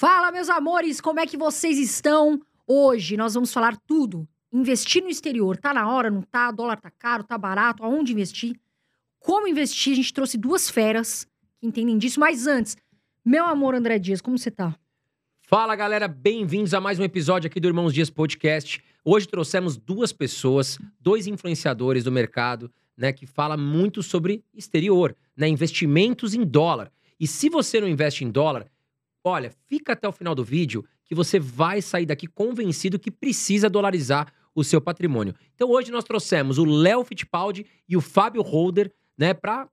Fala, 0.00 0.30
meus 0.30 0.48
amores, 0.48 1.00
como 1.00 1.18
é 1.18 1.26
que 1.26 1.36
vocês 1.36 1.76
estão? 1.76 2.40
Hoje 2.68 3.16
nós 3.16 3.34
vamos 3.34 3.52
falar 3.52 3.76
tudo. 3.78 4.28
Investir 4.52 5.02
no 5.02 5.10
exterior, 5.10 5.56
tá 5.56 5.74
na 5.74 5.92
hora, 5.92 6.08
não 6.08 6.22
tá? 6.22 6.52
Dólar 6.52 6.80
tá 6.80 6.88
caro, 6.88 7.24
tá 7.24 7.36
barato, 7.36 7.82
aonde 7.82 8.12
investir? 8.12 8.54
Como 9.18 9.48
investir? 9.48 9.94
A 9.94 9.96
gente 9.96 10.14
trouxe 10.14 10.38
duas 10.38 10.70
feras 10.70 11.26
que 11.58 11.66
entendem 11.66 11.98
disso, 11.98 12.20
mas 12.20 12.46
antes, 12.46 12.76
meu 13.24 13.44
amor 13.44 13.74
André 13.74 13.98
Dias, 13.98 14.20
como 14.20 14.38
você 14.38 14.52
tá? 14.52 14.72
Fala 15.40 15.74
galera, 15.74 16.06
bem-vindos 16.06 16.74
a 16.74 16.80
mais 16.80 17.00
um 17.00 17.02
episódio 17.02 17.48
aqui 17.48 17.58
do 17.58 17.66
Irmãos 17.66 17.92
Dias 17.92 18.08
Podcast. 18.08 18.80
Hoje 19.04 19.26
trouxemos 19.26 19.76
duas 19.76 20.12
pessoas, 20.12 20.78
dois 21.00 21.26
influenciadores 21.26 22.04
do 22.04 22.12
mercado, 22.12 22.70
né, 22.96 23.12
que 23.12 23.26
fala 23.26 23.56
muito 23.56 24.00
sobre 24.04 24.44
exterior, 24.54 25.16
né, 25.36 25.48
investimentos 25.48 26.34
em 26.34 26.44
dólar. 26.44 26.92
E 27.18 27.26
se 27.26 27.48
você 27.48 27.80
não 27.80 27.88
investe 27.88 28.24
em 28.24 28.30
dólar, 28.30 28.70
olha, 29.28 29.52
fica 29.66 29.92
até 29.92 30.08
o 30.08 30.12
final 30.12 30.34
do 30.34 30.44
vídeo 30.44 30.84
que 31.04 31.14
você 31.14 31.38
vai 31.38 31.80
sair 31.80 32.06
daqui 32.06 32.26
convencido 32.26 32.98
que 32.98 33.10
precisa 33.10 33.68
dolarizar 33.70 34.32
o 34.54 34.62
seu 34.64 34.80
patrimônio. 34.80 35.34
Então 35.54 35.70
hoje 35.70 35.90
nós 35.90 36.04
trouxemos 36.04 36.58
o 36.58 36.64
Léo 36.64 37.04
Fittipaldi 37.04 37.64
e 37.88 37.96
o 37.96 38.00
Fábio 38.00 38.42
Holder, 38.42 38.92
né, 39.16 39.32
para 39.32 39.68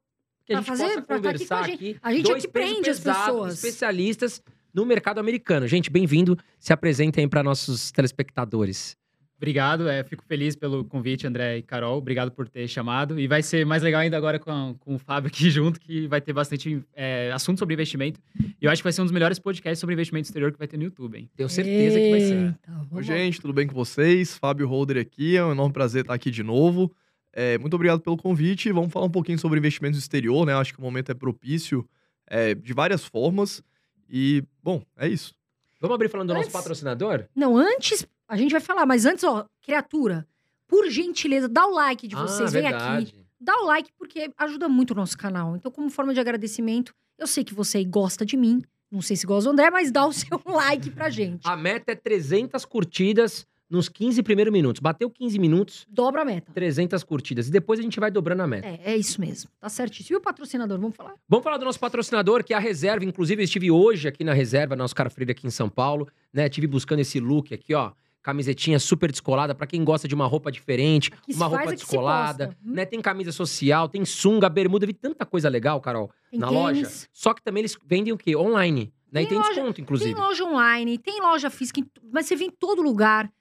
que 0.45 0.53
a 0.53 0.61
Pra 0.61 0.61
gente 0.61 0.67
fazer- 0.67 0.83
possa 0.83 1.01
tá 1.01 1.15
aqui 1.15 1.23
conversar 1.23 1.47
com 1.47 1.71
a 1.71 1.73
aqui. 1.73 1.85
gente. 1.87 1.99
A 2.03 2.13
gente 2.13 2.23
Dois 2.23 2.43
aqui 2.43 2.53
prende 2.53 2.89
as 2.89 2.99
pessoas. 2.99 3.53
especialistas 3.55 4.41
no 4.73 4.85
mercado 4.85 5.19
americano. 5.19 5.67
Gente, 5.67 5.89
bem-vindo. 5.89 6.37
Se 6.59 6.71
apresentem 6.71 7.23
aí 7.23 7.29
para 7.29 7.41
nossos 7.41 7.91
telespectadores. 7.91 8.95
Obrigado, 9.37 9.89
é, 9.89 10.01
fico 10.03 10.23
feliz 10.25 10.55
pelo 10.55 10.85
convite, 10.85 11.27
André 11.27 11.57
e 11.57 11.61
Carol. 11.61 11.97
Obrigado 11.97 12.31
por 12.31 12.47
ter 12.47 12.67
chamado. 12.69 13.19
E 13.19 13.27
vai 13.27 13.43
ser 13.43 13.65
mais 13.65 13.83
legal 13.83 14.01
ainda 14.01 14.15
agora 14.15 14.39
com, 14.39 14.75
com 14.79 14.95
o 14.95 14.97
Fábio 14.99 15.27
aqui 15.27 15.49
junto, 15.51 15.79
que 15.79 16.07
vai 16.07 16.21
ter 16.21 16.31
bastante 16.31 16.81
é, 16.93 17.31
assunto 17.33 17.59
sobre 17.59 17.73
investimento. 17.73 18.19
E 18.39 18.65
eu 18.65 18.71
acho 18.71 18.81
que 18.81 18.85
vai 18.85 18.93
ser 18.93 19.01
um 19.01 19.05
dos 19.05 19.11
melhores 19.11 19.37
podcasts 19.37 19.79
sobre 19.79 19.93
investimento 19.93 20.27
exterior 20.27 20.53
que 20.53 20.57
vai 20.57 20.67
ter 20.67 20.77
no 20.77 20.83
YouTube, 20.83 21.17
hein? 21.17 21.29
Tenho 21.35 21.49
certeza 21.49 21.99
que 21.99 22.11
vai 22.11 22.19
ser. 22.21 22.45
Eita, 22.45 22.71
vamos 22.89 22.93
Oi, 22.93 23.03
gente, 23.03 23.41
tudo 23.41 23.53
bem 23.53 23.67
com 23.67 23.75
vocês? 23.75 24.37
Fábio 24.37 24.67
Holder 24.67 24.97
aqui, 24.97 25.35
é 25.35 25.43
um 25.43 25.51
enorme 25.51 25.73
prazer 25.73 26.01
estar 26.01 26.13
aqui 26.13 26.31
de 26.31 26.41
novo. 26.41 26.89
É, 27.33 27.57
muito 27.57 27.73
obrigado 27.73 27.99
pelo 27.99 28.15
convite. 28.15 28.71
Vamos 28.71 28.93
falar 28.93 29.07
um 29.07 29.11
pouquinho 29.11 29.37
sobre 29.37 29.59
investimentos 29.59 29.97
no 29.97 30.01
exterior, 30.01 30.45
né? 30.45 30.53
Acho 30.55 30.73
que 30.73 30.79
o 30.79 30.81
momento 30.81 31.11
é 31.11 31.13
propício 31.13 31.85
é, 32.25 32.55
de 32.55 32.71
várias 32.71 33.03
formas. 33.03 33.61
E, 34.09 34.41
bom, 34.63 34.81
é 34.97 35.09
isso. 35.09 35.35
Vamos 35.81 35.95
abrir 35.95 36.09
falando 36.09 36.29
do 36.29 36.33
nosso 36.33 36.51
patrocinador? 36.51 37.25
Não, 37.35 37.57
antes, 37.57 38.07
a 38.27 38.37
gente 38.37 38.51
vai 38.51 38.61
falar, 38.61 38.85
mas 38.85 39.05
antes, 39.05 39.23
ó, 39.23 39.45
criatura, 39.61 40.27
por 40.67 40.89
gentileza, 40.89 41.47
dá 41.47 41.65
o 41.65 41.71
like 41.71 42.07
de 42.07 42.15
vocês, 42.15 42.49
ah, 42.49 42.51
vem 42.51 42.63
verdade. 42.63 43.03
aqui. 43.03 43.25
Dá 43.39 43.55
o 43.57 43.65
like 43.65 43.91
porque 43.97 44.31
ajuda 44.37 44.67
muito 44.67 44.91
o 44.91 44.95
nosso 44.95 45.17
canal. 45.17 45.55
Então, 45.55 45.71
como 45.71 45.89
forma 45.89 46.13
de 46.13 46.19
agradecimento, 46.19 46.93
eu 47.17 47.27
sei 47.27 47.43
que 47.43 47.53
você 47.53 47.77
aí 47.79 47.85
gosta 47.85 48.25
de 48.25 48.35
mim, 48.35 48.61
não 48.91 49.01
sei 49.01 49.15
se 49.15 49.25
gosta 49.25 49.49
do 49.49 49.53
André, 49.53 49.69
mas 49.69 49.91
dá 49.91 50.05
o 50.05 50.11
seu 50.13 50.41
like 50.45 50.89
pra 50.89 51.09
gente. 51.09 51.47
A 51.47 51.55
meta 51.55 51.91
é 51.91 51.95
300 51.95 52.65
curtidas 52.65 53.45
nos 53.69 53.89
15 53.89 54.21
primeiros 54.23 54.51
minutos. 54.53 54.79
Bateu 54.79 55.09
15 55.09 55.39
minutos, 55.39 55.85
Dobra 55.89 56.21
a 56.21 56.25
meta. 56.25 56.51
300 56.53 57.03
curtidas. 57.03 57.47
E 57.47 57.51
depois 57.51 57.79
a 57.79 57.83
gente 57.83 57.99
vai 57.99 58.11
dobrando 58.11 58.43
a 58.43 58.47
meta. 58.47 58.67
É, 58.67 58.93
é 58.93 58.97
isso 58.97 59.19
mesmo. 59.19 59.49
Tá 59.59 59.69
certíssimo. 59.69 60.15
E 60.15 60.17
o 60.17 60.21
patrocinador, 60.21 60.79
vamos 60.79 60.95
falar? 60.95 61.15
Vamos 61.27 61.43
falar 61.43 61.57
do 61.57 61.65
nosso 61.65 61.79
patrocinador, 61.79 62.43
que 62.43 62.53
é 62.53 62.57
a 62.57 62.59
Reserva. 62.59 63.03
Inclusive, 63.05 63.41
eu 63.41 63.45
estive 63.45 63.71
hoje 63.71 64.07
aqui 64.07 64.23
na 64.23 64.33
Reserva, 64.33 64.75
na 64.75 64.83
Oscar 64.83 65.09
Freire, 65.09 65.31
aqui 65.31 65.47
em 65.47 65.51
São 65.51 65.69
Paulo. 65.69 66.07
Né? 66.31 66.47
Tive 66.49 66.67
buscando 66.67 66.99
esse 66.99 67.19
look 67.19 67.53
aqui, 67.53 67.73
ó. 67.73 67.91
Camisetinha 68.25 68.79
super 68.79 69.11
descolada, 69.11 69.53
pra 69.53 69.67
quem 69.67 69.83
gosta 69.83 70.07
de 70.07 70.15
uma 70.15 70.25
roupa 70.25 70.51
diferente, 70.51 71.11
Aqui 71.13 71.31
se 71.31 71.37
uma 71.37 71.45
roupa 71.45 71.75
descolada. 71.75 72.47
posta. 72.47 72.59
Hum. 72.65 72.73
Né? 72.73 72.83
Tem 72.83 72.99
camisa 72.99 73.31
social, 73.31 73.87
tem 73.87 74.03
sunga, 74.03 74.49
bermuda, 74.49 74.83
vi 74.87 74.93
tanta 74.93 75.27
coisa 75.27 75.47
legal, 75.47 75.79
Carol, 75.79 76.09
Tem 76.31 76.39
na 76.39 76.47
tênis, 76.47 76.59
loja. 76.59 77.07
Só 77.13 77.35
que 77.35 77.43
também 77.43 77.61
eles 77.61 77.77
vendem 77.85 78.11
o 78.11 78.17
quê? 78.17 78.35
Online. 78.35 78.91
Né? 79.11 79.21
e 79.21 79.25
Tem 79.27 79.27
tem 79.27 79.37
loja- 79.37 79.53
desconto, 79.53 79.79
inclusive. 79.79 80.11
Tem 80.15 80.19
loja 80.23 80.43
online, 80.43 80.97
tem 80.97 81.21
loja 81.21 81.51
física, 81.51 81.85
mas 82.11 82.25
você 82.25 82.35
vê 82.35 82.45
em 82.45 82.49
todo 82.49 82.81
lugar, 82.81 83.31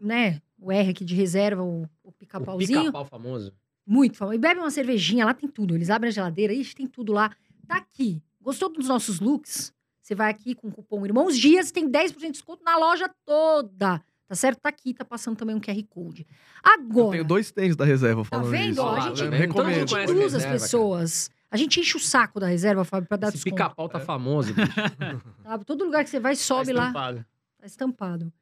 né? 0.00 0.42
O 0.60 0.72
R 0.72 0.90
aqui 0.90 1.04
de 1.04 1.14
reserva, 1.14 1.62
o, 1.62 1.82
o 2.02 2.08
o 2.08 2.12
pica-pauzinho. 2.12 2.80
pica-pau 2.80 3.04
famoso. 3.04 3.54
Muito 3.86 4.16
famoso. 4.16 4.34
E 4.34 4.38
bebe 4.40 4.58
uma 4.58 4.72
cervejinha, 4.72 5.24
lá 5.24 5.32
tem 5.34 5.48
tudo. 5.48 5.76
Eles 5.76 5.88
abrem 5.88 6.08
a 6.08 6.12
geladeira, 6.12 6.52
ixi, 6.52 6.74
tem 6.74 6.88
tudo 6.88 7.12
lá. 7.12 7.30
Tá 7.68 7.76
aqui. 7.76 8.20
Gostou 8.40 8.68
dos 8.72 8.88
nossos 8.88 9.20
looks? 9.20 9.72
Você 10.02 10.16
vai 10.16 10.30
aqui 10.32 10.56
com 10.56 10.66
o 10.66 10.72
cupom 10.72 11.06
Irmãos 11.06 11.38
Dias, 11.38 11.70
tem 11.70 11.88
10% 11.88 12.18
de 12.18 12.30
desconto 12.32 12.64
na 12.64 12.76
loja 12.76 13.08
toda. 13.24 14.02
Tá 14.32 14.36
certo? 14.36 14.60
Tá 14.60 14.70
aqui, 14.70 14.94
tá 14.94 15.04
passando 15.04 15.36
também 15.36 15.54
um 15.54 15.60
QR 15.60 15.76
Code. 15.90 16.26
Eu 16.64 16.72
Agora, 16.72 17.10
tenho 17.10 17.24
dois 17.24 17.50
tênis 17.50 17.76
da 17.76 17.84
reserva 17.84 18.22
tá 18.22 18.28
falando 18.30 18.50
vendo? 18.50 18.72
isso. 18.72 18.80
ó, 18.80 18.88
a 18.88 18.92
lá, 18.92 19.00
gente, 19.08 19.18
tá 19.18 19.24
eu 19.26 19.30
vendo? 19.30 19.44
então 19.44 19.66
a 19.66 19.72
gente 19.74 19.94
as 19.94 20.10
reserva, 20.10 20.38
cara. 20.46 20.52
pessoas. 20.58 21.30
A 21.50 21.56
gente 21.58 21.80
enche 21.80 21.96
o 21.98 22.00
saco 22.00 22.40
da 22.40 22.46
reserva, 22.46 22.82
Fábio, 22.82 23.06
pra 23.06 23.18
dar 23.18 23.28
Esse 23.28 23.36
desconto. 23.36 23.54
pica-pau 23.56 23.90
tá 23.90 24.00
famoso, 24.00 24.54
bicho. 24.54 24.72
Tá? 25.44 25.58
Todo 25.58 25.84
lugar 25.84 26.02
que 26.02 26.08
você 26.08 26.18
vai, 26.18 26.34
sobe 26.34 26.72
Tá 26.72 26.78
lá. 26.78 26.86
estampado. 26.86 27.26
Tá 27.60 27.66
estampado. 27.66 28.32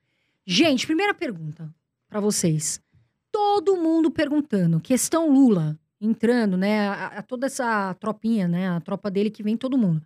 Gente, 0.47 0.87
primeira 0.87 1.13
pergunta 1.13 1.69
pra 2.09 2.21
vocês. 2.21 2.81
Todo 3.33 3.77
mundo 3.77 4.13
perguntando. 4.13 4.79
Questão 4.81 5.29
Lula 5.29 5.77
entrando, 6.01 6.57
né? 6.57 6.89
A, 6.89 7.07
a- 7.19 7.23
toda 7.23 7.47
essa 7.47 7.95
tropinha, 7.95 8.47
né? 8.47 8.69
A 8.71 8.81
tropa 8.81 9.11
dele 9.11 9.29
que 9.29 9.43
vem 9.43 9.57
todo 9.57 9.77
mundo. 9.77 10.01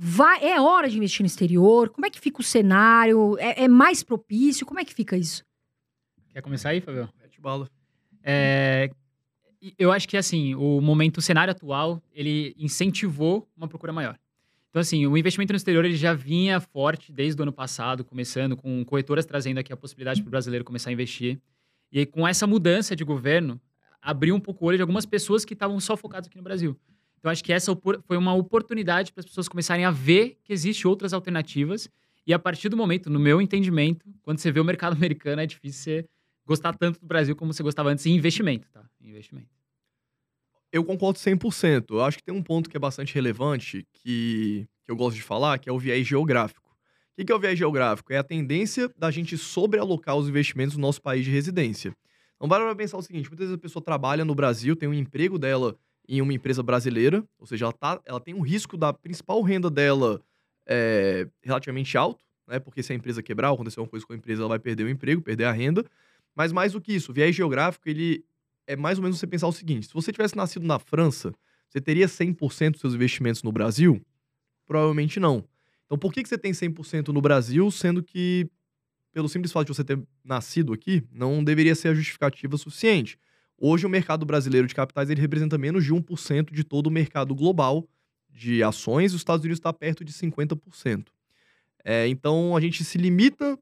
Vai, 0.00 0.44
é 0.44 0.60
hora 0.60 0.88
de 0.88 0.96
investir 0.96 1.24
no 1.24 1.26
exterior? 1.26 1.88
Como 1.88 2.06
é 2.06 2.10
que 2.10 2.20
fica 2.20 2.40
o 2.40 2.44
cenário? 2.44 3.36
É, 3.40 3.64
é 3.64 3.68
mais 3.68 4.00
propício? 4.00 4.64
Como 4.64 4.78
é 4.78 4.84
que 4.84 4.94
fica 4.94 5.16
isso? 5.16 5.44
Quer 6.28 6.40
começar 6.40 6.68
aí, 6.68 6.80
Fábio? 6.80 7.08
Mete 7.20 7.40
bala. 7.40 7.68
É, 8.22 8.92
e 9.60 9.74
eu 9.76 9.90
acho 9.90 10.06
que, 10.08 10.16
assim, 10.16 10.54
o 10.54 10.80
momento, 10.80 11.18
o 11.18 11.20
cenário 11.20 11.50
atual, 11.50 12.00
ele 12.12 12.54
incentivou 12.56 13.48
uma 13.56 13.66
procura 13.66 13.92
maior. 13.92 14.16
Então, 14.70 14.78
assim, 14.78 15.04
o 15.04 15.18
investimento 15.18 15.52
no 15.52 15.56
exterior, 15.56 15.84
ele 15.84 15.96
já 15.96 16.14
vinha 16.14 16.60
forte 16.60 17.10
desde 17.10 17.40
o 17.40 17.42
ano 17.42 17.52
passado, 17.52 18.04
começando 18.04 18.56
com 18.56 18.84
corretoras 18.84 19.26
trazendo 19.26 19.58
aqui 19.58 19.72
a 19.72 19.76
possibilidade 19.76 20.22
para 20.22 20.28
o 20.28 20.30
brasileiro 20.30 20.64
começar 20.64 20.90
a 20.90 20.92
investir. 20.92 21.40
E 21.90 21.98
aí, 21.98 22.06
com 22.06 22.28
essa 22.28 22.46
mudança 22.46 22.94
de 22.94 23.02
governo, 23.02 23.60
abriu 24.00 24.36
um 24.36 24.40
pouco 24.40 24.64
o 24.64 24.68
olho 24.68 24.78
de 24.78 24.82
algumas 24.82 25.04
pessoas 25.04 25.44
que 25.44 25.54
estavam 25.54 25.80
só 25.80 25.96
focadas 25.96 26.28
aqui 26.28 26.36
no 26.36 26.44
Brasil. 26.44 26.78
Então, 27.18 27.30
acho 27.30 27.42
que 27.42 27.52
essa 27.52 27.76
foi 28.06 28.16
uma 28.16 28.32
oportunidade 28.34 29.12
para 29.12 29.20
as 29.20 29.26
pessoas 29.26 29.48
começarem 29.48 29.84
a 29.84 29.90
ver 29.90 30.38
que 30.44 30.52
existem 30.52 30.88
outras 30.88 31.12
alternativas. 31.12 31.88
E 32.26 32.32
a 32.32 32.38
partir 32.38 32.68
do 32.68 32.76
momento, 32.76 33.10
no 33.10 33.18
meu 33.18 33.40
entendimento, 33.40 34.06
quando 34.22 34.38
você 34.38 34.52
vê 34.52 34.60
o 34.60 34.64
mercado 34.64 34.94
americano, 34.96 35.42
é 35.42 35.46
difícil 35.46 35.82
você 35.82 36.08
gostar 36.46 36.74
tanto 36.74 37.00
do 37.00 37.06
Brasil 37.06 37.34
como 37.34 37.52
você 37.52 37.62
gostava 37.62 37.90
antes 37.90 38.06
em 38.06 38.14
investimento, 38.14 38.68
tá? 38.70 38.84
Investimento. 39.00 39.48
Eu 40.72 40.84
concordo 40.84 41.18
100%. 41.18 41.86
Eu 41.90 42.04
acho 42.04 42.18
que 42.18 42.24
tem 42.24 42.34
um 42.34 42.42
ponto 42.42 42.68
que 42.68 42.76
é 42.76 42.80
bastante 42.80 43.14
relevante, 43.14 43.86
que, 43.92 44.66
que 44.84 44.90
eu 44.90 44.96
gosto 44.96 45.16
de 45.16 45.22
falar, 45.22 45.58
que 45.58 45.68
é 45.68 45.72
o 45.72 45.78
viés 45.78 46.06
geográfico. 46.06 46.68
O 46.70 47.16
que 47.16 47.24
que 47.24 47.32
é 47.32 47.34
o 47.34 47.38
viés 47.38 47.58
geográfico? 47.58 48.12
É 48.12 48.18
a 48.18 48.22
tendência 48.22 48.88
da 48.96 49.10
gente 49.10 49.36
sobrealocar 49.36 50.16
os 50.16 50.28
investimentos 50.28 50.76
no 50.76 50.82
nosso 50.82 51.02
país 51.02 51.24
de 51.24 51.30
residência. 51.30 51.96
Então, 52.36 52.48
vale 52.48 52.64
para 52.64 52.76
pensar 52.76 52.96
o 52.96 53.02
seguinte: 53.02 53.28
muitas 53.28 53.46
vezes 53.46 53.58
a 53.58 53.60
pessoa 53.60 53.82
trabalha 53.82 54.24
no 54.24 54.34
Brasil, 54.34 54.76
tem 54.76 54.88
um 54.88 54.94
emprego 54.94 55.38
dela 55.38 55.76
em 56.08 56.22
uma 56.22 56.32
empresa 56.32 56.62
brasileira, 56.62 57.22
ou 57.38 57.46
seja, 57.46 57.66
ela, 57.66 57.72
tá, 57.72 58.00
ela 58.06 58.20
tem 58.20 58.34
um 58.34 58.40
risco 58.40 58.76
da 58.76 58.92
principal 58.92 59.42
renda 59.42 59.70
dela 59.70 60.22
é, 60.66 61.28
relativamente 61.42 61.96
alto, 61.98 62.24
né? 62.46 62.58
Porque 62.58 62.82
se 62.82 62.92
a 62.92 62.96
empresa 62.96 63.22
quebrar 63.22 63.50
acontecer 63.50 63.78
alguma 63.78 63.90
coisa 63.90 64.06
com 64.06 64.14
a 64.14 64.16
empresa, 64.16 64.40
ela 64.42 64.48
vai 64.48 64.58
perder 64.58 64.84
o 64.84 64.88
emprego, 64.88 65.20
perder 65.20 65.44
a 65.44 65.52
renda. 65.52 65.84
Mas 66.34 66.50
mais 66.50 66.72
do 66.72 66.80
que 66.80 66.94
isso, 66.94 67.10
o 67.10 67.14
viés 67.14 67.36
geográfico, 67.36 67.88
ele 67.88 68.24
é 68.66 68.74
mais 68.74 68.98
ou 68.98 69.02
menos 69.02 69.18
você 69.18 69.26
pensar 69.26 69.46
o 69.48 69.52
seguinte: 69.52 69.86
se 69.86 69.92
você 69.92 70.10
tivesse 70.10 70.36
nascido 70.36 70.66
na 70.66 70.78
França, 70.78 71.34
você 71.68 71.80
teria 71.80 72.08
100% 72.08 72.72
dos 72.72 72.80
seus 72.80 72.94
investimentos 72.94 73.42
no 73.42 73.52
Brasil? 73.52 74.00
Provavelmente 74.66 75.20
não. 75.20 75.44
Então, 75.84 75.98
por 75.98 76.12
que, 76.12 76.22
que 76.22 76.28
você 76.28 76.38
tem 76.38 76.52
100% 76.52 77.08
no 77.08 77.20
Brasil, 77.20 77.70
sendo 77.70 78.02
que, 78.02 78.48
pelo 79.12 79.28
simples 79.28 79.52
fato 79.52 79.66
de 79.66 79.74
você 79.74 79.84
ter 79.84 79.98
nascido 80.24 80.72
aqui, 80.72 81.02
não 81.10 81.42
deveria 81.42 81.74
ser 81.74 81.88
a 81.88 81.94
justificativa 81.94 82.56
suficiente? 82.56 83.18
Hoje, 83.60 83.84
o 83.84 83.88
mercado 83.88 84.24
brasileiro 84.24 84.68
de 84.68 84.74
capitais 84.74 85.10
ele 85.10 85.20
representa 85.20 85.58
menos 85.58 85.84
de 85.84 85.92
1% 85.92 86.52
de 86.52 86.62
todo 86.62 86.86
o 86.86 86.90
mercado 86.90 87.34
global 87.34 87.88
de 88.30 88.62
ações, 88.62 89.12
os 89.12 89.20
Estados 89.20 89.44
Unidos 89.44 89.58
está 89.58 89.72
perto 89.72 90.04
de 90.04 90.12
50%. 90.12 91.06
É, 91.84 92.06
então, 92.06 92.56
a 92.56 92.60
gente 92.60 92.84
se 92.84 92.96
limita, 92.96 93.58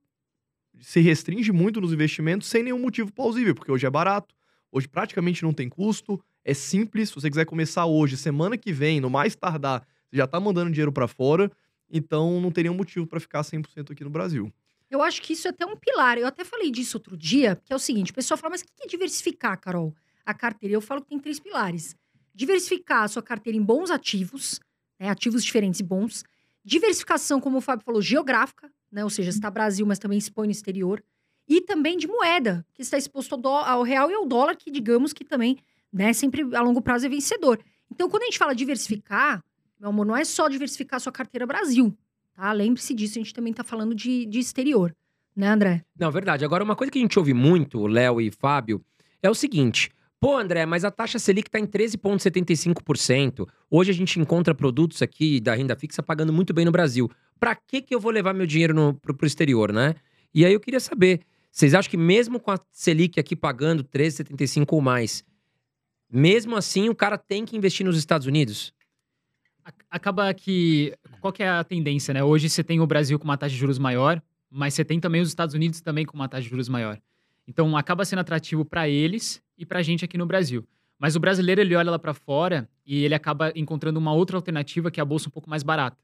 se 0.80 1.00
restringe 1.00 1.50
muito 1.50 1.80
nos 1.80 1.92
investimentos 1.92 2.46
sem 2.48 2.62
nenhum 2.62 2.78
motivo 2.78 3.10
plausível, 3.10 3.54
porque 3.54 3.72
hoje 3.72 3.86
é 3.86 3.90
barato, 3.90 4.34
hoje 4.70 4.86
praticamente 4.86 5.42
não 5.42 5.52
tem 5.52 5.68
custo, 5.68 6.22
é 6.44 6.52
simples. 6.52 7.08
Se 7.08 7.14
você 7.14 7.30
quiser 7.30 7.46
começar 7.46 7.86
hoje, 7.86 8.18
semana 8.18 8.58
que 8.58 8.72
vem, 8.72 9.00
no 9.00 9.08
mais 9.08 9.34
tardar, 9.34 9.80
você 10.10 10.18
já 10.18 10.24
está 10.24 10.38
mandando 10.38 10.70
dinheiro 10.70 10.92
para 10.92 11.08
fora, 11.08 11.50
então 11.90 12.38
não 12.40 12.50
tem 12.50 12.64
nenhum 12.64 12.76
motivo 12.76 13.06
para 13.06 13.18
ficar 13.18 13.42
100% 13.42 13.92
aqui 13.92 14.04
no 14.04 14.10
Brasil. 14.10 14.52
Eu 14.90 15.02
acho 15.02 15.20
que 15.22 15.32
isso 15.32 15.46
é 15.48 15.50
até 15.50 15.66
um 15.66 15.76
pilar. 15.76 16.16
Eu 16.18 16.26
até 16.26 16.44
falei 16.44 16.70
disso 16.70 16.96
outro 16.96 17.16
dia, 17.16 17.56
que 17.64 17.72
é 17.72 17.76
o 17.76 17.78
seguinte: 17.78 18.10
o 18.12 18.14
pessoal 18.14 18.38
fala, 18.38 18.50
mas 18.52 18.60
o 18.60 18.64
que 18.64 18.84
é 18.84 18.86
diversificar, 18.86 19.58
Carol? 19.60 19.94
A 20.24 20.32
carteira. 20.34 20.74
Eu 20.74 20.80
falo 20.80 21.02
que 21.02 21.08
tem 21.08 21.18
três 21.18 21.40
pilares: 21.40 21.94
diversificar 22.34 23.02
a 23.04 23.08
sua 23.08 23.22
carteira 23.22 23.56
em 23.58 23.62
bons 23.62 23.90
ativos, 23.90 24.60
né, 24.98 25.08
ativos 25.08 25.44
diferentes 25.44 25.80
e 25.80 25.82
bons. 25.82 26.22
Diversificação, 26.64 27.40
como 27.40 27.58
o 27.58 27.60
Fábio 27.60 27.84
falou, 27.84 28.02
geográfica, 28.02 28.70
né? 28.90 29.04
Ou 29.04 29.10
seja, 29.10 29.30
está 29.30 29.50
Brasil, 29.50 29.86
mas 29.86 29.98
também 29.98 30.20
se 30.20 30.30
põe 30.30 30.46
no 30.46 30.52
exterior. 30.52 31.02
E 31.48 31.60
também 31.60 31.96
de 31.96 32.08
moeda, 32.08 32.66
que 32.74 32.82
está 32.82 32.98
exposto 32.98 33.34
ao, 33.34 33.40
dó- 33.40 33.60
ao 33.64 33.82
real 33.84 34.10
e 34.10 34.14
ao 34.14 34.26
dólar, 34.26 34.56
que 34.56 34.68
digamos 34.68 35.12
que 35.12 35.24
também, 35.24 35.56
né, 35.92 36.12
sempre 36.12 36.42
a 36.56 36.60
longo 36.60 36.82
prazo 36.82 37.06
é 37.06 37.08
vencedor. 37.08 37.60
Então, 37.88 38.10
quando 38.10 38.22
a 38.24 38.26
gente 38.26 38.38
fala 38.38 38.52
diversificar, 38.52 39.44
meu 39.78 39.90
amor, 39.90 40.04
não 40.04 40.16
é 40.16 40.24
só 40.24 40.48
diversificar 40.48 40.96
a 40.96 41.00
sua 41.00 41.12
carteira 41.12 41.46
Brasil. 41.46 41.96
Tá? 42.36 42.52
Lembre-se 42.52 42.94
disso, 42.94 43.18
a 43.18 43.22
gente 43.22 43.34
também 43.34 43.52
tá 43.52 43.64
falando 43.64 43.94
de, 43.94 44.26
de 44.26 44.38
exterior, 44.38 44.94
né, 45.34 45.48
André? 45.48 45.84
Não, 45.98 46.10
verdade. 46.12 46.44
Agora, 46.44 46.62
uma 46.62 46.76
coisa 46.76 46.90
que 46.90 46.98
a 46.98 47.02
gente 47.02 47.18
ouve 47.18 47.32
muito, 47.32 47.86
Léo 47.86 48.20
e 48.20 48.30
Fábio, 48.30 48.84
é 49.22 49.30
o 49.30 49.34
seguinte. 49.34 49.90
Pô, 50.20 50.36
André, 50.36 50.64
mas 50.64 50.84
a 50.84 50.90
taxa 50.90 51.18
Selic 51.18 51.48
está 51.48 51.58
em 51.58 51.66
13,75%. 51.66 53.46
Hoje 53.70 53.90
a 53.90 53.94
gente 53.94 54.18
encontra 54.20 54.54
produtos 54.54 55.02
aqui 55.02 55.40
da 55.40 55.54
renda 55.54 55.76
fixa 55.76 56.02
pagando 56.02 56.32
muito 56.32 56.54
bem 56.54 56.64
no 56.64 56.72
Brasil. 56.72 57.10
Para 57.38 57.54
que, 57.54 57.82
que 57.82 57.94
eu 57.94 58.00
vou 58.00 58.10
levar 58.10 58.32
meu 58.32 58.46
dinheiro 58.46 58.94
pro, 59.00 59.14
pro 59.14 59.26
exterior, 59.26 59.72
né? 59.72 59.94
E 60.34 60.44
aí 60.44 60.52
eu 60.52 60.60
queria 60.60 60.80
saber, 60.80 61.20
vocês 61.50 61.74
acham 61.74 61.90
que 61.90 61.96
mesmo 61.96 62.40
com 62.40 62.50
a 62.50 62.58
Selic 62.72 63.20
aqui 63.20 63.36
pagando 63.36 63.84
13,75 63.84 64.66
ou 64.72 64.80
mais, 64.80 65.22
mesmo 66.10 66.56
assim 66.56 66.88
o 66.88 66.94
cara 66.94 67.18
tem 67.18 67.44
que 67.44 67.56
investir 67.56 67.84
nos 67.84 67.98
Estados 67.98 68.26
Unidos? 68.26 68.72
Acaba 69.90 70.32
que. 70.34 70.94
Qual 71.20 71.32
que 71.32 71.42
é 71.42 71.48
a 71.48 71.64
tendência, 71.64 72.12
né? 72.12 72.22
Hoje 72.22 72.48
você 72.48 72.62
tem 72.62 72.80
o 72.80 72.86
Brasil 72.86 73.18
com 73.18 73.24
uma 73.24 73.36
taxa 73.36 73.52
de 73.52 73.58
juros 73.58 73.78
maior, 73.78 74.20
mas 74.50 74.74
você 74.74 74.84
tem 74.84 75.00
também 75.00 75.20
os 75.20 75.28
Estados 75.28 75.54
Unidos 75.54 75.80
também 75.80 76.04
com 76.04 76.14
uma 76.14 76.28
taxa 76.28 76.42
de 76.42 76.50
juros 76.50 76.68
maior. 76.68 77.00
Então 77.46 77.76
acaba 77.76 78.04
sendo 78.04 78.18
atrativo 78.20 78.64
para 78.64 78.88
eles 78.88 79.42
e 79.56 79.64
para 79.64 79.78
a 79.78 79.82
gente 79.82 80.04
aqui 80.04 80.18
no 80.18 80.26
Brasil. 80.26 80.66
Mas 80.98 81.14
o 81.14 81.20
brasileiro 81.20 81.60
ele 81.60 81.74
olha 81.76 81.90
lá 81.90 81.98
para 81.98 82.14
fora 82.14 82.68
e 82.84 83.04
ele 83.04 83.14
acaba 83.14 83.52
encontrando 83.54 83.98
uma 83.98 84.12
outra 84.12 84.36
alternativa 84.36 84.90
que 84.90 84.98
é 84.98 85.02
a 85.02 85.04
bolsa 85.04 85.28
um 85.28 85.30
pouco 85.30 85.48
mais 85.48 85.62
barata. 85.62 85.96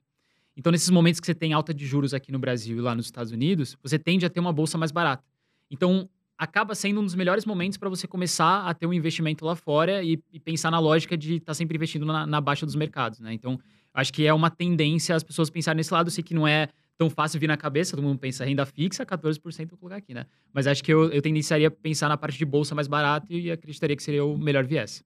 Então 0.57 0.71
nesses 0.71 0.91
momentos 0.91 1.19
que 1.19 1.27
você 1.27 1.35
tem 1.35 1.53
alta 1.53 1.73
de 1.73 1.87
juros 1.87 2.13
aqui 2.13 2.31
no 2.31 2.39
Brasil 2.39 2.77
e 2.77 2.81
lá 2.81 2.95
nos 2.95 3.07
Estados 3.07 3.33
Unidos, 3.33 3.77
você 3.83 3.99
tende 3.99 4.27
a 4.27 4.31
ter 4.31 4.39
uma 4.39 4.53
bolsa 4.53 4.77
mais 4.77 4.93
barata. 4.93 5.25
Então 5.71 6.09
acaba 6.43 6.75
sendo 6.75 7.01
um 7.01 7.05
dos 7.05 7.15
melhores 7.15 7.45
momentos 7.45 7.79
para 7.79 7.89
você 7.89 8.09
começar 8.09 8.67
a 8.67 8.75
ter 8.75 8.85
um 8.85 8.93
investimento 8.93 9.45
lá 9.45 9.55
fora 9.55 10.03
e, 10.03 10.21
e 10.33 10.41
pensar 10.41 10.73
na 10.73 10.81
lógica 10.81 11.17
de 11.17 11.35
estar 11.35 11.47
tá 11.47 11.55
sempre 11.55 11.77
investindo 11.77 12.05
na, 12.05 12.27
na, 12.27 12.41
baixa 12.41 12.67
dos 12.67 12.75
mercados, 12.75 13.21
né? 13.21 13.33
Então 13.33 13.61
acho 13.95 14.13
que 14.13 14.27
é 14.27 14.35
uma 14.35 14.51
tendência 14.51 15.15
as 15.15 15.23
pessoas 15.23 15.49
pensarem 15.51 15.77
nesse 15.77 15.95
lado. 15.95 16.09
Eu 16.09 16.11
sei 16.11 16.25
que 16.25 16.35
não 16.35 16.47
é 16.47 16.69
tão 16.99 17.09
fácil 17.09 17.39
vir 17.39 17.47
na 17.47 17.57
cabeça, 17.57 17.95
todo 17.95 18.05
mundo 18.05 18.19
pensa 18.19 18.45
renda 18.45 18.67
fixa, 18.67 19.07
14% 19.07 19.69
vou 19.69 19.79
colocar 19.79 19.99
aqui, 19.99 20.13
né? 20.13 20.27
Mas 20.53 20.67
acho 20.67 20.83
que 20.83 20.93
eu, 20.93 21.13
eu 21.13 21.23
tendenciaria 21.23 21.69
a 21.69 21.71
pensar 21.71 22.09
na 22.09 22.17
parte 22.17 22.37
de 22.37 22.45
bolsa 22.45 22.75
mais 22.75 22.89
barata 22.89 23.25
e 23.31 23.49
acreditaria 23.49 23.95
que 23.95 24.03
seria 24.03 24.25
o 24.25 24.37
melhor 24.37 24.67
viés. 24.67 25.05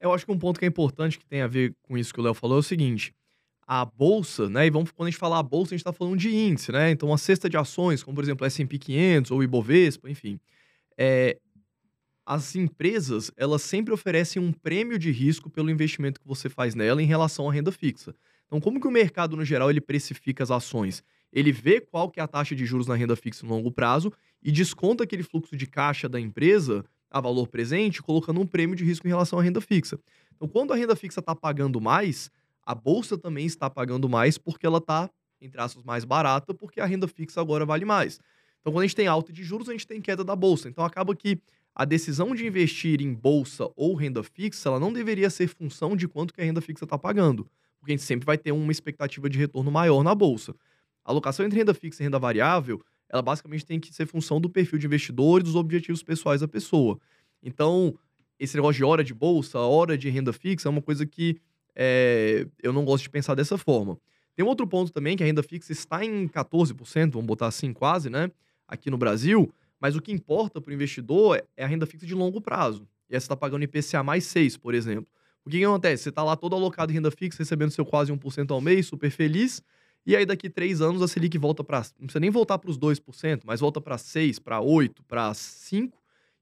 Eu 0.00 0.12
acho 0.12 0.26
que 0.26 0.32
um 0.32 0.38
ponto 0.38 0.58
que 0.58 0.64
é 0.64 0.68
importante 0.68 1.20
que 1.20 1.24
tem 1.24 1.40
a 1.40 1.46
ver 1.46 1.72
com 1.82 1.96
isso 1.96 2.12
que 2.12 2.18
o 2.18 2.22
Léo 2.24 2.34
falou 2.34 2.56
é 2.56 2.60
o 2.60 2.64
seguinte: 2.64 3.14
a 3.66 3.84
bolsa, 3.84 4.48
né? 4.48 4.66
E 4.66 4.70
vamos, 4.70 4.92
quando 4.92 5.08
a 5.08 5.10
gente 5.10 5.18
falar 5.18 5.40
a 5.40 5.42
bolsa, 5.42 5.74
a 5.74 5.76
gente 5.76 5.80
está 5.80 5.92
falando 5.92 6.16
de 6.16 6.34
índice, 6.34 6.70
né? 6.70 6.90
Então, 6.90 7.08
uma 7.08 7.18
cesta 7.18 7.50
de 7.50 7.56
ações, 7.56 8.02
como 8.02 8.14
por 8.14 8.22
exemplo 8.22 8.46
S&P 8.46 8.78
500 8.78 9.30
ou 9.32 9.42
Ibovespa, 9.42 10.08
enfim, 10.08 10.38
é, 10.96 11.38
as 12.24 12.54
empresas 12.54 13.30
elas 13.36 13.62
sempre 13.62 13.92
oferecem 13.92 14.40
um 14.40 14.52
prêmio 14.52 14.98
de 14.98 15.10
risco 15.10 15.50
pelo 15.50 15.70
investimento 15.70 16.20
que 16.20 16.26
você 16.26 16.48
faz 16.48 16.74
nela 16.74 17.02
em 17.02 17.06
relação 17.06 17.48
à 17.48 17.52
renda 17.52 17.72
fixa. 17.72 18.14
Então, 18.46 18.60
como 18.60 18.80
que 18.80 18.86
o 18.86 18.90
mercado, 18.90 19.36
no 19.36 19.44
geral, 19.44 19.68
ele 19.68 19.80
precifica 19.80 20.44
as 20.44 20.50
ações? 20.50 21.02
Ele 21.32 21.50
vê 21.50 21.80
qual 21.80 22.08
que 22.08 22.20
é 22.20 22.22
a 22.22 22.28
taxa 22.28 22.54
de 22.54 22.64
juros 22.64 22.86
na 22.86 22.94
renda 22.94 23.16
fixa 23.16 23.44
no 23.44 23.52
longo 23.52 23.72
prazo 23.72 24.12
e 24.42 24.52
desconta 24.52 25.02
aquele 25.02 25.24
fluxo 25.24 25.56
de 25.56 25.66
caixa 25.66 26.08
da 26.08 26.20
empresa 26.20 26.84
a 27.10 27.20
valor 27.20 27.48
presente, 27.48 28.02
colocando 28.02 28.40
um 28.40 28.46
prêmio 28.46 28.76
de 28.76 28.84
risco 28.84 29.06
em 29.06 29.10
relação 29.10 29.38
à 29.38 29.42
renda 29.42 29.60
fixa. 29.60 29.98
Então, 30.34 30.48
quando 30.48 30.72
a 30.72 30.76
renda 30.76 30.94
fixa 30.94 31.20
está 31.20 31.34
pagando 31.34 31.80
mais, 31.80 32.30
a 32.66 32.74
bolsa 32.74 33.16
também 33.16 33.46
está 33.46 33.70
pagando 33.70 34.08
mais 34.08 34.36
porque 34.36 34.66
ela 34.66 34.78
está, 34.78 35.08
entre 35.40 35.60
aspas, 35.60 35.84
mais 35.84 36.04
barata, 36.04 36.52
porque 36.52 36.80
a 36.80 36.84
renda 36.84 37.08
fixa 37.08 37.40
agora 37.40 37.64
vale 37.64 37.84
mais. 37.84 38.20
Então, 38.60 38.72
quando 38.72 38.82
a 38.82 38.86
gente 38.86 38.96
tem 38.96 39.06
alta 39.06 39.32
de 39.32 39.42
juros, 39.44 39.68
a 39.68 39.72
gente 39.72 39.86
tem 39.86 40.00
queda 40.00 40.24
da 40.24 40.34
bolsa. 40.34 40.68
Então, 40.68 40.84
acaba 40.84 41.14
que 41.14 41.38
a 41.74 41.84
decisão 41.84 42.34
de 42.34 42.44
investir 42.44 43.00
em 43.00 43.14
bolsa 43.14 43.70
ou 43.76 43.94
renda 43.94 44.22
fixa, 44.22 44.68
ela 44.68 44.80
não 44.80 44.92
deveria 44.92 45.30
ser 45.30 45.46
função 45.46 45.94
de 45.94 46.08
quanto 46.08 46.34
que 46.34 46.40
a 46.40 46.44
renda 46.44 46.60
fixa 46.60 46.84
está 46.84 46.98
pagando 46.98 47.48
porque 47.86 47.92
a 47.92 47.96
gente 47.96 48.02
sempre 48.02 48.26
vai 48.26 48.36
ter 48.36 48.50
uma 48.50 48.72
expectativa 48.72 49.30
de 49.30 49.38
retorno 49.38 49.70
maior 49.70 50.02
na 50.02 50.14
bolsa. 50.14 50.54
A 51.04 51.12
alocação 51.12 51.46
entre 51.46 51.58
renda 51.58 51.72
fixa 51.72 52.02
e 52.02 52.04
renda 52.04 52.18
variável, 52.18 52.82
ela 53.08 53.22
basicamente 53.22 53.64
tem 53.64 53.78
que 53.78 53.94
ser 53.94 54.06
função 54.06 54.40
do 54.40 54.50
perfil 54.50 54.76
de 54.78 54.86
investidor 54.86 55.40
e 55.40 55.44
dos 55.44 55.54
objetivos 55.54 56.02
pessoais 56.02 56.40
da 56.40 56.48
pessoa. 56.48 56.98
Então, 57.40 57.96
esse 58.40 58.56
negócio 58.56 58.78
de 58.78 58.84
hora 58.84 59.04
de 59.04 59.14
bolsa, 59.14 59.60
hora 59.60 59.96
de 59.96 60.10
renda 60.10 60.32
fixa, 60.32 60.68
é 60.68 60.70
uma 60.70 60.82
coisa 60.82 61.06
que 61.06 61.40
é, 61.76 62.46
eu 62.62 62.72
não 62.72 62.84
gosto 62.84 63.04
de 63.04 63.10
pensar 63.10 63.34
dessa 63.34 63.58
forma. 63.58 63.98
Tem 64.34 64.44
um 64.44 64.48
outro 64.48 64.66
ponto 64.66 64.92
também, 64.92 65.16
que 65.16 65.22
a 65.22 65.26
renda 65.26 65.42
fixa 65.42 65.72
está 65.72 66.04
em 66.04 66.26
14%, 66.26 67.12
vamos 67.12 67.26
botar 67.26 67.46
assim 67.46 67.72
quase, 67.72 68.10
né? 68.10 68.30
Aqui 68.66 68.90
no 68.90 68.98
Brasil, 68.98 69.52
mas 69.80 69.94
o 69.94 70.00
que 70.00 70.10
importa 70.10 70.60
para 70.60 70.70
o 70.70 70.74
investidor 70.74 71.42
é 71.56 71.64
a 71.64 71.66
renda 71.66 71.86
fixa 71.86 72.06
de 72.06 72.14
longo 72.14 72.40
prazo. 72.40 72.88
E 73.08 73.14
essa 73.14 73.24
está 73.24 73.36
pagando 73.36 73.62
IPCA 73.62 74.02
mais 74.02 74.24
6, 74.24 74.56
por 74.56 74.74
exemplo. 74.74 75.06
O 75.44 75.50
que, 75.50 75.58
que 75.58 75.64
acontece? 75.64 76.02
Você 76.02 76.08
está 76.08 76.24
lá 76.24 76.34
todo 76.34 76.56
alocado 76.56 76.90
em 76.90 76.96
renda 76.96 77.10
fixa, 77.10 77.38
recebendo 77.38 77.70
seu 77.70 77.86
quase 77.86 78.12
1% 78.12 78.50
ao 78.50 78.60
mês, 78.60 78.86
super 78.86 79.10
feliz. 79.10 79.62
E 80.04 80.16
aí, 80.16 80.26
daqui 80.26 80.50
três 80.50 80.80
anos, 80.80 81.02
a 81.02 81.08
Selic 81.08 81.38
volta 81.38 81.62
para. 81.62 81.78
Não 81.98 82.06
precisa 82.06 82.20
nem 82.20 82.30
voltar 82.30 82.58
para 82.58 82.70
os 82.70 82.78
2%, 82.78 83.42
mas 83.44 83.60
volta 83.60 83.80
para 83.80 83.96
6%, 83.96 84.40
para 84.42 84.58
8%, 84.58 84.96
para 85.06 85.30
5%. 85.32 85.92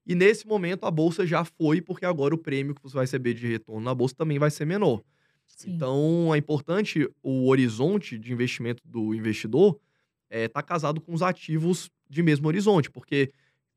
E 0.07 0.13
nesse 0.13 0.45
momento, 0.45 0.85
a 0.85 0.91
bolsa 0.91 1.25
já 1.25 1.43
foi, 1.43 1.81
porque 1.81 2.05
agora 2.05 2.33
o 2.35 2.37
prêmio 2.37 2.75
que 2.75 2.81
você 2.81 2.93
vai 2.93 3.03
receber 3.03 3.33
de 3.33 3.47
retorno 3.47 3.83
na 3.83 3.93
bolsa 3.93 4.15
também 4.15 4.37
vai 4.37 4.51
ser 4.51 4.65
menor. 4.65 5.01
Sim. 5.47 5.73
Então, 5.73 6.33
é 6.33 6.37
importante 6.37 7.09
o 7.23 7.47
horizonte 7.47 8.17
de 8.17 8.31
investimento 8.31 8.83
do 8.85 9.13
investidor 9.13 9.79
estar 10.29 10.37
é, 10.37 10.47
tá 10.47 10.61
casado 10.61 10.99
com 10.99 11.13
os 11.13 11.21
ativos 11.21 11.89
de 12.09 12.21
mesmo 12.21 12.47
horizonte, 12.47 12.91
porque 12.91 13.31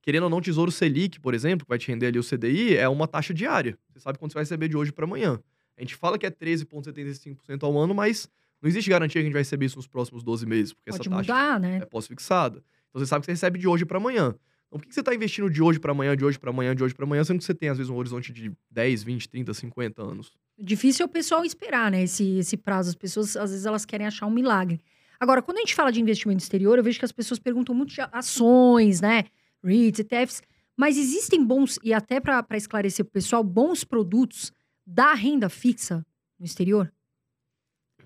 querendo 0.09 0.25
ou 0.25 0.31
não, 0.31 0.41
Tesouro 0.41 0.71
Selic, 0.71 1.21
por 1.21 1.35
exemplo, 1.35 1.67
que 1.67 1.69
vai 1.69 1.79
te 1.79 1.89
render 1.89 2.07
ali 2.07 2.19
o 2.19 2.25
CDI, 2.25 2.77
é 2.77 2.89
uma 2.89 3.07
taxa 3.07 3.35
diária. 3.35 3.79
Você 3.91 4.01
sabe 4.01 4.19
quanto 4.19 4.33
você 4.33 4.37
vai 4.37 4.43
receber 4.43 4.69
de 4.69 4.77
hoje 4.77 4.91
para 4.91 5.05
amanhã. 5.05 5.39
A 5.77 5.81
gente 5.83 5.95
fala 5.95 6.19
que 6.19 6.27
é 6.27 6.31
13,75% 6.31 7.63
ao 7.63 7.77
ano, 7.79 7.95
mas 7.95 8.29
não 8.61 8.69
existe 8.69 8.89
garantia 8.91 9.21
que 9.21 9.25
a 9.25 9.25
gente 9.25 9.33
vai 9.33 9.43
receber 9.43 9.67
isso 9.67 9.77
nos 9.77 9.87
próximos 9.87 10.23
12 10.23 10.47
meses, 10.47 10.73
porque 10.73 10.91
Pode 10.91 11.03
essa 11.03 11.11
taxa 11.11 11.33
mudar, 11.33 11.61
né? 11.61 11.79
é 11.83 11.85
pós-fixada. 11.85 12.65
Então 12.89 13.01
você 13.01 13.07
sabe 13.07 13.21
que 13.21 13.27
você 13.27 13.33
recebe 13.33 13.59
de 13.59 13.69
hoje 13.69 13.85
para 13.85 13.99
amanhã. 13.99 14.35
Então 14.69 14.79
por 14.79 14.87
que 14.87 14.95
você 14.95 15.01
está 15.01 15.15
investindo 15.15 15.49
de 15.49 15.63
hoje 15.63 15.81
para 15.81 15.93
amanhã, 15.93 16.17
de 16.17 16.25
hoje 16.25 16.39
para 16.39 16.51
amanhã, 16.51 16.77
de 16.77 16.85
hoje 16.85 16.95
para 16.95 17.05
amanhã, 17.05 17.25
sendo 17.25 17.39
que 17.39 17.45
você 17.45 17.55
tem, 17.55 17.71
às 17.71 17.79
vezes, 17.79 17.91
um 17.91 17.97
horizonte 17.97 18.33
de 18.33 18.53
10, 18.71 19.03
20, 19.03 19.29
30, 19.29 19.55
50 19.55 20.03
anos? 20.03 20.33
Difícil 20.59 21.05
é 21.05 21.07
o 21.07 21.09
pessoal 21.09 21.45
esperar, 21.45 21.91
né? 21.91 22.03
Esse, 22.03 22.39
esse 22.39 22.57
prazo. 22.57 22.91
As 22.91 22.95
pessoas, 22.95 23.37
às 23.37 23.51
vezes, 23.51 23.65
elas 23.65 23.87
querem 23.87 24.07
achar 24.07 24.27
um 24.27 24.31
milagre. 24.31 24.79
Agora, 25.19 25.41
quando 25.41 25.57
a 25.57 25.61
gente 25.61 25.75
fala 25.75 25.91
de 25.91 26.01
investimento 26.01 26.43
exterior, 26.43 26.79
eu 26.79 26.85
vejo 26.85 26.99
que 26.99 27.05
as 27.05 27.13
pessoas 27.13 27.41
perguntam 27.41 27.75
muito 27.75 27.95
de 27.95 28.01
ações, 28.13 29.01
né? 29.01 29.25
REITs, 29.65 30.01
ETFs. 30.01 30.43
Mas 30.77 30.97
existem 30.97 31.45
bons, 31.45 31.79
e 31.83 31.93
até 31.93 32.21
para 32.21 32.45
esclarecer 32.57 33.05
para 33.05 33.11
o 33.11 33.13
pessoal, 33.13 33.43
bons 33.43 33.83
produtos 33.85 34.53
da 34.87 35.13
renda 35.15 35.49
fixa 35.49 36.07
no 36.39 36.47
exterior? 36.47 36.93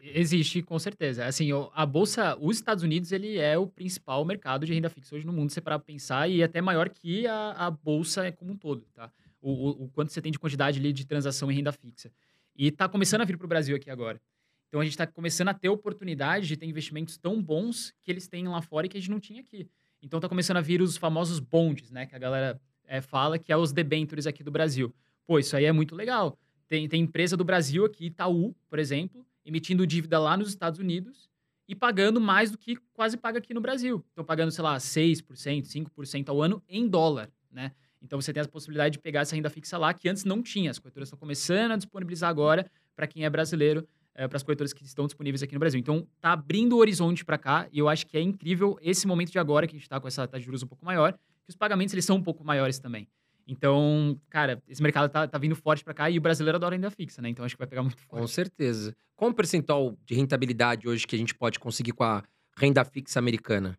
Existe, 0.04 0.62
com 0.62 0.76
certeza. 0.80 1.24
Assim, 1.24 1.50
a 1.72 1.86
bolsa, 1.86 2.36
os 2.40 2.56
Estados 2.56 2.82
Unidos, 2.82 3.12
ele 3.12 3.38
é 3.38 3.56
o 3.56 3.68
principal 3.68 4.24
mercado 4.24 4.66
de 4.66 4.74
renda 4.74 4.90
fixa 4.90 5.14
hoje 5.14 5.24
no 5.24 5.32
mundo, 5.32 5.50
se 5.50 5.60
para 5.60 5.78
pensar, 5.78 6.28
e 6.28 6.40
é 6.40 6.44
até 6.44 6.60
maior 6.60 6.88
que 6.88 7.24
a, 7.24 7.52
a 7.52 7.70
bolsa 7.70 8.32
como 8.32 8.52
um 8.52 8.56
todo, 8.56 8.84
tá? 8.92 9.12
O, 9.40 9.52
o, 9.52 9.84
o, 9.84 9.88
quanto 9.90 10.12
você 10.12 10.20
tem 10.20 10.32
de 10.32 10.40
quantidade 10.40 10.80
ali 10.80 10.92
de 10.92 11.06
transação 11.06 11.52
em 11.52 11.54
renda 11.54 11.70
fixa. 11.70 12.10
E 12.56 12.66
está 12.66 12.88
começando 12.88 13.20
a 13.20 13.24
vir 13.24 13.38
para 13.38 13.44
o 13.44 13.48
Brasil 13.48 13.76
aqui 13.76 13.90
agora. 13.90 14.20
Então 14.68 14.80
a 14.80 14.84
gente 14.84 14.94
está 14.94 15.06
começando 15.06 15.48
a 15.48 15.54
ter 15.54 15.68
oportunidade 15.68 16.48
de 16.48 16.56
ter 16.56 16.66
investimentos 16.66 17.16
tão 17.16 17.40
bons 17.40 17.94
que 18.00 18.10
eles 18.10 18.26
têm 18.26 18.48
lá 18.48 18.60
fora 18.60 18.86
e 18.86 18.88
que 18.88 18.96
a 18.96 19.00
gente 19.00 19.10
não 19.10 19.20
tinha 19.20 19.40
aqui. 19.40 19.68
Então 20.02 20.18
tá 20.18 20.28
começando 20.28 20.56
a 20.56 20.60
vir 20.60 20.82
os 20.82 20.96
famosos 20.96 21.38
bondes, 21.38 21.90
né? 21.92 22.06
Que 22.06 22.16
a 22.16 22.18
galera 22.18 22.60
é, 22.86 23.00
fala 23.00 23.38
que 23.38 23.52
é 23.52 23.56
os 23.56 23.72
debentures 23.72 24.26
aqui 24.26 24.42
do 24.42 24.50
Brasil. 24.50 24.92
Pô, 25.26 25.38
isso 25.38 25.56
aí 25.56 25.64
é 25.64 25.72
muito 25.72 25.94
legal. 25.94 26.36
Tem, 26.68 26.88
tem 26.88 27.02
empresa 27.02 27.36
do 27.36 27.44
Brasil 27.44 27.84
aqui, 27.84 28.06
Itaú, 28.06 28.54
por 28.68 28.78
exemplo, 28.78 29.24
emitindo 29.44 29.86
dívida 29.86 30.18
lá 30.18 30.36
nos 30.36 30.48
Estados 30.48 30.78
Unidos 30.78 31.28
e 31.68 31.74
pagando 31.74 32.20
mais 32.20 32.50
do 32.50 32.58
que 32.58 32.76
quase 32.92 33.16
paga 33.16 33.38
aqui 33.38 33.54
no 33.54 33.60
Brasil. 33.60 34.04
Então, 34.12 34.24
pagando, 34.24 34.50
sei 34.50 34.62
lá, 34.62 34.76
6%, 34.76 35.22
5% 35.64 36.28
ao 36.28 36.42
ano 36.42 36.62
em 36.68 36.88
dólar, 36.88 37.30
né? 37.50 37.72
Então, 38.00 38.20
você 38.20 38.32
tem 38.32 38.42
a 38.42 38.48
possibilidade 38.48 38.94
de 38.94 38.98
pegar 38.98 39.20
essa 39.20 39.36
renda 39.36 39.48
fixa 39.48 39.78
lá, 39.78 39.94
que 39.94 40.08
antes 40.08 40.24
não 40.24 40.42
tinha. 40.42 40.70
As 40.70 40.78
corretoras 40.78 41.06
estão 41.06 41.18
começando 41.18 41.70
a 41.70 41.76
disponibilizar 41.76 42.28
agora 42.28 42.68
para 42.96 43.06
quem 43.06 43.24
é 43.24 43.30
brasileiro 43.30 43.86
é, 44.14 44.26
para 44.28 44.36
as 44.36 44.42
corretoras 44.42 44.72
que 44.72 44.84
estão 44.84 45.06
disponíveis 45.06 45.42
aqui 45.42 45.54
no 45.54 45.60
Brasil. 45.60 45.78
Então, 45.78 46.06
tá 46.20 46.32
abrindo 46.32 46.74
o 46.74 46.78
horizonte 46.78 47.24
para 47.24 47.38
cá 47.38 47.68
e 47.72 47.78
eu 47.78 47.88
acho 47.88 48.06
que 48.06 48.16
é 48.16 48.20
incrível 48.20 48.78
esse 48.82 49.06
momento 49.06 49.30
de 49.30 49.38
agora 49.38 49.66
que 49.66 49.74
a 49.74 49.78
gente 49.78 49.84
está 49.84 50.00
com 50.00 50.08
essa 50.08 50.26
taxa 50.26 50.40
de 50.40 50.44
juros 50.44 50.62
um 50.62 50.66
pouco 50.66 50.84
maior, 50.84 51.12
que 51.12 51.50
os 51.50 51.56
pagamentos 51.56 51.94
eles 51.94 52.04
são 52.04 52.16
um 52.16 52.22
pouco 52.22 52.44
maiores 52.44 52.78
também. 52.78 53.08
Então, 53.46 54.18
cara, 54.30 54.62
esse 54.68 54.82
mercado 54.82 55.10
tá, 55.10 55.26
tá 55.26 55.38
vindo 55.38 55.56
forte 55.56 55.82
para 55.82 55.94
cá 55.94 56.10
e 56.10 56.18
o 56.18 56.20
brasileiro 56.20 56.56
adora 56.56 56.74
renda 56.74 56.90
fixa, 56.90 57.20
né? 57.20 57.28
Então 57.28 57.44
acho 57.44 57.54
que 57.54 57.58
vai 57.58 57.66
pegar 57.66 57.82
muito 57.82 58.00
forte. 58.02 58.20
Com 58.20 58.26
certeza. 58.26 58.94
Qual 59.16 59.30
o 59.30 59.34
percentual 59.34 59.96
de 60.04 60.14
rentabilidade 60.14 60.88
hoje 60.88 61.06
que 61.06 61.16
a 61.16 61.18
gente 61.18 61.34
pode 61.34 61.58
conseguir 61.58 61.92
com 61.92 62.04
a 62.04 62.22
renda 62.56 62.84
fixa 62.84 63.18
americana? 63.18 63.78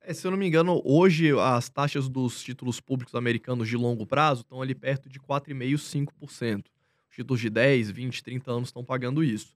É, 0.00 0.12
se 0.12 0.26
eu 0.26 0.30
não 0.30 0.38
me 0.38 0.46
engano, 0.46 0.82
hoje 0.84 1.32
as 1.38 1.68
taxas 1.70 2.08
dos 2.08 2.42
títulos 2.42 2.80
públicos 2.80 3.14
americanos 3.14 3.68
de 3.68 3.76
longo 3.76 4.06
prazo 4.06 4.42
estão 4.42 4.60
ali 4.60 4.74
perto 4.74 5.08
de 5.08 5.18
4,5%, 5.18 6.06
5% 6.20 6.64
títulos 7.14 7.40
de 7.40 7.48
10, 7.48 7.90
20, 7.90 8.22
30 8.22 8.50
anos 8.50 8.68
estão 8.68 8.84
pagando 8.84 9.22
isso. 9.22 9.54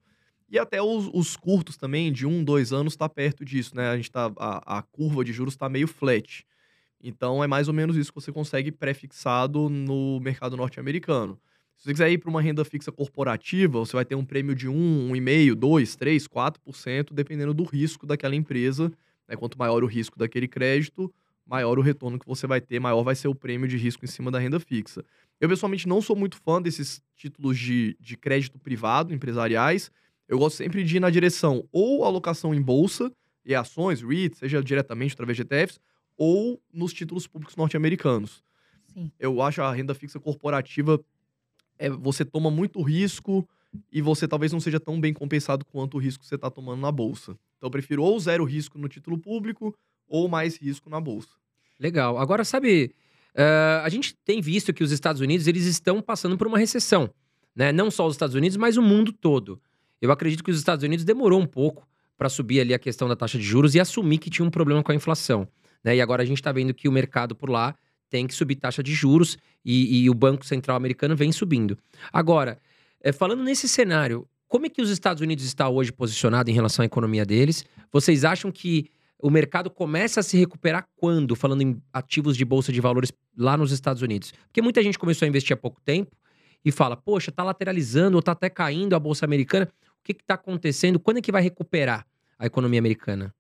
E 0.49 0.59
até 0.59 0.81
os, 0.81 1.11
os 1.13 1.37
curtos 1.37 1.77
também, 1.77 2.11
de 2.11 2.27
1, 2.27 2.43
2 2.43 2.73
anos, 2.73 2.95
está 2.95 3.09
perto 3.09 3.45
disso, 3.45 3.77
né? 3.77 3.91
A, 3.91 3.97
gente 3.97 4.11
tá, 4.11 4.33
a, 4.39 4.79
a 4.79 4.83
curva 4.83 5.25
de 5.25 5.33
juros 5.33 5.55
está 5.55 5.69
meio 5.69 5.87
flat. 5.87 6.47
Então 7.03 7.43
é 7.43 7.47
mais 7.47 7.69
ou 7.69 7.75
menos 7.75 7.97
isso 7.97 8.13
que 8.13 8.21
você 8.21 8.33
consegue 8.33 8.73
pré-fixado 8.73 9.69
no 9.69 10.21
mercado 10.21 10.57
norte-americano. 10.57 11.39
Se 11.77 11.85
você 11.85 11.93
quiser 11.93 12.11
ir 12.11 12.19
para 12.19 12.29
uma 12.29 12.43
renda 12.43 12.65
fixa 12.65 12.91
corporativa, 12.91 13.79
você 13.79 13.95
vai 13.95 14.05
ter 14.05 14.17
um 14.17 14.25
prêmio 14.25 14.53
de 14.53 14.69
1, 14.69 15.13
1,5%, 15.13 15.55
2%, 15.55 15.97
3%, 15.97 16.29
4%, 16.29 17.13
dependendo 17.13 17.55
do 17.55 17.63
risco 17.63 18.05
daquela 18.05 18.35
empresa. 18.35 18.93
Né? 19.29 19.37
Quanto 19.37 19.57
maior 19.57 19.85
o 19.85 19.87
risco 19.87 20.19
daquele 20.19 20.49
crédito, 20.49 21.13
maior 21.47 21.79
o 21.79 21.83
retorno 21.83 22.19
que 22.19 22.27
você 22.27 22.49
vai 22.49 22.61
ter, 22.61 22.81
maior 22.81 23.05
vai 23.05 23.15
ser 23.15 23.29
o 23.29 23.35
prêmio 23.35 23.69
de 23.69 23.77
risco 23.77 24.05
em 24.05 24.09
cima 24.09 24.29
da 24.29 24.41
renda 24.41 24.59
fixa. 24.59 25.05
Eu, 25.41 25.49
pessoalmente, 25.49 25.87
não 25.87 26.03
sou 26.03 26.17
muito 26.17 26.37
fã 26.37 26.61
desses 26.61 27.01
títulos 27.15 27.57
de, 27.57 27.97
de 28.01 28.17
crédito 28.17 28.59
privado, 28.59 29.15
empresariais. 29.15 29.89
Eu 30.27 30.37
gosto 30.37 30.57
sempre 30.57 30.83
de 30.83 30.97
ir 30.97 31.01
na 31.01 31.11
direção 31.11 31.65
ou 31.71 32.05
alocação 32.05 32.53
em 32.53 32.61
bolsa 32.61 33.13
e 33.45 33.55
ações, 33.55 34.03
REIT, 34.03 34.37
seja 34.37 34.61
diretamente 34.61 35.15
através 35.15 35.37
de 35.37 35.43
ETFs, 35.43 35.81
ou 36.19 36.61
nos 36.71 36.93
títulos 36.93 37.27
públicos 37.27 37.57
norte-americanos. 37.57 38.43
Eu 39.19 39.41
acho 39.41 39.63
a 39.63 39.73
renda 39.73 39.95
fixa 39.95 40.19
corporativa 40.19 41.01
é, 41.79 41.89
você 41.89 42.25
toma 42.25 42.51
muito 42.51 42.83
risco 42.83 43.49
e 43.93 44.03
você 44.03 44.27
talvez 44.27 44.53
não 44.53 44.61
seja 44.61 44.81
tão 44.81 45.01
bem 45.01 45.13
compensado 45.13 45.65
quanto 45.65 45.97
o 45.97 46.01
risco 46.01 46.23
que 46.23 46.29
você 46.29 46.35
está 46.35 46.51
tomando 46.51 46.81
na 46.81 46.91
bolsa. 46.91 47.33
Então, 47.57 47.69
eu 47.69 47.71
prefiro 47.71 48.03
ou 48.03 48.19
zero 48.19 48.45
risco 48.45 48.79
no 48.79 48.89
título 48.89 49.19
público 49.19 49.75
ou 50.09 50.29
mais 50.29 50.57
risco 50.57 50.91
na 50.91 51.01
bolsa. 51.01 51.31
Legal. 51.79 52.19
Agora, 52.19 52.45
sabe, 52.45 52.93
uh, 53.35 53.85
a 53.85 53.89
gente 53.89 54.15
tem 54.25 54.41
visto 54.41 54.73
que 54.73 54.83
os 54.83 54.91
Estados 54.91 55.21
Unidos 55.21 55.47
eles 55.47 55.65
estão 55.65 56.03
passando 56.03 56.37
por 56.37 56.47
uma 56.47 56.59
recessão. 56.59 57.11
Né? 57.55 57.73
Não 57.73 57.91
só 57.91 58.07
os 58.07 58.15
Estados 58.15 58.35
Unidos, 58.35 58.57
mas 58.57 58.77
o 58.77 58.83
mundo 58.83 59.13
todo. 59.13 59.61
Eu 60.01 60.11
acredito 60.11 60.43
que 60.43 60.51
os 60.51 60.59
Estados 60.59 60.83
Unidos 60.83 61.05
demorou 61.05 61.41
um 61.41 61.47
pouco 61.47 61.87
para 62.17 62.29
subir 62.29 62.61
ali 62.61 62.75
a 62.75 62.79
questão 62.79 63.09
da 63.09 63.15
taxa 63.15 63.39
de 63.39 63.45
juros 63.45 63.75
e 63.75 63.81
assumir 63.81 64.19
que 64.19 64.31
tinha 64.31 64.47
um 64.47 64.51
problema 64.51 64.83
com 64.83 64.91
a 64.91 64.95
inflação. 64.95 65.47
Né? 65.83 65.97
E 65.97 66.01
agora 66.01 66.23
a 66.23 66.27
gente 66.27 66.39
está 66.39 66.53
vendo 66.53 66.75
que 66.75 66.89
o 66.89 66.93
mercado 66.93 67.35
por 67.35 67.51
lá 67.51 67.75
tem 68.11 68.27
que 68.27 68.35
subir 68.35 68.57
taxa 68.57 68.83
de 68.83 68.93
juros 68.93 69.37
e, 69.65 70.05
e 70.05 70.11
o 70.11 70.15
Banco 70.15 70.45
Central 70.45 70.77
americano 70.77 71.15
vem 71.15 71.31
subindo. 71.31 71.79
Agora, 72.13 72.59
é, 73.03 73.13
falando 73.13 73.43
nesse 73.43 73.69
cenário, 73.69 74.27
como 74.49 74.67
é 74.67 74.69
que 74.69 74.81
os 74.81 74.91
Estados 74.91 75.21
Unidos 75.21 75.45
está 75.45 75.69
hoje 75.69 75.93
posicionado 75.93 76.51
em 76.51 76.55
relação 76.55 76.83
à 76.83 76.87
economia 76.87 77.25
deles? 77.25 77.65
Vocês 77.93 78.25
acham 78.25 78.51
que 78.51 78.91
o 79.19 79.31
mercado 79.31 79.69
começa 79.69 80.21
a 80.21 80.23
se 80.23 80.39
recuperar 80.39 80.89
quando, 80.97 81.37
falando 81.37 81.63
em 81.63 81.83
ativos 81.93 82.37
de 82.37 82.45
bolsa 82.45 82.73
de 82.73 82.81
valores 82.81 83.13
lá 83.37 83.57
nos 83.57 83.73
Estados 83.73 84.01
Unidos? 84.01 84.33
Porque 84.47 84.63
muita 84.63 84.83
gente 84.83 84.99
começou 84.99 85.27
a 85.27 85.29
investir 85.29 85.53
há 85.53 85.57
pouco 85.57 85.81
tempo 85.83 86.17
e 86.65 86.73
fala, 86.73 86.97
poxa, 86.97 87.31
tá 87.31 87.43
lateralizando 87.45 88.17
ou 88.17 88.23
tá 88.23 88.33
até 88.33 88.49
caindo 88.49 88.97
a 88.97 88.99
bolsa 88.99 89.25
americana. 89.25 89.69
O 90.01 90.05
que 90.05 90.13
está 90.13 90.35
acontecendo? 90.35 90.99
Quando 90.99 91.19
é 91.19 91.21
que 91.21 91.33
vai 91.33 91.43
recuperar 91.43 92.07
a 92.39 92.47
economia 92.47 92.79
americana? 92.79 93.35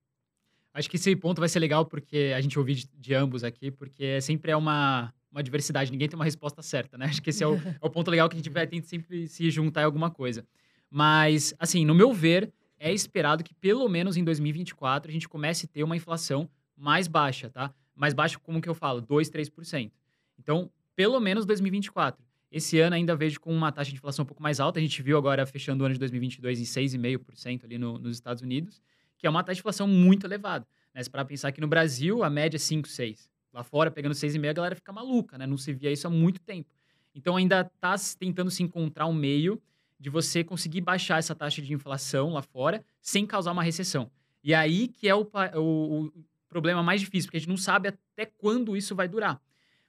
Acho 0.78 0.88
que 0.88 0.94
esse 0.94 1.16
ponto 1.16 1.40
vai 1.40 1.49
ser 1.49 1.58
legal 1.58 1.85
porque 1.85 2.32
a 2.37 2.40
gente 2.40 2.56
ouviu 2.56 2.76
de, 2.76 2.88
de 2.97 3.12
ambos 3.12 3.42
aqui, 3.42 3.68
porque 3.68 4.20
sempre 4.20 4.52
é 4.52 4.56
uma, 4.56 5.12
uma 5.28 5.42
diversidade, 5.42 5.90
ninguém 5.90 6.08
tem 6.08 6.16
uma 6.16 6.25
resposta 6.25 6.62
certa, 6.62 6.97
né? 6.97 7.06
Acho 7.11 7.20
que 7.20 7.30
esse 7.30 7.42
é 7.42 7.49
o, 7.49 7.56
é 7.56 7.78
o 7.82 7.90
ponto 7.90 8.08
legal 8.08 8.28
que 8.28 8.37
a 8.37 8.38
gente 8.38 8.49
vai 8.49 8.64
ter 8.64 8.80
sempre 8.82 9.26
se 9.26 9.50
juntar 9.50 9.82
em 9.82 9.85
alguma 9.85 10.08
coisa. 10.08 10.47
Mas, 10.88 11.52
assim, 11.58 11.85
no 11.85 11.97
meu 11.97 12.12
ver, 12.12 12.52
é 12.78 12.92
esperado 12.92 13.42
que 13.42 13.52
pelo 13.54 13.88
menos 13.88 14.16
em 14.16 14.23
2024 14.23 15.11
a 15.11 15.12
gente 15.12 15.28
comece 15.28 15.66
a 15.66 15.68
ter 15.68 15.82
uma 15.82 15.97
inflação 15.97 16.49
mais 16.76 17.08
baixa, 17.08 17.50
tá? 17.50 17.75
Mais 17.97 18.14
baixa, 18.14 18.38
como 18.38 18.61
que 18.61 18.68
eu 18.68 18.75
falo? 18.75 19.00
2, 19.00 19.28
3%. 19.30 19.90
Então, 20.38 20.70
pelo 20.94 21.18
menos 21.18 21.44
2024. 21.44 22.25
Esse 22.52 22.78
ano 22.78 22.94
ainda 22.94 23.16
vejo 23.16 23.40
com 23.40 23.52
uma 23.52 23.73
taxa 23.73 23.90
de 23.90 23.97
inflação 23.97 24.23
um 24.23 24.26
pouco 24.26 24.42
mais 24.42 24.61
alta. 24.61 24.78
A 24.78 24.82
gente 24.82 25.02
viu 25.02 25.18
agora, 25.18 25.44
fechando 25.44 25.82
o 25.82 25.87
ano 25.87 25.94
de 25.94 25.99
2022, 25.99 26.61
em 26.61 26.62
6,5% 26.62 27.64
ali 27.64 27.76
no, 27.76 27.99
nos 27.99 28.16
Estados 28.16 28.42
Unidos 28.42 28.80
que 29.18 29.26
é 29.26 29.30
uma 29.30 29.42
taxa 29.42 29.56
de 29.56 29.60
inflação 29.60 29.87
muito 29.87 30.26
elevada. 30.26 30.66
Né? 30.94 31.02
Se 31.02 31.10
para 31.10 31.25
pensar 31.25 31.52
que 31.52 31.60
no 31.60 31.68
Brasil 31.68 32.22
a 32.22 32.30
média 32.30 32.56
é 32.56 32.58
5, 32.58 32.88
6. 32.88 33.28
Lá 33.52 33.62
fora, 33.62 33.90
pegando 33.90 34.14
6,5, 34.14 34.48
a 34.48 34.52
galera 34.52 34.75
fica 34.75 34.92
maluca, 34.92 35.37
né? 35.37 35.46
Não 35.46 35.56
se 35.56 35.72
via 35.72 35.90
isso 35.90 36.06
há 36.06 36.10
muito 36.10 36.40
tempo. 36.40 36.70
Então 37.14 37.37
ainda 37.37 37.62
está 37.62 37.96
tentando 38.18 38.50
se 38.50 38.62
encontrar 38.62 39.06
um 39.06 39.12
meio 39.12 39.60
de 39.98 40.08
você 40.08 40.44
conseguir 40.44 40.80
baixar 40.80 41.18
essa 41.18 41.34
taxa 41.34 41.60
de 41.60 41.72
inflação 41.72 42.32
lá 42.32 42.42
fora 42.42 42.84
sem 43.00 43.26
causar 43.26 43.52
uma 43.52 43.62
recessão. 43.62 44.10
E 44.44 44.54
aí 44.54 44.88
que 44.88 45.08
é 45.08 45.14
o, 45.14 45.28
o, 45.56 46.04
o 46.06 46.12
problema 46.48 46.82
mais 46.82 47.00
difícil, 47.00 47.26
porque 47.28 47.38
a 47.38 47.40
gente 47.40 47.48
não 47.48 47.56
sabe 47.56 47.88
até 47.88 48.26
quando 48.26 48.76
isso 48.76 48.94
vai 48.94 49.08
durar. 49.08 49.40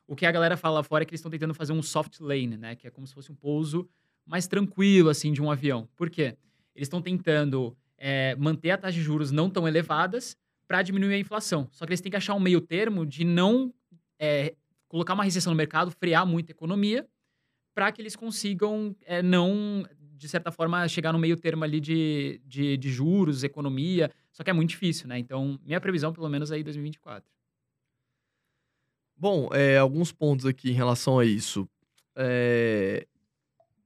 O 0.07 0.15
que 0.15 0.25
a 0.25 0.31
galera 0.31 0.57
fala 0.57 0.75
lá 0.75 0.83
fora 0.83 1.03
é 1.03 1.05
que 1.05 1.11
eles 1.11 1.19
estão 1.19 1.29
tentando 1.29 1.53
fazer 1.53 1.71
um 1.71 1.83
soft 1.83 2.19
lane, 2.19 2.57
né? 2.57 2.75
Que 2.75 2.87
é 2.87 2.89
como 2.89 3.05
se 3.05 3.13
fosse 3.13 3.31
um 3.31 3.35
pouso 3.35 3.87
mais 4.25 4.47
tranquilo, 4.47 5.09
assim, 5.09 5.31
de 5.31 5.41
um 5.41 5.51
avião. 5.51 5.87
Por 5.95 6.09
quê? 6.09 6.35
Eles 6.75 6.87
estão 6.87 7.01
tentando 7.01 7.77
é, 7.99 8.35
manter 8.35 8.71
a 8.71 8.77
taxa 8.77 8.93
de 8.97 9.01
juros 9.01 9.31
não 9.31 9.49
tão 9.49 9.67
elevadas 9.67 10.35
para 10.67 10.81
diminuir 10.81 11.13
a 11.13 11.19
inflação. 11.19 11.67
Só 11.71 11.85
que 11.85 11.91
eles 11.91 12.01
têm 12.01 12.09
que 12.09 12.17
achar 12.17 12.33
um 12.35 12.39
meio 12.39 12.61
termo 12.61 13.05
de 13.05 13.23
não 13.23 13.73
é, 14.19 14.55
colocar 14.87 15.13
uma 15.13 15.23
recessão 15.23 15.51
no 15.51 15.57
mercado, 15.57 15.91
frear 15.91 16.25
muito 16.25 16.49
a 16.49 16.51
economia, 16.51 17.07
para 17.73 17.91
que 17.91 18.01
eles 18.01 18.15
consigam 18.15 18.95
é, 19.05 19.21
não, 19.21 19.85
de 20.19 20.27
certa 20.27 20.51
forma, 20.51 20.87
chegar 20.87 21.13
no 21.13 21.19
meio 21.19 21.37
termo 21.37 21.63
ali 21.63 21.79
de, 21.79 22.41
de, 22.45 22.77
de, 22.77 22.89
juros, 22.91 23.43
economia. 23.43 24.11
Só 24.31 24.43
que 24.43 24.49
é 24.49 24.53
muito 24.53 24.71
difícil, 24.71 25.07
né? 25.07 25.17
Então, 25.17 25.59
minha 25.63 25.79
previsão, 25.79 26.11
pelo 26.11 26.27
menos, 26.27 26.51
é 26.51 26.55
aí 26.55 26.63
2024. 26.63 27.29
Bom, 29.15 29.49
é, 29.53 29.77
alguns 29.77 30.11
pontos 30.11 30.45
aqui 30.45 30.69
em 30.69 30.73
relação 30.73 31.19
a 31.19 31.25
isso. 31.25 31.67
É, 32.15 33.07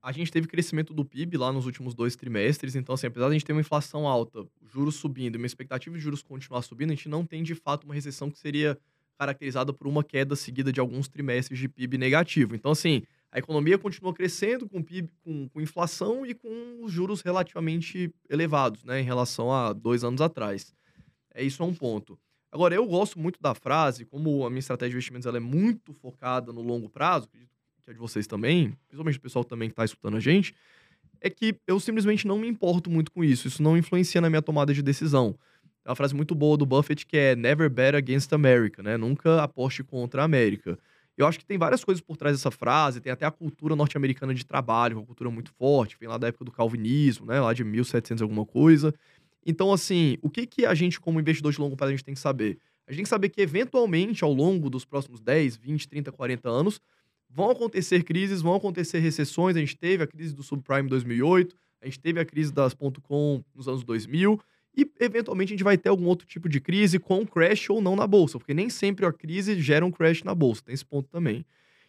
a 0.03 0.11
gente 0.11 0.29
teve 0.29 0.47
crescimento 0.47 0.93
do 0.93 1.05
PIB 1.05 1.37
lá 1.37 1.53
nos 1.53 1.65
últimos 1.65 1.95
dois 1.95 2.13
trimestres, 2.13 2.75
então, 2.75 2.93
assim, 2.93 3.07
apesar 3.07 3.27
de 3.27 3.31
a 3.31 3.33
gente 3.33 3.45
ter 3.45 3.53
uma 3.53 3.61
inflação 3.61 4.05
alta, 4.05 4.45
juros 4.61 4.95
subindo 4.95 5.35
e 5.35 5.37
uma 5.37 5.47
expectativa 5.47 5.95
de 5.95 6.03
juros 6.03 6.21
continuar 6.21 6.61
subindo, 6.61 6.91
a 6.91 6.95
gente 6.95 7.07
não 7.07 7.25
tem 7.25 7.41
de 7.41 7.55
fato 7.55 7.85
uma 7.85 7.93
recessão 7.93 8.29
que 8.29 8.37
seria 8.37 8.77
caracterizada 9.17 9.71
por 9.71 9.87
uma 9.87 10.03
queda 10.03 10.35
seguida 10.35 10.73
de 10.73 10.79
alguns 10.81 11.07
trimestres 11.07 11.57
de 11.57 11.69
PIB 11.69 11.97
negativo. 11.97 12.53
Então, 12.53 12.71
assim, 12.71 13.03
a 13.31 13.39
economia 13.39 13.77
continua 13.77 14.13
crescendo 14.13 14.67
com 14.67 14.83
PIB, 14.83 15.09
com, 15.23 15.47
com 15.47 15.61
inflação 15.61 16.25
e 16.25 16.33
com 16.33 16.83
os 16.83 16.91
juros 16.91 17.21
relativamente 17.21 18.13
elevados, 18.29 18.83
né, 18.83 18.99
em 18.99 19.05
relação 19.05 19.53
a 19.53 19.71
dois 19.71 20.03
anos 20.03 20.19
atrás. 20.19 20.73
É 21.33 21.41
isso 21.41 21.63
é 21.63 21.65
um 21.65 21.73
ponto. 21.73 22.19
Agora, 22.51 22.75
eu 22.75 22.85
gosto 22.85 23.17
muito 23.17 23.39
da 23.41 23.55
frase, 23.55 24.03
como 24.03 24.45
a 24.45 24.49
minha 24.49 24.59
estratégia 24.59 24.91
de 24.91 24.95
investimentos 24.97 25.25
ela 25.25 25.37
é 25.37 25.39
muito 25.39 25.93
focada 25.93 26.51
no 26.51 26.61
longo 26.61 26.89
prazo, 26.89 27.25
acredito 27.27 27.52
que 27.83 27.91
é 27.91 27.93
de 27.93 27.99
vocês 27.99 28.27
também, 28.27 28.77
principalmente 28.87 29.17
o 29.17 29.21
pessoal 29.21 29.43
também 29.43 29.69
que 29.69 29.73
está 29.73 29.85
escutando 29.85 30.17
a 30.17 30.19
gente, 30.19 30.55
é 31.21 31.29
que 31.29 31.55
eu 31.65 31.79
simplesmente 31.79 32.27
não 32.27 32.37
me 32.37 32.47
importo 32.47 32.89
muito 32.89 33.11
com 33.11 33.23
isso. 33.23 33.47
Isso 33.47 33.63
não 33.63 33.77
influencia 33.77 34.19
na 34.19 34.29
minha 34.29 34.41
tomada 34.41 34.73
de 34.73 34.81
decisão. 34.81 35.37
É 35.85 35.89
uma 35.89 35.95
frase 35.95 36.15
muito 36.15 36.35
boa 36.35 36.57
do 36.57 36.65
Buffett 36.65 37.05
que 37.05 37.17
é 37.17 37.35
Never 37.35 37.69
bet 37.69 37.95
against 37.95 38.31
America, 38.33 38.83
né? 38.83 38.97
Nunca 38.97 39.41
aposte 39.41 39.83
contra 39.83 40.21
a 40.21 40.25
América. 40.25 40.77
Eu 41.17 41.27
acho 41.27 41.37
que 41.37 41.45
tem 41.45 41.57
várias 41.57 41.83
coisas 41.83 42.01
por 42.01 42.17
trás 42.17 42.35
dessa 42.35 42.49
frase, 42.49 42.99
tem 42.99 43.11
até 43.11 43.25
a 43.25 43.31
cultura 43.31 43.75
norte-americana 43.75 44.33
de 44.33 44.45
trabalho, 44.45 44.97
uma 44.97 45.05
cultura 45.05 45.29
muito 45.29 45.51
forte, 45.51 45.95
vem 45.99 46.09
lá 46.09 46.17
da 46.17 46.27
época 46.27 46.43
do 46.43 46.51
calvinismo, 46.51 47.25
né? 47.25 47.39
Lá 47.39 47.53
de 47.53 47.63
1700 47.63 48.21
alguma 48.21 48.45
coisa. 48.45 48.93
Então, 49.45 49.71
assim, 49.71 50.17
o 50.21 50.29
que, 50.29 50.47
que 50.47 50.65
a 50.65 50.73
gente, 50.73 50.99
como 50.99 51.19
investidor 51.19 51.51
de 51.51 51.59
longo 51.59 51.75
prazo, 51.75 51.89
a 51.89 51.95
gente 51.95 52.05
tem 52.05 52.13
que 52.13 52.19
saber? 52.19 52.57
A 52.87 52.91
gente 52.91 52.97
tem 52.97 53.03
que 53.03 53.09
saber 53.09 53.29
que, 53.29 53.41
eventualmente, 53.41 54.23
ao 54.23 54.33
longo 54.33 54.69
dos 54.69 54.85
próximos 54.85 55.21
10, 55.21 55.57
20, 55.57 55.87
30, 55.87 56.11
40 56.11 56.49
anos, 56.49 56.81
Vão 57.35 57.49
acontecer 57.49 58.03
crises, 58.03 58.41
vão 58.41 58.53
acontecer 58.53 58.99
recessões. 58.99 59.55
A 59.57 59.59
gente 59.59 59.75
teve 59.75 60.03
a 60.03 60.07
crise 60.07 60.35
do 60.35 60.43
subprime 60.43 60.83
em 60.83 60.89
2008, 60.89 61.55
a 61.81 61.85
gente 61.85 61.99
teve 61.99 62.19
a 62.19 62.25
crise 62.25 62.53
das 62.53 62.75
.com 62.75 63.43
nos 63.55 63.67
anos 63.67 63.83
2000 63.83 64.39
e 64.77 64.89
eventualmente 64.99 65.51
a 65.51 65.55
gente 65.55 65.63
vai 65.63 65.77
ter 65.77 65.89
algum 65.89 66.05
outro 66.05 66.27
tipo 66.27 66.47
de 66.47 66.59
crise 66.59 66.99
com 66.99 67.25
crash 67.25 67.69
ou 67.69 67.81
não 67.81 67.95
na 67.95 68.05
bolsa, 68.05 68.37
porque 68.37 68.53
nem 68.53 68.69
sempre 68.69 69.05
a 69.05 69.11
crise 69.11 69.59
gera 69.59 69.85
um 69.85 69.91
crash 69.91 70.23
na 70.23 70.33
bolsa, 70.33 70.63
tem 70.63 70.73
esse 70.73 70.85
ponto 70.85 71.09
também. 71.09 71.43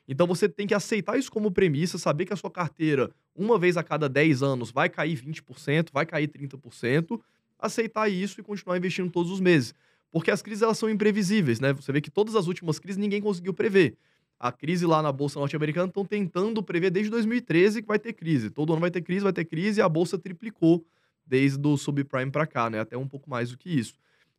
Então 0.09 0.27
você 0.27 0.49
tem 0.49 0.67
que 0.67 0.75
aceitar 0.75 1.19
isso 1.19 1.31
como 1.31 1.51
premissa, 1.51 1.99
saber 1.99 2.25
que 2.25 2.33
a 2.33 2.37
sua 2.37 2.51
carteira, 2.51 3.11
uma 3.35 3.59
vez 3.59 3.77
a 3.77 3.83
cada 3.83 4.09
10 4.09 4.43
anos, 4.43 4.71
vai 4.71 4.89
cair 4.89 5.17
20%, 5.17 5.89
vai 5.93 6.05
cair 6.07 6.29
30%, 6.29 7.21
aceitar 7.59 8.09
isso 8.09 8.41
e 8.41 8.43
continuar 8.43 8.77
investindo 8.77 9.11
todos 9.11 9.31
os 9.31 9.41
meses. 9.41 9.75
Porque 10.11 10.31
as 10.31 10.43
crises 10.43 10.63
elas 10.63 10.79
são 10.79 10.89
imprevisíveis, 10.89 11.59
né? 11.61 11.73
Você 11.73 11.91
vê 11.91 12.01
que 12.01 12.11
todas 12.11 12.37
as 12.37 12.47
últimas 12.47 12.79
crises 12.79 12.99
ninguém 12.99 13.21
conseguiu 13.21 13.55
prever 13.55 13.97
a 14.45 14.53
crise 14.53 14.85
lá 14.85 15.01
na 15.01 15.11
Bolsa 15.11 15.41
Norte-Americana 15.41 15.89
estão 15.89 16.05
tentando 16.05 16.63
prever 16.63 16.91
desde 16.91 17.11
2013 17.11 17.81
que 17.81 17.89
vai 17.89 17.99
ter 17.99 18.13
crise. 18.13 18.51
Todo 18.51 18.75
ano 18.75 18.81
vai 18.83 18.91
ter 18.91 19.01
crise, 19.01 19.23
vai 19.23 19.33
ter 19.33 19.47
crise, 19.47 19.81
e 19.81 19.83
a 19.83 19.89
Bolsa 19.89 20.19
triplicou 20.19 20.85
desde 21.25 21.67
o 21.67 21.79
subprime 21.79 22.31
para 22.31 22.47
cá, 22.47 22.69
né? 22.69 22.79
Até 22.79 22.95
um 22.95 23.09
pouco 23.09 23.31
mais 23.31 23.53
do 23.53 23.57
que 23.57 23.71
isso. 23.71 23.95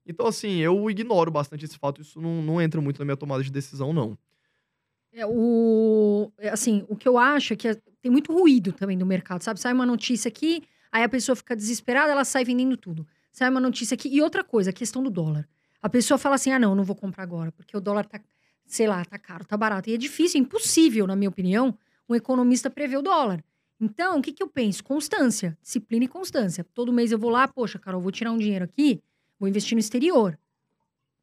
Então, 0.06 0.28
assim, 0.28 0.58
eu 0.58 0.92
ignoro 0.92 1.32
bastante 1.32 1.66
esse 1.66 1.76
fato, 1.80 2.02
isso 2.04 2.22
não, 2.22 2.40
não 2.44 2.62
entra 2.62 2.80
muito 2.80 3.00
na 3.00 3.06
minha 3.06 3.18
tomada 3.18 3.44
de 3.44 3.52
decisão, 3.52 3.92
não. 3.92 4.16
É, 5.12 5.26
o, 5.26 6.32
é, 6.38 6.50
assim, 6.50 6.86
o 6.88 6.96
que 6.96 7.08
eu 7.08 7.18
acho 7.18 7.54
é 7.54 7.56
que 7.56 7.68
é, 7.68 7.76
tem 8.00 8.12
muito 8.12 8.32
ruído 8.32 8.72
também 8.74 8.96
no 8.96 9.08
mercado, 9.08 9.42
sabe? 9.42 9.60
Sai 9.60 9.74
uma 9.74 9.88
notícia 9.88 10.30
aqui, 10.30 10.62
aí 10.92 11.02
a 11.02 11.10
pessoa 11.10 11.36
fica 11.36 11.56
desesperada, 11.56 12.12
ela 12.12 12.24
sai 12.24 12.46
vendendo 12.46 12.78
tudo. 12.78 13.08
Sai 13.32 13.50
uma 13.50 13.60
notícia 13.60 13.96
aqui. 13.96 14.10
E 14.10 14.22
outra 14.22 14.44
coisa, 14.44 14.70
a 14.70 14.74
questão 14.74 15.02
do 15.02 15.10
dólar. 15.10 15.50
A 15.82 15.90
pessoa 15.90 16.20
fala 16.20 16.36
assim: 16.36 16.52
ah, 16.52 16.60
não, 16.60 16.76
não 16.76 16.84
vou 16.84 16.96
comprar 16.96 17.24
agora, 17.24 17.52
porque 17.52 17.76
o 17.76 17.82
dólar 17.82 18.06
tá 18.06 18.20
sei 18.65 18.88
lá, 18.88 19.03
tá 19.05 19.17
caro, 19.17 19.45
tá 19.45 19.55
barato. 19.55 19.89
E 19.89 19.93
é 19.93 19.98
difícil, 19.98 20.39
é 20.39 20.41
impossível, 20.41 21.07
na 21.07 21.15
minha 21.15 21.29
opinião, 21.29 21.77
um 22.10 22.15
economista 22.15 22.69
prever 22.69 22.98
o 22.98 23.01
dólar. 23.01 23.43
Então, 23.79 24.19
o 24.19 24.22
que, 24.22 24.31
que 24.31 24.41
eu 24.41 24.48
penso? 24.48 24.84
Constância, 24.84 25.57
disciplina 25.62 26.05
e 26.05 26.07
constância. 26.07 26.63
Todo 26.74 26.93
mês 26.93 27.12
eu 27.12 27.19
vou 27.19 27.29
lá, 27.29 27.48
poxa, 27.48 27.77
Carol, 27.77 28.01
vou 28.01 28.12
tirar 28.12 28.31
um 28.31 28.38
dinheiro 28.38 28.65
aqui, 28.65 29.01
vou 29.39 29.50
investir 29.50 29.75
no 29.75 29.79
exterior. 29.79 30.38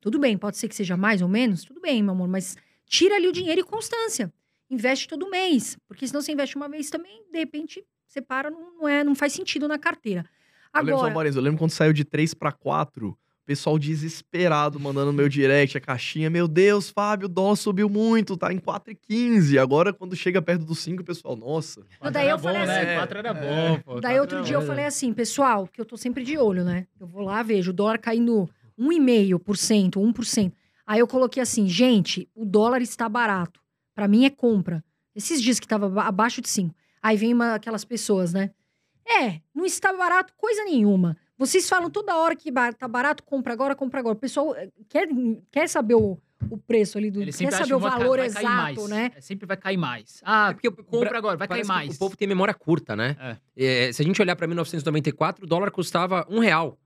Tudo 0.00 0.18
bem, 0.18 0.36
pode 0.36 0.58
ser 0.58 0.68
que 0.68 0.74
seja 0.74 0.96
mais 0.96 1.22
ou 1.22 1.28
menos, 1.28 1.64
tudo 1.64 1.80
bem, 1.80 2.02
meu 2.02 2.12
amor, 2.12 2.28
mas 2.28 2.56
tira 2.84 3.14
ali 3.14 3.28
o 3.28 3.32
dinheiro 3.32 3.60
e 3.60 3.64
constância. 3.64 4.32
investe 4.68 5.08
todo 5.08 5.30
mês. 5.30 5.78
Porque 5.86 6.06
senão 6.06 6.20
você 6.20 6.32
investe 6.32 6.56
uma 6.56 6.68
vez 6.68 6.90
também, 6.90 7.24
de 7.30 7.38
repente, 7.38 7.84
você 8.06 8.20
para, 8.20 8.50
não, 8.50 8.88
é, 8.88 9.02
não 9.04 9.14
faz 9.14 9.32
sentido 9.32 9.66
na 9.66 9.78
carteira. 9.78 10.28
Eu 10.74 10.80
lembro, 10.80 10.94
só, 10.94 11.06
Agora, 11.06 11.14
Marisa, 11.14 11.38
eu 11.38 11.42
lembro 11.42 11.58
quando 11.58 11.70
saiu 11.70 11.92
de 11.92 12.04
3 12.04 12.34
para 12.34 12.52
4, 12.52 13.08
o 13.08 13.16
pessoal 13.44 13.78
desesperado 13.78 14.78
mandando 14.78 15.06
no 15.06 15.12
meu 15.12 15.28
direct 15.28 15.76
a 15.76 15.80
caixinha. 15.80 16.30
Meu 16.30 16.46
Deus, 16.46 16.88
Fábio, 16.90 17.26
o 17.26 17.28
dólar 17.28 17.56
subiu 17.56 17.88
muito, 17.88 18.36
tá 18.36 18.52
em 18.52 18.58
4,15. 18.58 19.58
Agora, 19.58 19.92
quando 19.92 20.14
chega 20.16 20.40
perto 20.40 20.64
do 20.64 20.74
5, 20.74 21.02
o 21.02 21.04
pessoal, 21.04 21.36
nossa. 21.36 21.84
Não, 22.00 22.10
daí 22.10 22.28
eu 22.28 22.38
falei 22.38 22.64
né? 22.66 22.80
assim- 22.82 22.94
Quatro 22.98 23.18
era 23.18 23.28
É. 23.30 23.34
bom, 23.34 23.80
pô. 23.80 24.00
daí 24.00 24.20
outro 24.20 24.42
dia 24.42 24.54
eu 24.56 24.62
falei 24.62 24.84
assim, 24.84 25.12
pessoal, 25.12 25.66
que 25.66 25.80
eu 25.80 25.84
tô 25.84 25.96
sempre 25.96 26.22
de 26.24 26.38
olho, 26.38 26.64
né? 26.64 26.86
Eu 27.00 27.06
vou 27.06 27.22
lá, 27.22 27.42
vejo 27.42 27.70
o 27.70 27.74
dólar 27.74 27.98
caindo 27.98 28.48
1,5%, 28.78 29.96
1%. 30.00 30.52
Aí 30.86 31.00
eu 31.00 31.06
coloquei 31.06 31.42
assim, 31.42 31.68
gente, 31.68 32.28
o 32.34 32.44
dólar 32.44 32.82
está 32.82 33.08
barato. 33.08 33.60
Pra 33.94 34.08
mim 34.08 34.24
é 34.24 34.30
compra. 34.30 34.84
Esses 35.14 35.40
dias 35.42 35.60
que 35.60 35.66
tava 35.68 35.86
aba- 35.86 36.04
abaixo 36.04 36.40
de 36.40 36.48
5. 36.48 36.74
Aí 37.02 37.16
vem 37.16 37.34
uma, 37.34 37.54
aquelas 37.54 37.84
pessoas, 37.84 38.32
né? 38.32 38.50
É, 39.06 39.40
não 39.54 39.64
está 39.66 39.92
barato 39.92 40.32
coisa 40.36 40.64
nenhuma. 40.64 41.16
Vocês 41.38 41.68
falam 41.68 41.90
toda 41.90 42.16
hora 42.16 42.36
que 42.36 42.50
tá 42.78 42.86
barato, 42.88 43.22
compra 43.24 43.52
agora, 43.52 43.74
compra 43.74 44.00
agora. 44.00 44.14
O 44.14 44.18
pessoal 44.18 44.54
eh, 44.54 44.68
quer, 44.88 45.08
quer 45.50 45.68
saber 45.68 45.94
o, 45.94 46.18
o 46.50 46.58
preço 46.58 46.98
ali 46.98 47.10
do. 47.10 47.20
Ele 47.22 47.32
Quer 47.32 47.50
saber 47.52 47.74
o 47.74 47.78
vai 47.80 47.90
valor 47.90 48.18
vai 48.18 48.26
exato, 48.26 48.46
mais. 48.46 48.88
né? 48.88 49.12
É, 49.16 49.20
sempre 49.20 49.46
vai 49.46 49.56
cair 49.56 49.76
mais. 49.76 50.20
Ah, 50.24 50.50
É 50.50 50.54
porque 50.54 50.68
o- 50.68 50.72
compra 50.84 51.18
agora, 51.18 51.36
vai 51.36 51.48
cair 51.48 51.66
mais. 51.66 51.96
O 51.96 51.98
povo 51.98 52.16
tem 52.16 52.28
memória 52.28 52.54
curta, 52.54 52.94
né? 52.94 53.38
É, 53.56 53.90
se 53.92 54.02
a 54.02 54.04
gente 54.04 54.20
olhar 54.22 54.36
pra 54.36 54.46
1994, 54.46 55.44
o 55.44 55.48
dólar 55.48 55.70
custava 55.70 56.26
um 56.30 56.38
real. 56.38 56.78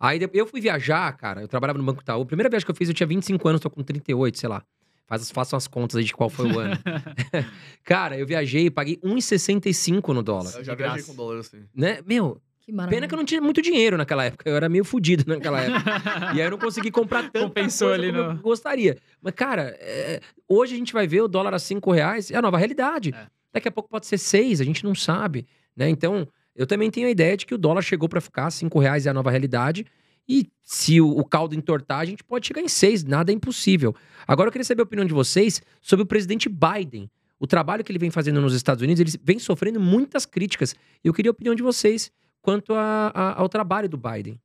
Aí 0.00 0.18
eu 0.32 0.46
fui 0.46 0.60
viajar, 0.60 1.12
cara, 1.16 1.40
eu 1.40 1.48
trabalhava 1.48 1.78
no 1.78 1.84
Banco 1.84 2.02
Itaú. 2.02 2.22
A 2.22 2.26
primeira 2.26 2.50
viagem 2.50 2.64
que 2.66 2.70
eu 2.70 2.74
fiz, 2.74 2.88
eu 2.88 2.94
tinha 2.94 3.06
25 3.06 3.48
anos, 3.48 3.60
tô 3.60 3.70
com 3.70 3.82
38, 3.82 4.38
sei 4.38 4.48
lá. 4.48 4.62
Faz, 5.06 5.30
façam 5.30 5.56
as 5.56 5.66
contas 5.68 5.96
aí 5.96 6.04
de 6.04 6.12
qual 6.12 6.28
foi 6.28 6.50
o 6.50 6.58
ano. 6.58 6.76
cara, 7.84 8.18
eu 8.18 8.26
viajei 8.26 8.66
e 8.66 8.70
paguei 8.70 8.96
1,65 9.04 10.08
no 10.14 10.22
dólar. 10.22 10.52
Eu 10.56 10.64
já 10.64 10.74
viajei 10.74 11.02
com 11.04 11.14
dólar 11.14 11.40
assim. 11.40 11.62
Né? 11.74 12.00
Meu, 12.06 12.40
Que 12.64 12.72
maravilha. 12.72 12.96
pena 12.96 13.08
que 13.08 13.14
eu 13.14 13.18
não 13.18 13.24
tinha 13.24 13.40
muito 13.40 13.60
dinheiro 13.60 13.96
naquela 13.98 14.24
época. 14.24 14.48
Eu 14.48 14.56
era 14.56 14.68
meio 14.68 14.84
fudido 14.84 15.24
naquela 15.28 15.60
época. 15.60 15.90
e 16.34 16.40
aí 16.40 16.46
eu 16.46 16.50
não 16.50 16.58
consegui 16.58 16.90
comprar 16.90 17.24
tanta 17.24 17.40
Compensou 17.40 17.92
ali 17.92 18.10
como 18.10 18.22
no- 18.24 18.30
eu 18.30 18.36
gostaria. 18.38 18.96
Mas, 19.20 19.34
cara, 19.34 19.76
é, 19.80 20.20
hoje 20.48 20.74
a 20.74 20.78
gente 20.78 20.92
vai 20.92 21.06
ver 21.06 21.20
o 21.22 21.28
dólar 21.28 21.52
a 21.54 21.58
5 21.58 21.92
reais. 21.92 22.30
É 22.30 22.36
a 22.36 22.42
nova 22.42 22.56
realidade. 22.56 23.14
É. 23.14 23.26
Daqui 23.52 23.68
a 23.68 23.72
pouco 23.72 23.88
pode 23.88 24.06
ser 24.06 24.18
6, 24.18 24.60
a 24.60 24.64
gente 24.64 24.82
não 24.82 24.94
sabe. 24.94 25.46
Né? 25.76 25.88
Então, 25.90 26.26
eu 26.56 26.66
também 26.66 26.90
tenho 26.90 27.06
a 27.06 27.10
ideia 27.10 27.36
de 27.36 27.44
que 27.44 27.54
o 27.54 27.58
dólar 27.58 27.82
chegou 27.82 28.08
pra 28.08 28.20
ficar, 28.20 28.50
5 28.50 28.78
reais 28.78 29.06
é 29.06 29.10
a 29.10 29.14
nova 29.14 29.30
realidade. 29.30 29.84
E 30.26 30.48
se 30.62 31.00
o, 31.02 31.08
o 31.18 31.24
caldo 31.24 31.54
entortar, 31.54 32.00
a 32.00 32.04
gente 32.06 32.24
pode 32.24 32.46
chegar 32.46 32.62
em 32.62 32.68
6, 32.68 33.04
nada 33.04 33.30
é 33.30 33.34
impossível. 33.34 33.94
Agora 34.26 34.48
eu 34.48 34.52
queria 34.52 34.64
saber 34.64 34.80
a 34.80 34.84
opinião 34.84 35.06
de 35.06 35.12
vocês 35.12 35.60
sobre 35.82 36.02
o 36.02 36.06
presidente 36.06 36.48
Biden. 36.48 37.10
O 37.38 37.46
trabalho 37.46 37.84
que 37.84 37.92
ele 37.92 37.98
vem 37.98 38.10
fazendo 38.10 38.40
nos 38.40 38.54
Estados 38.54 38.82
Unidos, 38.82 39.00
ele 39.00 39.10
vem 39.22 39.38
sofrendo 39.38 39.78
muitas 39.78 40.24
críticas. 40.24 40.74
E 41.04 41.08
eu 41.08 41.12
queria 41.12 41.28
a 41.30 41.32
opinião 41.32 41.54
de 41.54 41.62
vocês 41.62 42.10
quanto 42.44 42.74
a- 42.74 43.08
a- 43.14 43.40
ao 43.40 43.48
trabalho 43.48 43.88
do 43.88 43.96
Biden. 43.98 44.38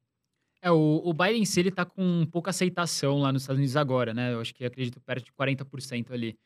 É, 0.62 0.72
o, 0.72 1.02
o 1.06 1.14
Biden 1.14 1.46
si, 1.46 1.60
ele 1.62 1.72
tá 1.72 1.86
com 1.86 2.26
pouca 2.32 2.52
aceitação 2.52 3.20
lá 3.20 3.32
nos 3.32 3.44
Estados 3.44 3.60
Unidos 3.60 3.78
agora, 3.78 4.14
né? 4.14 4.34
Eu 4.34 4.42
acho 4.42 4.54
que 4.56 4.66
acredito 4.66 5.00
perto 5.02 5.26
de 5.26 5.34
40% 5.34 6.14
ali. 6.14 6.38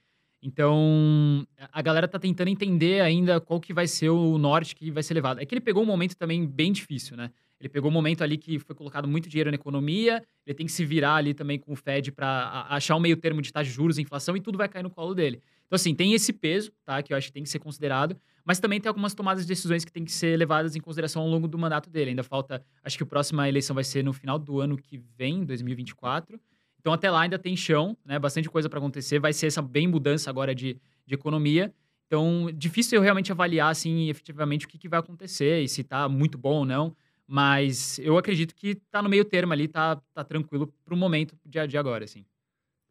Então, 0.42 1.48
a 1.72 1.82
galera 1.82 2.08
tá 2.08 2.20
tentando 2.20 2.50
entender 2.50 3.02
ainda 3.02 3.40
qual 3.42 3.62
que 3.62 3.74
vai 3.74 3.88
ser 3.88 4.10
o 4.10 4.38
norte 4.38 4.76
que 4.76 4.92
vai 4.92 5.04
ser 5.04 5.14
levado. 5.16 5.40
É 5.42 5.46
que 5.46 5.54
ele 5.56 5.62
pegou 5.62 5.84
um 5.84 5.86
momento 5.86 6.16
também 6.18 6.46
bem 6.46 6.72
difícil, 6.72 7.18
né? 7.18 7.32
Ele 7.64 7.70
pegou 7.70 7.90
um 7.90 7.94
momento 7.94 8.22
ali 8.22 8.38
que 8.38 8.60
foi 8.60 8.76
colocado 8.76 9.08
muito 9.08 9.30
dinheiro 9.30 9.50
na 9.50 9.56
economia, 9.56 10.22
ele 10.46 10.54
tem 10.54 10.66
que 10.66 10.72
se 10.72 10.84
virar 10.84 11.16
ali 11.16 11.34
também 11.34 11.58
com 11.58 11.72
o 11.72 11.76
Fed 11.78 12.12
para 12.12 12.68
achar 12.70 12.94
um 12.98 13.00
meio 13.00 13.16
termo 13.16 13.42
de 13.42 13.54
taxa 13.54 13.70
de 13.70 13.74
juros, 13.74 13.98
inflação 13.98 14.36
e 14.36 14.42
tudo 14.42 14.58
vai 14.58 14.68
cair 14.68 14.84
no 14.84 14.90
colo 14.90 15.16
dele. 15.16 15.42
Então, 15.66 15.78
assim, 15.78 15.96
tem 15.96 16.14
esse 16.14 16.34
peso, 16.34 16.74
tá? 16.84 17.02
Que 17.02 17.14
eu 17.14 17.18
acho 17.18 17.28
que 17.28 17.34
tem 17.34 17.42
que 17.42 17.48
ser 17.48 17.60
considerado, 17.60 18.18
mas 18.44 18.60
também 18.60 18.82
tem 18.82 18.90
algumas 18.90 19.14
tomadas 19.14 19.44
de 19.44 19.48
decisões 19.48 19.86
que 19.86 19.94
tem 19.94 20.04
que 20.04 20.12
ser 20.12 20.38
levadas 20.38 20.76
em 20.76 20.82
consideração 20.82 21.22
ao 21.22 21.28
longo 21.30 21.48
do 21.48 21.58
mandato 21.58 21.90
dele. 21.90 22.10
Ainda 22.10 22.22
falta, 22.22 22.62
acho 22.84 22.98
que 22.98 23.04
a 23.04 23.08
próxima 23.08 23.48
eleição 23.48 23.74
vai 23.74 23.86
ser 23.86 24.04
no 24.04 24.12
final 24.12 24.38
do 24.38 24.60
ano 24.60 24.78
que 24.78 24.98
vem, 25.18 25.46
2024. 25.46 26.38
Então, 26.82 26.92
até 26.92 27.10
lá 27.10 27.22
ainda 27.22 27.40
tem 27.40 27.56
chão, 27.56 27.96
né? 28.04 28.20
Bastante 28.20 28.50
coisa 28.50 28.70
para 28.70 28.78
acontecer. 28.78 29.20
Vai 29.20 29.32
ser 29.32 29.48
essa 29.48 29.62
bem 29.62 29.88
mudança 29.88 30.30
agora 30.30 30.54
de, 30.54 30.78
de 31.06 31.16
economia. 31.16 31.74
Então, 32.08 32.50
difícil 32.54 32.98
eu 32.98 33.02
realmente 33.02 33.32
avaliar, 33.32 33.72
assim, 33.72 34.10
efetivamente 34.10 34.66
o 34.66 34.70
que, 34.70 34.78
que 34.78 34.90
vai 34.90 35.00
acontecer 35.00 35.62
e 35.62 35.70
se 35.70 35.82
tá 35.82 36.10
muito 36.10 36.38
bom 36.38 36.58
ou 36.58 36.66
não. 36.66 36.94
Mas 37.28 38.00
eu 38.00 38.18
acredito 38.18 38.56
que 38.56 38.76
tá 38.92 39.02
no 39.02 39.10
meio 39.10 39.26
termo 39.26 39.54
ali, 39.54 39.68
tá, 39.68 40.02
tá 40.14 40.24
tranquilo 40.24 40.74
pro 40.86 40.98
momento 40.98 41.38
de, 41.46 41.66
de 41.68 41.78
agora, 41.78 42.06
assim. 42.06 42.26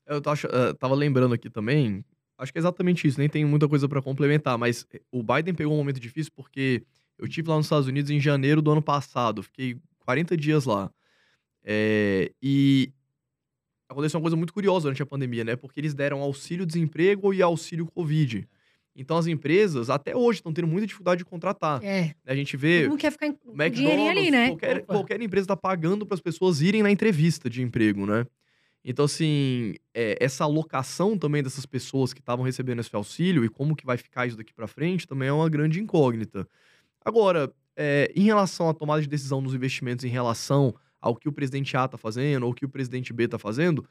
Eu 0.07 0.21
ach- 0.27 0.45
eh, 0.45 0.73
tava 0.75 0.95
lembrando 0.95 1.35
aqui 1.35 1.49
também, 1.49 2.05
acho 2.39 2.53
que 2.53 2.59
é 2.59 2.61
exatamente 2.61 3.07
isso, 3.07 3.19
nem 3.21 3.29
tem 3.29 3.45
muita 3.45 3.69
coisa 3.69 3.89
pra 3.89 4.03
complementar, 4.03 4.59
mas 4.59 4.87
o 5.13 5.23
Biden 5.23 5.55
pegou 5.55 5.73
um 5.75 5.77
momento 5.77 6.01
difícil 6.01 6.33
porque 6.35 6.83
eu 7.19 7.29
tive 7.29 7.49
lá 7.49 7.57
nos 7.57 7.67
Estados 7.67 7.87
Unidos 7.87 8.11
em 8.11 8.21
janeiro 8.21 8.61
do 8.61 8.71
ano 8.73 8.83
passado, 8.83 9.43
fiquei 9.43 9.77
40 10.01 10.37
dias 10.37 10.65
lá. 10.65 10.91
É, 11.65 12.33
e 12.43 12.93
aconteceu 13.89 14.19
uma 14.19 14.23
coisa 14.25 14.37
muito 14.37 14.53
curiosa 14.55 14.85
durante 14.85 15.03
a 15.03 15.07
pandemia, 15.07 15.45
né? 15.45 15.57
Porque 15.57 15.81
eles 15.81 15.95
deram 15.95 16.23
auxílio-desemprego 16.23 17.35
e 17.35 17.43
auxílio 17.43 17.87
Covid. 17.87 18.49
Então 18.95 19.17
as 19.17 19.27
empresas 19.27 19.89
até 19.89 20.15
hoje 20.15 20.39
estão 20.41 20.53
tendo 20.53 20.69
muita 20.69 20.87
dificuldade 20.87 21.19
de 21.19 21.25
contratar. 21.25 21.83
É. 21.83 22.15
A 22.27 22.35
gente 22.35 22.57
vê 22.57 22.89
mundo 22.89 22.99
quer 22.99 23.11
ficar 23.11 23.29
o 23.29 23.71
dinheirinho 23.71 24.11
ali, 24.11 24.29
McDonald's, 24.29 24.31
né? 24.31 24.49
qualquer, 24.49 24.77
Opa. 24.77 24.95
qualquer 24.95 25.23
empresa 25.23 25.47
tá 25.47 25.57
pagando 25.57 26.05
para 26.05 26.15
as 26.15 26.21
pessoas 26.21 26.61
irem 26.61 26.83
na 26.83 26.91
entrevista 26.91 27.49
de 27.49 27.63
emprego, 27.63 28.05
né? 28.05 28.27
Então, 28.85 29.05
assim, 29.05 29.75
é, 29.95 30.17
essa 30.21 30.45
alocação 30.45 31.17
também 31.17 31.43
dessas 31.43 31.65
pessoas 31.65 32.13
que 32.13 32.21
estavam 32.21 32.45
recebendo 32.45 32.81
esse 32.81 32.95
auxílio 32.95 33.45
e 33.45 33.49
como 33.49 33.77
que 33.77 33.87
vai 33.87 33.97
ficar 33.97 34.27
isso 34.27 34.37
daqui 34.37 34.53
para 34.53 34.67
frente 34.67 35.07
também 35.07 35.29
é 35.29 35.33
uma 35.33 35.49
grande 35.49 35.81
incógnita. 35.81 36.49
Agora, 37.05 37.53
é, 37.77 38.13
em 38.15 38.25
relação 38.25 38.69
à 38.69 38.75
tomada 38.75 39.01
de 39.01 39.09
decisão 39.09 39.41
nos 39.41 39.55
investimentos 39.55 40.05
em 40.05 40.09
relação 40.09 40.75
ao 41.01 41.15
que 41.15 41.29
o 41.29 41.33
presidente 41.33 41.77
A 41.77 41.87
tá 41.87 41.97
fazendo 41.97 42.45
ou 42.45 42.51
o 42.51 42.55
que 42.55 42.65
o 42.65 42.69
presidente 42.69 43.13
B 43.13 43.29
tá 43.29 43.39
fazendo, 43.39 43.87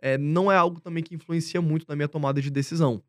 é, 0.00 0.16
não 0.16 0.50
é 0.50 0.56
algo 0.56 0.80
também 0.80 1.02
que 1.02 1.14
influencia 1.14 1.60
muito 1.60 1.86
na 1.88 1.96
minha 1.96 2.08
tomada 2.08 2.40
de 2.40 2.50
decisão. 2.50 3.02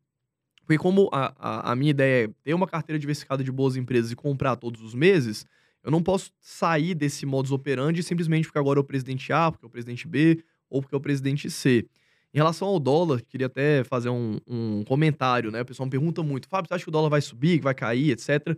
Porque 0.70 0.78
como 0.78 1.08
a, 1.10 1.34
a, 1.36 1.72
a 1.72 1.74
minha 1.74 1.90
ideia 1.90 2.26
é 2.26 2.30
ter 2.44 2.54
uma 2.54 2.64
carteira 2.64 2.96
diversificada 2.96 3.42
de 3.42 3.50
boas 3.50 3.74
empresas 3.74 4.12
e 4.12 4.14
comprar 4.14 4.54
todos 4.54 4.80
os 4.82 4.94
meses, 4.94 5.44
eu 5.82 5.90
não 5.90 6.00
posso 6.00 6.30
sair 6.40 6.94
desse 6.94 7.26
modus 7.26 7.50
operandi 7.50 8.04
simplesmente 8.04 8.44
porque 8.46 8.58
agora 8.60 8.78
é 8.78 8.80
o 8.80 8.84
presidente 8.84 9.32
A, 9.32 9.50
porque 9.50 9.66
é 9.66 9.68
o 9.68 9.70
presidente 9.70 10.06
B 10.06 10.44
ou 10.68 10.80
porque 10.80 10.94
é 10.94 10.98
o 10.98 11.00
presidente 11.00 11.50
C. 11.50 11.88
Em 12.32 12.38
relação 12.38 12.68
ao 12.68 12.78
dólar, 12.78 13.20
queria 13.22 13.48
até 13.48 13.82
fazer 13.82 14.10
um, 14.10 14.38
um 14.46 14.84
comentário, 14.84 15.50
né? 15.50 15.62
O 15.62 15.64
pessoal 15.64 15.86
me 15.86 15.90
pergunta 15.90 16.22
muito, 16.22 16.46
Fábio, 16.46 16.68
você 16.68 16.74
acha 16.74 16.84
que 16.84 16.88
o 16.88 16.92
dólar 16.92 17.08
vai 17.08 17.20
subir, 17.20 17.60
vai 17.60 17.74
cair, 17.74 18.12
etc. 18.12 18.56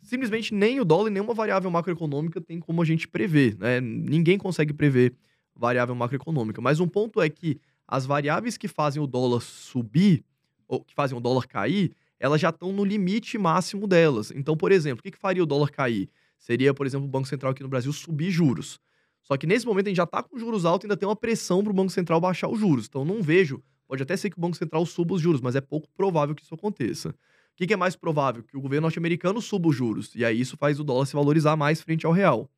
Simplesmente 0.00 0.54
nem 0.54 0.78
o 0.78 0.84
dólar 0.84 1.10
e 1.10 1.12
nenhuma 1.12 1.34
variável 1.34 1.68
macroeconômica 1.72 2.40
tem 2.40 2.60
como 2.60 2.82
a 2.82 2.84
gente 2.84 3.08
prever, 3.08 3.58
né? 3.58 3.80
Ninguém 3.80 4.38
consegue 4.38 4.72
prever 4.72 5.12
variável 5.56 5.96
macroeconômica. 5.96 6.60
Mas 6.60 6.78
um 6.78 6.86
ponto 6.86 7.20
é 7.20 7.28
que 7.28 7.58
as 7.84 8.06
variáveis 8.06 8.56
que 8.56 8.68
fazem 8.68 9.02
o 9.02 9.08
dólar 9.08 9.40
subir, 9.40 10.24
ou 10.68 10.84
que 10.84 10.94
fazem 10.94 11.16
o 11.16 11.20
dólar 11.20 11.48
cair, 11.48 11.92
elas 12.20 12.40
já 12.40 12.50
estão 12.50 12.72
no 12.72 12.84
limite 12.84 13.38
máximo 13.38 13.86
delas. 13.86 14.30
Então, 14.30 14.56
por 14.56 14.70
exemplo, 14.70 15.00
o 15.00 15.10
que, 15.10 15.18
faria 15.18 15.42
o 15.42 15.46
dólar 15.46 15.70
cair? 15.70 16.08
Seria, 16.38 16.74
por 16.74 16.86
exemplo, 16.86 17.06
o 17.06 17.10
Banco 17.10 17.26
Central 17.26 17.52
aqui 17.52 17.62
no 17.62 17.68
Brasil 17.68 17.92
subir 17.92 18.30
juros. 18.30 18.78
Só 19.22 19.36
que 19.36 19.46
nesse 19.46 19.66
momento 19.66 19.86
a 19.86 19.90
gente 19.90 19.96
já 19.96 20.04
está 20.04 20.22
com 20.22 20.38
juros 20.38 20.64
altos 20.64 20.84
e 20.84 20.86
ainda 20.86 20.96
tem 20.96 21.08
uma 21.08 21.16
pressão 21.16 21.62
para 21.62 21.70
o 21.70 21.74
Banco 21.74 21.90
Central 21.90 22.20
baixar 22.20 22.48
os 22.48 22.58
juros. 22.58 22.86
Então, 22.86 23.04
não 23.04 23.22
vejo. 23.22 23.62
Pode 23.86 24.02
até 24.02 24.16
ser 24.16 24.30
que 24.30 24.38
o 24.38 24.40
Banco 24.40 24.56
Central 24.56 24.84
suba 24.84 25.14
os 25.14 25.20
juros, 25.20 25.40
mas 25.40 25.56
é 25.56 25.60
pouco 25.60 25.88
provável 25.96 26.34
que 26.34 26.42
isso 26.42 26.54
aconteça. 26.54 27.08
O 27.08 27.14
que, 27.56 27.66
que 27.66 27.74
é 27.74 27.76
mais 27.76 27.96
provável? 27.96 28.42
Que 28.42 28.56
o 28.56 28.60
governo 28.60 28.82
norte-americano 28.82 29.40
suba 29.40 29.68
os 29.68 29.76
juros. 29.76 30.14
E 30.14 30.24
aí 30.24 30.40
isso 30.40 30.56
faz 30.56 30.78
o 30.78 30.84
dólar 30.84 31.06
se 31.06 31.14
valorizar 31.14 31.56
mais 31.56 31.80
frente 31.80 32.06
ao 32.06 32.12
real. 32.12 32.48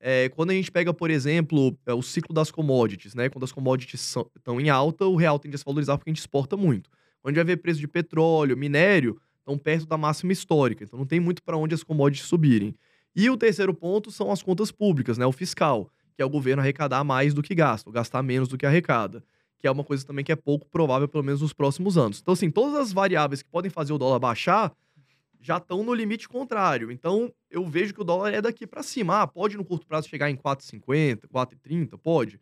É, 0.00 0.28
quando 0.30 0.50
a 0.50 0.54
gente 0.54 0.70
pega, 0.70 0.92
por 0.92 1.10
exemplo, 1.10 1.76
é, 1.86 1.92
o 1.92 2.02
ciclo 2.02 2.34
das 2.34 2.50
commodities, 2.50 3.14
né? 3.14 3.28
Quando 3.28 3.44
as 3.44 3.52
commodities 3.52 4.16
estão 4.36 4.60
em 4.60 4.68
alta, 4.68 5.06
o 5.06 5.14
real 5.14 5.38
tende 5.38 5.54
a 5.54 5.58
se 5.58 5.64
valorizar 5.64 5.96
porque 5.96 6.10
a 6.10 6.12
gente 6.12 6.20
exporta 6.20 6.56
muito. 6.56 6.90
Gente 7.26 7.36
vai 7.36 7.44
ver 7.44 7.56
preço 7.58 7.80
de 7.80 7.88
petróleo, 7.88 8.56
minério, 8.56 9.20
estão 9.38 9.58
perto 9.58 9.86
da 9.86 9.96
máxima 9.96 10.32
histórica. 10.32 10.84
Então 10.84 10.98
não 10.98 11.06
tem 11.06 11.20
muito 11.20 11.42
para 11.42 11.56
onde 11.56 11.74
as 11.74 11.82
commodities 11.82 12.26
subirem. 12.26 12.74
E 13.14 13.28
o 13.28 13.36
terceiro 13.36 13.74
ponto 13.74 14.10
são 14.10 14.30
as 14.30 14.42
contas 14.42 14.72
públicas, 14.72 15.18
né? 15.18 15.26
O 15.26 15.32
fiscal, 15.32 15.90
que 16.16 16.22
é 16.22 16.24
o 16.24 16.30
governo 16.30 16.62
arrecadar 16.62 17.04
mais 17.04 17.34
do 17.34 17.42
que 17.42 17.54
gasta, 17.54 17.90
gastar 17.90 18.22
menos 18.22 18.48
do 18.48 18.56
que 18.56 18.64
arrecada. 18.64 19.22
Que 19.58 19.66
é 19.66 19.70
uma 19.70 19.84
coisa 19.84 20.04
também 20.04 20.24
que 20.24 20.32
é 20.32 20.36
pouco 20.36 20.66
provável, 20.68 21.06
pelo 21.06 21.22
menos 21.22 21.42
nos 21.42 21.52
próximos 21.52 21.96
anos. 21.98 22.20
Então, 22.20 22.32
assim, 22.32 22.50
todas 22.50 22.74
as 22.74 22.92
variáveis 22.92 23.42
que 23.42 23.50
podem 23.50 23.70
fazer 23.70 23.92
o 23.92 23.98
dólar 23.98 24.18
baixar 24.18 24.72
já 25.40 25.58
estão 25.58 25.82
no 25.82 25.92
limite 25.92 26.28
contrário. 26.28 26.90
Então, 26.90 27.32
eu 27.50 27.66
vejo 27.66 27.92
que 27.92 28.00
o 28.00 28.04
dólar 28.04 28.32
é 28.32 28.40
daqui 28.40 28.66
para 28.66 28.82
cima. 28.82 29.22
Ah, 29.22 29.26
pode 29.26 29.56
no 29.56 29.64
curto 29.64 29.86
prazo 29.86 30.08
chegar 30.08 30.30
em 30.30 30.36
4,50, 30.36 31.28
4,30, 31.28 31.98
pode. 31.98 32.40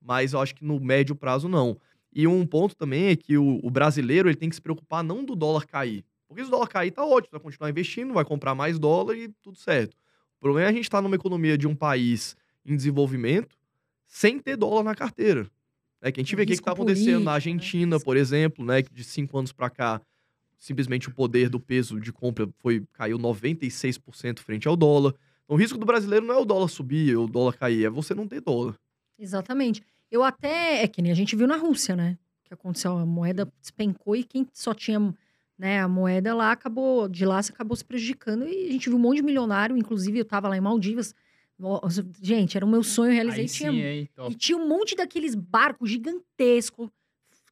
Mas 0.00 0.32
eu 0.32 0.40
acho 0.40 0.54
que 0.54 0.64
no 0.64 0.80
médio 0.80 1.14
prazo 1.14 1.48
não. 1.48 1.78
E 2.12 2.26
um 2.26 2.44
ponto 2.46 2.74
também 2.74 3.06
é 3.06 3.16
que 3.16 3.36
o, 3.36 3.60
o 3.62 3.70
brasileiro 3.70 4.28
ele 4.28 4.36
tem 4.36 4.48
que 4.48 4.56
se 4.56 4.60
preocupar 4.60 5.02
não 5.02 5.24
do 5.24 5.36
dólar 5.36 5.66
cair. 5.66 6.04
Porque 6.26 6.42
se 6.42 6.48
o 6.48 6.50
dólar 6.50 6.68
cair, 6.68 6.90
tá 6.90 7.04
ótimo, 7.04 7.32
vai 7.32 7.40
continuar 7.40 7.70
investindo, 7.70 8.14
vai 8.14 8.24
comprar 8.24 8.54
mais 8.54 8.78
dólar 8.78 9.16
e 9.16 9.28
tudo 9.42 9.58
certo. 9.58 9.94
O 10.36 10.40
problema 10.40 10.68
é 10.68 10.70
a 10.70 10.72
gente 10.72 10.84
estar 10.84 11.02
numa 11.02 11.16
economia 11.16 11.56
de 11.56 11.66
um 11.66 11.74
país 11.74 12.36
em 12.64 12.76
desenvolvimento 12.76 13.56
sem 14.06 14.38
ter 14.38 14.56
dólar 14.56 14.82
na 14.82 14.94
carteira. 14.94 15.48
É 16.02 16.10
que 16.10 16.20
a 16.20 16.22
gente 16.22 16.34
O 16.34 16.36
vê 16.36 16.44
o 16.44 16.46
que 16.46 16.52
está 16.52 16.72
acontecendo 16.72 17.24
na 17.24 17.32
né? 17.32 17.34
Argentina, 17.34 18.00
por 18.00 18.16
exemplo, 18.16 18.64
né? 18.64 18.82
Que 18.82 18.92
de 18.92 19.04
cinco 19.04 19.38
anos 19.38 19.52
para 19.52 19.68
cá 19.68 20.00
simplesmente 20.60 21.08
o 21.08 21.14
poder 21.14 21.48
do 21.48 21.58
peso 21.58 21.98
de 21.98 22.12
compra 22.12 22.48
foi 22.58 22.84
caiu 22.92 23.18
96% 23.18 24.40
frente 24.40 24.68
ao 24.68 24.76
dólar. 24.76 25.14
Então, 25.44 25.56
o 25.56 25.58
risco 25.58 25.78
do 25.78 25.86
brasileiro 25.86 26.24
não 26.24 26.34
é 26.34 26.38
o 26.38 26.44
dólar 26.44 26.68
subir 26.68 27.16
ou 27.16 27.24
o 27.24 27.28
dólar 27.28 27.56
cair, 27.56 27.86
é 27.86 27.90
você 27.90 28.14
não 28.14 28.28
ter 28.28 28.40
dólar. 28.40 28.74
Exatamente. 29.18 29.82
Eu 30.10 30.22
até. 30.22 30.82
É 30.82 30.88
que 30.88 31.00
nem 31.02 31.12
a 31.12 31.14
gente 31.14 31.36
viu 31.36 31.46
na 31.46 31.56
Rússia, 31.56 31.94
né? 31.96 32.18
O 32.44 32.48
que 32.48 32.54
aconteceu? 32.54 32.96
A 32.98 33.06
moeda 33.06 33.50
despencou 33.60 34.16
e 34.16 34.24
quem 34.24 34.46
só 34.52 34.74
tinha 34.74 34.98
né, 35.58 35.80
a 35.80 35.86
moeda 35.88 36.34
lá 36.34 36.52
acabou. 36.52 37.08
De 37.08 37.24
lá 37.24 37.42
se 37.42 37.52
acabou 37.52 37.76
se 37.76 37.84
prejudicando. 37.84 38.46
E 38.48 38.68
a 38.68 38.72
gente 38.72 38.88
viu 38.88 38.98
um 38.98 39.00
monte 39.00 39.16
de 39.18 39.22
milionário, 39.22 39.76
inclusive 39.76 40.18
eu 40.18 40.24
tava 40.24 40.48
lá 40.48 40.56
em 40.56 40.60
Maldivas. 40.60 41.14
Nossa, 41.58 42.04
Gente, 42.22 42.56
era 42.56 42.64
o 42.64 42.68
meu 42.68 42.82
sonho, 42.82 43.10
eu 43.10 43.14
realizei. 43.14 43.42
Aí 43.42 43.48
tinha, 43.48 43.70
sim? 43.72 44.08
Top. 44.14 44.32
e 44.32 44.34
tinha 44.34 44.56
um 44.56 44.66
monte 44.66 44.96
daqueles 44.96 45.34
barcos 45.34 45.90
gigantescos 45.90 46.88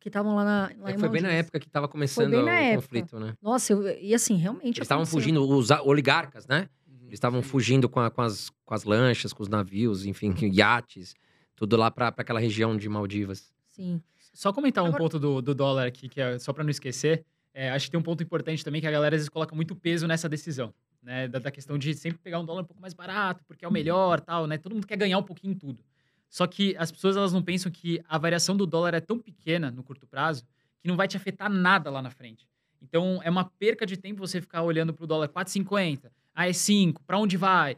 que 0.01 0.09
estavam 0.09 0.35
lá, 0.35 0.45
na, 0.45 0.71
lá 0.81 0.91
É, 0.93 0.99
foi 0.99 1.09
bem 1.09 1.21
na 1.21 1.31
época 1.33 1.59
que 1.61 1.69
tava 1.69 1.87
começando 1.89 2.33
o 2.33 2.49
época. 2.49 2.83
conflito, 2.89 3.21
né? 3.21 3.35
Nossa, 3.43 3.73
eu, 3.73 3.87
e 4.01 4.15
assim, 4.15 4.37
realmente. 4.37 4.79
Eles 4.79 4.87
estavam 4.87 5.05
fugindo, 5.05 5.43
os 5.47 5.71
oligarcas, 5.71 6.47
né? 6.47 6.69
Eles 7.03 7.15
estavam 7.15 7.43
fugindo 7.43 7.89
com, 7.89 8.01
a- 8.01 8.11
com 8.11 8.23
as, 8.23 8.51
com 8.65 8.75
as 8.75 8.85
lanchas, 8.85 9.33
com 9.33 9.43
os 9.43 9.49
navios, 9.49 10.07
enfim, 10.07 10.33
iates, 10.53 11.15
tudo 11.59 11.77
lá 11.77 11.91
pra, 11.91 12.13
pra 12.13 12.23
aquela 12.23 12.39
região 12.41 12.77
de 12.77 12.89
Maldivas. 12.89 13.53
Sim. 13.67 14.01
Só 14.33 14.53
comentar 14.53 14.85
um 14.85 14.89
Agora- 14.89 15.03
ponto 15.03 15.19
do, 15.19 15.43
do 15.43 15.55
dólar 15.55 15.87
aqui, 15.89 16.09
que 16.09 16.21
é 16.21 16.39
só 16.39 16.53
para 16.53 16.63
não 16.63 16.71
esquecer. 16.71 17.25
é, 17.53 17.71
acho 17.71 17.87
que 17.87 17.91
tem 17.91 17.99
um 17.99 18.03
ponto 18.03 18.23
importante 18.23 18.65
também 18.65 18.81
que 18.81 18.87
a 18.87 18.91
galera 18.91 19.17
às 19.17 19.21
vezes 19.21 19.29
coloca 19.29 19.55
muito 19.57 19.75
peso 19.75 20.07
nessa 20.07 20.29
decisão, 20.29 20.73
né? 21.03 21.27
Da, 21.27 21.41
da 21.41 21.51
questão 21.51 21.77
de 21.77 21.93
sempre 21.95 22.21
pegar 22.21 22.39
um 22.39 22.45
dólar 22.45 22.63
um 22.63 22.65
pouco 22.65 22.81
mais 22.81 22.95
barato, 22.95 23.43
porque 23.49 23.65
é 23.65 23.69
o 23.69 23.73
melhor, 23.73 24.21
tal, 24.21 24.47
né? 24.47 24.57
Todo 24.59 24.75
mundo 24.75 24.87
quer 24.87 24.97
ganhar 24.97 25.19
um 25.19 25.23
pouquinho 25.23 25.53
em 25.55 25.57
tudo. 25.57 25.83
Só 26.31 26.47
que 26.47 26.77
as 26.79 26.93
pessoas 26.93 27.17
elas 27.17 27.33
não 27.33 27.43
pensam 27.43 27.73
que 27.73 28.01
a 28.09 28.17
variação 28.19 28.57
do 28.57 28.65
dólar 28.67 28.95
é 28.95 29.01
tão 29.01 29.19
pequena 29.19 29.71
no 29.73 29.83
curto 29.83 30.07
prazo 30.07 30.45
que 30.81 30.87
não 30.87 30.97
vai 30.97 31.09
te 31.09 31.17
afetar 31.17 31.51
nada 31.51 31.91
lá 31.91 32.01
na 32.01 32.11
frente. 32.11 32.47
Então 32.81 33.21
é 33.25 33.31
uma 33.31 33.45
perca 33.45 33.85
de 33.85 33.97
tempo 33.97 34.21
você 34.21 34.41
ficar 34.41 34.63
olhando 34.63 34.93
para 34.95 35.03
o 35.03 35.07
dólar 35.07 35.29
4,50, 35.29 36.11
ah, 36.35 36.49
é 36.49 36.53
5, 36.53 37.03
para 37.03 37.19
onde 37.19 37.37
vai? 37.37 37.77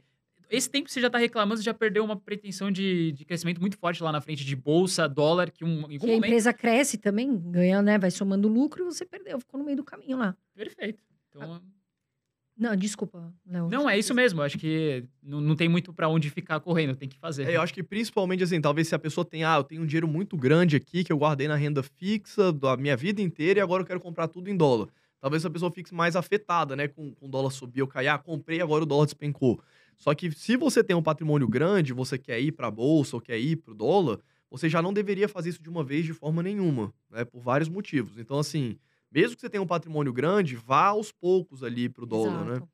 Esse 0.50 0.68
tempo 0.68 0.86
que 0.86 0.92
você 0.92 1.00
já 1.00 1.06
está 1.06 1.18
reclamando, 1.18 1.58
você 1.58 1.64
já 1.64 1.72
perdeu 1.72 2.04
uma 2.04 2.16
pretensão 2.16 2.70
de, 2.72 3.12
de 3.12 3.24
crescimento 3.24 3.60
muito 3.60 3.78
forte 3.78 4.02
lá 4.02 4.10
na 4.10 4.20
frente 4.20 4.44
de 4.44 4.56
bolsa, 4.56 5.08
dólar, 5.08 5.50
que 5.50 5.64
um, 5.64 5.68
em 5.68 5.94
algum 5.94 5.98
Que 5.98 6.04
a 6.04 6.06
momento 6.08 6.24
empresa 6.26 6.52
cresce 6.52 6.98
também, 6.98 7.38
ganha, 7.38 7.80
né? 7.80 7.98
Vai 7.98 8.10
somando 8.10 8.48
lucro 8.48 8.82
e 8.82 8.84
você 8.84 9.06
perdeu, 9.06 9.38
ficou 9.38 9.58
no 9.58 9.64
meio 9.64 9.76
do 9.76 9.84
caminho 9.84 10.18
lá. 10.18 10.36
Perfeito. 10.54 11.00
Então, 11.28 11.62
Não, 12.56 12.74
desculpa, 12.74 13.32
Léo. 13.46 13.68
não, 13.68 13.88
é 13.88 13.96
isso 13.96 14.12
mesmo. 14.12 14.40
Eu 14.40 14.44
acho 14.44 14.58
que 14.58 15.04
não, 15.22 15.40
não 15.40 15.54
tem 15.54 15.68
muito 15.68 15.92
pra 15.92 16.08
onde 16.08 16.28
ficar 16.28 16.58
correndo, 16.58 16.96
tem 16.96 17.08
que 17.08 17.18
fazer. 17.18 17.48
É, 17.48 17.56
eu 17.56 17.62
acho 17.62 17.72
que 17.72 17.82
principalmente 17.82 18.42
assim, 18.42 18.60
talvez 18.60 18.88
se 18.88 18.94
a 18.94 18.98
pessoa 18.98 19.24
tem, 19.24 19.44
ah, 19.44 19.56
eu 19.56 19.64
tenho 19.64 19.82
um 19.82 19.86
dinheiro 19.86 20.08
muito 20.08 20.36
grande 20.36 20.74
aqui 20.76 21.04
que 21.04 21.12
eu 21.12 21.16
guardei 21.16 21.46
na 21.46 21.54
renda 21.56 21.82
fixa 21.82 22.52
da 22.52 22.76
minha 22.76 22.96
vida 22.96 23.22
inteira 23.22 23.60
e 23.60 23.62
agora 23.62 23.82
eu 23.82 23.86
quero 23.86 24.00
comprar 24.00 24.26
tudo 24.26 24.50
em 24.50 24.56
dólar. 24.56 24.88
Talvez 25.20 25.44
a 25.46 25.50
pessoa 25.50 25.70
fique 25.70 25.94
mais 25.94 26.16
afetada, 26.16 26.74
né, 26.74 26.88
com, 26.88 27.14
com 27.14 27.26
o 27.26 27.28
dólar 27.28 27.50
subir 27.50 27.82
ou 27.82 27.88
cair, 27.88 28.08
ah, 28.08 28.18
comprei, 28.18 28.60
agora 28.60 28.82
o 28.82 28.86
dólar 28.86 29.04
despencou. 29.04 29.62
Só 30.00 30.14
que 30.14 30.32
se 30.32 30.56
você 30.56 30.82
tem 30.82 30.96
um 30.96 31.02
patrimônio 31.02 31.46
grande, 31.46 31.92
você 31.92 32.18
quer 32.18 32.40
ir 32.40 32.52
para 32.52 32.66
a 32.68 32.70
bolsa 32.72 33.16
ou 33.16 33.20
quer 33.22 33.38
ir 33.38 33.56
para 33.56 33.72
o 33.72 33.74
dólar, 33.76 34.18
você 34.50 34.68
já 34.68 34.82
não 34.82 34.92
deveria 34.92 35.28
fazer 35.28 35.50
isso 35.50 35.62
de 35.62 35.68
uma 35.70 35.84
vez 35.84 36.04
de 36.04 36.12
forma 36.14 36.42
nenhuma, 36.42 36.92
né, 37.10 37.24
por 37.24 37.40
vários 37.40 37.68
motivos. 37.68 38.18
Então, 38.18 38.38
assim, 38.38 38.78
mesmo 39.12 39.36
que 39.36 39.42
você 39.42 39.50
tenha 39.50 39.62
um 39.62 39.66
patrimônio 39.66 40.12
grande, 40.12 40.56
vá 40.56 40.86
aos 40.86 41.12
poucos 41.12 41.62
ali 41.62 41.88
para 41.88 42.02
o 42.02 42.06
dólar, 42.06 42.44
né? 42.46 42.52
Exato. 42.54 42.68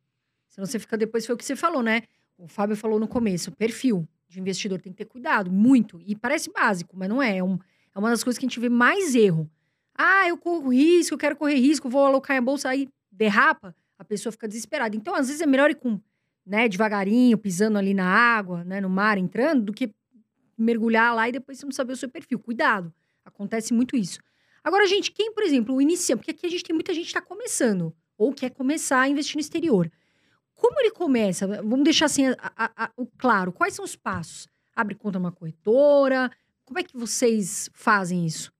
Senão 0.49 0.67
você 0.67 0.79
fica 0.79 0.97
depois, 0.97 1.27
foi 1.27 1.35
o 1.35 1.39
que 1.39 1.45
você 1.45 1.57
falou, 1.57 1.83
né? 1.83 2.03
O 2.39 2.47
Fábio 2.49 2.77
falou 2.77 2.99
no 3.01 3.09
começo, 3.09 3.51
perfil 3.53 4.09
de 4.29 4.41
investidor 4.41 4.81
tem 4.81 4.93
que 4.93 4.99
ter 4.99 5.05
cuidado, 5.05 5.51
muito. 5.53 6.01
E 6.05 6.17
parece 6.17 6.51
básico, 6.53 6.97
mas 6.97 7.09
não 7.09 7.23
é. 7.23 7.39
É, 7.39 7.45
um- 7.45 7.59
é 7.95 7.99
uma 7.99 8.11
das 8.11 8.25
coisas 8.25 8.39
que 8.39 8.45
a 8.47 8.49
gente 8.49 8.61
vê 8.61 8.69
mais 8.69 9.15
erro. 9.15 9.51
Ah, 9.97 10.29
eu 10.29 10.37
corro 10.37 10.71
risco, 10.71 11.15
eu 11.15 11.19
quero 11.19 11.37
correr 11.37 11.55
risco, 11.57 11.89
vou 11.89 12.05
alocar 12.05 12.37
em 12.37 12.43
bolsa, 12.43 12.69
aí 12.69 12.89
derrapa, 13.11 13.75
a 13.99 14.05
pessoa 14.05 14.33
fica 14.33 14.49
desesperada. 14.49 14.97
Então, 14.97 15.15
às 15.15 15.29
vezes, 15.29 15.41
é 15.41 15.47
melhor 15.47 15.71
ir 15.71 15.77
com, 15.77 16.01
né, 16.47 16.69
devagarinho, 16.69 17.37
pisando 17.37 17.77
ali 17.77 17.93
na 17.93 18.07
água, 18.07 18.63
né, 18.65 18.81
no 18.81 18.89
mar, 18.89 19.19
entrando, 19.19 19.65
do 19.65 19.73
que 19.73 19.93
mergulhar 20.57 21.15
lá 21.15 21.29
e 21.29 21.33
depois 21.33 21.59
você 21.59 21.67
não 21.67 21.73
saber 21.73 21.93
o 21.93 21.97
seu 21.97 22.09
perfil. 22.09 22.39
Cuidado, 22.39 22.93
acontece 23.25 23.75
muito 23.75 23.97
isso. 23.97 24.21
Agora, 24.63 24.87
gente, 24.87 25.13
quem, 25.13 25.33
por 25.33 25.43
exemplo, 25.43 25.75
o 25.77 26.17
porque 26.17 26.31
aqui 26.31 26.47
a 26.47 26.49
gente 26.49 26.65
tem 26.65 26.75
muita 26.75 26.95
gente 26.95 27.05
que 27.05 27.11
está 27.11 27.21
começando, 27.21 27.95
ou 28.17 28.33
quer 28.33 28.51
começar 28.51 29.01
a 29.03 29.09
investir 29.09 29.37
no 29.37 29.41
exterior. 29.41 29.91
Como 30.55 30.81
ele 30.81 30.91
começa? 30.91 31.47
Vamos 31.47 31.85
deixar 31.85 32.07
assim 32.07 32.27
a- 32.29 32.37
a- 32.41 32.85
a- 32.85 32.91
o 32.97 33.07
claro. 33.07 33.53
Quais 33.53 33.75
são 33.75 33.85
os 33.85 33.95
passos? 33.95 34.49
Abre 34.75 34.95
conta 34.95 35.19
numa 35.19 35.31
corretora? 35.31 36.31
Como 36.65 36.79
é 36.79 36.83
que 36.83 36.97
vocês 36.97 37.69
fazem 37.75 38.25
isso? 38.27 38.51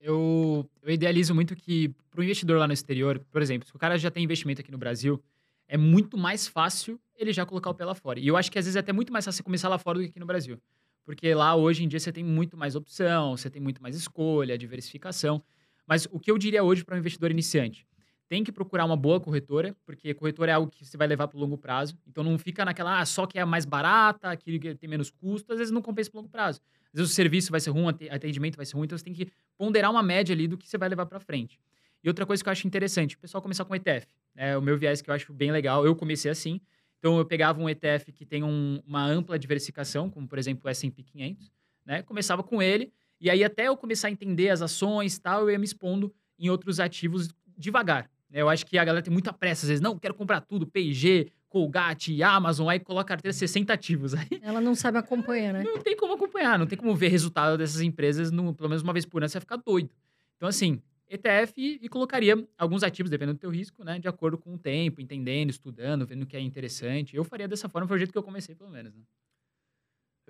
Eu, 0.00 0.68
eu 0.82 0.92
idealizo 0.92 1.34
muito 1.34 1.56
que 1.56 1.88
para 2.10 2.20
o 2.20 2.24
investidor 2.24 2.58
lá 2.58 2.66
no 2.66 2.72
exterior, 2.72 3.18
por 3.30 3.42
exemplo, 3.42 3.66
se 3.66 3.74
o 3.74 3.78
cara 3.78 3.98
já 3.98 4.10
tem 4.10 4.22
investimento 4.22 4.60
aqui 4.60 4.70
no 4.70 4.78
Brasil, 4.78 5.20
é 5.66 5.76
muito 5.76 6.16
mais 6.16 6.46
fácil 6.46 7.00
ele 7.16 7.32
já 7.32 7.44
colocar 7.46 7.70
o 7.70 7.74
pé 7.74 7.84
lá 7.84 7.94
fora. 7.94 8.18
E 8.20 8.26
eu 8.26 8.36
acho 8.36 8.50
que 8.50 8.58
às 8.58 8.64
vezes 8.64 8.76
é 8.76 8.80
até 8.80 8.92
muito 8.92 9.12
mais 9.12 9.24
fácil 9.24 9.44
começar 9.44 9.68
lá 9.68 9.78
fora 9.78 9.98
do 9.98 10.04
que 10.04 10.10
aqui 10.10 10.20
no 10.20 10.26
Brasil. 10.26 10.58
Porque 11.04 11.34
lá 11.34 11.54
hoje 11.54 11.84
em 11.84 11.88
dia 11.88 12.00
você 12.00 12.10
tem 12.12 12.24
muito 12.24 12.56
mais 12.56 12.74
opção, 12.74 13.36
você 13.36 13.50
tem 13.50 13.60
muito 13.60 13.82
mais 13.82 13.94
escolha, 13.94 14.56
diversificação. 14.56 15.42
Mas 15.86 16.06
o 16.10 16.18
que 16.18 16.30
eu 16.30 16.38
diria 16.38 16.62
hoje 16.64 16.84
para 16.84 16.96
um 16.96 16.98
investidor 16.98 17.30
iniciante? 17.30 17.86
Tem 18.26 18.42
que 18.42 18.50
procurar 18.50 18.86
uma 18.86 18.96
boa 18.96 19.20
corretora, 19.20 19.76
porque 19.84 20.14
corretora 20.14 20.50
é 20.50 20.54
algo 20.54 20.70
que 20.70 20.84
você 20.84 20.96
vai 20.96 21.06
levar 21.06 21.28
para 21.28 21.36
o 21.36 21.40
longo 21.40 21.58
prazo. 21.58 21.94
Então 22.06 22.24
não 22.24 22.38
fica 22.38 22.64
naquela, 22.64 22.98
ah, 23.00 23.04
só 23.04 23.26
que 23.26 23.38
é 23.38 23.42
a 23.42 23.46
mais 23.46 23.66
barata, 23.66 24.34
que 24.36 24.74
tem 24.76 24.88
menos 24.88 25.10
custo, 25.10 25.52
às 25.52 25.58
vezes 25.58 25.70
não 25.70 25.82
compensa 25.82 26.10
para 26.10 26.20
longo 26.20 26.30
prazo. 26.30 26.60
Às 26.92 27.00
vezes 27.00 27.12
o 27.12 27.14
serviço 27.14 27.50
vai 27.50 27.60
ser 27.60 27.70
ruim, 27.70 27.84
o 27.84 27.88
ate- 27.88 28.08
atendimento 28.08 28.56
vai 28.56 28.64
ser 28.64 28.76
ruim, 28.76 28.86
então 28.86 28.96
você 28.96 29.04
tem 29.04 29.12
que 29.12 29.28
ponderar 29.58 29.90
uma 29.90 30.02
média 30.02 30.32
ali 30.34 30.48
do 30.48 30.56
que 30.56 30.66
você 30.66 30.78
vai 30.78 30.88
levar 30.88 31.04
para 31.04 31.20
frente. 31.20 31.60
E 32.02 32.08
outra 32.08 32.24
coisa 32.24 32.42
que 32.42 32.48
eu 32.48 32.52
acho 32.52 32.66
interessante, 32.66 33.14
o 33.14 33.18
pessoal 33.18 33.42
começar 33.42 33.64
com 33.64 33.74
ETF. 33.74 34.06
É 34.36 34.56
o 34.56 34.62
meu 34.62 34.76
viés 34.78 35.00
que 35.02 35.10
eu 35.10 35.14
acho 35.14 35.32
bem 35.32 35.52
legal. 35.52 35.84
Eu 35.86 35.94
comecei 35.94 36.30
assim. 36.30 36.60
Então 37.04 37.18
eu 37.18 37.26
pegava 37.26 37.60
um 37.60 37.68
ETF 37.68 38.10
que 38.12 38.24
tem 38.24 38.42
um- 38.42 38.80
uma 38.86 39.04
ampla 39.04 39.38
diversificação, 39.38 40.08
como 40.08 40.26
por 40.26 40.38
exemplo 40.38 40.62
o 40.64 40.70
S&P 40.70 41.02
500, 41.02 41.52
né? 41.84 42.00
Começava 42.02 42.42
com 42.42 42.62
ele 42.62 42.90
e 43.20 43.28
aí 43.28 43.44
até 43.44 43.68
eu 43.68 43.76
começar 43.76 44.08
a 44.08 44.10
entender 44.10 44.48
as 44.48 44.62
ações, 44.62 45.16
e 45.16 45.20
tal, 45.20 45.42
eu 45.42 45.50
ia 45.50 45.58
me 45.58 45.66
expondo 45.66 46.10
em 46.38 46.48
outros 46.48 46.80
ativos 46.80 47.28
devagar. 47.58 48.10
né? 48.30 48.40
Eu 48.40 48.48
acho 48.48 48.64
que 48.64 48.78
a 48.78 48.84
galera 48.86 49.02
tem 49.04 49.12
muita 49.12 49.34
pressa 49.34 49.66
às 49.66 49.68
vezes, 49.68 49.82
não, 49.82 49.98
quero 49.98 50.14
comprar 50.14 50.40
tudo, 50.40 50.66
P&G, 50.66 51.30
Colgate, 51.50 52.22
Amazon, 52.22 52.70
aí 52.70 52.80
coloca 52.80 53.12
a 53.12 53.16
carteira 53.16 53.34
60 53.34 53.74
ativos. 53.74 54.14
Aí 54.32 54.40
Ela 54.42 54.62
não 54.62 54.74
sabe 54.74 54.96
acompanhar, 54.96 55.52
né? 55.52 55.62
não 55.62 55.78
tem 55.82 55.94
como 55.94 56.14
acompanhar, 56.14 56.58
não 56.58 56.66
tem 56.66 56.78
como 56.78 56.96
ver 56.96 57.08
resultado 57.08 57.58
dessas 57.58 57.82
empresas, 57.82 58.30
no, 58.30 58.54
pelo 58.54 58.70
menos 58.70 58.82
uma 58.82 58.94
vez 58.94 59.04
por 59.04 59.22
ano, 59.22 59.28
você 59.28 59.34
vai 59.34 59.40
ficar 59.42 59.56
doido. 59.58 59.90
Então, 60.38 60.48
assim, 60.48 60.80
ETF 61.08 61.54
e, 61.56 61.78
e 61.82 61.88
colocaria 61.88 62.46
alguns 62.58 62.82
ativos, 62.82 63.10
dependendo 63.10 63.38
do 63.38 63.40
teu 63.40 63.50
risco, 63.50 63.84
né? 63.84 63.98
De 63.98 64.08
acordo 64.08 64.38
com 64.38 64.54
o 64.54 64.58
tempo, 64.58 65.00
entendendo, 65.00 65.50
estudando, 65.50 66.06
vendo 66.06 66.22
o 66.22 66.26
que 66.26 66.36
é 66.36 66.40
interessante. 66.40 67.16
Eu 67.16 67.24
faria 67.24 67.46
dessa 67.46 67.68
forma, 67.68 67.86
foi 67.86 67.96
o 67.96 67.98
jeito 67.98 68.12
que 68.12 68.18
eu 68.18 68.22
comecei, 68.22 68.54
pelo 68.54 68.70
menos. 68.70 68.94
Né? 68.94 69.02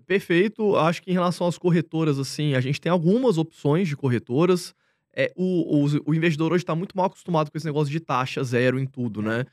Perfeito. 0.06 0.76
Acho 0.76 1.02
que 1.02 1.10
em 1.10 1.14
relação 1.14 1.46
às 1.46 1.56
corretoras, 1.56 2.18
assim, 2.18 2.54
a 2.54 2.60
gente 2.60 2.80
tem 2.80 2.90
algumas 2.90 3.38
opções 3.38 3.88
de 3.88 3.96
corretoras. 3.96 4.74
É, 5.12 5.32
o, 5.36 5.84
o, 5.84 5.86
o 6.06 6.14
investidor 6.14 6.52
hoje 6.52 6.64
está 6.64 6.74
muito 6.74 6.96
mal 6.96 7.06
acostumado 7.06 7.50
com 7.50 7.56
esse 7.56 7.66
negócio 7.66 7.90
de 7.90 8.00
taxa 8.00 8.42
zero 8.42 8.78
em 8.78 8.86
tudo, 8.86 9.22
né? 9.22 9.46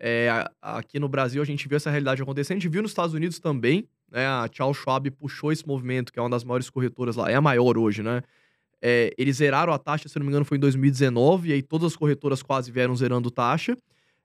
É, 0.00 0.48
aqui 0.62 1.00
no 1.00 1.08
Brasil 1.08 1.42
a 1.42 1.44
gente 1.44 1.66
viu 1.66 1.76
essa 1.76 1.90
realidade 1.90 2.22
acontecendo, 2.22 2.58
a 2.58 2.60
gente 2.60 2.70
viu 2.70 2.82
nos 2.82 2.92
Estados 2.92 3.14
Unidos 3.14 3.40
também, 3.40 3.88
né? 4.08 4.26
A 4.26 4.48
Charles 4.50 4.76
Schwab 4.76 5.10
puxou 5.10 5.50
esse 5.50 5.66
movimento, 5.66 6.12
que 6.12 6.20
é 6.20 6.22
uma 6.22 6.30
das 6.30 6.44
maiores 6.44 6.70
corretoras 6.70 7.16
lá, 7.16 7.28
é 7.28 7.34
a 7.34 7.40
maior 7.40 7.76
hoje, 7.76 8.00
né? 8.00 8.22
É, 8.80 9.12
eles 9.18 9.36
zeraram 9.36 9.72
a 9.72 9.78
taxa, 9.78 10.08
se 10.08 10.18
não 10.18 10.24
me 10.24 10.30
engano, 10.30 10.44
foi 10.44 10.56
em 10.56 10.60
2019, 10.60 11.48
e 11.48 11.52
aí 11.52 11.62
todas 11.62 11.92
as 11.92 11.96
corretoras 11.96 12.42
quase 12.42 12.70
vieram 12.70 12.94
zerando 12.94 13.30
taxa. 13.30 13.76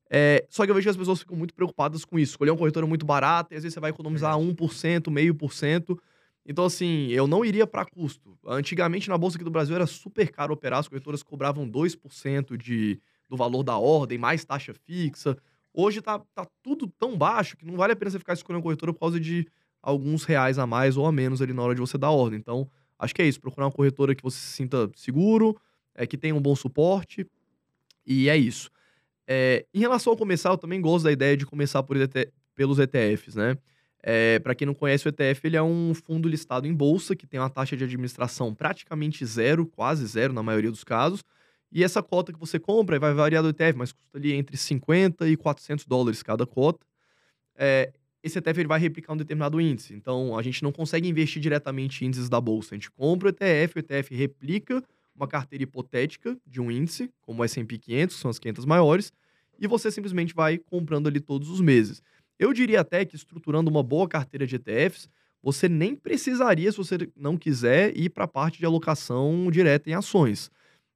É, 0.09 0.45
só 0.49 0.63
que 0.63 0.69
eu 0.69 0.75
vejo 0.75 0.85
que 0.85 0.89
as 0.91 0.97
pessoas 0.97 1.19
ficam 1.19 1.35
muito 1.35 1.53
preocupadas 1.55 2.05
com 2.05 2.19
isso. 2.19 2.33
Escolher 2.33 2.51
uma 2.51 2.57
corretora 2.57 2.85
muito 2.85 3.05
barata 3.05 3.53
e 3.53 3.57
às 3.57 3.63
vezes 3.63 3.73
você 3.73 3.79
vai 3.79 3.89
economizar 3.89 4.37
1%, 4.37 5.09
meio 5.09 5.33
por 5.33 5.53
cento. 5.53 5.99
Então, 6.45 6.65
assim, 6.65 7.07
eu 7.07 7.25
não 7.25 7.43
iria 7.43 7.65
para 7.65 7.85
custo. 7.85 8.37
Antigamente, 8.45 9.09
na 9.09 9.17
Bolsa 9.17 9.37
aqui 9.37 9.43
do 9.43 9.49
Brasil, 9.49 9.75
era 9.75 9.87
super 9.87 10.29
caro 10.29 10.53
operar. 10.53 10.79
As 10.79 10.87
corretoras 10.87 11.23
cobravam 11.23 11.67
2% 11.67 12.57
de, 12.57 12.99
do 13.29 13.37
valor 13.37 13.63
da 13.63 13.77
ordem, 13.77 14.17
mais 14.17 14.43
taxa 14.45 14.73
fixa. 14.85 15.37
Hoje 15.73 16.01
tá, 16.01 16.19
tá 16.35 16.45
tudo 16.61 16.87
tão 16.99 17.17
baixo 17.17 17.57
que 17.57 17.65
não 17.65 17.75
vale 17.75 17.93
a 17.93 17.95
pena 17.95 18.11
você 18.11 18.19
ficar 18.19 18.33
escolhendo 18.33 18.59
uma 18.59 18.63
corretora 18.63 18.93
por 18.93 18.99
causa 18.99 19.19
de 19.19 19.47
alguns 19.81 20.25
reais 20.25 20.59
a 20.59 20.67
mais 20.67 20.95
ou 20.95 21.07
a 21.07 21.11
menos 21.11 21.41
ali 21.41 21.53
na 21.53 21.63
hora 21.63 21.73
de 21.73 21.81
você 21.81 21.97
dar 21.97 22.11
ordem. 22.11 22.37
Então, 22.37 22.69
acho 23.03 23.13
que 23.13 23.21
é 23.21 23.25
isso. 23.25 23.39
Procurar 23.39 23.65
uma 23.65 23.71
corretora 23.71 24.15
que 24.15 24.23
você 24.23 24.37
se 24.37 24.53
sinta 24.53 24.89
seguro, 24.95 25.59
é, 25.95 26.07
que 26.07 26.17
tenha 26.17 26.35
um 26.35 26.41
bom 26.41 26.55
suporte. 26.55 27.27
E 28.05 28.29
é 28.29 28.37
isso. 28.37 28.69
É, 29.27 29.65
em 29.73 29.79
relação 29.79 30.11
ao 30.11 30.17
começar, 30.17 30.49
eu 30.49 30.57
também 30.57 30.81
gosto 30.81 31.05
da 31.05 31.11
ideia 31.11 31.37
de 31.37 31.45
começar 31.45 31.81
por 31.83 31.97
ET 31.97 32.13
pelos 32.55 32.77
ETFs, 32.77 33.35
né? 33.35 33.57
É, 34.05 34.37
para 34.39 34.53
quem 34.53 34.67
não 34.67 34.73
conhece, 34.73 35.07
o 35.07 35.09
ETF 35.09 35.47
ele 35.47 35.55
é 35.55 35.63
um 35.63 35.93
fundo 35.93 36.27
listado 36.27 36.67
em 36.67 36.73
bolsa 36.73 37.15
que 37.15 37.25
tem 37.25 37.39
uma 37.39 37.49
taxa 37.49 37.77
de 37.77 37.85
administração 37.85 38.53
praticamente 38.53 39.25
zero, 39.25 39.65
quase 39.65 40.05
zero 40.05 40.33
na 40.33 40.43
maioria 40.43 40.69
dos 40.69 40.83
casos. 40.83 41.23
E 41.71 41.83
essa 41.83 42.03
cota 42.03 42.33
que 42.33 42.39
você 42.39 42.59
compra 42.59 42.99
vai 42.99 43.13
variar 43.13 43.41
do 43.41 43.49
ETF, 43.49 43.77
mas 43.77 43.91
custa 43.93 44.17
ali 44.17 44.33
entre 44.33 44.57
50 44.57 45.27
e 45.27 45.37
400 45.37 45.85
dólares 45.85 46.21
cada 46.21 46.45
cota. 46.45 46.85
É, 47.55 47.93
esse 48.23 48.39
ETF 48.39 48.61
ele 48.61 48.67
vai 48.67 48.79
replicar 48.79 49.13
um 49.13 49.17
determinado 49.17 49.59
índice. 49.59 49.93
Então, 49.93 50.37
a 50.37 50.41
gente 50.41 50.63
não 50.63 50.71
consegue 50.71 51.07
investir 51.09 51.41
diretamente 51.41 52.03
em 52.03 52.07
índices 52.07 52.29
da 52.29 52.39
bolsa. 52.39 52.73
A 52.73 52.77
gente 52.77 52.89
compra 52.89 53.27
o 53.27 53.29
ETF, 53.29 53.75
o 53.75 53.79
ETF 53.79 54.15
replica 54.15 54.81
uma 55.13 55.27
carteira 55.27 55.63
hipotética 55.63 56.37
de 56.47 56.61
um 56.61 56.71
índice, 56.71 57.11
como 57.21 57.41
o 57.41 57.45
S&P 57.45 57.77
500, 57.77 58.15
que 58.15 58.21
são 58.21 58.31
as 58.31 58.39
500 58.39 58.65
maiores, 58.65 59.11
e 59.59 59.67
você 59.67 59.91
simplesmente 59.91 60.33
vai 60.33 60.57
comprando 60.57 61.07
ali 61.07 61.19
todos 61.19 61.49
os 61.49 61.59
meses. 61.59 62.01
Eu 62.39 62.53
diria 62.53 62.81
até 62.81 63.05
que 63.05 63.15
estruturando 63.15 63.69
uma 63.69 63.83
boa 63.83 64.07
carteira 64.07 64.47
de 64.47 64.55
ETFs, 64.55 65.07
você 65.41 65.67
nem 65.67 65.93
precisaria, 65.93 66.71
se 66.71 66.77
você 66.77 66.97
não 67.15 67.37
quiser, 67.37 67.95
ir 67.95 68.09
para 68.09 68.23
a 68.23 68.27
parte 68.27 68.57
de 68.57 68.65
alocação 68.65 69.51
direta 69.51 69.89
em 69.89 69.93
ações. 69.93 70.49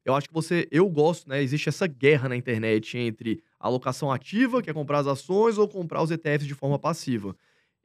Eu 0.08 0.16
acho 0.16 0.30
que 0.30 0.34
você, 0.34 0.66
eu 0.72 0.88
gosto, 0.88 1.28
né? 1.28 1.44
Existe 1.44 1.68
essa 1.68 1.86
guerra 1.86 2.30
na 2.30 2.38
internet 2.38 2.98
entre 2.98 3.44
alocação 3.60 4.10
ativa, 4.10 4.62
que 4.62 4.70
é 4.70 4.74
comprar 4.74 5.00
as 5.00 5.08
ações, 5.08 5.58
ou 5.58 5.68
comprar 5.68 6.02
os 6.02 6.10
ETFs 6.10 6.48
de 6.48 6.54
forma 6.54 6.80
passiva. 6.80 7.36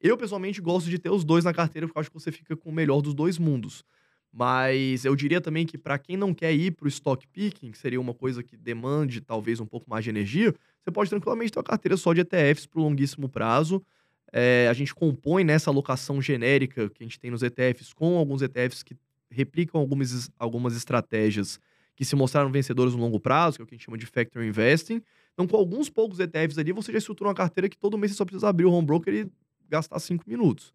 Eu, 0.00 0.16
pessoalmente, 0.16 0.60
gosto 0.60 0.88
de 0.88 1.00
ter 1.00 1.10
os 1.10 1.24
dois 1.24 1.44
na 1.44 1.52
carteira, 1.52 1.84
porque 1.88 1.98
eu 1.98 2.00
acho 2.00 2.10
que 2.10 2.14
você 2.14 2.30
fica 2.30 2.56
com 2.56 2.70
o 2.70 2.72
melhor 2.72 3.02
dos 3.02 3.12
dois 3.12 3.38
mundos. 3.38 3.84
Mas 4.32 5.04
eu 5.04 5.16
diria 5.16 5.40
também 5.40 5.66
que 5.66 5.76
para 5.76 5.98
quem 5.98 6.16
não 6.16 6.32
quer 6.32 6.52
ir 6.52 6.70
para 6.70 6.84
o 6.84 6.88
stock 6.88 7.26
picking, 7.26 7.72
que 7.72 7.78
seria 7.78 8.00
uma 8.00 8.14
coisa 8.14 8.40
que 8.40 8.56
demande 8.56 9.20
talvez 9.20 9.58
um 9.58 9.66
pouco 9.66 9.90
mais 9.90 10.04
de 10.04 10.10
energia, 10.10 10.54
você 10.80 10.92
pode 10.92 11.10
tranquilamente 11.10 11.50
ter 11.50 11.58
uma 11.58 11.64
carteira 11.64 11.96
só 11.96 12.12
de 12.12 12.20
ETFs 12.20 12.66
para 12.66 12.78
o 12.78 12.84
longuíssimo 12.84 13.28
prazo. 13.28 13.84
É, 14.32 14.68
a 14.70 14.72
gente 14.72 14.94
compõe 14.94 15.42
nessa 15.42 15.70
alocação 15.70 16.22
genérica 16.22 16.88
que 16.88 17.02
a 17.02 17.04
gente 17.04 17.18
tem 17.18 17.32
nos 17.32 17.42
ETFs 17.42 17.92
com 17.92 18.16
alguns 18.16 18.42
ETFs 18.42 18.84
que 18.84 18.96
replicam 19.28 19.80
algumas, 19.80 20.30
algumas 20.38 20.76
estratégias 20.76 21.58
que 22.02 22.06
se 22.06 22.16
mostraram 22.16 22.50
vencedoras 22.50 22.96
no 22.96 23.00
longo 23.00 23.20
prazo, 23.20 23.56
que 23.56 23.62
é 23.62 23.64
o 23.64 23.66
que 23.66 23.76
a 23.76 23.78
gente 23.78 23.84
chama 23.84 23.96
de 23.96 24.06
factor 24.06 24.42
investing. 24.42 25.00
Então, 25.32 25.46
com 25.46 25.56
alguns 25.56 25.88
poucos 25.88 26.18
ETFs 26.18 26.58
ali, 26.58 26.72
você 26.72 26.90
já 26.90 26.98
estrutura 26.98 27.28
uma 27.28 27.34
carteira 27.34 27.68
que 27.68 27.78
todo 27.78 27.96
mês 27.96 28.10
você 28.10 28.18
só 28.18 28.24
precisa 28.24 28.48
abrir 28.48 28.64
o 28.64 28.72
home 28.72 28.84
broker 28.84 29.14
e 29.14 29.30
gastar 29.70 30.00
cinco 30.00 30.24
minutos. 30.26 30.74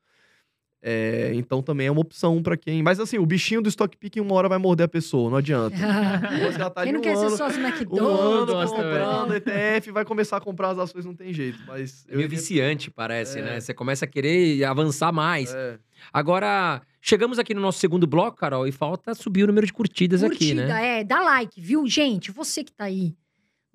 É, 0.82 1.32
então 1.34 1.62
também 1.62 1.88
é 1.88 1.92
uma 1.92 2.00
opção 2.00 2.42
para 2.42 2.56
quem. 2.56 2.82
Mas 2.82 2.98
assim, 2.98 3.18
o 3.18 3.26
bichinho 3.26 3.62
do 3.62 3.68
stock 3.68 3.98
picking 3.98 4.22
uma 4.22 4.36
hora 4.36 4.48
vai 4.48 4.58
morder 4.58 4.86
a 4.86 4.88
pessoa, 4.88 5.30
não 5.30 5.38
adianta. 5.38 5.76
Você 5.76 6.58
já 6.58 6.70
tá 6.70 6.84
quem 6.84 6.94
não 6.94 7.00
um 7.02 7.04
quer 7.04 7.18
ano, 7.18 7.30
ser 7.30 7.36
sócio 7.36 7.60
do 7.60 7.68
McDonald's? 7.68 8.54
Um 8.54 8.58
ano 8.58 8.70
comprando 8.72 9.36
ETF, 9.36 9.92
vai 9.92 10.06
começar 10.06 10.38
a 10.38 10.40
comprar 10.40 10.70
as 10.70 10.80
ações, 10.80 11.04
não 11.04 11.16
tem 11.16 11.34
jeito. 11.34 11.60
Mas 11.68 12.06
é 12.08 12.16
meio 12.16 12.30
viciante, 12.30 12.90
parece, 12.90 13.40
é. 13.40 13.42
né? 13.42 13.60
Você 13.60 13.74
começa 13.74 14.06
a 14.06 14.08
querer 14.08 14.64
avançar 14.64 15.12
mais. 15.12 15.54
É. 15.54 15.78
Agora, 16.14 16.82
chegamos 17.02 17.40
aqui 17.40 17.54
no 17.54 17.62
nosso 17.62 17.80
segundo 17.80 18.06
bloco, 18.06 18.38
Carol, 18.38 18.68
e 18.68 18.72
falta 18.72 19.14
subir 19.16 19.44
o 19.44 19.48
número 19.48 19.66
de 19.66 19.74
curtidas 19.74 20.22
Curtida, 20.22 20.64
aqui, 20.64 20.74
né? 20.74 21.00
É, 21.00 21.04
dá 21.04 21.22
like, 21.22 21.60
viu? 21.60 21.88
Gente, 21.88 22.32
você 22.32 22.64
que 22.64 22.72
tá 22.72 22.86
aí 22.86 23.16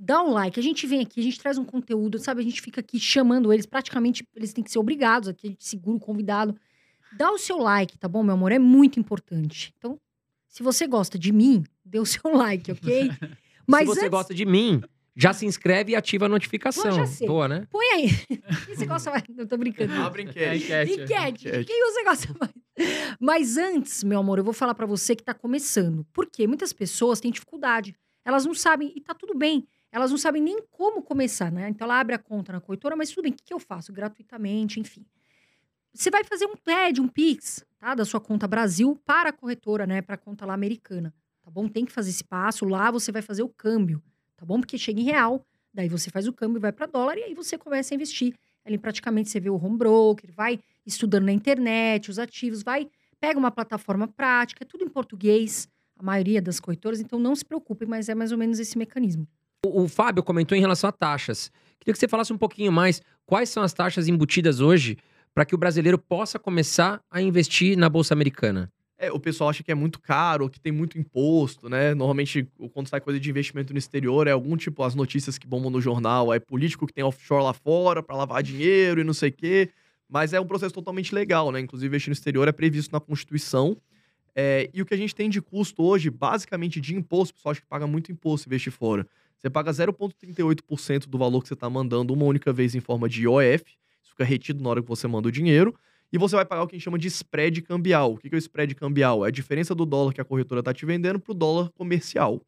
dá 0.03 0.21
um 0.23 0.33
like. 0.33 0.59
A 0.59 0.63
gente 0.63 0.87
vem 0.87 1.01
aqui, 1.01 1.21
a 1.21 1.23
gente 1.23 1.39
traz 1.39 1.57
um 1.57 1.65
conteúdo, 1.65 2.19
sabe? 2.19 2.41
A 2.41 2.45
gente 2.45 2.61
fica 2.61 2.81
aqui 2.81 2.99
chamando 2.99 3.53
eles, 3.53 3.65
praticamente 3.65 4.27
eles 4.35 4.53
têm 4.53 4.65
que 4.65 4.71
ser 4.71 4.81
obrigados 4.81 5.29
aqui, 5.29 5.47
a 5.47 5.51
gente 5.51 5.65
segura 5.65 5.97
o 5.97 6.01
convidado. 6.01 6.57
Dá 7.17 7.31
o 7.31 7.39
seu 7.39 7.59
like, 7.59 7.97
tá 7.99 8.09
bom, 8.09 8.23
meu 8.23 8.35
amor? 8.35 8.51
É 8.53 8.59
muito 8.59 8.99
importante. 8.99 9.73
Então, 9.79 9.99
se 10.49 10.63
você 10.63 10.87
gosta 10.87 11.19
de 11.19 11.31
mim, 11.31 11.63
dê 11.85 12.01
o 12.01 12.07
seu 12.07 12.23
like, 12.35 12.73
ok? 12.73 13.11
Mas 13.67 13.83
se 13.83 13.87
você 13.95 14.01
antes... 14.01 14.11
gosta 14.11 14.35
de 14.35 14.45
mim, 14.45 14.83
já 15.15 15.33
se 15.33 15.45
inscreve 15.45 15.93
e 15.93 15.97
ativa 15.97 16.27
a 16.27 16.29
notificação. 16.29 16.93
já 16.93 17.07
sei. 17.07 17.27
Boa, 17.27 17.47
né? 17.47 17.67
Põe 17.71 17.87
aí. 17.87 18.09
Quem 18.67 18.75
você 18.75 18.87
gosta 18.87 19.11
mais? 19.11 19.25
Não 19.29 19.47
tô 19.47 19.57
brincando. 19.57 19.93
Abre 19.95 20.23
enquete. 20.23 20.65
enquete. 20.65 20.93
enquete. 20.93 21.65
Quem 21.65 21.81
você 21.85 22.05
gosta 22.05 22.35
mais? 22.41 22.53
Mas 23.21 23.57
antes, 23.57 24.03
meu 24.03 24.21
amor, 24.21 24.39
eu 24.39 24.45
vou 24.45 24.55
falar 24.55 24.75
para 24.75 24.87
você 24.87 25.15
que 25.15 25.23
tá 25.23 25.35
começando. 25.35 26.07
Porque 26.13 26.47
muitas 26.47 26.73
pessoas 26.73 27.21
têm 27.21 27.31
dificuldade. 27.31 27.95
Elas 28.25 28.47
não 28.47 28.55
sabem, 28.55 28.93
e 28.97 29.01
tá 29.01 29.15
tudo 29.15 29.37
bem. 29.37 29.67
Elas 29.91 30.11
não 30.11 30.17
sabem 30.17 30.41
nem 30.41 30.63
como 30.71 31.03
começar, 31.03 31.53
né? 31.53 31.69
Então 31.69 31.85
ela 31.85 32.01
abre 32.01 32.15
a 32.15 32.19
conta 32.19 32.53
na 32.53 32.61
corretora, 32.61 32.97
mas 32.97 33.11
tudo 33.11 33.25
bem, 33.25 33.33
o 33.33 33.35
que, 33.35 33.45
que 33.45 33.53
eu 33.53 33.61
faço? 33.61 33.93
Gratuitamente, 33.93 34.81
enfim. 34.81 35.05
Você 35.93 36.11
vai 36.11 36.25
fazer 36.25 36.47
um 36.47 36.57
TED, 36.57 37.03
um 37.03 37.09
Pix, 37.09 37.63
tá? 37.79 37.95
Da 37.95 38.05
sua 38.05 38.19
conta 38.19 38.49
Brasil 38.49 38.99
para 39.05 39.29
a 39.29 39.33
corretora, 39.33 39.87
né? 39.87 40.01
Para 40.01 40.15
a 40.15 40.19
conta 40.19 40.47
lá 40.47 40.55
americana, 40.55 41.13
tá 41.43 41.51
bom? 41.51 41.69
Tem 41.69 41.85
que 41.85 41.93
fazer 41.93 42.09
esse 42.09 42.25
passo. 42.25 42.65
Lá 42.65 42.91
você 42.91 43.13
vai 43.13 43.21
fazer 43.21 43.43
o 43.43 43.49
câmbio, 43.51 44.03
tá 44.43 44.47
bom? 44.47 44.59
Porque 44.59 44.77
chega 44.77 45.01
em 45.01 45.05
real, 45.05 45.47
daí 45.73 45.89
você 45.89 46.11
faz 46.11 46.27
o 46.27 46.33
câmbio, 46.33 46.61
vai 46.61 46.73
para 46.73 46.87
dólar 46.87 47.17
e 47.17 47.23
aí 47.23 47.35
você 47.35 47.57
começa 47.57 47.95
a 47.95 47.97
investir. 47.97 48.35
Ali 48.65 48.77
praticamente 48.77 49.31
você 49.31 49.39
vê 49.39 49.49
o 49.49 49.55
home 49.55 49.79
broker, 49.79 50.33
vai 50.33 50.59
estudando 50.85 51.27
na 51.27 51.33
internet, 51.33 52.11
os 52.11 52.19
ativos, 52.19 52.63
vai, 52.63 52.89
pega 53.21 53.39
uma 53.39 53.53
plataforma 53.53 54.09
prática, 54.09 54.65
é 54.65 54.67
tudo 54.67 54.85
em 54.85 54.89
português, 54.89 55.69
a 55.97 56.03
maioria 56.03 56.43
das 56.43 56.59
corretoras, 56.59 57.01
então 57.01 57.21
não 57.21 57.37
se 57.37 57.45
preocupe, 57.45 57.87
mas 57.87 58.09
é 58.09 58.17
mais 58.17 58.33
ou 58.33 58.39
menos 58.39 58.59
esse 58.59 58.77
mecanismo. 58.77 59.29
O, 59.65 59.83
o 59.83 59.89
Fábio 59.89 60.25
comentou 60.25 60.59
em 60.59 60.61
relação 60.61 60.89
a 60.91 60.93
taxas. 60.93 61.51
Queria 61.79 61.93
que 61.93 61.99
você 62.01 62.09
falasse 62.09 62.33
um 62.33 62.39
pouquinho 62.39 62.73
mais 62.73 63.01
quais 63.25 63.49
são 63.49 63.63
as 63.63 63.73
taxas 63.73 64.09
embutidas 64.09 64.61
hoje 64.61 64.99
para 65.33 65.45
que 65.45 65.55
o 65.55 65.59
brasileiro 65.59 65.99
possa 65.99 66.37
começar 66.37 67.01
a 67.09 67.23
investir 67.23 67.79
na 67.79 67.89
Bolsa 67.89 68.13
Americana? 68.13 68.73
É, 69.03 69.11
o 69.11 69.19
pessoal 69.19 69.51
acha 69.51 69.65
que 69.65 69.73
é 69.73 69.75
muito 69.75 70.01
caro, 70.01 70.49
que 70.49 70.61
tem 70.61 70.71
muito 70.71 70.97
imposto, 70.97 71.69
né? 71.69 71.93
Normalmente, 71.93 72.49
quando 72.73 72.87
sai 72.87 73.01
coisa 73.01 73.19
de 73.19 73.29
investimento 73.29 73.73
no 73.73 73.79
exterior, 73.79 74.29
é 74.29 74.31
algum 74.31 74.57
tipo, 74.57 74.81
as 74.85 74.95
notícias 74.95 75.37
que 75.37 75.45
bombam 75.45 75.73
no 75.73 75.81
jornal, 75.81 76.33
é 76.33 76.39
político 76.39 76.87
que 76.87 76.93
tem 76.93 77.03
offshore 77.03 77.43
lá 77.43 77.53
fora 77.53 78.01
para 78.01 78.15
lavar 78.15 78.45
dinheiro 78.45 79.01
e 79.01 79.05
não 79.05 79.13
sei 79.13 79.31
o 79.31 79.33
quê. 79.33 79.71
Mas 80.09 80.33
é 80.33 80.41
um 80.41 80.47
processo 80.47 80.73
totalmente 80.73 81.13
legal, 81.13 81.51
né? 81.51 81.59
Inclusive, 81.59 81.89
investir 81.89 82.11
no 82.11 82.13
exterior 82.13 82.47
é 82.47 82.53
previsto 82.53 82.93
na 82.93 83.01
Constituição. 83.01 83.77
É, 84.37 84.71
e 84.73 84.81
o 84.81 84.87
que 84.87 84.95
a 84.95 84.97
gente 84.97 85.17
tem 85.17 85.29
de 85.29 85.43
custo 85.43 85.83
hoje, 85.83 86.09
basicamente 86.09 86.81
de 86.81 86.95
imposto, 86.95 87.33
o 87.33 87.35
pessoal 87.35 87.51
acha 87.51 87.61
que 87.61 87.67
paga 87.67 87.89
muito 87.89 88.13
imposto 88.13 88.49
investir 88.49 88.73
fora. 88.73 89.05
Você 89.37 89.51
paga 89.51 89.73
0,38% 89.73 91.09
do 91.09 91.19
valor 91.19 91.43
que 91.43 91.49
você 91.49 91.55
está 91.55 91.69
mandando 91.69 92.15
uma 92.15 92.25
única 92.25 92.53
vez 92.53 92.77
em 92.77 92.81
forma 92.81 93.09
de 93.09 93.23
IOF 93.23 93.65
fica 94.13 94.25
retido 94.25 94.63
na 94.63 94.71
hora 94.71 94.83
que 94.83 94.89
você 94.89 95.09
manda 95.09 95.29
o 95.29 95.33
dinheiro. 95.33 95.75
E 96.13 96.19
você 96.19 96.37
vai 96.37 96.45
pagar 96.45 96.63
o 96.63 96.67
que 96.67 96.77
a 96.77 96.79
gente 96.79 96.85
chama 96.85 96.99
de 96.99 97.09
spread 97.09 97.63
cambial. 97.63 98.13
O 98.13 98.19
que 98.19 98.29
é 98.31 98.37
o 98.37 98.39
spread 98.39 98.75
cambial? 98.75 99.25
É 99.25 99.29
a 99.29 99.31
diferença 99.31 99.75
do 99.75 99.87
dólar 99.87 100.13
que 100.13 100.21
a 100.21 100.25
corretora 100.25 100.61
está 100.61 100.75
te 100.75 100.85
vendendo 100.85 101.19
para 101.19 101.33
o 101.33 101.35
dólar 101.35 101.71
comercial. 101.71 102.43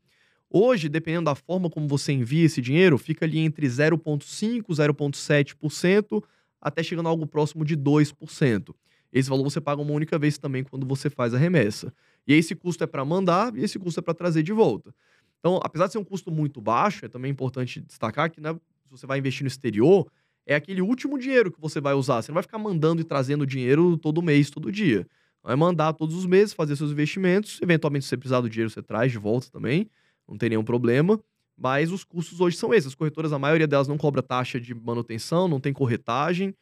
Hoje, 0.51 0.89
dependendo 0.89 1.25
da 1.25 1.35
forma 1.35 1.71
como 1.71 1.89
você 1.89 2.13
envia 2.13 2.45
esse 2.45 2.61
dinheiro, 2.61 2.99
fica 2.99 3.25
ali 3.25 3.39
entre 3.39 3.67
0,5%, 3.67 4.67
0,7%, 4.69 6.23
até 6.61 6.83
chegando 6.83 7.07
a 7.07 7.11
algo 7.11 7.27
próximo 7.27 7.65
de 7.65 7.75
2%. 7.77 8.75
Esse 9.11 9.31
valor 9.31 9.45
você 9.45 9.61
paga 9.61 9.81
uma 9.81 9.93
única 9.93 10.19
vez 10.19 10.37
também 10.37 10.63
quando 10.63 10.87
você 10.87 11.09
faz 11.09 11.33
a 11.33 11.39
remessa. 11.39 11.93
E 12.27 12.35
esse 12.35 12.55
custo 12.55 12.85
é 12.85 12.87
para 12.87 13.05
mandar 13.05 13.57
e 13.57 13.65
esse 13.65 13.79
custo 13.79 14.01
é 14.01 14.03
para 14.03 14.13
trazer 14.13 14.43
de 14.43 14.53
volta. 14.53 14.95
Então, 15.41 15.59
apesar 15.63 15.87
de 15.87 15.93
ser 15.93 15.99
um 15.99 16.05
custo 16.05 16.31
muito 16.31 16.61
baixo, 16.61 17.07
é 17.07 17.09
também 17.09 17.31
importante 17.31 17.81
destacar 17.81 18.31
que 18.31 18.41
né, 18.41 18.53
se 18.53 18.91
você 18.91 19.07
vai 19.07 19.19
investir 19.19 19.43
no 19.43 19.49
exterior, 19.49 20.07
é 20.47 20.55
aquele 20.55 20.83
último 20.83 21.19
dinheiro 21.19 21.51
que 21.51 21.61
você 21.61 21.81
vai 21.81 21.95
usar. 21.95 22.23
Você 22.23 22.31
não 22.31 22.35
vai 22.35 22.43
ficar 22.43 22.59
mandando 22.59 23.01
e 23.01 23.05
trazendo 23.05 23.47
dinheiro 23.47 23.97
todo 23.97 24.23
mês, 24.23 24.51
todo 24.51 24.71
dia. 24.71 25.07
Vai 25.43 25.57
mandar 25.57 25.93
todos 25.93 26.15
os 26.15 26.27
meses, 26.27 26.55
fazer 26.55 26.77
seus 26.77 26.91
investimentos. 26.91 27.59
Eventualmente, 27.63 28.05
se 28.05 28.09
você 28.11 28.17
precisar 28.17 28.41
do 28.41 28.49
dinheiro, 28.49 28.71
você 28.71 28.83
traz 28.83 29.13
de 29.13 29.19
volta 29.19 29.51
também. 29.51 29.89
Não 30.27 30.39
tem 30.39 30.49
nenhum 30.49 30.65
problema. 30.65 31.21
Mas 31.57 31.93
os 31.93 32.03
custos 32.03 32.41
hoje 32.41 32.57
são 32.57 32.73
esses. 32.75 32.89
As 32.89 32.95
corretoras, 32.95 33.33
a 33.33 33.39
maioria 33.39 33.67
delas 33.67 33.87
não 33.87 33.97
cobra 33.97 34.23
taxa 34.23 34.61
de 34.61 34.75
manutenção, 34.75 35.47
não 35.47 35.61
tem 35.61 35.73
corretagem. 35.73 36.55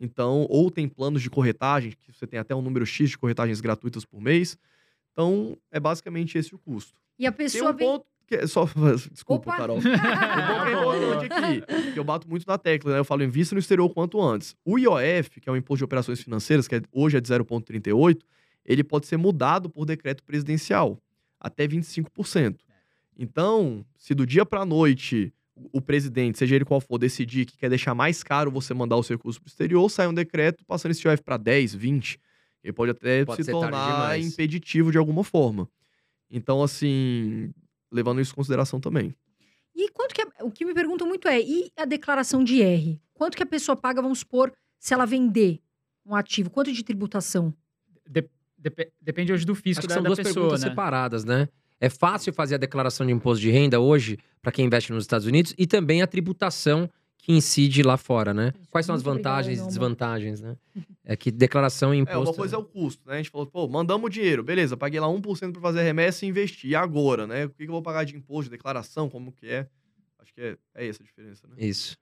Então, 0.00 0.46
ou 0.48 0.70
tem 0.70 0.88
planos 0.88 1.20
de 1.20 1.28
corretagem, 1.28 1.92
que 1.92 2.12
você 2.12 2.26
tem 2.26 2.38
até 2.38 2.54
um 2.54 2.62
número 2.62 2.86
X 2.86 3.10
de 3.10 3.18
corretagens 3.18 3.60
gratuitas 3.60 4.04
por 4.04 4.20
mês. 4.20 4.56
Então, 5.12 5.58
é 5.70 5.80
basicamente 5.80 6.38
esse 6.38 6.54
o 6.54 6.58
custo. 6.58 6.94
E 7.18 7.26
a 7.26 7.32
pessoa 7.32 7.74
tem 7.74 7.86
um 7.86 7.90
ponto, 7.90 8.06
que 8.28 8.34
é 8.36 8.46
só, 8.46 8.68
desculpa, 9.10 9.50
Opa. 9.50 9.56
Carol. 9.56 9.78
é 9.82 10.72
importante 10.72 11.32
aqui, 11.32 11.92
que 11.94 11.98
eu 11.98 12.04
bato 12.04 12.28
muito 12.28 12.46
na 12.46 12.58
tecla, 12.58 12.92
né? 12.92 12.98
Eu 12.98 13.04
falo 13.04 13.24
invista 13.24 13.54
no 13.54 13.58
exterior 13.58 13.88
quanto 13.88 14.20
antes. 14.20 14.54
O 14.64 14.78
IOF, 14.78 15.40
que 15.40 15.48
é 15.48 15.52
o 15.52 15.56
Imposto 15.56 15.78
de 15.78 15.84
Operações 15.84 16.20
Financeiras, 16.20 16.68
que 16.68 16.76
é, 16.76 16.82
hoje 16.92 17.16
é 17.16 17.20
de 17.20 17.28
0,38, 17.28 18.20
ele 18.66 18.84
pode 18.84 19.06
ser 19.06 19.16
mudado 19.16 19.70
por 19.70 19.86
decreto 19.86 20.22
presidencial, 20.22 21.00
até 21.40 21.66
25%. 21.66 22.58
Então, 23.18 23.84
se 23.96 24.14
do 24.14 24.26
dia 24.26 24.44
para 24.44 24.60
a 24.60 24.66
noite 24.66 25.32
o 25.72 25.80
presidente, 25.80 26.38
seja 26.38 26.54
ele 26.54 26.64
qual 26.64 26.80
for, 26.80 26.98
decidir 26.98 27.46
que 27.46 27.56
quer 27.56 27.70
deixar 27.70 27.94
mais 27.94 28.22
caro 28.22 28.50
você 28.50 28.74
mandar 28.74 28.96
o 28.96 29.02
seu 29.02 29.16
recurso 29.16 29.40
para 29.40 29.48
o 29.48 29.50
exterior, 29.50 29.90
sai 29.90 30.06
um 30.06 30.14
decreto 30.14 30.64
passando 30.66 30.92
esse 30.92 31.08
IOF 31.08 31.22
para 31.22 31.38
10, 31.38 31.74
20, 31.74 32.20
ele 32.62 32.72
pode 32.74 32.92
até 32.92 33.24
pode 33.24 33.42
se 33.42 33.50
tornar 33.50 34.20
impeditivo 34.20 34.92
de 34.92 34.98
alguma 34.98 35.24
forma. 35.24 35.68
Então, 36.30 36.62
assim, 36.62 37.50
levando 37.90 38.20
isso 38.20 38.32
em 38.32 38.36
consideração 38.36 38.80
também. 38.80 39.14
E 39.74 39.88
quanto 39.90 40.14
que. 40.14 40.26
o 40.42 40.50
que 40.50 40.64
me 40.64 40.74
perguntam 40.74 41.06
muito 41.06 41.28
é: 41.28 41.40
e 41.40 41.70
a 41.76 41.84
declaração 41.84 42.42
de 42.42 42.62
R? 42.62 43.00
Quanto 43.14 43.36
que 43.36 43.42
a 43.42 43.46
pessoa 43.46 43.76
paga, 43.76 44.02
vamos 44.02 44.20
supor, 44.20 44.52
se 44.78 44.92
ela 44.92 45.06
vender 45.06 45.60
um 46.04 46.14
ativo? 46.14 46.50
Quanto 46.50 46.72
de 46.72 46.82
tributação? 46.82 47.54
De, 48.08 48.28
de, 48.56 48.92
depende 49.00 49.32
hoje 49.32 49.44
do 49.44 49.54
fisco 49.54 49.80
Acho 49.80 49.88
da, 49.88 49.94
são 49.94 50.02
da 50.02 50.08
duas 50.08 50.18
pessoa, 50.18 50.34
perguntas 50.34 50.62
né? 50.62 50.68
separadas, 50.68 51.24
né? 51.24 51.48
É 51.80 51.88
fácil 51.88 52.32
fazer 52.32 52.56
a 52.56 52.58
declaração 52.58 53.06
de 53.06 53.12
imposto 53.12 53.40
de 53.40 53.50
renda 53.50 53.78
hoje 53.78 54.18
para 54.42 54.50
quem 54.50 54.66
investe 54.66 54.92
nos 54.92 55.04
Estados 55.04 55.26
Unidos 55.26 55.54
e 55.56 55.66
também 55.66 56.02
a 56.02 56.06
tributação 56.06 56.90
que 57.18 57.32
incide 57.32 57.82
lá 57.82 57.96
fora, 57.96 58.32
né? 58.32 58.52
Quais 58.70 58.86
são 58.86 58.94
as 58.94 59.02
vantagens 59.02 59.60
e 59.60 59.66
desvantagens, 59.66 60.40
né? 60.40 60.56
É 61.10 61.16
que 61.16 61.30
declaração 61.30 61.94
e 61.94 61.98
imposto... 61.98 62.18
É, 62.18 62.22
uma 62.22 62.34
coisa 62.34 62.56
é 62.56 62.58
o 62.58 62.64
custo, 62.64 63.08
né? 63.08 63.14
A 63.14 63.16
gente 63.16 63.30
falou, 63.30 63.46
pô, 63.46 63.66
mandamos 63.66 64.10
dinheiro, 64.10 64.44
beleza, 64.44 64.76
paguei 64.76 65.00
lá 65.00 65.06
1% 65.06 65.52
para 65.52 65.62
fazer 65.62 65.82
remessa 65.82 66.26
e 66.26 66.28
investir. 66.28 66.70
E 66.70 66.74
agora, 66.74 67.26
né? 67.26 67.46
O 67.46 67.50
que, 67.50 67.62
eu 67.62 67.68
vou 67.68 67.80
pagar 67.80 68.04
de 68.04 68.14
imposto, 68.14 68.44
de 68.44 68.50
declaração, 68.50 69.08
como 69.08 69.32
que 69.32 69.46
é? 69.46 69.66
Acho 70.18 70.34
que 70.34 70.40
é, 70.42 70.58
é 70.74 70.86
essa 70.86 71.02
a 71.02 71.06
diferença, 71.06 71.48
né? 71.48 71.54
Isso. 71.56 71.96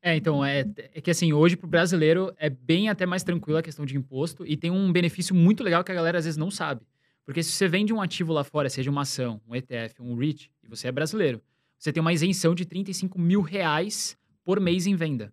É, 0.00 0.14
então, 0.14 0.44
é, 0.44 0.60
é 0.94 1.00
que 1.00 1.10
assim, 1.10 1.32
hoje 1.32 1.56
pro 1.56 1.66
brasileiro 1.66 2.32
é 2.36 2.48
bem 2.48 2.88
até 2.88 3.04
mais 3.04 3.24
tranquilo 3.24 3.58
a 3.58 3.62
questão 3.62 3.84
de 3.84 3.96
imposto 3.96 4.46
e 4.46 4.56
tem 4.56 4.70
um 4.70 4.92
benefício 4.92 5.34
muito 5.34 5.64
legal 5.64 5.82
que 5.82 5.90
a 5.90 5.94
galera 5.94 6.18
às 6.18 6.24
vezes 6.24 6.38
não 6.38 6.50
sabe. 6.50 6.82
Porque 7.24 7.42
se 7.42 7.50
você 7.50 7.66
vende 7.66 7.92
um 7.92 8.00
ativo 8.00 8.32
lá 8.32 8.44
fora, 8.44 8.70
seja 8.70 8.90
uma 8.90 9.02
ação, 9.02 9.40
um 9.48 9.56
ETF, 9.56 10.00
um 10.00 10.14
REIT, 10.14 10.52
e 10.62 10.68
você 10.68 10.86
é 10.86 10.92
brasileiro, 10.92 11.42
você 11.78 11.92
tem 11.92 12.00
uma 12.00 12.12
isenção 12.12 12.54
de 12.54 12.64
35 12.64 13.20
mil 13.20 13.40
reais 13.40 14.16
por 14.44 14.60
mês 14.60 14.86
em 14.86 14.94
venda. 14.94 15.32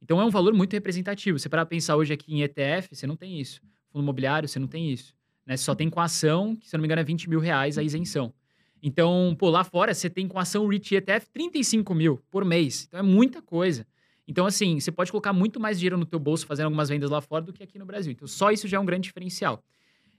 Então 0.00 0.20
é 0.20 0.24
um 0.24 0.30
valor 0.30 0.54
muito 0.54 0.72
representativo. 0.72 1.38
Você 1.38 1.48
para 1.48 1.64
pensar 1.66 1.96
hoje 1.96 2.12
aqui 2.12 2.34
em 2.34 2.42
ETF, 2.42 2.94
você 2.94 3.06
não 3.06 3.16
tem 3.16 3.40
isso. 3.40 3.60
Fundo 3.90 4.02
imobiliário, 4.02 4.48
você 4.48 4.58
não 4.58 4.68
tem 4.68 4.90
isso. 4.90 5.14
Né? 5.44 5.56
Você 5.56 5.64
só 5.64 5.74
tem 5.74 5.88
com 5.88 6.00
ação, 6.00 6.56
que 6.56 6.68
se 6.68 6.74
eu 6.74 6.78
não 6.78 6.82
me 6.82 6.86
engano 6.86 7.00
é 7.00 7.04
20 7.04 7.28
mil 7.28 7.40
reais 7.40 7.78
a 7.78 7.82
isenção. 7.82 8.32
Então, 8.82 9.34
pô, 9.38 9.48
lá 9.50 9.64
fora 9.64 9.94
você 9.94 10.08
tem 10.08 10.28
com 10.28 10.38
ação 10.38 10.66
REIT 10.66 10.96
ETF 10.96 11.28
35 11.32 11.94
mil 11.94 12.22
por 12.30 12.44
mês. 12.44 12.84
Então 12.86 13.00
é 13.00 13.02
muita 13.02 13.40
coisa. 13.42 13.86
Então, 14.28 14.44
assim, 14.44 14.80
você 14.80 14.90
pode 14.90 15.10
colocar 15.10 15.32
muito 15.32 15.60
mais 15.60 15.78
dinheiro 15.78 15.96
no 15.96 16.04
teu 16.04 16.18
bolso 16.18 16.46
fazendo 16.46 16.66
algumas 16.66 16.88
vendas 16.88 17.10
lá 17.10 17.20
fora 17.20 17.44
do 17.44 17.52
que 17.52 17.62
aqui 17.62 17.78
no 17.78 17.86
Brasil. 17.86 18.12
Então, 18.12 18.26
só 18.26 18.50
isso 18.50 18.66
já 18.66 18.76
é 18.76 18.80
um 18.80 18.84
grande 18.84 19.04
diferencial. 19.04 19.62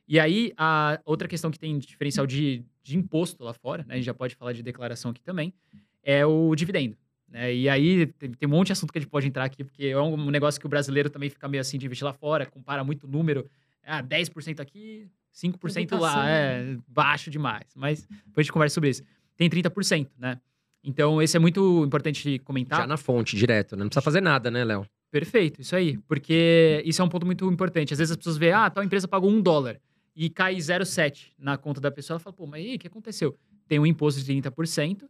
E 0.07 0.19
aí, 0.19 0.53
a 0.55 0.99
outra 1.03 1.27
questão 1.27 1.51
que 1.51 1.59
tem 1.59 1.77
diferencial 1.77 2.25
de, 2.25 2.63
de 2.81 2.97
imposto 2.97 3.43
lá 3.43 3.53
fora, 3.53 3.83
né? 3.85 3.95
A 3.95 3.97
gente 3.97 4.05
já 4.05 4.13
pode 4.13 4.35
falar 4.35 4.53
de 4.53 4.63
declaração 4.63 5.11
aqui 5.11 5.21
também, 5.21 5.53
é 6.01 6.25
o 6.25 6.55
dividendo. 6.55 6.97
Né? 7.29 7.53
E 7.53 7.69
aí, 7.69 8.07
tem, 8.07 8.31
tem 8.31 8.47
um 8.47 8.51
monte 8.51 8.67
de 8.67 8.73
assunto 8.73 8.91
que 8.91 8.97
a 8.97 9.01
gente 9.01 9.09
pode 9.09 9.27
entrar 9.27 9.43
aqui, 9.43 9.63
porque 9.63 9.85
é 9.85 9.99
um 9.99 10.31
negócio 10.31 10.59
que 10.59 10.65
o 10.65 10.69
brasileiro 10.69 11.09
também 11.09 11.29
fica 11.29 11.47
meio 11.47 11.61
assim 11.61 11.77
de 11.77 11.85
investir 11.85 12.05
lá 12.05 12.13
fora, 12.13 12.45
compara 12.45 12.83
muito 12.83 13.07
número. 13.07 13.49
Ah, 13.85 14.03
10% 14.03 14.59
aqui, 14.59 15.07
5% 15.33 15.97
lá, 15.99 16.29
é 16.29 16.77
baixo 16.87 17.29
demais. 17.29 17.65
Mas 17.75 18.05
depois 18.05 18.37
a 18.37 18.41
gente 18.43 18.51
conversa 18.51 18.73
sobre 18.73 18.89
isso. 18.89 19.03
Tem 19.35 19.49
30%, 19.49 20.09
né? 20.17 20.39
Então, 20.83 21.21
esse 21.21 21.35
é 21.35 21.39
muito 21.39 21.83
importante 21.83 22.39
comentar. 22.39 22.81
Já 22.81 22.87
na 22.87 22.97
fonte, 22.97 23.35
direto, 23.35 23.75
né? 23.75 23.83
Não 23.83 23.89
precisa 23.89 24.01
fazer 24.01 24.21
nada, 24.21 24.49
né, 24.49 24.63
Léo? 24.63 24.85
Perfeito, 25.11 25.61
isso 25.61 25.75
aí. 25.75 25.97
Porque 26.07 26.81
isso 26.85 27.01
é 27.01 27.05
um 27.05 27.09
ponto 27.09 27.25
muito 27.25 27.49
importante. 27.51 27.93
Às 27.93 27.99
vezes 27.99 28.11
as 28.11 28.17
pessoas 28.17 28.37
veem, 28.37 28.53
ah, 28.53 28.69
tal 28.69 28.83
empresa 28.83 29.07
pagou 29.07 29.29
um 29.29 29.41
dólar 29.41 29.79
e 30.15 30.29
cai 30.29 30.55
0,7 30.55 31.33
na 31.37 31.57
conta 31.57 31.79
da 31.79 31.91
pessoa. 31.91 32.15
Ela 32.15 32.19
fala, 32.19 32.33
pô, 32.33 32.47
mas 32.47 32.63
aí, 32.63 32.75
o 32.75 32.79
que 32.79 32.87
aconteceu? 32.87 33.37
Tem 33.67 33.79
um 33.79 33.85
imposto 33.85 34.21
de 34.23 34.33
30% 34.33 35.03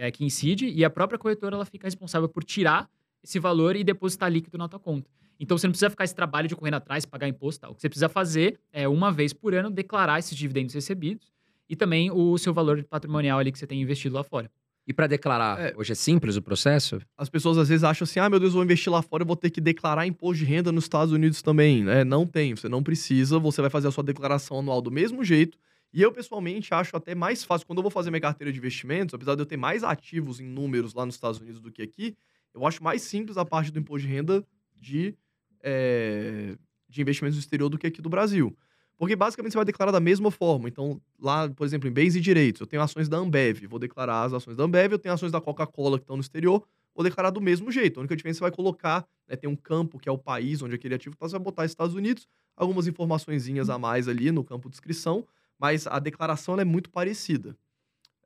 é, 0.00 0.10
que 0.10 0.24
incide 0.24 0.66
e 0.68 0.84
a 0.84 0.90
própria 0.90 1.18
corretora 1.18 1.54
ela 1.56 1.64
fica 1.66 1.86
responsável 1.86 2.28
por 2.28 2.42
tirar 2.42 2.88
esse 3.22 3.38
valor 3.38 3.76
e 3.76 3.84
depositar 3.84 4.30
líquido 4.32 4.56
na 4.56 4.66
tua 4.68 4.80
conta. 4.80 5.10
Então 5.38 5.56
você 5.56 5.66
não 5.66 5.72
precisa 5.72 5.90
ficar 5.90 6.04
esse 6.04 6.14
trabalho 6.14 6.48
de 6.48 6.56
correndo 6.56 6.74
atrás, 6.74 7.04
pagar 7.04 7.28
imposto 7.28 7.58
e 7.58 7.62
tal. 7.62 7.70
O 7.72 7.74
que 7.74 7.80
você 7.82 7.88
precisa 7.88 8.08
fazer 8.08 8.58
é, 8.72 8.88
uma 8.88 9.12
vez 9.12 9.32
por 9.32 9.54
ano, 9.54 9.70
declarar 9.70 10.18
esses 10.18 10.36
dividendos 10.36 10.74
recebidos 10.74 11.30
e 11.68 11.76
também 11.76 12.10
o 12.10 12.36
seu 12.38 12.52
valor 12.52 12.82
patrimonial 12.84 13.38
ali 13.38 13.52
que 13.52 13.58
você 13.58 13.66
tem 13.66 13.80
investido 13.80 14.14
lá 14.14 14.24
fora. 14.24 14.50
E 14.86 14.92
para 14.92 15.06
declarar, 15.06 15.60
É. 15.60 15.74
hoje 15.76 15.92
é 15.92 15.94
simples 15.94 16.36
o 16.36 16.42
processo? 16.42 17.00
As 17.16 17.28
pessoas 17.28 17.58
às 17.58 17.68
vezes 17.68 17.84
acham 17.84 18.04
assim: 18.04 18.18
ah, 18.18 18.28
meu 18.28 18.40
Deus, 18.40 18.50
eu 18.52 18.54
vou 18.56 18.64
investir 18.64 18.90
lá 18.92 19.00
fora, 19.02 19.22
eu 19.22 19.26
vou 19.26 19.36
ter 19.36 19.50
que 19.50 19.60
declarar 19.60 20.06
imposto 20.06 20.38
de 20.38 20.44
renda 20.46 20.72
nos 20.72 20.84
Estados 20.84 21.12
Unidos 21.12 21.42
também. 21.42 21.84
né? 21.84 22.02
não 22.02 22.26
tem, 22.26 22.56
você 22.56 22.68
não 22.68 22.82
precisa, 22.82 23.38
você 23.38 23.60
vai 23.60 23.70
fazer 23.70 23.88
a 23.88 23.90
sua 23.90 24.02
declaração 24.02 24.58
anual 24.58 24.80
do 24.80 24.90
mesmo 24.90 25.22
jeito. 25.22 25.58
E 25.92 26.00
eu, 26.00 26.12
pessoalmente, 26.12 26.72
acho 26.72 26.96
até 26.96 27.14
mais 27.14 27.42
fácil, 27.42 27.66
quando 27.66 27.78
eu 27.78 27.82
vou 27.82 27.90
fazer 27.90 28.10
minha 28.10 28.20
carteira 28.20 28.52
de 28.52 28.58
investimentos, 28.58 29.14
apesar 29.14 29.34
de 29.34 29.42
eu 29.42 29.46
ter 29.46 29.56
mais 29.56 29.82
ativos 29.82 30.38
em 30.38 30.46
números 30.46 30.94
lá 30.94 31.04
nos 31.04 31.16
Estados 31.16 31.40
Unidos 31.40 31.60
do 31.60 31.72
que 31.72 31.82
aqui, 31.82 32.16
eu 32.54 32.66
acho 32.66 32.82
mais 32.82 33.02
simples 33.02 33.36
a 33.36 33.44
parte 33.44 33.70
do 33.70 33.78
imposto 33.78 34.06
de 34.06 34.12
renda 34.12 34.44
de, 34.74 35.14
é, 35.62 36.56
de 36.88 37.00
investimentos 37.00 37.36
no 37.36 37.40
exterior 37.40 37.68
do 37.68 37.78
que 37.78 37.86
aqui 37.86 38.00
do 38.00 38.08
Brasil. 38.08 38.56
Porque 38.96 39.16
basicamente 39.16 39.52
você 39.52 39.58
vai 39.58 39.64
declarar 39.64 39.90
da 39.92 39.98
mesma 39.98 40.30
forma. 40.30 40.68
Então, 40.68 41.00
lá, 41.18 41.48
por 41.48 41.64
exemplo, 41.64 41.88
em 41.88 41.92
bens 41.92 42.14
e 42.14 42.20
direitos, 42.20 42.60
eu 42.60 42.66
tenho 42.66 42.82
ações 42.82 43.08
da 43.08 43.16
Ambev, 43.16 43.66
vou 43.66 43.78
declarar 43.78 44.24
as 44.24 44.32
ações 44.32 44.56
da 44.56 44.64
Ambev, 44.64 44.92
eu 44.92 44.98
tenho 44.98 45.14
ações 45.14 45.32
da 45.32 45.40
Coca-Cola 45.40 45.98
que 45.98 46.02
estão 46.02 46.16
no 46.16 46.22
exterior, 46.22 46.62
vou 46.94 47.02
declarar 47.02 47.30
do 47.30 47.40
mesmo 47.40 47.72
jeito. 47.72 47.98
A 47.98 48.00
única 48.00 48.14
diferença 48.14 48.36
é 48.36 48.38
que 48.38 48.40
você 48.40 48.50
vai 48.50 48.52
colocar, 48.52 49.06
né, 49.26 49.36
tem 49.36 49.48
um 49.48 49.56
campo 49.56 49.98
que 49.98 50.08
é 50.08 50.12
o 50.12 50.18
país 50.18 50.60
onde 50.60 50.74
aquele 50.74 50.94
ativo 50.94 51.14
está, 51.14 51.26
você 51.26 51.32
vai 51.32 51.40
botar 51.40 51.64
Estados 51.64 51.94
Unidos, 51.94 52.28
algumas 52.54 52.86
informaçõezinhas 52.86 53.70
a 53.70 53.78
mais 53.78 54.06
ali 54.06 54.30
no 54.30 54.44
campo 54.44 54.68
de 54.68 54.72
descrição, 54.72 55.26
mas 55.60 55.86
a 55.86 55.98
declaração 55.98 56.58
é 56.58 56.64
muito 56.64 56.90
parecida. 56.90 57.54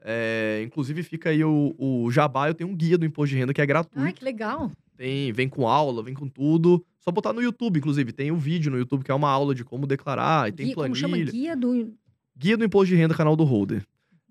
É, 0.01 0.63
inclusive 0.65 1.03
fica 1.03 1.31
aí 1.31 1.43
o, 1.43 1.75
o 1.79 2.11
Jabá, 2.11 2.49
eu 2.49 2.55
tenho 2.55 2.71
um 2.71 2.77
guia 2.77 2.97
do 2.97 3.05
imposto 3.05 3.35
de 3.35 3.41
renda 3.41 3.53
que 3.53 3.61
é 3.61 3.67
gratuito. 3.67 3.99
Ai, 3.99 4.13
que 4.13 4.25
legal. 4.25 4.71
Tem, 4.97 5.33
vem 5.33 5.49
com 5.49 5.67
aula, 5.67 6.03
vem 6.03 6.15
com 6.15 6.29
tudo. 6.29 6.85
Só 7.01 7.11
botar 7.11 7.33
no 7.33 7.43
YouTube, 7.43 7.79
inclusive. 7.79 8.13
Tem 8.13 8.31
o 8.31 8.37
vídeo 8.37 8.71
no 8.71 8.79
YouTube 8.79 9.03
que 9.03 9.11
é 9.11 9.15
uma 9.15 9.31
aula 9.31 9.55
de 9.55 9.65
como 9.65 9.87
declarar, 9.87 10.49
e 10.49 10.53
tem 10.53 10.67
Guia, 10.67 10.75
como 10.75 10.95
chama? 10.95 11.17
planilha. 11.17 11.33
Guia 11.33 11.57
do... 11.57 11.93
Guia 12.37 12.57
do 12.57 12.65
Imposto 12.65 12.95
de 12.95 12.97
Renda, 12.97 13.15
canal 13.15 13.35
do 13.35 13.45
Holder. 13.45 13.85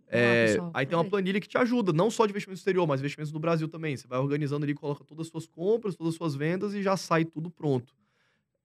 É, 0.08 0.48
pessoal, 0.48 0.72
aí 0.74 0.86
tem 0.86 0.96
uma 0.96 1.04
planilha 1.04 1.42
que 1.42 1.48
te 1.48 1.58
ajuda, 1.58 1.92
não 1.92 2.12
só 2.12 2.26
de 2.26 2.32
investimento 2.32 2.60
exterior, 2.60 2.86
mas 2.86 3.00
investimentos 3.00 3.34
no 3.34 3.40
Brasil 3.40 3.68
também. 3.68 3.98
Você 3.98 4.08
vai 4.08 4.20
organizando 4.20 4.64
ali, 4.64 4.74
coloca 4.76 5.04
todas 5.04 5.26
as 5.26 5.32
suas 5.32 5.48
compras, 5.48 5.96
todas 5.96 6.14
as 6.14 6.18
suas 6.18 6.36
vendas 6.36 6.76
e 6.76 6.84
já 6.84 6.96
sai 6.96 7.26
tudo 7.26 7.50
pronto 7.50 7.96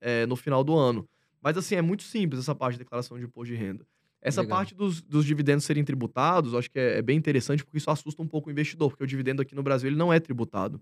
é, 0.00 0.26
no 0.26 0.36
final 0.36 0.62
do 0.62 0.76
ano. 0.76 1.08
Mas 1.40 1.56
assim, 1.56 1.74
é 1.76 1.82
muito 1.82 2.02
simples 2.02 2.40
essa 2.40 2.54
parte 2.54 2.74
de 2.74 2.80
declaração 2.80 3.18
de 3.18 3.24
imposto 3.24 3.54
de 3.54 3.58
renda. 3.58 3.86
Essa 4.20 4.40
Legal. 4.42 4.58
parte 4.58 4.74
dos, 4.74 5.00
dos 5.00 5.24
dividendos 5.24 5.64
serem 5.64 5.84
tributados, 5.84 6.54
acho 6.54 6.70
que 6.70 6.78
é, 6.78 6.98
é 6.98 7.02
bem 7.02 7.16
interessante, 7.16 7.64
porque 7.64 7.78
isso 7.78 7.90
assusta 7.90 8.20
um 8.20 8.26
pouco 8.26 8.48
o 8.48 8.52
investidor, 8.52 8.90
porque 8.90 9.04
o 9.04 9.06
dividendo 9.06 9.40
aqui 9.42 9.54
no 9.54 9.62
Brasil 9.62 9.88
ele 9.88 9.96
não 9.96 10.12
é 10.12 10.18
tributado. 10.18 10.80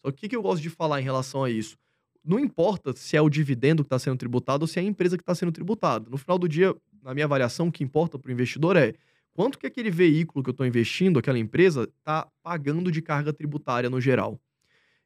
Só 0.00 0.10
que 0.10 0.16
o 0.16 0.20
que, 0.20 0.28
que 0.28 0.36
eu 0.36 0.42
gosto 0.42 0.62
de 0.62 0.70
falar 0.70 1.00
em 1.00 1.04
relação 1.04 1.44
a 1.44 1.50
isso? 1.50 1.76
Não 2.24 2.38
importa 2.38 2.92
se 2.94 3.16
é 3.16 3.20
o 3.22 3.28
dividendo 3.28 3.82
que 3.82 3.86
está 3.86 3.98
sendo 3.98 4.16
tributado 4.16 4.62
ou 4.64 4.66
se 4.66 4.78
é 4.78 4.82
a 4.82 4.84
empresa 4.84 5.16
que 5.16 5.22
está 5.22 5.34
sendo 5.34 5.52
tributada. 5.52 6.08
No 6.10 6.16
final 6.16 6.38
do 6.38 6.48
dia, 6.48 6.74
na 7.02 7.12
minha 7.14 7.26
avaliação, 7.26 7.68
o 7.68 7.72
que 7.72 7.84
importa 7.84 8.18
para 8.18 8.28
o 8.28 8.32
investidor 8.32 8.76
é 8.76 8.94
quanto 9.32 9.58
que 9.58 9.66
aquele 9.66 9.90
veículo 9.90 10.42
que 10.42 10.50
eu 10.50 10.52
estou 10.52 10.66
investindo, 10.66 11.18
aquela 11.18 11.38
empresa, 11.38 11.88
está 11.98 12.26
pagando 12.42 12.90
de 12.90 13.00
carga 13.00 13.32
tributária 13.32 13.88
no 13.88 14.00
geral. 14.00 14.40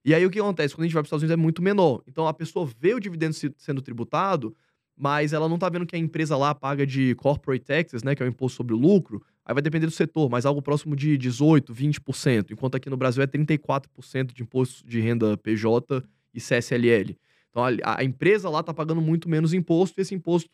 E 0.05 0.15
aí 0.15 0.25
o 0.27 0.31
que 0.31 0.41
acontece? 0.41 0.75
Quando 0.75 0.83
a 0.85 0.87
gente 0.87 0.95
vai 0.95 1.03
para 1.03 1.07
os 1.07 1.09
Estados 1.09 1.23
Unidos 1.23 1.35
é 1.39 1.43
muito 1.43 1.63
menor. 1.63 2.03
Então 2.09 2.27
a 2.27 2.35
pessoa 2.35 2.69
vê 2.79 2.95
o 2.95 2.99
dividendo 3.01 3.35
se- 3.35 3.55
sendo 3.57 3.81
tributado, 3.83 4.57
mas 4.97 5.33
ela 5.33 5.49
não 5.49 5.57
está 5.57 5.69
vendo 5.69 5.87
que 5.87 5.97
a 5.97 5.99
empresa 5.99 6.37
lá 6.37 6.55
paga 6.55 6.87
de 6.87 7.15
corporate 7.17 7.65
taxes, 7.65 8.03
né, 8.03 8.15
que 8.15 8.23
é 8.23 8.27
o 8.27 8.29
imposto 8.29 8.57
sobre 8.57 8.75
o 8.75 8.79
lucro. 8.79 9.23
Aí 9.45 9.53
vai 9.55 9.63
depender 9.63 9.87
do 9.87 9.93
setor, 9.93 10.31
mas 10.31 10.47
algo 10.47 10.63
próximo 10.63 10.95
de 10.95 11.19
18, 11.19 11.75
20%, 11.75 12.53
enquanto 12.53 12.77
aqui 12.77 12.89
no 12.89 12.97
Brasil 12.97 13.23
é 13.23 13.27
34% 13.27 14.33
de 14.33 14.43
imposto 14.43 14.87
de 14.87 15.01
renda 15.01 15.37
PJ 15.37 16.05
e 16.33 16.41
CSLL. 16.41 17.17
Então 17.51 17.65
a, 17.65 17.71
a 17.99 18.05
empresa 18.05 18.49
lá 18.49 18.61
está 18.61 18.73
pagando 18.73 19.01
muito 19.01 19.29
menos 19.29 19.53
imposto 19.53 20.01
e 20.01 20.03
esse 20.03 20.15
imposto 20.15 20.51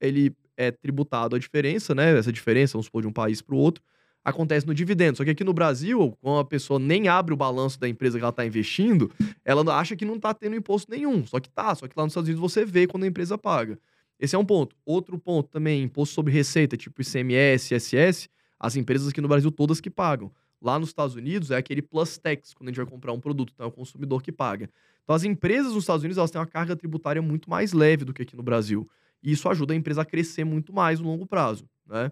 ele 0.00 0.32
é 0.56 0.70
tributado 0.70 1.36
a 1.36 1.38
diferença, 1.38 1.94
né? 1.94 2.16
Essa 2.18 2.32
diferença, 2.32 2.72
vamos 2.72 2.86
supor, 2.86 3.02
de 3.02 3.08
um 3.08 3.12
país 3.12 3.42
para 3.42 3.54
o 3.54 3.58
outro, 3.58 3.82
acontece 4.24 4.66
no 4.66 4.74
dividendo. 4.74 5.16
Só 5.18 5.24
que 5.24 5.30
aqui 5.30 5.44
no 5.44 5.52
Brasil, 5.52 6.16
quando 6.20 6.40
a 6.40 6.44
pessoa 6.44 6.78
nem 6.78 7.08
abre 7.08 7.32
o 7.32 7.36
balanço 7.36 7.78
da 7.78 7.88
empresa 7.88 8.18
que 8.18 8.24
ela 8.24 8.30
está 8.30 8.44
investindo, 8.44 9.10
ela 9.44 9.78
acha 9.78 9.96
que 9.96 10.04
não 10.04 10.16
está 10.16 10.34
tendo 10.34 10.56
imposto 10.56 10.90
nenhum. 10.90 11.26
Só 11.26 11.40
que 11.40 11.48
tá, 11.48 11.74
só 11.74 11.86
que 11.86 11.94
lá 11.96 12.04
nos 12.04 12.12
Estados 12.12 12.28
Unidos 12.28 12.40
você 12.40 12.64
vê 12.64 12.86
quando 12.86 13.04
a 13.04 13.06
empresa 13.06 13.38
paga. 13.38 13.78
Esse 14.18 14.34
é 14.34 14.38
um 14.38 14.44
ponto. 14.44 14.74
Outro 14.84 15.18
ponto 15.18 15.48
também, 15.48 15.82
imposto 15.82 16.14
sobre 16.14 16.32
receita, 16.32 16.76
tipo 16.76 17.00
ICMS, 17.00 17.74
ISS, 17.74 18.28
as 18.58 18.76
empresas 18.76 19.08
aqui 19.08 19.20
no 19.20 19.28
Brasil 19.28 19.50
todas 19.50 19.80
que 19.80 19.90
pagam. 19.90 20.32
Lá 20.60 20.78
nos 20.78 20.88
Estados 20.88 21.14
Unidos 21.14 21.52
é 21.52 21.56
aquele 21.56 21.80
plus 21.80 22.18
tax, 22.18 22.52
quando 22.52 22.68
a 22.68 22.70
gente 22.72 22.78
vai 22.78 22.86
comprar 22.86 23.12
um 23.12 23.20
produto, 23.20 23.52
então 23.54 23.66
é 23.66 23.68
o 23.68 23.72
consumidor 23.72 24.22
que 24.22 24.32
paga. 24.32 24.68
Então 25.04 25.14
as 25.14 25.22
empresas 25.22 25.72
nos 25.72 25.84
Estados 25.84 26.02
Unidos 26.02 26.18
elas 26.18 26.30
têm 26.30 26.40
uma 26.40 26.46
carga 26.46 26.74
tributária 26.74 27.22
muito 27.22 27.48
mais 27.48 27.72
leve 27.72 28.04
do 28.04 28.12
que 28.12 28.22
aqui 28.22 28.36
no 28.36 28.42
Brasil. 28.42 28.88
E 29.22 29.30
isso 29.32 29.48
ajuda 29.48 29.72
a 29.72 29.76
empresa 29.76 30.02
a 30.02 30.04
crescer 30.04 30.44
muito 30.44 30.72
mais 30.72 31.00
no 31.00 31.06
longo 31.06 31.26
prazo, 31.26 31.68
né? 31.86 32.10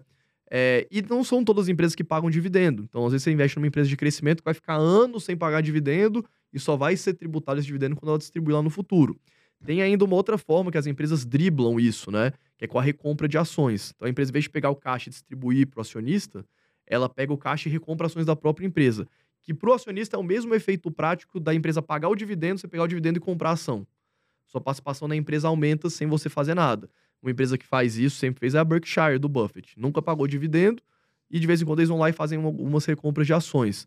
É, 0.49 0.87
e 0.89 1.01
não 1.01 1.23
são 1.23 1.43
todas 1.43 1.65
as 1.65 1.69
empresas 1.69 1.93
que 1.93 2.03
pagam 2.03 2.29
dividendo. 2.29 2.83
Então, 2.83 3.05
às 3.05 3.11
vezes, 3.11 3.23
você 3.23 3.31
investe 3.31 3.57
numa 3.57 3.67
empresa 3.67 3.89
de 3.89 3.97
crescimento 3.97 4.37
que 4.37 4.45
vai 4.45 4.53
ficar 4.53 4.75
anos 4.75 5.25
sem 5.25 5.35
pagar 5.35 5.61
dividendo 5.61 6.23
e 6.53 6.59
só 6.59 6.77
vai 6.77 6.95
ser 6.95 7.13
tributado 7.13 7.59
esse 7.59 7.67
dividendo 7.67 7.95
quando 7.95 8.09
ela 8.09 8.17
distribuir 8.17 8.55
lá 8.55 8.61
no 8.61 8.69
futuro. 8.69 9.19
Tem 9.65 9.81
ainda 9.81 10.05
uma 10.05 10.15
outra 10.15 10.37
forma 10.37 10.71
que 10.71 10.77
as 10.77 10.85
empresas 10.85 11.25
driblam 11.25 11.79
isso, 11.79 12.11
né? 12.11 12.31
Que 12.57 12.65
é 12.65 12.67
com 12.67 12.77
a 12.79 12.81
recompra 12.81 13.27
de 13.27 13.37
ações. 13.37 13.91
Então, 13.95 14.05
a 14.05 14.09
empresa, 14.09 14.31
em 14.31 14.33
vez 14.33 14.43
de 14.43 14.49
pegar 14.49 14.69
o 14.69 14.75
caixa 14.75 15.09
e 15.09 15.11
distribuir 15.11 15.67
para 15.67 15.79
o 15.79 15.81
acionista, 15.81 16.45
ela 16.85 17.09
pega 17.09 17.33
o 17.33 17.37
caixa 17.37 17.67
e 17.67 17.71
recompra 17.71 18.07
ações 18.07 18.25
da 18.25 18.35
própria 18.35 18.65
empresa. 18.65 19.07
Que 19.41 19.53
para 19.53 19.69
o 19.69 19.73
acionista 19.73 20.15
é 20.15 20.19
o 20.19 20.23
mesmo 20.23 20.53
efeito 20.53 20.91
prático 20.91 21.39
da 21.39 21.53
empresa 21.53 21.81
pagar 21.81 22.09
o 22.09 22.15
dividendo, 22.15 22.59
você 22.59 22.67
pegar 22.67 22.83
o 22.83 22.87
dividendo 22.87 23.17
e 23.17 23.21
comprar 23.21 23.49
a 23.49 23.53
ação. 23.53 23.85
Sua 24.45 24.61
participação 24.61 25.07
na 25.07 25.15
empresa 25.15 25.47
aumenta 25.47 25.89
sem 25.89 26.07
você 26.07 26.29
fazer 26.29 26.53
nada. 26.53 26.89
Uma 27.27 27.31
empresa 27.31 27.57
que 27.57 27.65
faz 27.65 27.97
isso, 27.97 28.15
sempre 28.17 28.39
fez, 28.39 28.55
é 28.55 28.59
a 28.59 28.63
Berkshire, 28.63 29.19
do 29.19 29.27
Buffett. 29.27 29.73
Nunca 29.77 30.01
pagou 30.01 30.25
dividendo 30.27 30.81
e 31.29 31.39
de 31.39 31.45
vez 31.45 31.61
em 31.61 31.65
quando 31.65 31.79
eles 31.79 31.89
vão 31.89 31.99
lá 31.99 32.09
e 32.09 32.13
fazem 32.13 32.39
uma- 32.39 32.47
algumas 32.47 32.85
recompras 32.85 33.27
de 33.27 33.33
ações. 33.33 33.85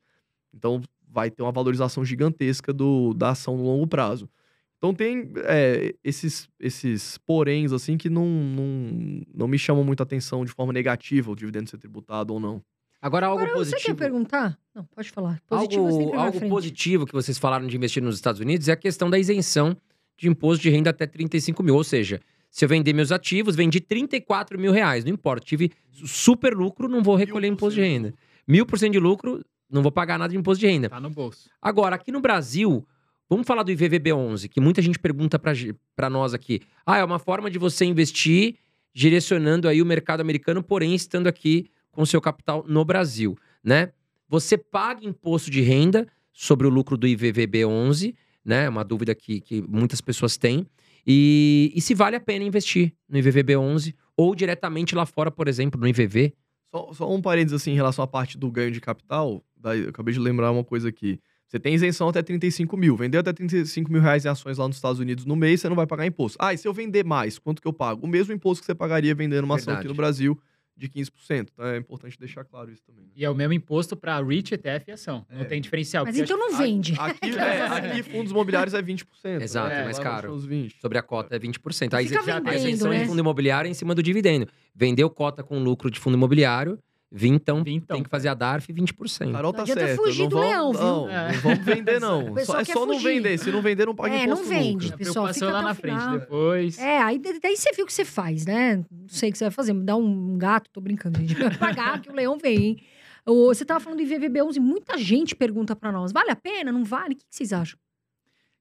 Então 0.55 0.83
vai 1.09 1.31
ter 1.31 1.43
uma 1.43 1.51
valorização 1.51 2.05
gigantesca 2.05 2.73
do, 2.73 3.15
da 3.15 3.31
ação 3.31 3.57
no 3.57 3.65
longo 3.65 3.87
prazo. 3.87 4.29
Então 4.77 4.93
tem 4.95 5.33
é, 5.45 5.95
esses, 6.05 6.49
esses 6.59 7.17
poréns, 7.19 7.73
assim, 7.73 7.97
que 7.97 8.09
não, 8.11 8.27
não, 8.27 9.23
não 9.35 9.49
me 9.49 9.59
chamam 9.59 9.83
muita 9.85 10.03
atenção 10.03 10.45
de 10.45 10.51
forma 10.53 10.73
negativa 10.73 11.31
o 11.31 11.37
dividendo 11.37 11.69
ser 11.71 11.79
tributado 11.79 12.33
ou 12.35 12.41
não. 12.41 12.63
Agora, 13.03 13.27
algo 13.27 13.43
Agora, 13.43 13.57
você 13.57 13.71
quer 13.71 13.77
positivo. 13.77 13.97
perguntar? 13.97 14.59
Não, 14.75 14.85
pode 14.85 15.11
falar. 15.11 15.41
Positivo 15.49 15.87
algo 15.87 16.15
algo 16.15 16.49
positivo 16.49 17.07
que 17.07 17.13
vocês 17.15 17.39
falaram 17.39 17.67
de 17.67 17.75
investir 17.77 18.03
nos 18.03 18.15
Estados 18.17 18.41
Unidos 18.41 18.69
é 18.69 18.73
a 18.73 18.77
questão 18.77 19.09
da 19.09 19.19
isenção 19.19 19.75
de 20.19 20.29
imposto 20.29 20.63
de 20.63 20.69
renda 20.69 20.91
até 20.91 21.07
35 21.07 21.63
mil. 21.63 21.75
Ou 21.75 21.85
seja, 21.85 22.21
se 22.51 22.65
eu 22.65 22.69
vender 22.69 22.93
meus 22.93 23.13
ativos, 23.13 23.55
vendi 23.55 23.81
34 23.81 24.59
mil 24.59 24.73
reais, 24.73 25.05
não 25.05 25.13
importa. 25.13 25.47
Tive 25.47 25.71
super 26.05 26.53
lucro, 26.53 26.89
não 26.89 27.03
vou 27.03 27.15
recolher 27.15 27.47
imposto 27.47 27.77
de 27.77 27.87
renda. 27.87 28.13
Mil 28.47 28.67
por 28.67 28.79
cento 28.79 28.93
de 28.93 28.99
lucro, 28.99 29.45
não 29.71 29.83
vou 29.83 29.93
pagar 29.93 30.19
nada 30.19 30.33
de 30.33 30.39
imposto 30.39 30.61
de 30.61 30.67
renda. 30.67 30.89
Tá 30.89 31.01
no 31.01 31.11
bolso. 31.11 31.49
Agora, 31.63 31.95
aqui 31.95 32.11
no 32.11 32.21
Brasil, 32.21 32.85
vamos 33.29 33.47
falar 33.47 33.63
do 33.63 33.71
IVVB11, 33.71 34.49
que 34.49 34.61
muita 34.61 34.83
gente 34.83 34.99
pergunta 34.99 35.39
pra 35.39 36.11
nós 36.11 36.35
aqui. 36.35 36.61
Ah, 36.85 36.99
é 36.99 37.05
uma 37.05 37.21
forma 37.21 37.49
de 37.49 37.59
você 37.59 37.85
investir 37.85 38.57
direcionando 38.93 39.69
aí 39.69 39.81
o 39.81 39.87
mercado 39.87 40.21
americano, 40.21 40.63
porém 40.63 40.93
estando 40.93 41.29
aqui 41.29 41.71
com 41.93 42.05
seu 42.05 42.21
capital 42.21 42.65
no 42.67 42.85
Brasil, 42.85 43.37
né? 43.63 43.93
Você 44.29 44.59
paga 44.59 45.05
imposto 45.05 45.51
de 45.51 45.61
renda 45.61 46.07
sobre 46.33 46.67
o 46.67 46.71
lucro 46.71 46.97
do 46.97 47.07
IVVB11, 47.07 48.15
né? 48.45 48.69
Uma 48.69 48.85
dúvida 48.85 49.15
que, 49.15 49.41
que 49.41 49.63
muitas 49.63 50.01
pessoas 50.01 50.37
têm. 50.37 50.67
E, 51.07 51.73
e 51.75 51.81
se 51.81 51.95
vale 51.95 52.17
a 52.17 52.21
pena 52.21 52.45
investir 52.45 52.93
no 53.09 53.19
IVVB11 53.19 53.95
ou 54.17 54.35
diretamente 54.35 54.95
lá 54.95 55.07
fora, 55.07 55.31
por 55.31 55.49
exemplo, 55.49 55.81
no 55.81 55.89
IVV. 55.89 56.35
Só, 56.71 56.93
só 56.93 57.13
um 57.13 57.21
parênteses 57.21 57.61
assim 57.61 57.73
em 57.73 57.75
relação 57.75 58.05
à 58.05 58.07
parte 58.07 58.39
do 58.39 58.51
ganho 58.51 58.71
de 58.71 58.81
capital. 58.81 59.43
Daí, 59.57 59.83
eu 59.83 59.91
acabei 59.91 60.15
de 60.15 60.21
lembrar 60.21 60.51
uma 60.53 60.65
coisa 60.65 60.89
aqui. 60.89 61.19
Você 61.49 61.59
tem 61.59 61.75
isenção 61.75 62.09
até 62.09 62.23
35 62.23 62.77
mil. 62.77 62.97
Vendeu 62.97 63.21
até 63.21 63.33
35 63.33 63.91
mil 63.91 64.01
reais 64.01 64.25
em 64.25 64.29
ações 64.29 64.57
lá 64.57 64.69
nos 64.69 64.77
Estados 64.77 65.01
Unidos 65.01 65.25
no 65.25 65.35
mês, 65.35 65.61
você 65.61 65.69
não 65.69 65.75
vai 65.75 65.87
pagar 65.87 66.07
imposto. 66.07 66.39
Ah, 66.41 66.55
e 66.55 66.59
se 66.59 66.69
eu 66.69 66.73
vender 66.73 67.05
mais, 67.05 67.41
quanto 67.41 67.61
que 67.61 67.67
eu 67.67 67.73
pago? 67.73 68.07
O 68.07 68.09
mesmo 68.09 68.33
imposto 68.33 68.63
que 68.63 68.67
você 68.67 68.75
pagaria 68.75 69.15
vendendo 69.15 69.45
uma 69.45 69.57
ação 69.57 69.75
aqui 69.75 69.89
no 69.89 69.95
Brasil 69.95 70.41
de 70.81 70.89
15%. 70.89 71.49
Então 71.53 71.67
é 71.67 71.77
importante 71.77 72.19
deixar 72.19 72.45
claro 72.45 72.73
isso 72.73 72.83
também. 72.85 73.05
Né? 73.05 73.11
E 73.15 73.25
é 73.25 73.31
o 73.31 73.35
mesmo 73.35 73.53
imposto 73.53 73.95
para 73.95 74.19
REIT, 74.21 74.55
ETF 74.55 74.89
e 74.89 74.93
ação. 74.93 75.27
Não 75.31 75.43
é. 75.43 75.45
tem 75.45 75.61
diferencial. 75.61 76.05
Mas 76.05 76.19
então 76.19 76.39
não 76.39 76.57
vende. 76.57 76.95
Aqui, 76.99 77.31
é, 77.37 77.63
aqui 77.67 78.03
fundos 78.03 78.33
imobiliários 78.33 78.73
é 78.75 78.83
20%. 78.83 79.43
Exato, 79.43 79.69
né? 79.69 79.83
é 79.83 79.85
mais 79.85 79.99
caro. 79.99 80.39
20. 80.39 80.81
Sobre 80.81 80.99
a 80.99 81.03
cota 81.03 81.37
é 81.37 81.39
20%. 81.39 81.95
Aí 81.95 82.09
Fica 82.09 82.23
vendendo, 82.23 82.49
a 82.49 82.55
isenção 82.55 82.91
né? 82.91 83.01
de 83.01 83.07
fundo 83.07 83.21
imobiliário 83.21 83.69
é 83.69 83.71
em 83.71 83.75
cima 83.75 83.95
do 83.95 84.03
dividendo. 84.03 84.49
Vendeu 84.75 85.11
cota 85.11 85.43
com 85.43 85.63
lucro 85.63 85.91
de 85.91 86.01
fundo 86.01 86.17
imobiliário, 86.17 86.79
Vintão, 87.13 87.65
Vintão. 87.65 87.97
tem 87.97 88.05
que 88.05 88.09
fazer 88.09 88.29
a 88.29 88.35
DARF 88.35 88.73
20%. 88.73 89.33
Carol 89.33 89.53
tá 89.53 89.59
Não 89.59 89.63
adianta 89.65 89.81
certo. 89.87 90.03
fugir 90.05 90.23
não 90.23 90.29
do 90.29 90.37
vamos, 90.37 90.49
leão, 90.51 90.73
viu? 90.73 90.81
Não, 90.81 91.11
É. 91.11 91.33
não 91.33 91.41
vamos 91.41 91.65
vender, 91.65 92.01
não. 92.01 92.21
Só, 92.47 92.61
é 92.61 92.65
só 92.65 92.87
não 92.87 92.95
fugir. 92.95 93.15
vender. 93.15 93.39
Se 93.39 93.51
não 93.51 93.61
vender, 93.61 93.87
não 93.87 93.95
paga 93.97 94.15
É, 94.15 94.25
imposto 94.25 94.45
não 94.45 94.49
vende. 94.51 94.85
nunca. 94.85 94.95
A 94.95 94.99
pessoal, 94.99 95.25
preocupação 95.25 95.49
fica 95.49 95.53
lá 95.53 95.59
até 95.59 95.67
na 95.67 95.73
o 95.73 95.75
frente 95.75 95.99
final. 95.99 96.19
depois. 96.21 96.79
É, 96.79 96.99
aí 97.03 97.19
da- 97.19 97.33
daí 97.43 97.57
você 97.57 97.73
viu 97.73 97.85
o 97.85 97.87
que 97.89 97.93
você 97.93 98.05
faz, 98.05 98.47
né? 98.47 98.77
Não 98.91 99.09
sei 99.09 99.29
o 99.29 99.33
que 99.33 99.39
você 99.39 99.45
vai 99.45 99.51
fazer. 99.51 99.73
Me 99.73 99.83
dá 99.85 99.97
um 99.97 100.39
gato, 100.39 100.71
tô 100.71 100.81
brincando, 100.81 101.19
gente. 101.19 101.35
Vai 101.35 101.57
pagar 101.57 102.01
que 102.01 102.09
o 102.11 102.15
leão 102.15 102.39
vem, 102.39 102.57
hein? 102.65 102.83
Você 103.27 103.65
tava 103.65 103.81
falando 103.81 103.99
do 103.99 104.05
IVVB11, 104.05 104.59
muita 104.61 104.97
gente 104.97 105.35
pergunta 105.35 105.75
pra 105.77 105.91
nós. 105.93 106.13
Vale 106.13 106.31
a 106.31 106.37
pena? 106.37 106.71
Não 106.73 106.85
vale? 106.85 107.15
O 107.15 107.17
que 107.17 107.25
que 107.29 107.35
vocês 107.37 107.53
acham? 107.53 107.79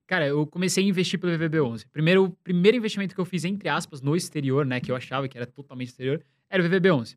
Cara, 0.08 0.26
eu 0.28 0.46
comecei 0.48 0.84
a 0.84 0.88
investir 0.88 1.20
pelo 1.20 1.32
VVB11. 1.38 1.86
Primeiro, 1.92 2.24
o 2.26 2.30
primeiro 2.32 2.76
investimento 2.76 3.14
que 3.14 3.22
eu 3.22 3.26
fiz, 3.26 3.46
entre 3.46 3.70
aspas, 3.70 4.02
no 4.02 4.16
exterior, 4.16 4.66
né, 4.66 4.80
que 4.80 4.92
eu 4.92 4.96
achava 4.96 5.28
que 5.28 5.38
era 5.38 5.46
totalmente 5.46 5.90
exterior, 5.90 6.20
era 6.50 6.64
o 6.64 6.66
VVB11. 6.66 7.16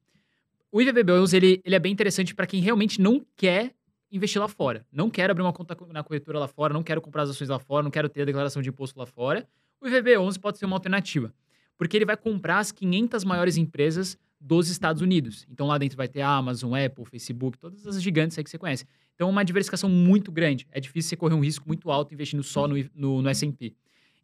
O 0.72 0.78
IVVB11, 0.78 1.34
ele, 1.34 1.60
ele 1.64 1.74
é 1.74 1.78
bem 1.78 1.92
interessante 1.92 2.34
para 2.34 2.46
quem 2.46 2.60
realmente 2.60 2.98
não 3.00 3.24
quer 3.36 3.74
investir 4.10 4.40
lá 4.40 4.48
fora. 4.48 4.86
Não 4.90 5.10
quero 5.10 5.30
abrir 5.30 5.42
uma 5.42 5.52
conta 5.52 5.76
na 5.92 6.02
corretora 6.02 6.38
lá 6.38 6.48
fora, 6.48 6.72
não 6.72 6.82
quero 6.82 7.00
comprar 7.02 7.24
as 7.24 7.30
ações 7.30 7.50
lá 7.50 7.58
fora, 7.58 7.82
não 7.84 7.90
quero 7.90 8.08
ter 8.08 8.22
a 8.22 8.24
declaração 8.24 8.62
de 8.62 8.70
imposto 8.70 8.98
lá 8.98 9.04
fora. 9.04 9.46
O 9.80 9.86
IVVB11 9.86 10.40
pode 10.40 10.58
ser 10.58 10.64
uma 10.64 10.76
alternativa, 10.76 11.34
porque 11.76 11.96
ele 11.96 12.06
vai 12.06 12.16
comprar 12.16 12.58
as 12.58 12.72
500 12.72 13.22
maiores 13.22 13.58
empresas 13.58 14.16
dos 14.40 14.68
Estados 14.70 15.02
Unidos. 15.02 15.46
Então 15.50 15.66
lá 15.66 15.76
dentro 15.76 15.96
vai 15.96 16.08
ter 16.08 16.22
a 16.22 16.28
Amazon, 16.30 16.72
Apple, 16.74 17.04
Facebook, 17.04 17.58
todas 17.58 17.86
as 17.86 18.02
gigantes 18.02 18.38
aí 18.38 18.42
que 18.42 18.50
você 18.50 18.58
conhece. 18.58 18.86
Então, 19.14 19.28
uma 19.30 19.44
diversificação 19.44 19.88
muito 19.88 20.32
grande. 20.32 20.66
É 20.72 20.80
difícil 20.80 21.10
você 21.10 21.16
correr 21.16 21.34
um 21.34 21.40
risco 21.40 21.64
muito 21.68 21.90
alto 21.90 22.12
investindo 22.12 22.42
só 22.42 22.66
no, 22.66 22.74
no, 22.94 23.22
no 23.22 23.28
S&P. 23.28 23.74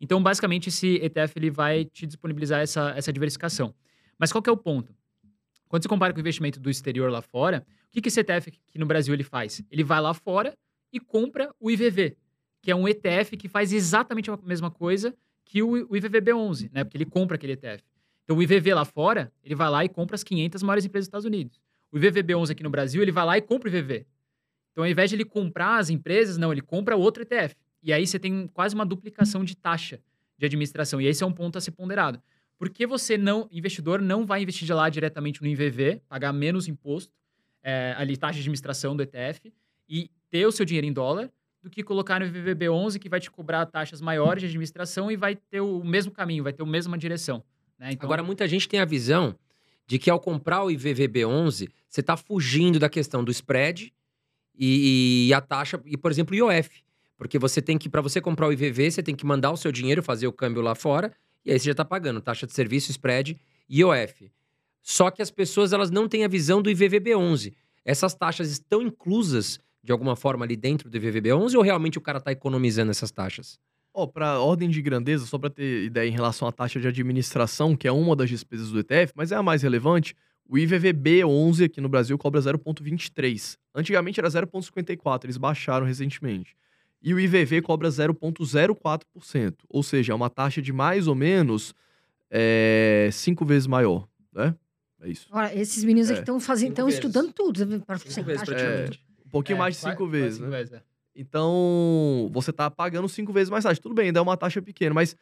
Então, 0.01 0.21
basicamente, 0.23 0.71
esse 0.71 0.97
ETF 0.97 1.35
ele 1.37 1.51
vai 1.51 1.85
te 1.85 2.07
disponibilizar 2.07 2.61
essa, 2.61 2.95
essa 2.97 3.13
diversificação. 3.13 3.75
Mas 4.19 4.33
qual 4.33 4.43
que 4.43 4.51
é 4.51 4.53
o 4.53 4.57
ponto? 4.57 4.93
Quando 5.69 5.83
você 5.83 5.89
compara 5.89 6.13
com 6.13 6.19
o 6.19 6.21
investimento 6.21 6.59
do 6.59 6.71
exterior 6.71 7.11
lá 7.11 7.21
fora, 7.21 7.65
o 7.89 7.91
que, 7.91 8.01
que 8.01 8.09
esse 8.09 8.21
ETF 8.21 8.49
aqui 8.49 8.79
no 8.79 8.87
Brasil 8.87 9.13
ele 9.15 9.23
faz? 9.23 9.63
Ele 9.71 9.85
vai 9.85 10.01
lá 10.01 10.15
fora 10.15 10.57
e 10.93 10.99
compra 10.99 11.55
o 11.61 11.71
IVV, 11.71 12.17
que 12.63 12.71
é 12.71 12.75
um 12.75 12.89
ETF 12.89 13.37
que 13.37 13.49
faz 13.49 13.73
exatamente 13.73 14.31
a 14.31 14.39
mesma 14.43 14.71
coisa 14.71 15.15
que 15.45 15.63
o, 15.63 15.73
o 15.73 15.91
IVVB11, 15.91 16.71
né? 16.73 16.85
Porque 16.85 16.97
ele 16.97 17.07
compra 17.07 17.37
aquele 17.37 17.53
ETF. 17.53 17.83
Então, 18.25 18.37
o 18.37 18.43
IVV 18.43 18.75
lá 18.75 18.85
fora, 18.85 19.33
ele 19.43 19.55
vai 19.55 19.71
lá 19.71 19.85
e 19.85 19.89
compra 19.89 20.15
as 20.15 20.23
500 20.23 20.63
maiores 20.63 20.85
empresas 20.85 21.07
dos 21.07 21.09
Estados 21.09 21.25
Unidos. 21.25 21.59
O 21.91 21.99
IVVB11 21.99 22.51
aqui 22.51 22.63
no 22.63 22.69
Brasil, 22.69 23.01
ele 23.01 23.11
vai 23.11 23.25
lá 23.25 23.39
e 23.39 23.41
compra 23.41 23.71
o 23.71 23.75
IVV. 23.75 24.07
Então, 24.73 24.85
ao 24.85 24.91
invés 24.91 25.09
de 25.09 25.17
ele 25.17 25.25
comprar 25.25 25.79
as 25.79 25.89
empresas, 25.89 26.37
não, 26.37 26.53
ele 26.53 26.61
compra 26.61 26.95
outro 26.97 27.23
ETF. 27.23 27.57
E 27.83 27.93
aí 27.93 28.07
você 28.07 28.19
tem 28.19 28.47
quase 28.49 28.75
uma 28.75 28.85
duplicação 28.85 29.43
de 29.43 29.57
taxa 29.57 30.01
de 30.37 30.47
administração. 30.47 31.01
E 31.01 31.07
esse 31.07 31.25
é 31.25 31.27
um 31.27 31.33
ponto 31.33 31.57
a 31.57 31.61
ser 31.61 31.71
ponderado. 31.71 32.23
Por 32.59 32.69
que 32.69 32.87
você 32.87 33.17
não, 33.17 33.49
investidor, 33.53 34.01
não 34.01 34.27
vai 34.27 34.43
investir 34.43 34.69
lá 34.75 34.89
diretamente 34.89 35.41
no 35.41 35.47
IVV, 35.47 36.03
pagar 36.09 36.33
menos 36.33 36.67
imposto, 36.67 37.13
é, 37.63 37.95
ali 37.97 38.17
taxa 38.17 38.35
de 38.35 38.41
administração 38.41 38.97
do 38.97 39.03
ETF, 39.03 39.53
e 39.89 40.11
ter 40.29 40.45
o 40.45 40.53
seu 40.53 40.67
dinheiro 40.67 40.87
em 40.87 40.93
dólar, 40.93 41.31
do 41.63 41.71
que 41.71 41.83
colocar 41.83 42.21
no 42.21 42.27
IVVB11, 42.27 42.99
que 42.99 43.09
vai 43.09 43.21
te 43.21 43.31
cobrar 43.31 43.65
taxas 43.67 44.01
maiores 44.01 44.43
de 44.43 44.47
administração 44.47 45.11
e 45.11 45.17
vai 45.17 45.37
ter 45.37 45.61
o 45.61 45.83
mesmo 45.85 46.11
caminho, 46.11 46.43
vai 46.43 46.53
ter 46.53 46.63
a 46.63 46.67
mesma 46.67 46.99
direção. 46.99 47.43
Né? 47.79 47.93
Então, 47.93 48.07
Agora, 48.07 48.23
muita 48.23 48.47
gente 48.49 48.69
tem 48.69 48.81
a 48.81 48.85
visão 48.85 49.37
de 49.87 49.99
que 49.99 50.11
ao 50.11 50.21
comprar 50.21 50.65
o 50.65 50.69
IVVB11, 50.69 51.69
você 51.89 52.01
está 52.01 52.17
fugindo 52.17 52.79
da 52.79 52.89
questão 52.89 53.25
do 53.25 53.31
spread 53.31 53.93
e, 54.55 55.29
e 55.29 55.35
a 55.35 55.41
taxa, 55.41 55.81
e 55.87 55.97
por 55.97 56.11
exemplo, 56.11 56.35
o 56.35 56.37
IOF. 56.37 56.83
Porque 57.17 57.39
você 57.39 57.61
tem 57.63 57.79
que, 57.79 57.89
para 57.89 58.01
você 58.01 58.21
comprar 58.21 58.47
o 58.47 58.53
IVV, 58.53 58.91
você 58.91 59.03
tem 59.03 59.15
que 59.15 59.27
mandar 59.27 59.51
o 59.51 59.57
seu 59.57 59.73
dinheiro, 59.73 60.03
fazer 60.03 60.27
o 60.27 60.33
câmbio 60.33 60.63
lá 60.63 60.75
fora, 60.75 61.13
e 61.45 61.53
aí 61.53 61.59
você 61.59 61.67
já 61.67 61.73
está 61.73 61.85
pagando 61.85 62.21
taxa 62.21 62.47
de 62.47 62.53
serviço, 62.53 62.91
spread 62.91 63.39
e 63.69 63.81
IOF. 63.81 64.31
Só 64.83 65.11
que 65.11 65.21
as 65.23 65.31
pessoas 65.31 65.73
elas 65.73 65.91
não 65.91 66.09
têm 66.09 66.25
a 66.25 66.29
visão 66.29 66.63
do 66.63 66.71
IVVB11. 66.71 67.55
Essas 67.85 68.15
taxas 68.15 68.51
estão 68.51 68.83
inclusas 68.83 69.61
de 69.83 69.93
alguma 69.93 70.17
forma 70.17 70.45
ali 70.45 70.57
dentro 70.57 70.91
do 70.91 70.99
IVVB11 70.99 71.55
ou 71.55 71.63
realmente 71.63 71.99
o 71.99 72.01
cara 72.01 72.19
está 72.19 72.33
economizando 72.33 72.91
essas 72.91 73.11
taxas? 73.11 73.59
Ó, 73.95 74.07
para 74.07 74.39
ordem 74.41 74.69
de 74.69 74.83
grandeza, 74.83 75.27
só 75.27 75.39
para 75.39 75.51
ter 75.51 75.85
ideia 75.85 76.09
em 76.09 76.13
relação 76.13 76.47
à 76.47 76.53
taxa 76.53 76.79
de 76.79 76.87
administração, 76.87 77.75
que 77.75 77.89
é 77.89 77.93
uma 77.93 78.15
das 78.15 78.29
despesas 78.29 78.71
do 78.71 78.79
ETF, 78.81 79.13
mas 79.17 79.33
é 79.33 79.37
a 79.37 79.43
mais 79.43 79.63
relevante, 79.63 80.15
o 80.49 80.57
IVVB11 80.57 81.67
aqui 81.67 81.81
no 81.81 81.89
Brasil 81.89 82.17
cobra 82.17 82.41
0,23. 82.41 83.57
Antigamente 83.75 84.21
era 84.21 84.29
0,54, 84.29 85.25
eles 85.25 85.37
baixaram 85.37 85.87
recentemente. 85.87 86.57
E 87.01 87.15
o 87.15 87.21
IVV 87.21 87.63
cobra 87.63 87.89
0,04%, 87.89 89.55
ou 89.69 89.83
seja, 89.83 90.13
é 90.13 90.17
uma 90.17 90.29
taxa 90.29 90.61
de 90.61 90.73
mais 90.73 91.07
ou 91.07 91.15
menos 91.15 91.75
é, 92.31 93.09
cinco 93.13 93.45
vezes 93.45 93.67
maior, 93.67 94.09
né? 94.33 94.55
É 95.01 95.09
isso. 95.09 95.29
Olha, 95.31 95.55
esses 95.57 95.85
meninos 95.85 96.11
aqui 96.11 96.19
É. 96.19 96.23
estão 96.23 96.41
fazendo, 96.41 96.71
Cinco 96.71 96.73
estão 96.73 96.89
estudando 96.89 97.33
tudo. 97.33 97.81
Para 97.83 97.99
Cinco 97.99 98.27
vezes 98.27 98.43
praticamente. 98.43 99.01
Um 99.25 99.31
pouquinho 99.31 99.57
é, 99.57 99.59
mais 99.61 99.75
de 99.77 99.81
cinco 99.81 99.97
quase 99.99 100.11
vezes, 100.11 100.35
cinco 100.39 100.51
né? 100.51 100.57
vezes, 100.59 100.73
é. 100.73 100.83
Então, 101.15 102.31
você 102.33 102.53
tá 102.53 102.71
pagando 102.71 103.09
cinco 103.09 103.33
vezes 103.33 103.51
mais 103.51 103.65
taxa. 103.65 103.81
Tudo 103.81 103.95
bem, 103.95 104.07
ainda 104.07 104.19
é 104.19 104.23
uma 104.23 104.37
taxa 104.37 104.61
pequena, 104.63 104.95
mas 104.95 105.17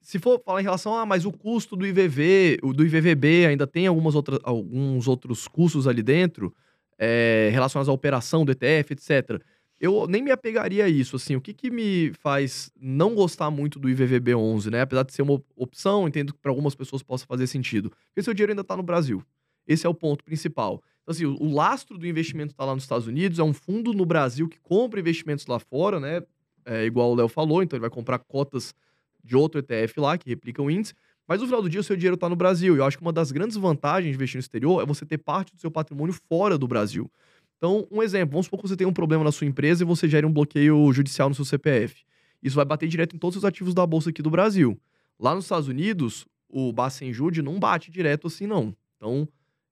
se 0.00 0.18
for 0.18 0.40
falar 0.44 0.60
em 0.60 0.64
relação 0.64 0.94
a, 0.94 1.02
ah, 1.02 1.06
mas 1.06 1.24
o 1.26 1.32
custo 1.32 1.76
do 1.76 1.86
IVV, 1.86 2.58
o 2.62 2.72
do 2.72 2.84
IVVB 2.84 3.46
ainda 3.46 3.66
tem 3.66 3.86
algumas 3.86 4.14
outras, 4.14 4.38
alguns 4.42 5.08
outros 5.08 5.48
custos 5.48 5.86
ali 5.86 6.02
dentro, 6.02 6.54
é, 6.98 7.48
relacionados 7.52 7.88
à 7.88 7.92
operação 7.92 8.44
do 8.44 8.52
ETF, 8.52 8.92
etc. 8.92 9.42
Eu 9.80 10.06
nem 10.08 10.22
me 10.22 10.30
apegaria 10.32 10.84
a 10.84 10.88
isso, 10.88 11.14
assim, 11.16 11.36
o 11.36 11.40
que 11.40 11.54
que 11.54 11.70
me 11.70 12.12
faz 12.14 12.70
não 12.80 13.14
gostar 13.14 13.48
muito 13.50 13.78
do 13.78 13.88
IVVB 13.88 14.34
11, 14.34 14.70
né? 14.70 14.80
Apesar 14.80 15.04
de 15.04 15.12
ser 15.12 15.22
uma 15.22 15.34
op- 15.34 15.46
opção, 15.54 16.08
entendo 16.08 16.32
que 16.32 16.40
para 16.40 16.50
algumas 16.50 16.74
pessoas 16.74 17.02
possa 17.02 17.24
fazer 17.24 17.46
sentido. 17.46 17.90
Porque 18.08 18.22
seu 18.22 18.34
dinheiro 18.34 18.52
ainda 18.52 18.64
tá 18.64 18.76
no 18.76 18.82
Brasil. 18.82 19.22
Esse 19.68 19.86
é 19.86 19.88
o 19.88 19.94
ponto 19.94 20.24
principal. 20.24 20.82
Então, 21.02 21.12
assim, 21.12 21.24
o, 21.24 21.54
lastro 21.54 21.96
do 21.96 22.06
investimento 22.06 22.54
tá 22.54 22.64
lá 22.64 22.74
nos 22.74 22.84
Estados 22.84 23.06
Unidos, 23.06 23.38
é 23.38 23.42
um 23.42 23.52
fundo 23.52 23.92
no 23.92 24.04
Brasil 24.04 24.48
que 24.48 24.58
compra 24.60 24.98
investimentos 24.98 25.46
lá 25.46 25.60
fora, 25.60 26.00
né? 26.00 26.22
É, 26.64 26.84
igual 26.84 27.12
o 27.12 27.14
Léo 27.14 27.28
falou, 27.28 27.62
então 27.62 27.76
ele 27.76 27.82
vai 27.82 27.90
comprar 27.90 28.18
cotas 28.18 28.74
de 29.22 29.36
outro 29.36 29.60
ETF 29.60 30.00
lá, 30.00 30.18
que 30.18 30.28
replica 30.28 30.60
o 30.60 30.70
índice. 30.70 30.94
Mas 31.26 31.40
no 31.40 31.46
final 31.46 31.60
do 31.60 31.68
dia, 31.68 31.80
o 31.80 31.84
seu 31.84 31.96
dinheiro 31.96 32.14
está 32.14 32.28
no 32.28 32.34
Brasil. 32.34 32.74
E 32.74 32.78
eu 32.78 32.84
acho 32.84 32.96
que 32.96 33.02
uma 33.02 33.12
das 33.12 33.30
grandes 33.30 33.56
vantagens 33.56 34.10
de 34.10 34.16
investir 34.16 34.38
no 34.38 34.40
exterior 34.40 34.82
é 34.82 34.86
você 34.86 35.04
ter 35.04 35.18
parte 35.18 35.54
do 35.54 35.60
seu 35.60 35.70
patrimônio 35.70 36.14
fora 36.28 36.56
do 36.56 36.66
Brasil. 36.66 37.10
Então, 37.58 37.86
um 37.90 38.02
exemplo, 38.02 38.32
vamos 38.32 38.46
supor 38.46 38.60
que 38.60 38.68
você 38.68 38.76
tem 38.76 38.86
um 38.86 38.92
problema 38.92 39.24
na 39.24 39.32
sua 39.32 39.46
empresa 39.46 39.82
e 39.82 39.86
você 39.86 40.08
gere 40.08 40.24
um 40.24 40.32
bloqueio 40.32 40.90
judicial 40.92 41.28
no 41.28 41.34
seu 41.34 41.44
CPF. 41.44 42.04
Isso 42.40 42.54
vai 42.54 42.64
bater 42.64 42.88
direto 42.88 43.16
em 43.16 43.18
todos 43.18 43.36
os 43.36 43.44
ativos 43.44 43.74
da 43.74 43.84
bolsa 43.84 44.10
aqui 44.10 44.22
do 44.22 44.30
Brasil. 44.30 44.80
Lá 45.18 45.34
nos 45.34 45.44
Estados 45.44 45.66
Unidos, 45.66 46.24
o 46.48 46.72
Bacenjude 46.72 47.42
não 47.42 47.58
bate 47.58 47.90
direto 47.90 48.28
assim, 48.28 48.46
não. 48.46 48.74
Então, 48.96 49.28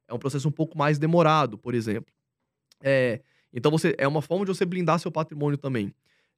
é 0.09 0.13
um 0.13 0.19
processo 0.19 0.49
um 0.49 0.53
pouco 0.53 0.77
mais 0.77 0.99
demorado, 0.99 1.57
por 1.57 1.75
exemplo. 1.75 2.13
É, 2.83 3.21
então, 3.53 3.71
você 3.71 3.95
é 3.99 4.09
uma 4.09 4.21
forma 4.21 4.45
de 4.45 4.53
você 4.53 4.65
blindar 4.65 4.99
seu 4.99 5.13
patrimônio 5.13 5.57
também. 5.57 5.95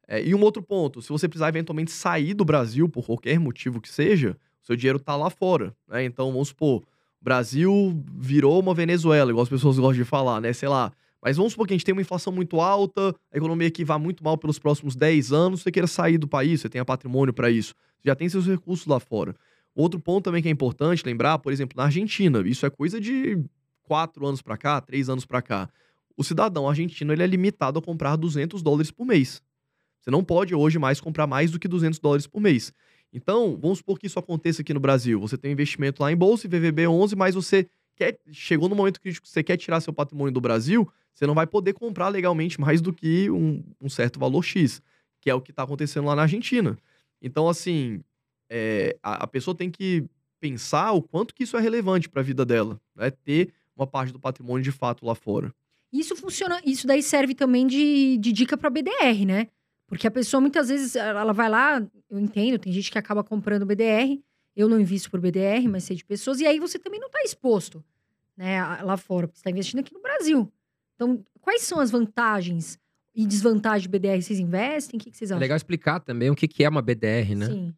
É, 0.07 0.23
e 0.23 0.35
um 0.35 0.43
outro 0.43 0.63
ponto, 0.63 1.01
se 1.01 1.09
você 1.09 1.27
precisar 1.27 1.49
eventualmente 1.49 1.91
sair 1.91 2.35
do 2.35 2.45
Brasil, 2.45 2.91
por 2.91 3.07
qualquer 3.07 3.41
motivo 3.41 3.81
que 3.81 3.89
seja, 3.89 4.37
seu 4.63 4.77
dinheiro 4.77 4.99
tá 4.99 5.17
lá 5.17 5.31
fora. 5.31 5.75
Né? 5.89 6.05
Então, 6.05 6.31
vamos 6.31 6.49
supor, 6.49 6.83
Brasil 7.21 8.03
virou 8.15 8.61
uma 8.61 8.75
Venezuela, 8.75 9.31
igual 9.31 9.43
as 9.43 9.49
pessoas 9.49 9.79
gostam 9.79 10.03
de 10.03 10.05
falar, 10.05 10.41
né? 10.41 10.53
Sei 10.53 10.69
lá. 10.69 10.93
Mas 11.23 11.37
vamos 11.37 11.53
supor 11.53 11.67
que 11.67 11.75
a 11.75 11.77
gente 11.77 11.85
tem 11.85 11.93
uma 11.93 12.03
inflação 12.03 12.33
muito 12.33 12.61
alta, 12.61 13.15
a 13.33 13.37
economia 13.37 13.69
aqui 13.69 13.85
vai 13.85 13.99
muito 13.99 14.23
mal 14.23 14.39
pelos 14.39 14.59
próximos 14.59 14.95
10 14.95 15.33
anos, 15.33 15.63
você 15.63 15.71
queira 15.71 15.87
sair 15.87 16.17
do 16.17 16.29
país, 16.29 16.61
você 16.61 16.69
tenha 16.69 16.85
patrimônio 16.85 17.35
para 17.35 17.51
isso. 17.51 17.75
Você 17.99 18.09
já 18.09 18.15
tem 18.15 18.29
seus 18.29 18.47
recursos 18.47 18.87
lá 18.87 19.01
fora. 19.01 19.35
Outro 19.75 19.99
ponto 19.99 20.25
também 20.25 20.43
que 20.43 20.49
é 20.49 20.51
importante 20.51 21.05
lembrar, 21.05 21.39
por 21.39 21.53
exemplo, 21.53 21.77
na 21.77 21.85
Argentina, 21.85 22.41
isso 22.47 22.65
é 22.65 22.71
coisa 22.71 23.01
de 23.01 23.43
4 23.83 24.27
anos 24.27 24.43
para 24.43 24.57
cá, 24.57 24.81
3 24.81 25.09
anos 25.09 25.25
para 25.25 25.43
cá. 25.43 25.69
O 26.17 26.25
cidadão 26.25 26.69
argentino 26.69 27.13
ele 27.13 27.23
é 27.23 27.27
limitado 27.27 27.79
a 27.79 27.83
comprar 27.83 28.17
200 28.17 28.63
dólares 28.63 28.91
por 28.91 29.05
mês. 29.05 29.43
Você 30.01 30.11
não 30.11 30.23
pode 30.25 30.55
hoje 30.55 30.79
mais 30.79 31.01
comprar 31.01 31.27
mais 31.27 31.51
do 31.51 31.59
que 31.59 31.69
200 31.69 31.99
dólares 31.99 32.27
por 32.27 32.41
mês. 32.41 32.73
Então, 33.13 33.59
vamos 33.61 33.79
supor 33.79 33.99
que 33.99 34.07
isso 34.07 34.19
aconteça 34.19 34.63
aqui 34.63 34.75
no 34.75 34.81
Brasil. 34.81 35.21
Você 35.21 35.37
tem 35.37 35.51
um 35.51 35.53
investimento 35.53 36.03
lá 36.03 36.13
em 36.13 36.17
bolsa 36.17 36.47
e 36.47 36.51
VVB11, 36.51 37.17
mas 37.17 37.35
você 37.35 37.69
quer, 37.99 38.19
chegou 38.31 38.69
no 38.69 38.77
momento 38.77 39.01
que 39.01 39.13
você 39.23 39.43
quer 39.43 39.57
tirar 39.57 39.81
seu 39.81 39.93
patrimônio 39.93 40.33
do 40.33 40.41
Brasil, 40.41 40.89
você 41.13 41.27
não 41.27 41.35
vai 41.35 41.47
poder 41.47 41.73
comprar 41.73 42.09
legalmente 42.09 42.61
mais 42.61 42.81
do 42.81 42.93
que 42.93 43.29
um, 43.29 43.63
um 43.81 43.89
certo 43.89 44.21
valor 44.21 44.43
X, 44.43 44.81
que 45.21 45.29
é 45.29 45.35
o 45.35 45.41
que 45.41 45.51
está 45.51 45.65
acontecendo 45.65 46.07
lá 46.07 46.15
na 46.15 46.23
Argentina. 46.23 46.79
Então, 47.21 47.49
assim, 47.49 48.01
é, 48.49 48.97
a, 49.03 49.25
a, 49.25 49.27
pessoa 49.27 49.55
tem 49.55 49.69
que 49.69 50.05
pensar 50.39 50.93
o 50.93 51.03
quanto 51.03 51.35
que 51.35 51.43
isso 51.43 51.57
é 51.57 51.61
relevante 51.61 52.09
para 52.09 52.21
a 52.21 52.25
vida 52.25 52.47
dela, 52.47 52.81
né? 52.95 53.11
Ter 53.11 53.53
uma 53.77 53.87
parte 53.87 54.13
do 54.13 54.21
patrimônio 54.21 54.63
de 54.63 54.71
fato 54.71 55.05
lá 55.05 55.15
fora. 55.15 55.53
Isso 55.93 56.15
funciona, 56.15 56.61
isso 56.65 56.87
daí 56.87 57.03
serve 57.03 57.35
também 57.35 57.67
de, 57.67 58.17
de 58.19 58.33
dica 58.33 58.57
para 58.57 58.71
BDR, 58.71 59.27
né? 59.27 59.49
Porque 59.89 60.07
a 60.07 60.11
pessoa 60.11 60.41
muitas 60.41 60.69
vezes 60.69 60.95
ela 60.95 61.33
vai 61.33 61.49
lá, 61.49 61.85
eu 62.11 62.19
entendo, 62.19 62.59
tem 62.59 62.73
gente 62.73 62.93
que 62.93 62.99
acaba 62.99 63.25
comprando 63.25 63.67
BDR, 63.67 64.21
eu 64.59 64.69
não 64.69 64.81
invisto 64.81 65.09
por 65.09 65.21
BDR, 65.21 65.69
mas 65.71 65.85
sei 65.85 65.95
de 65.95 66.05
pessoas, 66.05 66.41
e 66.41 66.47
aí 66.47 66.59
você 66.59 66.81
também 66.81 66.99
não 66.99 67.07
está 67.07 67.23
exposto, 67.23 67.83
né, 68.37 68.61
lá 68.83 68.97
fora, 68.97 69.29
porque 69.29 69.39
você 69.39 69.43
está 69.43 69.51
investindo 69.51 69.79
aqui 69.79 69.95
no 69.95 70.03
Brasil. 70.03 70.53
Então, 70.97 71.25
quais 71.41 71.63
são 71.63 71.79
as 71.79 71.93
vantagens 71.93 72.77
e 73.15 73.25
desvantagens 73.25 73.83
de 73.83 73.89
BDR? 73.89 74.21
Vocês 74.21 74.41
investem? 74.41 74.99
O 74.99 75.01
que, 75.01 75.13
que 75.13 75.17
vocês 75.17 75.31
é 75.31 75.35
acham? 75.35 75.41
É 75.41 75.45
legal 75.45 75.57
explicar 75.57 76.01
também 76.01 76.29
o 76.29 76.35
que, 76.35 76.49
que 76.49 76.65
é 76.65 76.69
uma 76.69 76.83
BDR, 76.83 77.37
né? 77.37 77.47
Sim. 77.47 77.75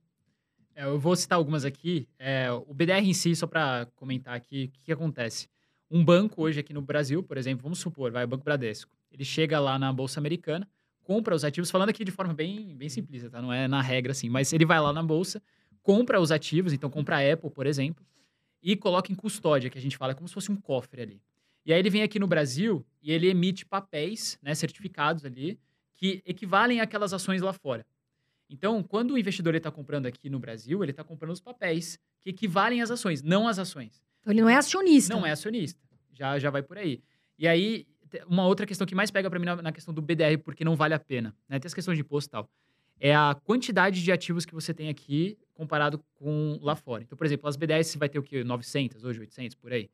É, 0.75 0.85
eu 0.85 0.99
vou 0.99 1.15
citar 1.15 1.37
algumas 1.37 1.67
aqui. 1.67 2.09
É, 2.19 2.51
o 2.51 2.73
BDR 2.73 3.05
em 3.05 3.13
si, 3.13 3.37
só 3.37 3.47
para 3.47 3.87
comentar 3.95 4.35
aqui, 4.35 4.65
o 4.65 4.69
que, 4.71 4.85
que 4.87 4.93
acontece? 4.93 5.49
Um 5.91 6.03
banco 6.03 6.41
hoje 6.41 6.61
aqui 6.61 6.73
no 6.73 6.81
Brasil, 6.81 7.23
por 7.23 7.37
exemplo, 7.37 7.63
vamos 7.63 7.79
supor, 7.79 8.11
vai 8.11 8.25
o 8.25 8.29
Banco 8.29 8.43
Bradesco. 8.43 8.91
Ele 9.13 9.25
chega 9.25 9.61
lá 9.61 9.79
na 9.79 9.93
Bolsa 9.93 10.19
Americana, 10.19 10.67
compra 11.03 11.35
os 11.35 11.45
ativos, 11.45 11.71
falando 11.71 11.91
aqui 11.91 12.07
de 12.07 12.11
forma 12.11 12.33
bem, 12.33 12.75
bem 12.75 12.89
simplista, 12.89 13.29
tá? 13.29 13.43
Não 13.43 13.53
é 13.53 13.69
na 13.69 13.83
regra 13.83 14.13
assim, 14.13 14.31
mas 14.31 14.51
ele 14.55 14.65
vai 14.65 14.81
lá 14.81 14.95
na 14.95 15.03
Bolsa, 15.03 15.43
compra 15.83 16.21
os 16.21 16.31
ativos, 16.31 16.73
então 16.73 16.91
compra 16.91 17.17
a 17.17 17.33
Apple, 17.33 17.51
por 17.51 17.67
exemplo, 17.67 18.05
e 18.63 18.77
coloca 18.77 19.11
em 19.11 19.15
custódia, 19.15 19.71
que 19.71 19.79
a 19.79 19.81
gente 19.81 19.97
fala, 19.97 20.15
como 20.15 20.29
se 20.29 20.35
fosse 20.35 20.53
um 20.53 20.57
cofre 20.57 21.03
ali. 21.03 21.23
E 21.65 21.73
aí 21.73 21.79
ele 21.79 21.91
vem 21.91 22.03
aqui 22.03 22.19
no 22.19 22.27
Brasil 22.27 22.85
e 23.03 23.13
ele 23.13 23.29
emite 23.29 23.65
papéis, 23.65 24.39
né, 24.43 24.55
certificados 24.55 25.25
ali, 25.25 25.59
que 25.95 26.23
equivalem 26.27 26.81
àquelas 26.81 27.13
ações 27.13 27.43
lá 27.43 27.53
fora. 27.53 27.85
Então, 28.49 28.83
quando 28.83 29.13
o 29.13 29.19
investidor 29.19 29.55
está 29.55 29.71
comprando 29.71 30.07
aqui 30.07 30.29
no 30.29 30.39
Brasil, 30.39 30.83
ele 30.83 30.91
está 30.91 31.05
comprando 31.05 31.33
os 31.33 31.41
papéis 31.41 31.99
que 32.21 32.31
equivalem 32.31 32.83
às 32.83 32.91
ações, 32.91 33.23
não 33.23 33.47
às 33.47 33.59
ações. 33.59 34.03
Então 34.21 34.33
ele 34.33 34.41
não 34.41 34.49
é 34.49 34.57
acionista. 34.57 35.15
Não 35.15 35.25
é 35.25 35.31
acionista. 35.31 35.81
Já, 36.13 36.39
já 36.39 36.51
vai 36.51 36.63
por 36.63 36.77
aí. 36.77 37.01
E 37.39 37.47
aí, 37.47 37.87
uma 38.27 38.47
outra 38.47 38.67
questão 38.67 38.87
que 38.87 38.95
mais 38.95 39.11
pega 39.11 39.31
para 39.31 39.39
mim 39.39 39.47
na, 39.47 39.57
na, 39.63 39.73
questão 39.73 39.95
do 39.95 40.03
BDR, 40.03 40.39
porque 40.43 40.65
não 40.65 40.75
vale 40.75 40.95
a 40.95 40.99
pena, 40.99 41.35
né? 41.49 41.59
Tem 41.59 41.69
as 41.69 41.75
questões 41.75 41.97
de 41.97 42.03
imposto 42.03 42.29
e 42.29 42.33
tal. 42.33 42.51
É 43.01 43.15
a 43.15 43.35
quantidade 43.45 44.03
de 44.03 44.13
ativos 44.13 44.45
que 44.45 44.55
você 44.55 44.75
tem 44.75 44.89
aqui 44.89 45.39
comparado 45.55 46.03
com 46.15 46.59
lá 46.63 46.77
fora. 46.77 47.03
Então, 47.03 47.17
por 47.17 47.27
exemplo, 47.27 47.49
as 47.49 47.57
BDRs 47.57 47.89
você 47.89 47.99
vai 47.99 48.09
ter 48.09 48.19
o 48.19 48.23
quê? 48.23 48.45
900, 48.45 49.05
hoje 49.05 49.21
800, 49.21 49.57
por 49.57 49.73
aí. 49.73 49.91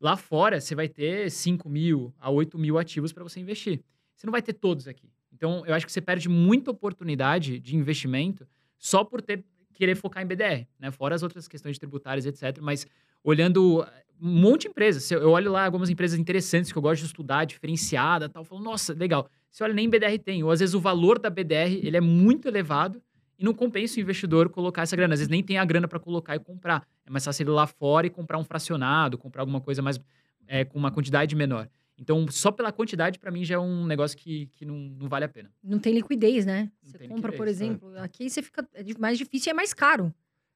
Lá 0.00 0.16
fora, 0.16 0.60
você 0.60 0.74
vai 0.74 0.88
ter 0.88 1.30
5 1.30 1.68
mil 1.68 2.12
a 2.18 2.30
8 2.30 2.58
mil 2.58 2.78
ativos 2.78 3.12
para 3.12 3.22
você 3.22 3.38
investir. 3.38 3.80
Você 4.16 4.26
não 4.26 4.32
vai 4.32 4.42
ter 4.42 4.52
todos 4.52 4.88
aqui. 4.88 5.08
Então, 5.32 5.64
eu 5.64 5.74
acho 5.74 5.86
que 5.86 5.92
você 5.92 6.00
perde 6.00 6.28
muita 6.28 6.70
oportunidade 6.70 7.58
de 7.60 7.76
investimento 7.76 8.46
só 8.76 9.04
por 9.04 9.22
ter 9.22 9.44
querer 9.80 9.94
focar 9.94 10.22
em 10.22 10.26
BDR, 10.26 10.66
né? 10.78 10.90
Fora 10.90 11.14
as 11.14 11.22
outras 11.22 11.48
questões 11.48 11.78
tributárias, 11.78 12.26
etc. 12.26 12.58
Mas 12.60 12.86
olhando 13.24 13.82
um 14.20 14.40
monte 14.40 14.62
de 14.62 14.68
empresas. 14.68 15.10
Eu 15.10 15.30
olho 15.30 15.50
lá 15.50 15.64
algumas 15.64 15.88
empresas 15.88 16.18
interessantes 16.18 16.70
que 16.70 16.76
eu 16.76 16.82
gosto 16.82 17.00
de 17.00 17.06
estudar, 17.06 17.46
diferenciada 17.46 18.28
tal. 18.28 18.44
Falo, 18.44 18.62
nossa, 18.62 18.92
legal. 18.92 19.28
Você 19.50 19.64
olha, 19.64 19.74
nem 19.74 19.88
BDR 19.88 20.18
tem. 20.22 20.42
Ou 20.44 20.50
às 20.50 20.60
vezes 20.60 20.74
o 20.74 20.80
valor 20.80 21.18
da 21.18 21.28
BDR 21.28 21.80
ele 21.82 21.96
é 21.96 22.00
muito 22.00 22.46
elevado 22.46 23.02
e 23.38 23.44
não 23.44 23.54
compensa 23.54 23.98
o 23.98 24.02
investidor 24.02 24.48
colocar 24.48 24.82
essa 24.82 24.94
grana. 24.94 25.14
Às 25.14 25.20
vezes 25.20 25.30
nem 25.30 25.42
tem 25.42 25.58
a 25.58 25.64
grana 25.64 25.88
para 25.88 25.98
colocar 25.98 26.36
e 26.36 26.38
comprar. 26.38 26.86
É 27.04 27.10
mais 27.10 27.24
fácil 27.24 27.44
ir 27.44 27.50
lá 27.50 27.66
fora 27.66 28.06
e 28.06 28.10
comprar 28.10 28.38
um 28.38 28.44
fracionado, 28.44 29.18
comprar 29.18 29.42
alguma 29.42 29.60
coisa 29.60 29.82
mais 29.82 29.98
é, 30.46 30.64
com 30.64 30.78
uma 30.78 30.90
quantidade 30.90 31.34
menor. 31.34 31.68
Então, 31.98 32.26
só 32.30 32.50
pela 32.50 32.72
quantidade, 32.72 33.18
para 33.18 33.30
mim, 33.30 33.44
já 33.44 33.56
é 33.56 33.58
um 33.58 33.84
negócio 33.84 34.16
que, 34.16 34.46
que 34.54 34.64
não, 34.64 34.74
não 34.74 35.06
vale 35.06 35.26
a 35.26 35.28
pena. 35.28 35.50
Não 35.62 35.78
tem 35.78 35.92
liquidez, 35.92 36.46
né? 36.46 36.70
Não 36.82 36.90
você 36.90 36.98
compra, 36.98 37.30
liquidez, 37.30 37.36
por 37.36 37.46
é. 37.46 37.50
exemplo, 37.50 37.96
é. 37.96 38.00
aqui 38.00 38.30
você 38.30 38.42
fica 38.42 38.66
é 38.72 38.82
mais 38.98 39.18
difícil 39.18 39.50
e 39.50 39.52
é 39.52 39.54
mais 39.54 39.74
caro. 39.74 40.12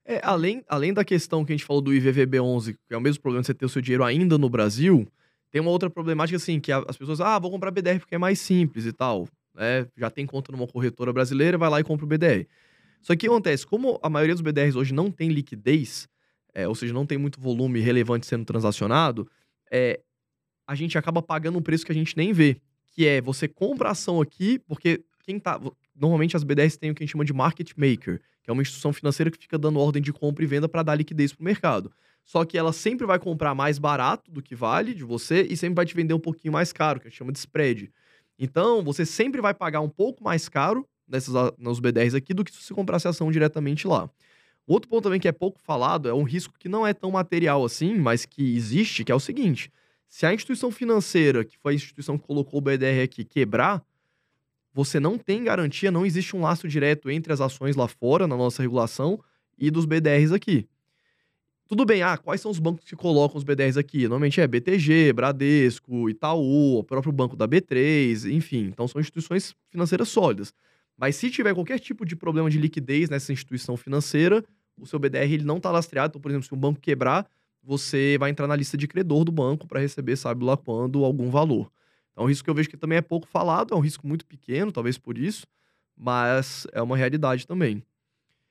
É, 0.07 0.21
além, 0.23 0.65
além 0.69 0.93
da 0.93 1.05
questão 1.05 1.45
que 1.45 1.53
a 1.53 1.57
gente 1.57 1.65
falou 1.65 1.83
do 1.83 1.91
IVVB11, 1.91 2.77
que 2.87 2.95
é 2.95 2.97
o 2.97 3.01
mesmo 3.01 3.23
problema 3.23 3.43
de 3.43 3.47
você 3.47 3.55
ter 3.55 3.67
o 3.67 3.69
seu 3.69 3.83
dinheiro 3.83 4.05
ainda 4.05 4.39
no 4.39 4.49
Brasil, 4.49 5.07
tem 5.55 5.61
uma 5.61 5.71
outra 5.71 5.89
problemática 5.89 6.37
assim, 6.37 6.59
que 6.59 6.73
as 6.73 6.97
pessoas, 6.97 7.21
ah, 7.21 7.39
vou 7.39 7.49
comprar 7.49 7.71
BDR 7.71 8.01
porque 8.01 8.17
é 8.17 8.19
mais 8.19 8.41
simples 8.41 8.87
e 8.87 8.93
tal. 8.93 9.29
Né? 9.55 9.87
Já 9.97 10.11
tem 10.11 10.27
conta 10.27 10.51
numa 10.51 10.67
corretora 10.67 11.13
brasileira, 11.13 11.57
vai 11.57 11.71
lá 11.71 11.79
e 11.79 11.85
compra 11.85 12.05
o 12.05 12.09
BDR. 12.09 12.45
Só 13.01 13.15
que 13.15 13.29
acontece? 13.29 13.65
Como 13.65 13.97
a 14.03 14.11
maioria 14.11 14.35
dos 14.35 14.41
BDRs 14.41 14.75
hoje 14.75 14.93
não 14.93 15.13
tem 15.13 15.29
liquidez, 15.29 16.09
é, 16.53 16.67
ou 16.67 16.75
seja, 16.75 16.93
não 16.93 17.07
tem 17.07 17.19
muito 17.19 17.41
volume 17.41 17.79
relevante 17.79 18.27
sendo 18.27 18.45
transacionado, 18.45 19.31
é, 19.71 20.01
a 20.67 20.75
gente 20.75 20.99
acaba 20.99 21.23
pagando 21.23 21.57
um 21.57 21.63
preço 21.63 21.87
que 21.87 21.93
a 21.93 21.95
gente 21.95 22.17
nem 22.17 22.33
vê. 22.33 22.61
Que 22.89 23.07
é, 23.07 23.21
você 23.21 23.47
compra 23.47 23.91
ação 23.91 24.21
aqui, 24.21 24.59
porque 24.59 25.05
quem 25.23 25.39
tá. 25.39 25.61
Normalmente 25.95 26.37
as 26.37 26.43
BDRs 26.43 26.77
têm 26.77 26.91
o 26.91 26.97
que 26.97 27.05
a 27.05 27.07
gente 27.07 27.13
chama 27.13 27.25
de 27.25 27.33
market 27.33 27.71
maker, 27.77 28.21
que 28.43 28.51
é 28.51 28.53
uma 28.53 28.61
instituição 28.61 28.93
financeira 28.93 29.31
que 29.31 29.39
fica 29.39 29.57
dando 29.57 29.79
ordem 29.79 30.03
de 30.03 30.13
compra 30.13 30.43
e 30.43 30.49
venda 30.49 30.69
para 30.69 30.83
dar 30.83 30.97
liquidez 30.97 31.33
para 31.33 31.43
o 31.43 31.45
mercado. 31.45 31.93
Só 32.25 32.45
que 32.45 32.57
ela 32.57 32.73
sempre 32.73 33.07
vai 33.07 33.19
comprar 33.19 33.55
mais 33.55 33.79
barato 33.79 34.31
do 34.31 34.43
que 34.43 34.55
vale 34.55 34.95
de 34.95 35.05
você 35.05 35.43
e 35.43 35.57
sempre 35.57 35.77
vai 35.77 35.87
te 35.87 35.95
vender 35.95 36.15
um 36.15 36.21
pouquinho 36.21 36.53
mais 36.53 36.73
caro, 36.73 36.99
que 36.99 37.07
a 37.07 37.11
gente 37.11 37.19
chama 37.19 37.33
de 37.33 37.39
spread. 37.39 37.93
Então, 38.39 38.83
você 38.83 39.05
sempre 39.05 39.41
vai 39.41 39.53
pagar 39.53 39.81
um 39.81 39.89
pouco 39.89 40.25
mais 40.25 40.49
caro 40.49 40.89
nessas, 41.07 41.35
nos 41.59 41.81
B10 41.81 42.17
aqui 42.17 42.33
do 42.33 42.43
que 42.43 42.53
se 42.53 42.63
você 42.63 42.75
comprasse 42.75 43.07
ação 43.07 43.31
diretamente 43.31 43.87
lá. 43.87 44.11
Outro 44.67 44.89
ponto 44.89 45.05
também 45.05 45.21
que 45.21 45.29
é 45.29 45.33
pouco 45.33 45.61
falado 45.61 46.09
é 46.09 46.15
um 46.15 46.23
risco 46.23 46.55
que 46.59 46.69
não 46.69 46.87
é 46.87 46.95
tão 46.95 47.11
material 47.11 47.65
assim, 47.65 47.95
mas 47.99 48.25
que 48.25 48.57
existe, 48.57 49.05
que 49.05 49.13
é 49.13 49.15
o 49.15 49.21
seguinte: 49.21 49.71
se 50.09 50.25
a 50.25 50.33
instituição 50.33 50.71
financeira, 50.71 51.45
que 51.45 51.59
foi 51.59 51.73
a 51.73 51.77
instituição 51.77 52.17
que 52.17 52.27
colocou 52.27 52.59
o 52.59 52.63
BDR 52.63 53.03
aqui, 53.05 53.25
quebrar, 53.25 53.85
você 54.73 54.99
não 54.99 55.19
tem 55.19 55.45
garantia, 55.45 55.91
não 55.91 56.07
existe 56.07 56.35
um 56.35 56.41
laço 56.41 56.67
direto 56.67 57.11
entre 57.11 57.33
as 57.33 57.41
ações 57.41 57.77
lá 57.77 57.87
fora, 57.87 58.27
na 58.27 58.37
nossa 58.37 58.63
regulação, 58.63 59.21
e 59.59 59.71
dos 59.71 59.85
BDRs 59.85 60.33
aqui. 60.33 60.67
Tudo 61.67 61.87
bem, 61.87 62.03
ah, 62.03 62.19
quais 62.19 62.43
são 62.43 62.51
os 62.51 62.59
bancos 62.59 62.85
que 62.85 62.95
colocam 62.95 63.39
os 63.39 63.45
BDRs 63.45 63.79
aqui? 63.79 64.03
Normalmente 64.03 64.39
é 64.41 64.47
BTG, 64.47 65.13
Bradesco, 65.15 66.11
Itaú, 66.11 66.79
o 66.79 66.85
próprio 66.85 67.11
banco 67.11 67.35
da 67.35 67.49
B3, 67.49 68.31
enfim. 68.31 68.67
Então 68.67 68.87
são 68.87 69.01
instituições 69.01 69.55
financeiras 69.71 70.09
sólidas. 70.09 70.53
Mas 70.97 71.17
se 71.17 71.31
tiver 71.31 71.55
qualquer 71.55 71.79
tipo 71.81 72.05
de 72.05 72.15
problema 72.15 72.51
de 72.51 72.59
liquidez 72.59 73.09
nessa 73.09 73.33
instituição 73.33 73.77
financeira, 73.79 74.45
o 74.79 74.87
seu 74.87 74.99
BDR 74.99 75.33
ele 75.33 75.45
não 75.45 75.57
está 75.57 75.71
lastreado. 75.71 76.13
Então, 76.13 76.21
por 76.21 76.31
exemplo, 76.31 76.47
se 76.47 76.55
um 76.55 76.59
banco 76.59 76.81
quebrar, 76.81 77.27
você 77.63 78.17
vai 78.19 78.31
entrar 78.31 78.47
na 78.47 78.55
lista 78.55 78.77
de 78.77 78.87
credor 78.87 79.25
do 79.25 79.33
banco 79.33 79.67
para 79.67 79.81
receber, 79.81 80.17
sabe 80.17 80.45
lá 80.45 80.57
quando, 80.57 81.03
algum 81.03 81.31
valor. 81.31 81.71
É 82.15 82.21
um 82.21 82.27
risco 82.27 82.45
que 82.45 82.51
eu 82.51 82.55
vejo 82.55 82.69
que 82.69 82.77
também 82.77 82.99
é 82.99 83.03
pouco 83.03 83.27
falado, 83.27 83.75
é 83.75 83.77
um 83.77 83.81
risco 83.81 84.07
muito 84.07 84.27
pequeno, 84.27 84.71
talvez 84.71 84.99
por 84.99 85.17
isso, 85.17 85.47
mas 85.97 86.67
é 86.73 86.83
uma 86.83 86.97
realidade 86.97 87.47
também. 87.47 87.83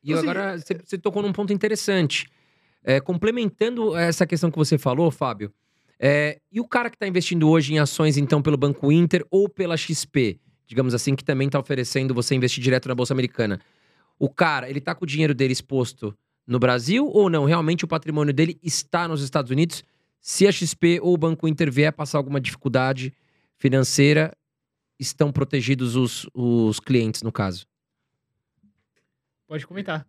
E 0.03 0.11
então, 0.11 0.19
assim, 0.19 0.29
agora 0.29 0.57
você, 0.57 0.73
você 0.83 0.97
tocou 0.97 1.21
num 1.21 1.31
ponto 1.31 1.53
interessante. 1.53 2.27
É, 2.83 2.99
complementando 2.99 3.95
essa 3.95 4.27
questão 4.27 4.51
que 4.51 4.57
você 4.57 4.77
falou, 4.77 5.09
Fábio, 5.09 5.53
é, 5.99 6.41
e 6.51 6.59
o 6.59 6.67
cara 6.67 6.89
que 6.89 6.95
está 6.97 7.07
investindo 7.07 7.49
hoje 7.49 7.73
em 7.73 7.79
ações, 7.79 8.17
então, 8.17 8.41
pelo 8.41 8.57
Banco 8.57 8.91
Inter 8.91 9.25
ou 9.31 9.47
pela 9.47 9.77
XP, 9.77 10.39
digamos 10.67 10.93
assim, 10.93 11.15
que 11.15 11.23
também 11.23 11.47
está 11.47 11.59
oferecendo 11.59 12.13
você 12.13 12.35
investir 12.35 12.61
direto 12.61 12.89
na 12.89 12.95
Bolsa 12.95 13.13
Americana. 13.13 13.59
O 14.19 14.29
cara, 14.29 14.69
ele 14.69 14.79
está 14.79 14.93
com 14.93 15.05
o 15.05 15.07
dinheiro 15.07 15.33
dele 15.33 15.53
exposto 15.53 16.13
no 16.45 16.59
Brasil 16.59 17.07
ou 17.07 17.29
não? 17.29 17.45
Realmente 17.45 17.85
o 17.85 17.87
patrimônio 17.87 18.33
dele 18.33 18.59
está 18.61 19.07
nos 19.07 19.21
Estados 19.21 19.49
Unidos? 19.49 19.83
Se 20.19 20.47
a 20.47 20.51
XP 20.51 20.99
ou 21.01 21.13
o 21.13 21.17
Banco 21.17 21.47
Inter 21.47 21.71
vier 21.71 21.91
passar 21.91 22.17
alguma 22.17 22.39
dificuldade, 22.39 23.13
financeira, 23.57 24.35
estão 24.99 25.31
protegidos 25.31 25.95
os, 25.95 26.27
os 26.33 26.79
clientes, 26.79 27.21
no 27.21 27.31
caso? 27.31 27.65
Pode 29.47 29.67
comentar. 29.67 30.07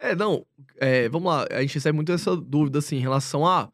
É, 0.00 0.14
não, 0.14 0.46
é, 0.76 1.08
vamos 1.08 1.28
lá, 1.28 1.46
a 1.50 1.60
gente 1.60 1.74
recebe 1.74 1.96
muito 1.96 2.12
essa 2.12 2.36
dúvida, 2.36 2.78
assim, 2.78 2.96
em 2.96 3.00
relação 3.00 3.44
a, 3.44 3.68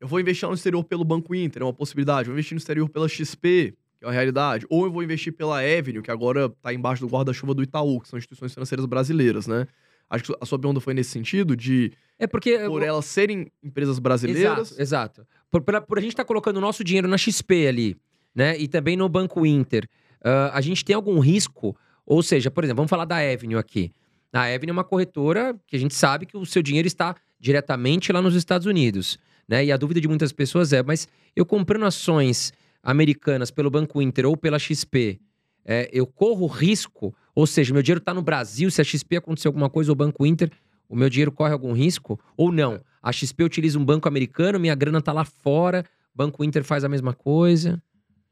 eu 0.00 0.08
vou 0.08 0.18
investir 0.20 0.48
no 0.48 0.54
exterior 0.54 0.82
pelo 0.84 1.04
Banco 1.04 1.34
Inter, 1.34 1.62
é 1.62 1.64
uma 1.64 1.72
possibilidade, 1.72 2.26
vou 2.26 2.34
investir 2.34 2.54
no 2.54 2.58
exterior 2.58 2.88
pela 2.88 3.08
XP, 3.08 3.74
que 3.98 4.04
é 4.04 4.06
uma 4.06 4.12
realidade, 4.12 4.66
ou 4.68 4.84
eu 4.84 4.92
vou 4.92 5.02
investir 5.02 5.32
pela 5.32 5.60
Avenue, 5.60 6.02
que 6.02 6.10
agora 6.10 6.46
está 6.46 6.74
embaixo 6.74 7.06
do 7.06 7.10
guarda-chuva 7.10 7.54
do 7.54 7.62
Itaú, 7.62 8.00
que 8.00 8.08
são 8.08 8.18
instituições 8.18 8.52
financeiras 8.52 8.84
brasileiras, 8.86 9.46
né? 9.46 9.66
Acho 10.08 10.24
que 10.24 10.36
a 10.40 10.46
sua 10.46 10.58
pergunta 10.58 10.80
foi 10.80 10.94
nesse 10.94 11.10
sentido, 11.10 11.56
de 11.56 11.92
é 12.18 12.26
porque 12.26 12.58
por 12.60 12.82
elas 12.82 13.04
serem 13.06 13.50
empresas 13.62 13.98
brasileiras. 13.98 14.72
Exato, 14.72 14.82
exato. 14.82 15.26
Por, 15.50 15.62
por, 15.62 15.80
por 15.82 15.98
a 15.98 16.00
gente 16.00 16.12
estar 16.12 16.22
tá 16.24 16.28
colocando 16.28 16.58
o 16.58 16.60
nosso 16.60 16.84
dinheiro 16.84 17.08
na 17.08 17.18
XP 17.18 17.66
ali, 17.66 17.96
né? 18.34 18.56
E 18.58 18.68
também 18.68 18.96
no 18.96 19.08
Banco 19.08 19.44
Inter. 19.44 19.88
Uh, 20.20 20.50
a 20.52 20.60
gente 20.60 20.84
tem 20.84 20.94
algum 20.94 21.18
risco? 21.18 21.76
Ou 22.04 22.22
seja, 22.22 22.50
por 22.50 22.62
exemplo, 22.62 22.76
vamos 22.76 22.90
falar 22.90 23.04
da 23.04 23.16
Avenue 23.16 23.56
aqui. 23.56 23.92
A 24.36 24.54
Avenue 24.54 24.70
é 24.70 24.72
uma 24.72 24.84
corretora 24.84 25.56
que 25.66 25.76
a 25.76 25.78
gente 25.78 25.94
sabe 25.94 26.26
que 26.26 26.36
o 26.36 26.44
seu 26.44 26.62
dinheiro 26.62 26.86
está 26.86 27.16
diretamente 27.38 28.12
lá 28.12 28.20
nos 28.20 28.34
Estados 28.34 28.66
Unidos. 28.66 29.18
Né? 29.48 29.66
E 29.66 29.72
a 29.72 29.76
dúvida 29.76 30.00
de 30.00 30.08
muitas 30.08 30.32
pessoas 30.32 30.72
é: 30.72 30.82
mas 30.82 31.08
eu 31.34 31.46
comprando 31.46 31.84
ações 31.84 32.52
americanas 32.82 33.50
pelo 33.50 33.70
Banco 33.70 34.00
Inter 34.00 34.26
ou 34.26 34.36
pela 34.36 34.58
XP, 34.58 35.20
é, 35.64 35.88
eu 35.92 36.06
corro 36.06 36.46
risco? 36.46 37.14
Ou 37.34 37.46
seja, 37.46 37.72
meu 37.74 37.82
dinheiro 37.82 37.98
está 37.98 38.14
no 38.14 38.22
Brasil, 38.22 38.70
se 38.70 38.80
a 38.80 38.84
XP 38.84 39.16
acontecer 39.16 39.48
alguma 39.48 39.68
coisa, 39.68 39.92
o 39.92 39.94
Banco 39.94 40.24
Inter, 40.24 40.50
o 40.88 40.96
meu 40.96 41.10
dinheiro 41.10 41.32
corre 41.32 41.52
algum 41.52 41.72
risco? 41.72 42.18
Ou 42.36 42.50
não? 42.50 42.80
A 43.02 43.12
XP 43.12 43.44
utiliza 43.44 43.78
um 43.78 43.84
banco 43.84 44.08
americano, 44.08 44.58
minha 44.58 44.74
grana 44.74 44.98
está 44.98 45.12
lá 45.12 45.24
fora, 45.24 45.84
Banco 46.14 46.42
Inter 46.42 46.64
faz 46.64 46.82
a 46.84 46.88
mesma 46.88 47.12
coisa. 47.12 47.82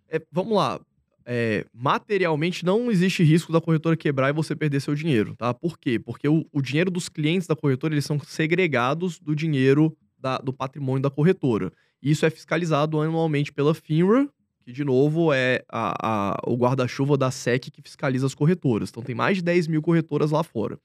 É, 0.08 0.22
vamos 0.32 0.56
lá. 0.56 0.80
É, 1.26 1.64
materialmente 1.72 2.64
não 2.64 2.90
existe 2.90 3.22
risco 3.22 3.52
da 3.52 3.60
corretora 3.60 3.96
quebrar 3.96 4.28
e 4.28 4.32
você 4.32 4.54
perder 4.54 4.80
seu 4.80 4.94
dinheiro, 4.94 5.34
tá? 5.36 5.54
Por 5.54 5.78
quê? 5.78 5.98
Porque 5.98 6.28
o, 6.28 6.44
o 6.52 6.60
dinheiro 6.60 6.90
dos 6.90 7.08
clientes 7.08 7.48
da 7.48 7.56
corretora 7.56 7.94
eles 7.94 8.04
são 8.04 8.18
segregados 8.20 9.18
do 9.18 9.34
dinheiro 9.34 9.96
da, 10.18 10.38
do 10.38 10.52
patrimônio 10.52 11.02
da 11.02 11.10
corretora. 11.10 11.72
Isso 12.02 12.26
é 12.26 12.30
fiscalizado 12.30 13.00
anualmente 13.00 13.52
pela 13.52 13.74
FINRA, 13.74 14.28
que 14.62 14.72
de 14.72 14.84
novo 14.84 15.32
é 15.32 15.62
a, 15.68 15.94
a, 16.32 16.36
o 16.46 16.56
guarda-chuva 16.56 17.16
da 17.16 17.30
SEC 17.30 17.70
que 17.70 17.82
fiscaliza 17.82 18.26
as 18.26 18.34
corretoras. 18.34 18.90
Então 18.90 19.02
tem 19.02 19.14
mais 19.14 19.38
de 19.38 19.42
10 19.42 19.68
mil 19.68 19.80
corretoras 19.80 20.30
lá 20.30 20.42
fora. 20.42 20.78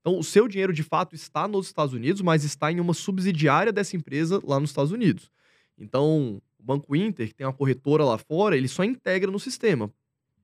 Então 0.00 0.18
o 0.18 0.24
seu 0.24 0.46
dinheiro 0.46 0.72
de 0.72 0.82
fato 0.82 1.14
está 1.14 1.48
nos 1.48 1.66
Estados 1.66 1.94
Unidos, 1.94 2.20
mas 2.20 2.44
está 2.44 2.70
em 2.70 2.78
uma 2.78 2.94
subsidiária 2.94 3.72
dessa 3.72 3.96
empresa 3.96 4.40
lá 4.44 4.60
nos 4.60 4.70
Estados 4.70 4.92
Unidos. 4.92 5.30
Então 5.78 6.40
o 6.64 6.66
Banco 6.66 6.96
Inter, 6.96 7.28
que 7.28 7.34
tem 7.34 7.46
uma 7.46 7.52
corretora 7.52 8.02
lá 8.04 8.16
fora, 8.16 8.56
ele 8.56 8.66
só 8.66 8.82
integra 8.82 9.30
no 9.30 9.38
sistema. 9.38 9.92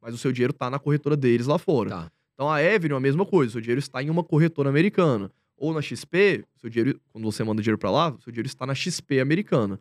Mas 0.01 0.14
o 0.14 0.18
seu 0.18 0.31
dinheiro 0.31 0.53
está 0.53 0.68
na 0.68 0.79
corretora 0.79 1.16
deles 1.16 1.47
lá 1.47 1.59
fora. 1.59 1.91
Tá. 1.91 2.12
Então 2.35 2.49
a 2.49 2.57
Avenue 2.57 2.95
é 2.95 2.97
a 2.97 3.01
mesma 3.01 3.25
coisa, 3.25 3.53
seu 3.53 3.61
dinheiro 3.61 3.79
está 3.79 4.03
em 4.03 4.11
uma 4.11 4.23
corretora 4.23 4.68
americana. 4.68 5.31
Ou 5.57 5.73
na 5.75 5.83
XP, 5.83 6.45
seu 6.57 6.71
dinheiro, 6.71 7.01
quando 7.11 7.25
você 7.25 7.43
manda 7.43 7.61
dinheiro 7.61 7.79
para 7.79 7.91
lá, 7.91 8.16
seu 8.23 8.31
dinheiro 8.33 8.47
está 8.47 8.66
na 8.66 8.75
XP 8.75 9.21
americana. 9.21 9.81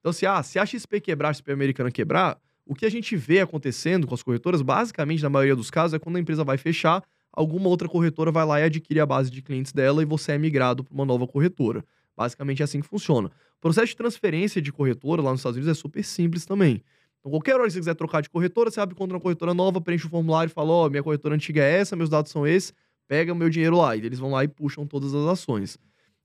Então, 0.00 0.12
se, 0.12 0.26
ah, 0.26 0.42
se 0.42 0.58
a 0.58 0.64
XP 0.64 1.00
quebrar, 1.00 1.30
a 1.30 1.34
XP 1.34 1.52
americana 1.52 1.90
quebrar, 1.90 2.38
o 2.64 2.74
que 2.74 2.86
a 2.86 2.90
gente 2.90 3.16
vê 3.16 3.40
acontecendo 3.40 4.06
com 4.06 4.14
as 4.14 4.22
corretoras, 4.22 4.62
basicamente, 4.62 5.22
na 5.22 5.30
maioria 5.30 5.56
dos 5.56 5.70
casos, 5.70 5.94
é 5.94 5.98
quando 5.98 6.16
a 6.16 6.20
empresa 6.20 6.44
vai 6.44 6.56
fechar, 6.56 7.02
alguma 7.32 7.68
outra 7.68 7.88
corretora 7.88 8.30
vai 8.30 8.44
lá 8.44 8.60
e 8.60 8.64
adquire 8.64 9.00
a 9.00 9.06
base 9.06 9.30
de 9.30 9.42
clientes 9.42 9.72
dela 9.72 10.02
e 10.02 10.04
você 10.04 10.32
é 10.32 10.38
migrado 10.38 10.84
para 10.84 10.94
uma 10.94 11.04
nova 11.04 11.26
corretora. 11.26 11.84
Basicamente 12.18 12.62
é 12.62 12.64
assim 12.64 12.80
que 12.80 12.86
funciona. 12.88 13.28
O 13.28 13.60
processo 13.60 13.86
de 13.86 13.96
transferência 13.96 14.60
de 14.60 14.72
corretora 14.72 15.22
lá 15.22 15.30
nos 15.30 15.38
Estados 15.38 15.56
Unidos 15.56 15.70
é 15.70 15.80
super 15.80 16.02
simples 16.02 16.44
também. 16.44 16.82
Então, 17.20 17.30
qualquer 17.30 17.54
hora 17.54 17.66
que 17.66 17.70
você 17.70 17.78
quiser 17.78 17.94
trocar 17.94 18.20
de 18.22 18.28
corretora, 18.28 18.72
você 18.72 18.80
abre 18.80 18.96
conta 18.96 19.14
na 19.14 19.20
corretora 19.20 19.54
nova, 19.54 19.80
preenche 19.80 20.06
o 20.06 20.10
formulário 20.10 20.50
e 20.50 20.52
fala: 20.52 20.72
Ó, 20.72 20.86
oh, 20.86 20.90
minha 20.90 21.02
corretora 21.02 21.36
antiga 21.36 21.62
é 21.62 21.78
essa, 21.78 21.94
meus 21.94 22.10
dados 22.10 22.32
são 22.32 22.44
esses, 22.44 22.74
pega 23.06 23.32
o 23.32 23.36
meu 23.36 23.48
dinheiro 23.48 23.76
lá. 23.76 23.94
E 23.94 24.04
eles 24.04 24.18
vão 24.18 24.32
lá 24.32 24.42
e 24.42 24.48
puxam 24.48 24.84
todas 24.84 25.14
as 25.14 25.28
ações. 25.28 25.78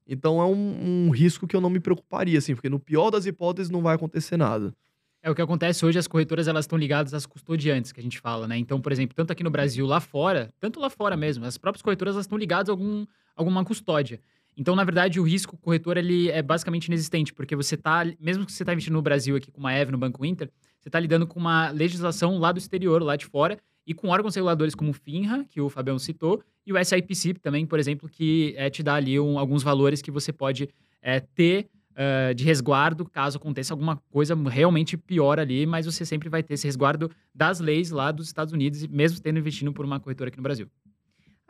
Então, 0.08 0.42
é 0.42 0.46
um, 0.46 1.06
um 1.06 1.10
risco 1.12 1.46
que 1.46 1.56
eu 1.56 1.62
não 1.62 1.70
me 1.70 1.80
preocuparia, 1.80 2.40
assim, 2.40 2.56
porque 2.56 2.70
no 2.70 2.80
pior 2.80 3.12
das 3.12 3.28
hipóteses 3.28 3.70
não 3.70 3.84
vai 3.84 3.94
acontecer 3.94 4.36
nada. 4.36 4.74
É 5.22 5.30
o 5.30 5.36
que 5.36 5.42
acontece 5.42 5.86
hoje, 5.86 6.00
as 6.00 6.08
corretoras 6.08 6.48
elas 6.48 6.66
estão 6.66 6.78
ligadas 6.78 7.14
às 7.14 7.26
custodiantes, 7.26 7.92
que 7.92 8.00
a 8.00 8.04
gente 8.04 8.20
fala, 8.20 8.48
né? 8.48 8.58
Então, 8.58 8.82
por 8.82 8.92
exemplo, 8.92 9.16
tanto 9.16 9.32
aqui 9.32 9.44
no 9.44 9.52
Brasil, 9.52 9.86
lá 9.86 10.00
fora, 10.02 10.52
tanto 10.60 10.80
lá 10.80 10.90
fora 10.90 11.16
mesmo, 11.16 11.46
as 11.46 11.58
próprias 11.58 11.82
corretoras 11.82 12.16
elas 12.16 12.26
estão 12.26 12.38
ligadas 12.38 12.68
a 12.68 12.74
algum, 12.74 13.06
alguma 13.36 13.64
custódia. 13.64 14.20
Então, 14.56 14.76
na 14.76 14.84
verdade, 14.84 15.20
o 15.20 15.24
risco 15.24 15.58
corretor 15.58 15.98
ele 15.98 16.30
é 16.30 16.42
basicamente 16.42 16.86
inexistente, 16.86 17.34
porque 17.34 17.56
você 17.56 17.76
está, 17.76 18.06
mesmo 18.20 18.46
que 18.46 18.52
você 18.52 18.64
está 18.64 18.74
investindo 18.74 18.94
no 18.94 19.02
Brasil 19.02 19.36
aqui 19.36 19.52
com 19.52 19.60
uma 19.60 19.74
EV 19.74 19.92
no 19.92 19.98
Banco 19.98 20.24
Inter, 20.26 20.50
você 20.80 20.90
está 20.90 21.00
lidando 21.00 21.26
com 21.26 21.40
uma 21.40 21.70
legislação 21.70 22.38
lá 22.38 22.52
do 22.52 22.60
exterior, 22.60 23.02
lá 23.02 23.16
de 23.16 23.26
fora, 23.26 23.58
e 23.86 23.94
com 23.94 24.10
órgãos 24.10 24.36
reguladores 24.36 24.76
como 24.76 24.92
o 24.92 24.94
FINRA, 24.94 25.46
que 25.50 25.60
o 25.60 25.70
Fabião 25.70 25.98
citou, 26.00 26.42
e 26.66 26.72
o 26.72 26.84
SIPC 26.84 27.34
também, 27.36 27.66
por 27.66 27.80
exemplo, 27.80 28.08
que 28.08 28.54
é, 28.58 28.70
te 28.70 28.82
dá 28.82 28.96
ali 28.96 29.20
um, 29.20 29.38
alguns 29.38 29.64
valores 29.64 30.02
que 30.02 30.12
você 30.12 30.32
pode 30.32 30.70
é, 31.02 31.20
ter 31.20 31.68
uh, 31.94 32.34
de 32.34 32.44
resguardo 32.44 33.06
caso 33.06 33.38
aconteça 33.38 33.74
alguma 33.74 33.98
coisa 34.10 34.36
realmente 34.50 34.98
pior 34.98 35.40
ali, 35.40 35.66
mas 35.66 35.86
você 35.86 36.06
sempre 36.06 36.30
vai 36.30 36.44
ter 36.44 36.54
esse 36.54 36.68
resguardo 36.68 37.12
das 37.34 37.60
leis 37.60 37.92
lá 37.92 38.12
dos 38.12 38.28
Estados 38.28 38.54
Unidos, 38.54 38.86
mesmo 38.88 39.20
tendo 39.20 39.40
investido 39.40 39.74
por 39.74 39.86
uma 39.86 40.00
corretora 40.00 40.30
aqui 40.30 40.38
no 40.38 40.44
Brasil. 40.44 40.68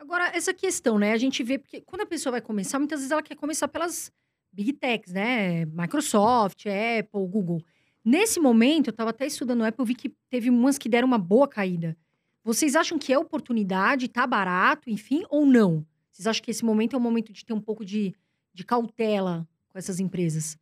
Agora, 0.04 0.30
essa 0.36 0.52
questão, 0.52 0.98
né? 0.98 1.12
A 1.12 1.16
gente 1.16 1.42
vê, 1.42 1.58
porque 1.58 1.80
quando 1.80 2.02
a 2.02 2.06
pessoa 2.06 2.32
vai 2.32 2.40
começar, 2.42 2.78
muitas 2.78 2.98
vezes 3.00 3.10
ela 3.10 3.22
quer 3.22 3.34
começar 3.36 3.66
pelas 3.66 4.12
big 4.52 4.74
techs, 4.74 5.14
né? 5.14 5.64
Microsoft, 5.64 6.66
Apple, 6.66 7.26
Google. 7.26 7.64
Nesse 8.04 8.38
momento, 8.38 8.88
eu 8.88 8.90
estava 8.90 9.08
até 9.08 9.26
estudando 9.26 9.62
o 9.62 9.64
Apple, 9.64 9.80
eu 9.80 9.86
vi 9.86 9.94
que 9.94 10.10
teve 10.28 10.50
umas 10.50 10.76
que 10.76 10.90
deram 10.90 11.08
uma 11.08 11.16
boa 11.16 11.48
caída. 11.48 11.96
Vocês 12.44 12.76
acham 12.76 12.98
que 12.98 13.14
é 13.14 13.18
oportunidade, 13.18 14.06
tá 14.06 14.26
barato, 14.26 14.90
enfim, 14.90 15.24
ou 15.30 15.46
não? 15.46 15.86
Vocês 16.12 16.26
acham 16.26 16.44
que 16.44 16.50
esse 16.50 16.66
momento 16.66 16.92
é 16.92 16.98
o 16.98 17.00
momento 17.00 17.32
de 17.32 17.42
ter 17.42 17.54
um 17.54 17.60
pouco 17.60 17.82
de, 17.82 18.14
de 18.52 18.62
cautela 18.62 19.48
com 19.70 19.78
essas 19.78 20.00
empresas? 20.00 20.58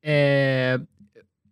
É, 0.00 0.80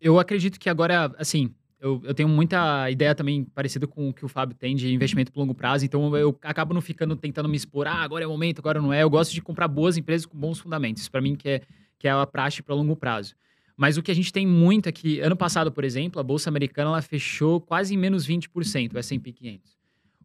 eu 0.01 0.20
acredito 0.20 0.61
que 0.61 0.70
agora, 0.70 1.12
assim, 1.18 1.53
eu, 1.81 2.01
eu, 2.05 2.14
tenho 2.14 2.29
muita 2.29 2.91
ideia 2.91 3.14
também 3.14 3.45
parecida 3.45 3.87
com 3.87 4.09
o 4.09 4.14
que 4.14 4.24
o 4.24 4.29
Fábio 4.29 4.57
tem 4.57 4.74
de 4.74 4.93
investimento 4.93 5.31
por 5.31 5.41
longo 5.41 5.55
prazo, 5.55 5.85
então 5.85 6.16
eu 6.16 6.37
acabo 6.43 6.72
não 6.72 6.81
ficando 6.81 7.14
tentando 7.16 7.49
me 7.49 7.57
expor, 7.57 7.87
ah, 7.87 8.03
agora 8.03 8.24
é 8.24 8.27
o 8.27 8.31
momento, 8.31 8.59
agora 8.61 8.81
não 8.81 8.93
é. 8.93 9.03
Eu 9.03 9.11
gosto 9.11 9.33
de 9.33 9.43
comprar 9.43 9.68
boas 9.68 9.97
empresas 9.97 10.27
com 10.27 10.39
bons 10.39 10.59
fundamentos. 10.59 11.09
Para 11.09 11.20
mim, 11.20 11.37
que 11.37 11.49
é, 11.49 11.62
que 11.99 12.09
é 12.09 12.11
a 12.11 12.27
praxe 12.27 12.62
para 12.62 12.74
longo 12.74 12.97
prazo. 12.97 13.35
Mas 13.77 13.99
o 13.99 14.03
que 14.03 14.11
a 14.11 14.14
gente 14.14 14.33
tem 14.33 14.47
muito 14.47 14.89
aqui, 14.89 15.20
ano 15.20 15.37
passado, 15.37 15.70
por 15.70 15.85
exemplo, 15.85 16.18
a 16.18 16.22
Bolsa 16.22 16.49
Americana 16.49 16.91
ela 16.91 17.03
fechou 17.03 17.61
quase 17.61 17.95
em 17.95 17.99
menos 17.99 18.27
20%, 18.27 18.95
o 18.95 18.99
S&P 18.99 19.33
500. 19.33 19.77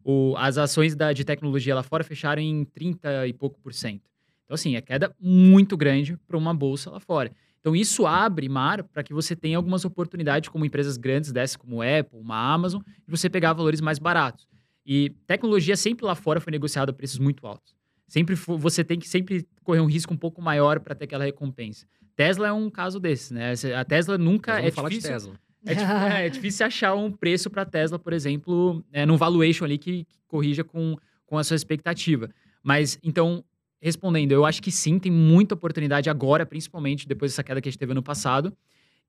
O, 0.02 0.34
as 0.38 0.56
ações 0.56 0.96
da, 0.96 1.12
de 1.12 1.22
tecnologia 1.22 1.74
lá 1.74 1.82
fora 1.82 2.02
fecharam 2.02 2.40
em 2.40 2.64
30 2.64 3.26
e 3.26 3.32
pouco 3.34 3.60
por 3.60 3.74
cento. 3.74 4.10
Então, 4.44 4.54
assim, 4.54 4.74
é 4.74 4.80
queda 4.80 5.14
muito 5.20 5.76
grande 5.76 6.16
para 6.26 6.36
uma 6.36 6.54
bolsa 6.54 6.90
lá 6.90 6.98
fora. 6.98 7.30
Então, 7.62 7.76
isso 7.76 8.08
abre 8.08 8.48
mar 8.48 8.82
para 8.82 9.04
que 9.04 9.14
você 9.14 9.36
tenha 9.36 9.56
algumas 9.56 9.84
oportunidades, 9.84 10.48
como 10.48 10.64
empresas 10.64 10.96
grandes 10.96 11.30
dessas, 11.30 11.54
como 11.54 11.80
Apple, 11.80 12.18
uma 12.18 12.52
Amazon, 12.52 12.82
e 13.06 13.10
você 13.10 13.30
pegar 13.30 13.52
valores 13.52 13.80
mais 13.80 14.00
baratos. 14.00 14.48
E 14.84 15.10
tecnologia 15.28 15.76
sempre 15.76 16.04
lá 16.04 16.16
fora 16.16 16.40
foi 16.40 16.50
negociada 16.50 16.90
a 16.90 16.94
preços 16.94 17.20
muito 17.20 17.46
altos. 17.46 17.72
Sempre 18.08 18.34
você 18.34 18.82
tem 18.82 18.98
que 18.98 19.08
sempre 19.08 19.46
correr 19.62 19.78
um 19.78 19.86
risco 19.86 20.12
um 20.12 20.16
pouco 20.16 20.42
maior 20.42 20.80
para 20.80 20.92
ter 20.92 21.04
aquela 21.04 21.24
recompensa. 21.24 21.86
Tesla 22.16 22.48
é 22.48 22.52
um 22.52 22.68
caso 22.68 22.98
desses, 22.98 23.30
né? 23.30 23.54
A 23.78 23.84
Tesla 23.84 24.18
nunca 24.18 24.60
é 24.60 24.70
falar 24.72 24.88
difícil. 24.88 25.10
De 25.10 25.14
Tesla. 25.14 25.40
É, 25.64 26.22
é, 26.22 26.26
é, 26.26 26.28
difícil 26.28 26.66
achar 26.66 26.94
um 26.94 27.12
preço 27.12 27.48
para 27.48 27.64
Tesla, 27.64 27.96
por 27.96 28.12
exemplo, 28.12 28.84
é, 28.92 29.06
num 29.06 29.16
valuation 29.16 29.64
ali 29.64 29.78
que, 29.78 30.04
que 30.04 30.18
corrija 30.26 30.64
com, 30.64 30.96
com 31.24 31.38
a 31.38 31.44
sua 31.44 31.54
expectativa. 31.54 32.28
Mas 32.62 32.98
então 33.04 33.44
respondendo, 33.82 34.30
eu 34.30 34.46
acho 34.46 34.62
que 34.62 34.70
sim, 34.70 34.98
tem 34.98 35.10
muita 35.10 35.54
oportunidade 35.54 36.08
agora, 36.08 36.46
principalmente 36.46 37.06
depois 37.08 37.32
dessa 37.32 37.42
queda 37.42 37.60
que 37.60 37.68
a 37.68 37.72
gente 37.72 37.78
teve 37.78 37.90
ano 37.90 38.02
passado. 38.02 38.56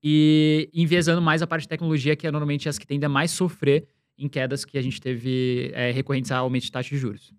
E 0.02 0.68
enviesando 0.74 1.22
mais 1.22 1.40
a 1.40 1.46
parte 1.46 1.62
de 1.62 1.68
tecnologia, 1.68 2.16
que 2.16 2.26
é 2.26 2.30
normalmente 2.30 2.68
as 2.68 2.76
que 2.76 2.86
tendem 2.86 3.06
a 3.06 3.08
mais 3.08 3.30
sofrer 3.30 3.86
em 4.18 4.28
quedas 4.28 4.64
que 4.64 4.76
a 4.76 4.82
gente 4.82 5.00
teve 5.00 5.70
é, 5.72 5.92
recorrentes 5.92 6.32
a 6.32 6.38
aumento 6.38 6.64
de 6.64 6.72
taxa 6.72 6.90
de 6.90 6.98
juros. 6.98 7.32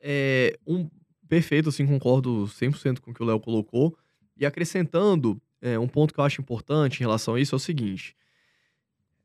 É, 0.00 0.58
um 0.66 0.90
perfeito, 1.28 1.68
assim, 1.68 1.86
concordo 1.86 2.46
100% 2.46 2.98
com 3.00 3.12
o 3.12 3.14
que 3.14 3.22
o 3.22 3.26
Léo 3.26 3.40
colocou. 3.40 3.96
E 4.36 4.44
acrescentando, 4.44 5.40
é, 5.62 5.78
um 5.78 5.88
ponto 5.88 6.12
que 6.12 6.20
eu 6.20 6.24
acho 6.24 6.40
importante 6.40 6.98
em 6.98 7.04
relação 7.04 7.34
a 7.34 7.40
isso 7.40 7.54
é 7.54 7.56
o 7.56 7.60
seguinte: 7.60 8.14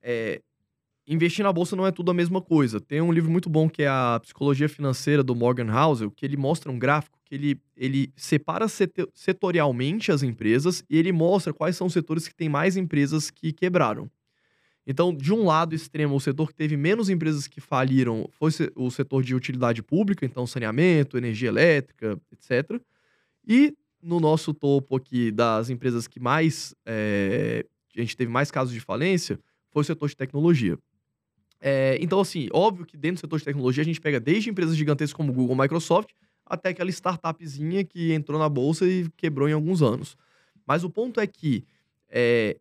é, 0.02 0.42
investir 1.14 1.44
na 1.44 1.52
bolsa 1.52 1.76
não 1.76 1.86
é 1.86 1.92
tudo 1.92 2.10
a 2.10 2.14
mesma 2.14 2.42
coisa. 2.42 2.80
Tem 2.80 3.02
um 3.02 3.12
livro 3.12 3.30
muito 3.30 3.50
bom 3.50 3.70
que 3.70 3.84
é 3.84 3.88
a 3.88 4.20
Psicologia 4.22 4.70
Financeira 4.70 5.22
do 5.22 5.36
Morgan 5.36 5.70
Housel, 5.70 6.10
que 6.10 6.26
ele 6.26 6.38
mostra 6.38 6.72
um 6.72 6.80
gráfico 6.80 7.20
que 7.26 7.36
ele, 7.36 7.62
ele 7.76 8.14
separa 8.16 8.66
setorialmente 9.14 10.12
as 10.12 10.24
empresas 10.24 10.84
e 10.90 10.98
ele 10.98 11.12
mostra 11.12 11.54
quais 11.54 11.76
são 11.76 11.88
os 11.88 11.94
setores 11.94 12.28
que 12.28 12.36
têm 12.36 12.48
mais 12.48 12.78
empresas 12.78 13.30
que 13.30 13.52
quebraram. 13.52 14.10
Então, 14.88 15.14
de 15.14 15.34
um 15.34 15.46
lado 15.46 15.76
extremo, 15.76 16.16
o 16.16 16.20
setor 16.20 16.48
que 16.48 16.56
teve 16.56 16.76
menos 16.76 17.10
empresas 17.10 17.46
que 17.46 17.62
faliram 17.62 18.28
foi 18.32 18.52
o 18.76 18.90
setor 18.90 19.22
de 19.22 19.36
utilidade 19.36 19.84
pública, 19.84 20.26
então 20.26 20.48
saneamento, 20.48 21.18
energia 21.18 21.50
elétrica, 21.50 22.18
etc. 22.32 22.82
E 23.48 23.76
no 24.02 24.20
nosso 24.20 24.54
topo 24.54 24.96
aqui 24.96 25.30
das 25.30 25.70
empresas 25.70 26.08
que 26.08 26.20
mais 26.20 26.74
é, 26.86 27.66
a 27.96 28.00
gente 28.00 28.16
teve 28.16 28.32
mais 28.32 28.50
casos 28.50 28.74
de 28.74 28.80
falência 28.80 29.38
foi 29.70 29.82
o 29.82 29.86
setor 29.86 30.10
de 30.10 30.16
tecnologia. 30.16 30.78
É, 31.62 31.98
então, 32.02 32.20
assim, 32.20 32.48
óbvio 32.52 32.86
que 32.86 32.98
dentro 32.98 33.18
do 33.18 33.22
setor 33.22 33.40
de 33.40 33.46
tecnologia 33.46 33.82
a 33.84 33.86
gente 33.86 34.02
pega 34.02 34.20
desde 34.20 34.50
empresas 34.50 34.76
gigantescas 34.76 35.14
como 35.14 35.32
Google, 35.32 35.56
Microsoft, 35.56 36.10
até 36.44 36.70
aquela 36.70 36.90
startupzinha 36.90 37.84
que 37.84 38.12
entrou 38.12 38.40
na 38.40 38.50
bolsa 38.50 38.86
e 38.86 39.08
quebrou 39.16 39.48
em 39.48 39.54
alguns 39.54 39.82
anos. 39.82 40.18
Mas 40.66 40.84
o 40.84 40.90
ponto 40.90 41.20
é 41.20 41.28
que 41.28 41.64
é, 42.10 42.58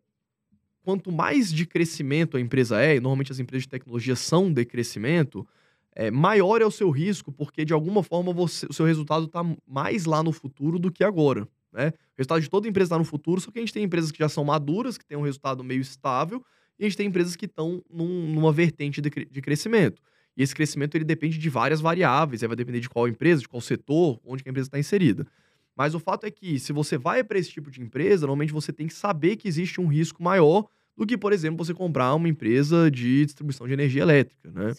quanto 0.83 1.11
mais 1.11 1.51
de 1.51 1.65
crescimento 1.65 2.37
a 2.37 2.39
empresa 2.39 2.81
é, 2.81 2.95
e 2.95 2.99
normalmente 2.99 3.31
as 3.31 3.39
empresas 3.39 3.63
de 3.63 3.69
tecnologia 3.69 4.15
são 4.15 4.51
de 4.51 4.63
crescimento, 4.65 5.45
é, 5.93 6.09
maior 6.09 6.61
é 6.61 6.65
o 6.65 6.71
seu 6.71 6.89
risco, 6.89 7.31
porque 7.31 7.65
de 7.65 7.73
alguma 7.73 8.01
forma 8.01 8.31
você, 8.31 8.65
o 8.69 8.73
seu 8.73 8.85
resultado 8.85 9.25
está 9.25 9.43
mais 9.67 10.05
lá 10.05 10.23
no 10.23 10.31
futuro 10.31 10.79
do 10.79 10.91
que 10.91 11.03
agora. 11.03 11.47
Né? 11.71 11.87
O 11.87 12.17
resultado 12.17 12.41
de 12.41 12.49
toda 12.49 12.67
empresa 12.67 12.87
está 12.87 12.97
no 12.97 13.03
futuro, 13.03 13.41
só 13.41 13.51
que 13.51 13.59
a 13.59 13.61
gente 13.61 13.73
tem 13.73 13.83
empresas 13.83 14.11
que 14.11 14.19
já 14.19 14.29
são 14.29 14.43
maduras, 14.43 14.97
que 14.97 15.05
têm 15.05 15.17
um 15.17 15.23
resultado 15.23 15.63
meio 15.63 15.81
estável, 15.81 16.43
e 16.81 16.85
a 16.85 16.87
gente 16.87 16.97
tem 16.97 17.05
empresas 17.05 17.35
que 17.35 17.45
estão 17.45 17.79
num, 17.87 18.33
numa 18.33 18.51
vertente 18.51 18.99
de, 18.99 19.09
de, 19.09 19.41
crescimento. 19.41 20.01
E 20.35 20.41
esse 20.41 20.55
crescimento 20.55 20.95
ele 20.95 21.05
depende 21.05 21.37
de 21.37 21.47
várias 21.47 21.79
variáveis, 21.79 22.41
aí 22.41 22.47
vai 22.47 22.57
depender 22.57 22.79
de 22.79 22.89
qual 22.89 23.07
empresa, 23.07 23.39
de 23.39 23.47
qual 23.47 23.61
setor, 23.61 24.19
onde 24.25 24.41
a 24.43 24.49
empresa 24.49 24.67
está 24.67 24.79
inserida. 24.79 25.27
Mas 25.75 25.93
o 25.93 25.99
fato 25.99 26.25
é 26.25 26.31
que, 26.31 26.57
se 26.57 26.73
você 26.73 26.97
vai 26.97 27.23
para 27.23 27.37
esse 27.37 27.51
tipo 27.51 27.69
de 27.69 27.81
empresa, 27.81 28.21
normalmente 28.21 28.51
você 28.51 28.73
tem 28.73 28.87
que 28.87 28.95
saber 28.95 29.35
que 29.35 29.47
existe 29.47 29.79
um 29.79 29.85
risco 29.85 30.23
maior 30.23 30.65
do 30.97 31.05
que, 31.05 31.15
por 31.15 31.31
exemplo, 31.31 31.63
você 31.63 31.71
comprar 31.71 32.15
uma 32.15 32.27
empresa 32.27 32.89
de 32.89 33.25
distribuição 33.25 33.67
de 33.67 33.73
energia 33.73 34.01
elétrica, 34.01 34.49
né? 34.49 34.73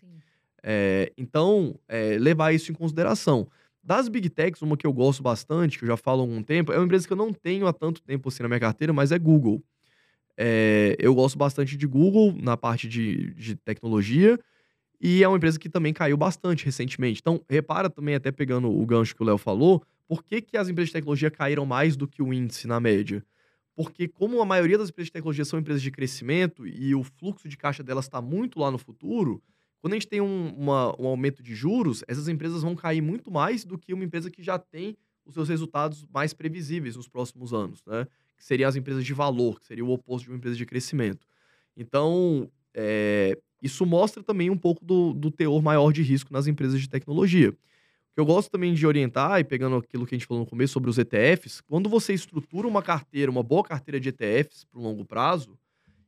É, 0.61 1.13
então, 1.17 1.79
é, 1.87 2.19
levar 2.19 2.53
isso 2.53 2.73
em 2.73 2.75
consideração. 2.75 3.47
Das 3.81 4.09
Big 4.09 4.29
Techs, 4.29 4.61
uma 4.61 4.77
que 4.77 4.87
eu 4.87 4.93
gosto 4.93 5.23
bastante, 5.23 5.79
que 5.79 5.85
eu 5.85 5.89
já 5.89 5.97
falo 5.97 6.21
há 6.21 6.25
algum 6.25 6.43
tempo, 6.43 6.73
é 6.73 6.79
uma 6.79 6.85
empresa 6.85 7.07
que 7.07 7.13
eu 7.13 7.17
não 7.17 7.33
tenho 7.33 7.69
há 7.69 7.73
tanto 7.73 8.03
tempo 8.03 8.29
assim 8.29 8.43
na 8.43 8.49
minha 8.49 8.61
carteira, 8.61 8.93
mas 8.93 9.13
é 9.13 9.19
Google. 9.21 9.63
É, 10.37 10.97
eu 10.99 11.15
gosto 11.15 11.37
bastante 11.39 11.77
de 11.77 11.87
Google 11.87 12.35
na 12.41 12.57
parte 12.57 12.89
de, 12.89 13.35
de 13.35 13.55
tecnologia 13.55 14.39
e 15.01 15.23
é 15.23 15.29
uma 15.29 15.37
empresa 15.37 15.59
que 15.59 15.69
também 15.69 15.93
caiu 15.93 16.17
bastante 16.17 16.65
recentemente. 16.65 17.21
Então, 17.21 17.43
repara 17.49 17.91
também, 17.91 18.15
até 18.15 18.31
pegando 18.31 18.71
o 18.71 18.87
gancho 18.87 19.15
que 19.17 19.23
o 19.23 19.27
Léo 19.27 19.37
falou, 19.37 19.83
por 20.07 20.23
que, 20.23 20.41
que 20.41 20.57
as 20.57 20.69
empresas 20.69 20.91
de 20.91 20.93
tecnologia 20.95 21.31
caíram 21.31 21.67
mais 21.67 21.97
do 21.97 22.07
que 22.07 22.23
o 22.23 22.33
índice 22.33 22.67
na 22.67 22.79
média? 22.79 23.25
Porque, 23.75 24.07
como 24.07 24.41
a 24.41 24.45
maioria 24.45 24.79
das 24.79 24.91
empresas 24.91 25.09
de 25.09 25.13
tecnologia 25.13 25.45
são 25.45 25.59
empresas 25.59 25.83
de 25.83 25.91
crescimento 25.91 26.67
e 26.67 26.95
o 26.95 27.03
fluxo 27.03 27.49
de 27.49 27.57
caixa 27.57 27.83
delas 27.83 28.05
está 28.05 28.21
muito 28.21 28.61
lá 28.61 28.71
no 28.71 28.79
futuro, 28.79 29.43
quando 29.81 29.95
a 29.95 29.97
gente 29.97 30.07
tem 30.07 30.21
um, 30.21 30.55
uma, 30.55 30.95
um 31.01 31.09
aumento 31.09 31.43
de 31.43 31.55
juros, 31.55 32.05
essas 32.07 32.29
empresas 32.29 32.63
vão 32.63 32.77
cair 32.77 33.01
muito 33.01 33.31
mais 33.31 33.65
do 33.65 33.77
que 33.77 33.93
uma 33.93 34.05
empresa 34.05 34.31
que 34.31 34.43
já 34.43 34.57
tem 34.59 34.97
os 35.25 35.35
seus 35.35 35.49
resultados 35.49 36.07
mais 36.13 36.33
previsíveis 36.33 36.95
nos 36.95 37.09
próximos 37.09 37.53
anos, 37.53 37.83
né? 37.87 38.07
Que 38.43 38.47
seriam 38.47 38.69
as 38.69 38.75
empresas 38.75 39.05
de 39.05 39.15
valor, 39.15 39.61
que 39.61 39.67
seria 39.67 39.85
o 39.85 39.91
oposto 39.93 40.25
de 40.25 40.31
uma 40.33 40.37
empresa 40.37 40.57
de 40.57 40.67
crescimento. 40.67 41.25
Então, 41.77 42.51
é, 42.75 43.39
isso 43.63 43.87
mostra 43.87 44.21
também 44.21 44.51
um 44.51 44.59
pouco 44.59 44.85
do, 44.85 45.13
do 45.13 45.31
teor 45.31 45.63
maior 45.63 45.93
de 45.93 46.03
risco 46.03 46.33
nas 46.33 46.49
empresas 46.49 46.81
de 46.81 46.89
tecnologia. 46.89 47.51
O 47.51 48.15
que 48.15 48.21
eu 48.21 48.27
gosto 48.27 48.51
também 48.51 48.75
de 48.75 48.85
orientar, 48.85 49.39
e 49.39 49.45
pegando 49.45 49.77
aquilo 49.77 50.05
que 50.05 50.17
a 50.17 50.19
gente 50.19 50.27
falou 50.27 50.43
no 50.43 50.51
começo 50.51 50.73
sobre 50.73 50.91
os 50.91 50.99
ETFs, 50.99 51.61
quando 51.61 51.89
você 51.89 52.13
estrutura 52.13 52.67
uma 52.67 52.83
carteira, 52.83 53.31
uma 53.31 53.45
boa 53.45 53.63
carteira 53.63 54.01
de 54.01 54.09
ETFs 54.09 54.65
para 54.65 54.81
o 54.81 54.83
longo 54.83 55.05
prazo, 55.05 55.57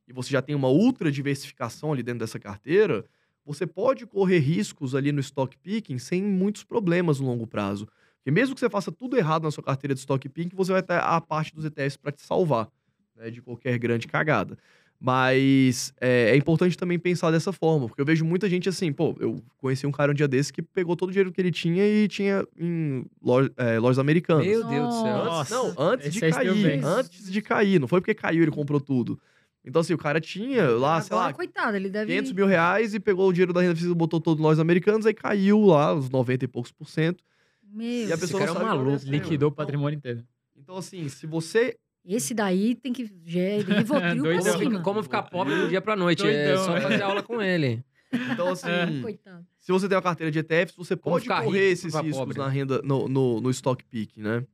e 0.05 0.11
você 0.11 0.29
já 0.29 0.41
tem 0.41 0.53
uma 0.53 0.67
ultra 0.67 1.09
diversificação 1.09 1.93
ali 1.93 2.03
dentro 2.03 2.19
dessa 2.19 2.37
carteira, 2.37 3.05
você 3.45 3.65
pode 3.65 4.05
correr 4.05 4.39
riscos 4.39 4.93
ali 4.93 5.13
no 5.13 5.21
stock 5.21 5.57
picking 5.59 5.99
sem 5.99 6.21
muitos 6.21 6.65
problemas 6.65 7.21
no 7.21 7.27
longo 7.27 7.47
prazo. 7.47 7.87
Porque 8.25 8.31
mesmo 8.31 8.55
que 8.55 8.59
você 8.59 8.67
faça 8.67 8.91
tudo 8.91 9.15
errado 9.15 9.43
na 9.43 9.51
sua 9.51 9.63
carteira 9.63 9.93
de 9.93 9.99
stock 9.99 10.27
picking, 10.27 10.55
você 10.55 10.71
vai 10.71 10.81
ter 10.81 10.95
a 10.95 11.21
parte 11.21 11.53
dos 11.53 11.63
ETFs 11.63 11.95
para 11.95 12.11
te 12.11 12.23
salvar 12.23 12.67
né, 13.15 13.29
de 13.29 13.39
qualquer 13.39 13.77
grande 13.77 14.07
cagada. 14.07 14.57
Mas 14.99 15.93
é, 16.01 16.31
é, 16.31 16.35
importante 16.35 16.75
também 16.75 16.97
pensar 16.97 17.29
dessa 17.29 17.53
forma, 17.53 17.87
porque 17.87 18.01
eu 18.01 18.05
vejo 18.05 18.25
muita 18.25 18.49
gente 18.49 18.67
assim, 18.67 18.91
pô, 18.91 19.15
eu 19.19 19.39
conheci 19.57 19.85
um 19.85 19.91
cara 19.91 20.11
um 20.11 20.15
dia 20.15 20.27
desse 20.27 20.51
que 20.51 20.63
pegou 20.63 20.95
todo 20.95 21.09
o 21.09 21.11
dinheiro 21.11 21.31
que 21.31 21.39
ele 21.39 21.51
tinha 21.51 21.85
e 21.85 22.07
tinha 22.07 22.43
em 22.57 23.05
loja, 23.21 23.51
é, 23.57 23.77
lojas 23.77 23.99
americanas. 23.99 24.47
Meu 24.47 24.65
Deus 24.65 24.95
do 24.95 25.01
céu. 25.03 25.31
Antes, 25.31 25.51
não, 25.51 25.73
antes 25.77 26.11
de 26.11 26.19
cair. 26.19 26.83
Antes 26.83 27.31
de 27.31 27.41
cair. 27.43 27.79
Não 27.79 27.87
foi 27.87 28.01
porque 28.01 28.15
caiu 28.15 28.41
ele 28.41 28.49
comprou 28.49 28.81
tudo. 28.81 29.19
Então, 29.63 29.81
assim, 29.81 29.93
o 29.93 29.99
cara 29.99 30.19
tinha 30.19 30.67
lá, 30.71 30.95
Agora, 30.95 31.03
sei 31.03 31.15
lá, 31.15 31.33
coitado, 31.33 31.77
ele 31.77 31.89
deve... 31.89 32.11
500 32.11 32.31
mil 32.31 32.47
reais 32.47 32.95
e 32.95 32.99
pegou 32.99 33.29
o 33.29 33.33
dinheiro 33.33 33.53
da 33.53 33.61
renda 33.61 33.75
fixa, 33.75 33.93
botou 33.93 34.19
todo 34.19 34.39
em 34.39 34.41
lojas 34.41 34.59
americanas, 34.59 35.05
aí 35.05 35.13
caiu 35.13 35.61
lá, 35.61 35.93
os 35.93 36.09
90 36.09 36.45
e 36.45 36.47
poucos 36.47 36.71
por 36.71 36.89
cento. 36.89 37.23
Meu 37.75 38.07
E 38.07 38.13
a 38.13 38.17
pessoa 38.17 38.39
cara 38.39 38.53
não 38.53 38.61
é 38.61 38.63
um 38.63 38.67
maluco, 38.67 39.05
é, 39.05 39.09
Liquidou 39.09 39.49
o 39.49 39.51
então- 39.51 39.51
patrimônio 39.51 39.97
inteiro. 39.97 40.23
Então, 40.57 40.77
assim, 40.77 41.09
se 41.09 41.27
você 41.27 41.77
Esse 42.05 42.33
daí 42.33 42.75
tem 42.75 42.93
que... 42.93 43.11
Já 43.25 43.39
é 43.41 43.57
Rivotril 43.61 44.23
pra 44.23 44.57
cima. 44.57 44.81
Como 44.81 45.03
ficar 45.03 45.23
pobre 45.23 45.55
do 45.55 45.67
dia 45.67 45.81
pra 45.81 45.95
noite. 45.95 46.25
é 46.25 46.45
Doidão, 46.47 46.65
só 46.65 46.77
é. 46.77 46.81
fazer 46.81 47.01
aula 47.01 47.21
com 47.21 47.41
ele. 47.41 47.83
Então, 48.31 48.47
assim, 48.49 49.01
Coitado. 49.01 49.45
se 49.59 49.71
você 49.71 49.89
tem 49.89 49.95
uma 49.97 50.01
carteira 50.01 50.31
de 50.31 50.39
ETFs, 50.39 50.75
você 50.77 50.95
Como 50.95 51.15
pode 51.15 51.27
correr 51.27 51.43
rico, 51.43 51.55
esses 51.57 51.93
riscos 51.93 52.17
pobre. 52.17 52.37
na 52.37 52.47
renda, 52.47 52.81
no, 52.81 53.09
no, 53.09 53.41
no 53.41 53.49
stock 53.49 53.83
pick, 53.83 54.15
né? 54.17 54.45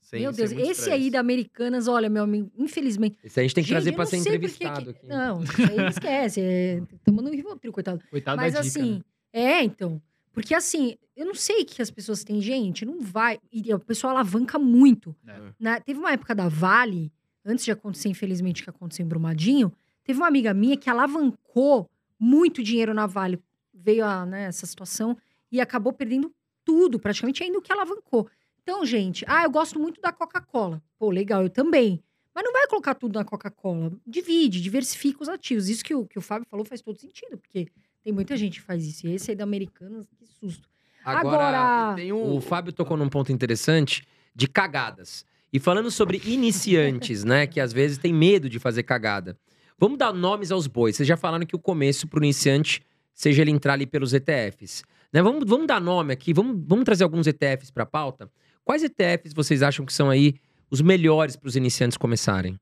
Sem- 0.00 0.22
Meu 0.22 0.32
Deus, 0.32 0.50
esse 0.50 0.60
estresse. 0.62 0.90
aí 0.90 1.08
da 1.10 1.20
Americanas, 1.20 1.86
olha, 1.86 2.08
meu 2.08 2.24
amigo, 2.24 2.50
infelizmente... 2.58 3.16
Esse 3.22 3.38
aí 3.38 3.44
a 3.44 3.46
gente 3.46 3.54
tem 3.54 3.62
que 3.62 3.68
Gente, 3.70 3.76
trazer 3.76 3.92
pra 3.92 4.06
ser 4.06 4.16
entrevistado 4.16 4.82
que- 4.86 4.90
aqui. 4.90 5.06
Não, 5.06 5.44
isso 5.44 5.62
aí 5.62 5.88
esquece. 5.88 6.40
É... 6.40 6.82
Tamo 7.04 7.22
no 7.22 7.30
Rivotril, 7.30 7.72
coitado. 7.72 8.02
Coitado 8.10 8.36
Mas 8.36 8.54
da 8.54 8.60
dica, 8.62 8.80
assim, 8.80 8.94
né? 8.94 9.00
é, 9.32 9.62
então. 9.62 10.02
Porque 10.32 10.54
assim, 10.54 10.96
eu 11.16 11.26
não 11.26 11.34
sei 11.34 11.64
que 11.64 11.82
as 11.82 11.90
pessoas 11.90 12.22
têm, 12.24 12.40
gente, 12.40 12.84
não 12.84 13.00
vai. 13.00 13.38
E 13.52 13.72
o 13.74 13.78
pessoal 13.80 14.12
alavanca 14.16 14.58
muito. 14.58 15.14
É. 15.26 15.52
Na- 15.58 15.80
teve 15.80 15.98
uma 15.98 16.12
época 16.12 16.34
da 16.34 16.48
Vale, 16.48 17.12
antes 17.44 17.64
de 17.64 17.70
acontecer, 17.72 18.08
infelizmente, 18.08 18.62
que 18.62 18.70
aconteceu 18.70 19.04
em 19.04 19.08
Brumadinho, 19.08 19.72
teve 20.04 20.18
uma 20.18 20.28
amiga 20.28 20.54
minha 20.54 20.76
que 20.76 20.88
alavancou 20.88 21.90
muito 22.18 22.62
dinheiro 22.62 22.94
na 22.94 23.06
Vale. 23.06 23.42
Veio 23.74 24.04
a, 24.04 24.24
né, 24.26 24.44
essa 24.44 24.66
situação 24.66 25.16
e 25.50 25.60
acabou 25.60 25.92
perdendo 25.92 26.32
tudo, 26.64 26.98
praticamente 27.00 27.42
ainda 27.42 27.58
o 27.58 27.62
que 27.62 27.72
alavancou. 27.72 28.28
Então, 28.62 28.84
gente, 28.84 29.24
ah, 29.26 29.42
eu 29.44 29.50
gosto 29.50 29.78
muito 29.80 30.00
da 30.00 30.12
Coca-Cola. 30.12 30.82
Pô, 30.98 31.10
legal, 31.10 31.42
eu 31.42 31.50
também. 31.50 32.02
Mas 32.32 32.44
não 32.44 32.52
vai 32.52 32.66
colocar 32.68 32.94
tudo 32.94 33.18
na 33.18 33.24
Coca-Cola. 33.24 33.90
Divide, 34.06 34.60
diversifica 34.60 35.22
os 35.22 35.28
ativos. 35.28 35.68
Isso 35.68 35.82
que 35.82 35.94
o, 35.94 36.06
que 36.06 36.18
o 36.18 36.22
Fábio 36.22 36.46
falou 36.48 36.64
faz 36.64 36.80
todo 36.80 37.00
sentido, 37.00 37.36
porque 37.38 37.66
tem 38.02 38.12
muita 38.12 38.36
gente 38.36 38.60
que 38.60 38.64
faz 38.66 38.84
isso. 38.86 39.06
E 39.06 39.14
esse 39.14 39.30
aí 39.30 39.36
da 39.36 39.44
Americanas, 39.44 40.06
que 40.18 40.26
susto. 40.26 40.68
Agora- 41.04 41.94
Tem 41.96 42.12
um... 42.12 42.36
O 42.36 42.40
Fábio 42.40 42.72
tocou 42.72 42.96
num 42.96 43.08
ponto 43.08 43.32
interessante 43.32 44.06
de 44.34 44.46
cagadas. 44.46 45.24
E 45.52 45.58
falando 45.58 45.90
sobre 45.90 46.20
iniciantes, 46.26 47.24
né? 47.24 47.46
Que 47.46 47.60
às 47.60 47.72
vezes 47.72 47.98
tem 47.98 48.12
medo 48.12 48.48
de 48.48 48.58
fazer 48.58 48.82
cagada. 48.82 49.36
Vamos 49.78 49.98
dar 49.98 50.12
nomes 50.12 50.50
aos 50.52 50.66
bois. 50.66 50.96
Vocês 50.96 51.08
já 51.08 51.16
falaram 51.16 51.46
que 51.46 51.56
o 51.56 51.58
começo 51.58 52.06
para 52.06 52.20
o 52.20 52.24
iniciante 52.24 52.82
seja 53.14 53.42
ele 53.42 53.50
entrar 53.50 53.74
ali 53.74 53.86
pelos 53.86 54.12
ETFs. 54.12 54.82
Né? 55.12 55.22
Vamos, 55.22 55.44
vamos 55.46 55.66
dar 55.66 55.80
nome 55.80 56.12
aqui, 56.12 56.32
vamos, 56.32 56.62
vamos 56.66 56.84
trazer 56.84 57.04
alguns 57.04 57.26
ETFs 57.26 57.70
para 57.70 57.82
a 57.82 57.86
pauta. 57.86 58.30
Quais 58.64 58.82
ETFs 58.84 59.32
vocês 59.34 59.62
acham 59.62 59.84
que 59.84 59.92
são 59.92 60.08
aí 60.10 60.34
os 60.70 60.80
melhores 60.80 61.34
para 61.34 61.48
os 61.48 61.56
iniciantes 61.56 61.96
começarem? 61.98 62.58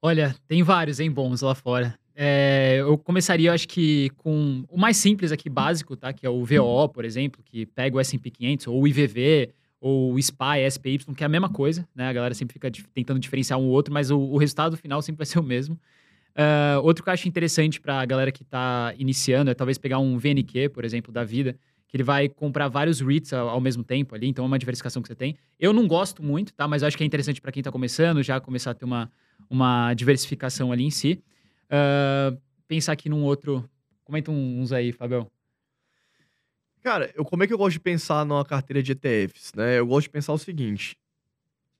Olha, 0.00 0.34
tem 0.46 0.62
vários, 0.62 1.00
hein, 1.00 1.10
bons 1.10 1.42
lá 1.42 1.54
fora. 1.54 1.98
É, 2.18 2.78
eu 2.80 2.96
começaria, 2.96 3.52
acho 3.52 3.68
que, 3.68 4.10
com 4.16 4.64
o 4.70 4.78
mais 4.78 4.96
simples 4.96 5.30
aqui, 5.30 5.50
básico, 5.50 5.94
tá? 5.94 6.12
Que 6.12 6.26
é 6.26 6.30
o 6.30 6.44
VO, 6.44 6.88
por 6.88 7.04
exemplo, 7.04 7.42
que 7.44 7.66
pega 7.66 7.96
o 7.96 8.00
S&P 8.00 8.30
500, 8.30 8.66
ou 8.68 8.80
o 8.80 8.88
IVV, 8.88 9.50
ou 9.78 10.14
o 10.14 10.18
SPY, 10.18 10.70
SPY, 10.70 10.98
que 11.14 11.22
é 11.22 11.26
a 11.26 11.28
mesma 11.28 11.50
coisa, 11.50 11.86
né? 11.94 12.08
A 12.08 12.12
galera 12.12 12.34
sempre 12.34 12.54
fica 12.54 12.70
tentando 12.94 13.20
diferenciar 13.20 13.58
um 13.58 13.66
ou 13.66 13.70
outro, 13.70 13.92
mas 13.92 14.10
o, 14.10 14.18
o 14.18 14.38
resultado 14.38 14.76
final 14.78 15.02
sempre 15.02 15.18
vai 15.18 15.26
ser 15.26 15.38
o 15.38 15.42
mesmo. 15.42 15.78
Ah, 16.36 16.78
outro 16.82 17.02
que 17.02 17.08
eu 17.08 17.14
acho 17.14 17.26
interessante 17.26 17.80
para 17.80 18.00
a 18.00 18.04
galera 18.04 18.30
que 18.30 18.42
está 18.42 18.92
iniciando 18.98 19.50
é 19.50 19.54
talvez 19.54 19.78
pegar 19.78 19.98
um 19.98 20.18
VNQ, 20.18 20.68
por 20.68 20.84
exemplo, 20.84 21.10
da 21.10 21.24
vida, 21.24 21.58
que 21.88 21.96
ele 21.96 22.02
vai 22.04 22.28
comprar 22.28 22.68
vários 22.68 23.00
REITs 23.00 23.32
ao, 23.32 23.48
ao 23.48 23.60
mesmo 23.60 23.82
tempo 23.82 24.14
ali, 24.14 24.28
então 24.28 24.44
é 24.44 24.48
uma 24.48 24.58
diversificação 24.58 25.00
que 25.00 25.08
você 25.08 25.14
tem. 25.14 25.36
Eu 25.58 25.72
não 25.72 25.88
gosto 25.88 26.22
muito, 26.22 26.52
tá? 26.52 26.68
Mas 26.68 26.82
eu 26.82 26.88
acho 26.88 26.96
que 26.96 27.02
é 27.02 27.06
interessante 27.06 27.40
para 27.40 27.50
quem 27.50 27.60
está 27.60 27.72
começando, 27.72 28.22
já 28.22 28.38
começar 28.38 28.72
a 28.72 28.74
ter 28.74 28.84
uma, 28.84 29.10
uma 29.48 29.94
diversificação 29.94 30.70
ali 30.72 30.84
em 30.84 30.90
si. 30.90 31.22
Ah, 31.70 32.36
pensar 32.66 32.92
aqui 32.92 33.08
num 33.08 33.22
outro. 33.24 33.68
Comenta 34.04 34.30
uns 34.30 34.72
aí, 34.72 34.92
Fabião. 34.92 35.28
Cara, 36.82 37.10
eu, 37.16 37.24
como 37.24 37.42
é 37.42 37.46
que 37.46 37.52
eu 37.52 37.58
gosto 37.58 37.72
de 37.72 37.80
pensar 37.80 38.24
numa 38.24 38.44
carteira 38.44 38.80
de 38.80 38.92
ETFs, 38.92 39.52
né? 39.54 39.78
Eu 39.78 39.86
gosto 39.86 40.04
de 40.04 40.10
pensar 40.10 40.32
o 40.32 40.38
seguinte. 40.38 40.96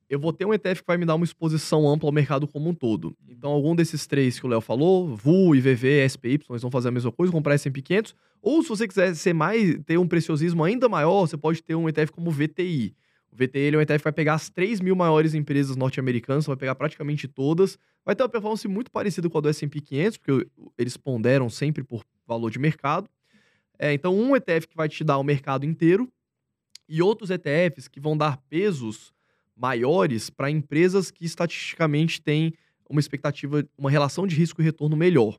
Eu 0.08 0.18
vou 0.18 0.32
ter 0.32 0.44
um 0.44 0.54
ETF 0.54 0.82
que 0.82 0.86
vai 0.86 0.96
me 0.96 1.04
dar 1.04 1.14
uma 1.14 1.24
exposição 1.24 1.88
ampla 1.88 2.08
ao 2.08 2.12
mercado 2.12 2.46
como 2.46 2.68
um 2.68 2.74
todo. 2.74 3.16
Então, 3.28 3.50
algum 3.50 3.74
desses 3.74 4.06
três 4.06 4.38
que 4.38 4.46
o 4.46 4.48
Léo 4.48 4.60
falou, 4.60 5.14
VU, 5.16 5.54
IVV, 5.54 6.08
SPY, 6.08 6.40
eles 6.50 6.62
vão 6.62 6.70
fazer 6.70 6.88
a 6.88 6.92
mesma 6.92 7.10
coisa, 7.10 7.32
comprar 7.32 7.54
S&P 7.54 7.82
500. 7.82 8.14
Ou 8.42 8.62
se 8.62 8.68
você 8.68 8.86
quiser 8.86 9.14
ser 9.14 9.32
mais, 9.32 9.78
ter 9.84 9.98
um 9.98 10.06
preciosismo 10.06 10.62
ainda 10.62 10.88
maior, 10.88 11.26
você 11.26 11.36
pode 11.36 11.62
ter 11.62 11.74
um 11.74 11.88
ETF 11.88 12.12
como 12.12 12.30
VTI. 12.30 12.94
O 13.36 13.44
VTI 13.44 13.74
é 13.74 13.76
um 13.76 13.80
ETF 13.82 13.98
que 13.98 14.04
vai 14.04 14.12
pegar 14.14 14.32
as 14.32 14.48
3 14.48 14.80
mil 14.80 14.96
maiores 14.96 15.34
empresas 15.34 15.76
norte-americanas, 15.76 16.46
vai 16.46 16.56
pegar 16.56 16.74
praticamente 16.74 17.28
todas. 17.28 17.78
Vai 18.02 18.16
ter 18.16 18.22
uma 18.22 18.30
performance 18.30 18.66
muito 18.66 18.90
parecida 18.90 19.28
com 19.28 19.36
a 19.36 19.40
do 19.42 19.48
S&P 19.50 19.78
500, 19.78 20.16
porque 20.16 20.48
eles 20.78 20.96
ponderam 20.96 21.50
sempre 21.50 21.84
por 21.84 22.02
valor 22.26 22.50
de 22.50 22.58
mercado. 22.58 23.10
É, 23.78 23.92
então, 23.92 24.18
um 24.18 24.34
ETF 24.34 24.66
que 24.66 24.74
vai 24.74 24.88
te 24.88 25.04
dar 25.04 25.18
o 25.18 25.22
mercado 25.22 25.66
inteiro 25.66 26.10
e 26.88 27.02
outros 27.02 27.28
ETFs 27.28 27.88
que 27.88 28.00
vão 28.00 28.16
dar 28.16 28.38
pesos 28.48 29.12
maiores 29.54 30.30
para 30.30 30.50
empresas 30.50 31.10
que 31.10 31.26
estatisticamente 31.26 32.22
têm 32.22 32.54
uma 32.88 33.00
expectativa, 33.00 33.68
uma 33.76 33.90
relação 33.90 34.26
de 34.26 34.34
risco 34.34 34.62
e 34.62 34.64
retorno 34.64 34.96
melhor. 34.96 35.38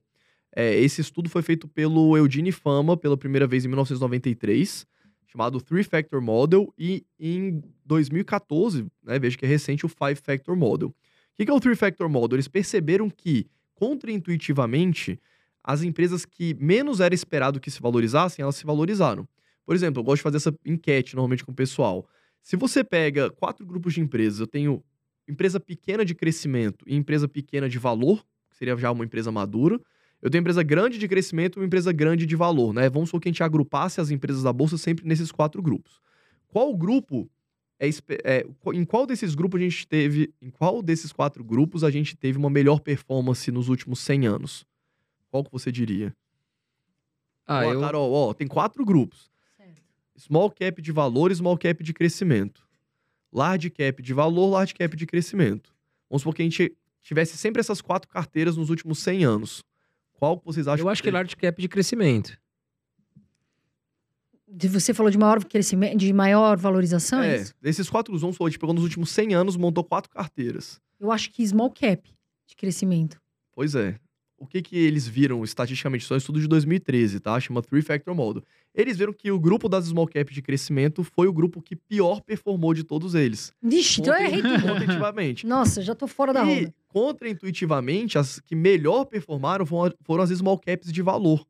É, 0.55 0.75
esse 0.75 1.01
estudo 1.01 1.29
foi 1.29 1.41
feito 1.41 1.67
pelo 1.67 2.15
Eugene 2.15 2.51
Fama 2.51 2.95
pela 2.95 3.17
primeira 3.17 3.47
vez 3.47 3.65
em 3.65 3.69
1993, 3.69 4.85
chamado 5.27 5.61
Three 5.61 5.83
Factor 5.83 6.21
Model, 6.21 6.73
e 6.77 7.05
em 7.19 7.61
2014, 7.85 8.85
né, 9.03 9.19
veja 9.19 9.37
que 9.37 9.45
é 9.45 9.47
recente, 9.47 9.85
o 9.85 9.89
Five 9.89 10.15
Factor 10.15 10.55
Model. 10.55 10.89
O 10.89 10.95
que 11.45 11.49
é 11.49 11.53
o 11.53 11.59
Three 11.59 11.75
Factor 11.75 12.09
Model? 12.09 12.37
Eles 12.37 12.47
perceberam 12.47 13.09
que, 13.09 13.47
contraintuitivamente, 13.75 15.19
as 15.63 15.83
empresas 15.83 16.25
que 16.25 16.55
menos 16.59 16.99
era 17.01 17.13
esperado 17.13 17.59
que 17.59 17.69
se 17.69 17.81
valorizassem, 17.81 18.41
elas 18.41 18.55
se 18.55 18.65
valorizaram. 18.65 19.27
Por 19.65 19.75
exemplo, 19.75 19.99
eu 19.99 20.03
gosto 20.03 20.17
de 20.19 20.23
fazer 20.23 20.37
essa 20.37 20.57
enquete 20.65 21.13
normalmente 21.13 21.43
com 21.43 21.51
o 21.51 21.55
pessoal. 21.55 22.07
Se 22.41 22.55
você 22.55 22.83
pega 22.83 23.29
quatro 23.29 23.65
grupos 23.65 23.93
de 23.93 23.99
empresas, 23.99 24.39
eu 24.39 24.47
tenho 24.47 24.81
empresa 25.27 25.59
pequena 25.59 26.05
de 26.05 26.15
crescimento 26.15 26.85
e 26.87 26.95
empresa 26.95 27.27
pequena 27.27 27.67
de 27.67 27.77
valor, 27.77 28.25
que 28.49 28.55
seria 28.55 28.77
já 28.77 28.89
uma 28.89 29.03
empresa 29.03 29.29
madura. 29.29 29.77
Eu 30.21 30.29
tenho 30.29 30.41
empresa 30.41 30.63
grande 30.63 30.97
de 30.97 31.07
crescimento 31.07 31.57
e 31.57 31.59
uma 31.59 31.65
empresa 31.65 31.91
grande 31.91 32.25
de 32.25 32.35
valor, 32.35 32.73
né? 32.73 32.89
Vamos 32.89 33.09
supor 33.09 33.21
que 33.21 33.29
a 33.29 33.31
gente 33.31 33.43
agrupasse 33.43 34.01
as 34.01 34.09
empresas 34.09 34.43
da 34.43 34.51
bolsa 34.51 34.77
sempre 34.77 35.05
nesses 35.05 35.31
quatro 35.31 35.61
grupos. 35.61 36.01
Qual 36.47 36.75
grupo 36.75 37.29
é, 37.79 37.89
é, 38.23 38.45
em 38.73 38.83
qual 38.83 39.05
desses 39.05 39.35
grupos 39.35 39.61
a 39.61 39.63
gente 39.63 39.87
teve, 39.87 40.33
em 40.41 40.49
qual 40.49 40.81
desses 40.81 41.11
quatro 41.11 41.43
grupos 41.43 41.83
a 41.83 41.91
gente 41.91 42.15
teve 42.15 42.37
uma 42.37 42.49
melhor 42.49 42.79
performance 42.79 43.51
nos 43.51 43.69
últimos 43.69 43.99
100 43.99 44.27
anos? 44.27 44.65
Qual 45.29 45.43
que 45.43 45.51
você 45.51 45.71
diria? 45.71 46.15
Ah, 47.45 47.59
ó, 47.59 47.73
eu... 47.73 47.79
Carol, 47.79 48.11
ó, 48.11 48.33
tem 48.33 48.47
quatro 48.47 48.83
grupos. 48.83 49.29
Certo. 49.55 49.81
Small 50.17 50.49
cap 50.49 50.81
de 50.81 50.91
valor 50.91 51.31
e 51.31 51.35
small 51.35 51.57
cap 51.57 51.83
de 51.83 51.93
crescimento. 51.93 52.67
Large 53.31 53.69
cap 53.69 54.01
de 54.01 54.13
valor, 54.13 54.49
large 54.49 54.73
cap 54.73 54.95
de 54.95 55.05
crescimento. 55.05 55.73
Vamos 56.09 56.23
supor 56.23 56.33
que 56.33 56.41
a 56.41 56.45
gente 56.45 56.75
tivesse 57.03 57.37
sempre 57.37 57.59
essas 57.59 57.81
quatro 57.81 58.09
carteiras 58.09 58.57
nos 58.57 58.69
últimos 58.69 58.99
100 58.99 59.23
anos. 59.23 59.63
Qual 60.17 60.37
que 60.39 60.45
vocês 60.45 60.67
acham 60.67 60.85
eu 60.85 60.89
acho 60.89 61.01
que 61.03 61.11
large 61.11 61.35
cap 61.35 61.61
de 61.61 61.67
crescimento. 61.67 62.37
De- 64.47 64.67
Você 64.67 64.93
falou 64.93 65.11
de 65.11 65.17
maior 65.17 65.43
crescimento, 65.43 65.97
de 65.97 66.11
maior 66.13 66.57
valorização, 66.57 67.21
é, 67.21 67.35
É, 67.35 67.41
isso? 67.41 67.53
desses 67.61 67.89
quatro, 67.89 68.15
a 68.15 68.17
gente 68.49 68.57
pegou 68.59 68.73
nos 68.73 68.83
últimos 68.83 69.09
100 69.11 69.35
anos, 69.35 69.55
montou 69.57 69.83
quatro 69.83 70.09
carteiras. 70.09 70.79
Eu 70.99 71.11
acho 71.11 71.29
que 71.31 71.45
small 71.45 71.69
cap 71.69 72.09
de 72.47 72.55
crescimento. 72.55 73.21
Pois 73.53 73.75
é. 73.75 73.99
O 74.39 74.45
que 74.47 74.61
que 74.61 74.77
eles 74.77 75.07
viram 75.07 75.43
estatisticamente? 75.43 76.03
Isso 76.03 76.13
é 76.13 76.15
um 76.15 76.17
estudo 76.17 76.39
de 76.39 76.47
2013, 76.47 77.19
tá? 77.19 77.39
Chama 77.39 77.61
Three 77.61 77.81
Factor 77.81 78.13
Model. 78.15 78.43
Eles 78.77 78.95
viram 78.95 79.11
que 79.11 79.31
o 79.31 79.39
grupo 79.39 79.67
das 79.67 79.85
small 79.85 80.07
cap 80.07 80.31
de 80.31 80.39
crescimento 80.39 81.03
foi 81.03 81.27
o 81.27 81.33
grupo 81.33 81.63
que 81.63 81.75
pior 81.75 82.21
performou 82.21 82.75
de 82.75 82.83
todos 82.83 83.15
eles. 83.15 83.51
Vixe, 83.59 84.01
então 84.01 84.13
eu 84.15 84.23
errei 84.23 84.39
tudo. 84.43 84.61
Contra-intuitivamente. 84.61 85.47
Nossa, 85.47 85.81
já 85.81 85.95
tô 85.95 86.05
fora 86.05 86.31
da 86.31 86.45
E, 86.45 86.59
roda. 86.59 86.73
contra-intuitivamente, 86.87 88.19
as 88.19 88.39
que 88.39 88.55
melhor 88.55 89.05
performaram 89.05 89.65
foram, 89.65 89.95
foram 90.03 90.23
as 90.23 90.29
small 90.29 90.59
caps 90.59 90.91
de 90.93 91.01
valor, 91.01 91.43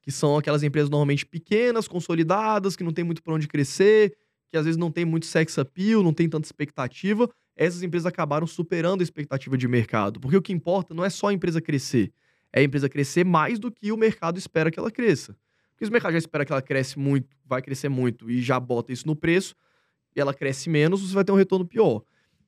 que 0.00 0.10
são 0.10 0.38
aquelas 0.38 0.62
empresas 0.62 0.88
normalmente 0.88 1.26
pequenas, 1.26 1.86
consolidadas, 1.86 2.76
que 2.76 2.82
não 2.82 2.92
tem 2.92 3.04
muito 3.04 3.22
para 3.22 3.34
onde 3.34 3.46
crescer, 3.46 4.16
que 4.48 4.56
às 4.56 4.64
vezes 4.64 4.78
não 4.78 4.90
tem 4.90 5.04
muito 5.04 5.26
sex 5.26 5.58
appeal, 5.58 6.02
não 6.02 6.14
tem 6.14 6.30
tanta 6.30 6.46
expectativa. 6.46 7.28
Essas 7.54 7.82
empresas 7.82 8.06
acabaram 8.06 8.46
superando 8.46 9.00
a 9.00 9.04
expectativa 9.04 9.58
de 9.58 9.68
mercado, 9.68 10.18
porque 10.18 10.36
o 10.36 10.40
que 10.42 10.50
importa 10.52 10.94
não 10.94 11.04
é 11.04 11.10
só 11.10 11.26
a 11.28 11.32
empresa 11.34 11.60
crescer, 11.60 12.10
é 12.50 12.60
a 12.60 12.62
empresa 12.62 12.88
crescer 12.88 13.22
mais 13.22 13.58
do 13.58 13.70
que 13.70 13.92
o 13.92 13.98
mercado 13.98 14.38
espera 14.38 14.70
que 14.70 14.78
ela 14.78 14.90
cresça. 14.90 15.36
Porque 15.80 15.86
se 15.86 15.90
o 15.90 15.92
mercado 15.92 16.12
já 16.12 16.18
espera 16.18 16.44
que 16.44 16.52
ela 16.52 16.60
cresce 16.60 16.98
muito, 16.98 17.34
vai 17.42 17.62
crescer 17.62 17.88
muito 17.88 18.30
e 18.30 18.42
já 18.42 18.60
bota 18.60 18.92
isso 18.92 19.06
no 19.06 19.16
preço, 19.16 19.56
e 20.14 20.20
ela 20.20 20.34
cresce 20.34 20.68
menos, 20.68 21.00
você 21.00 21.14
vai 21.14 21.24
ter 21.24 21.32
um 21.32 21.36
retorno 21.36 21.64
pior. 21.64 22.02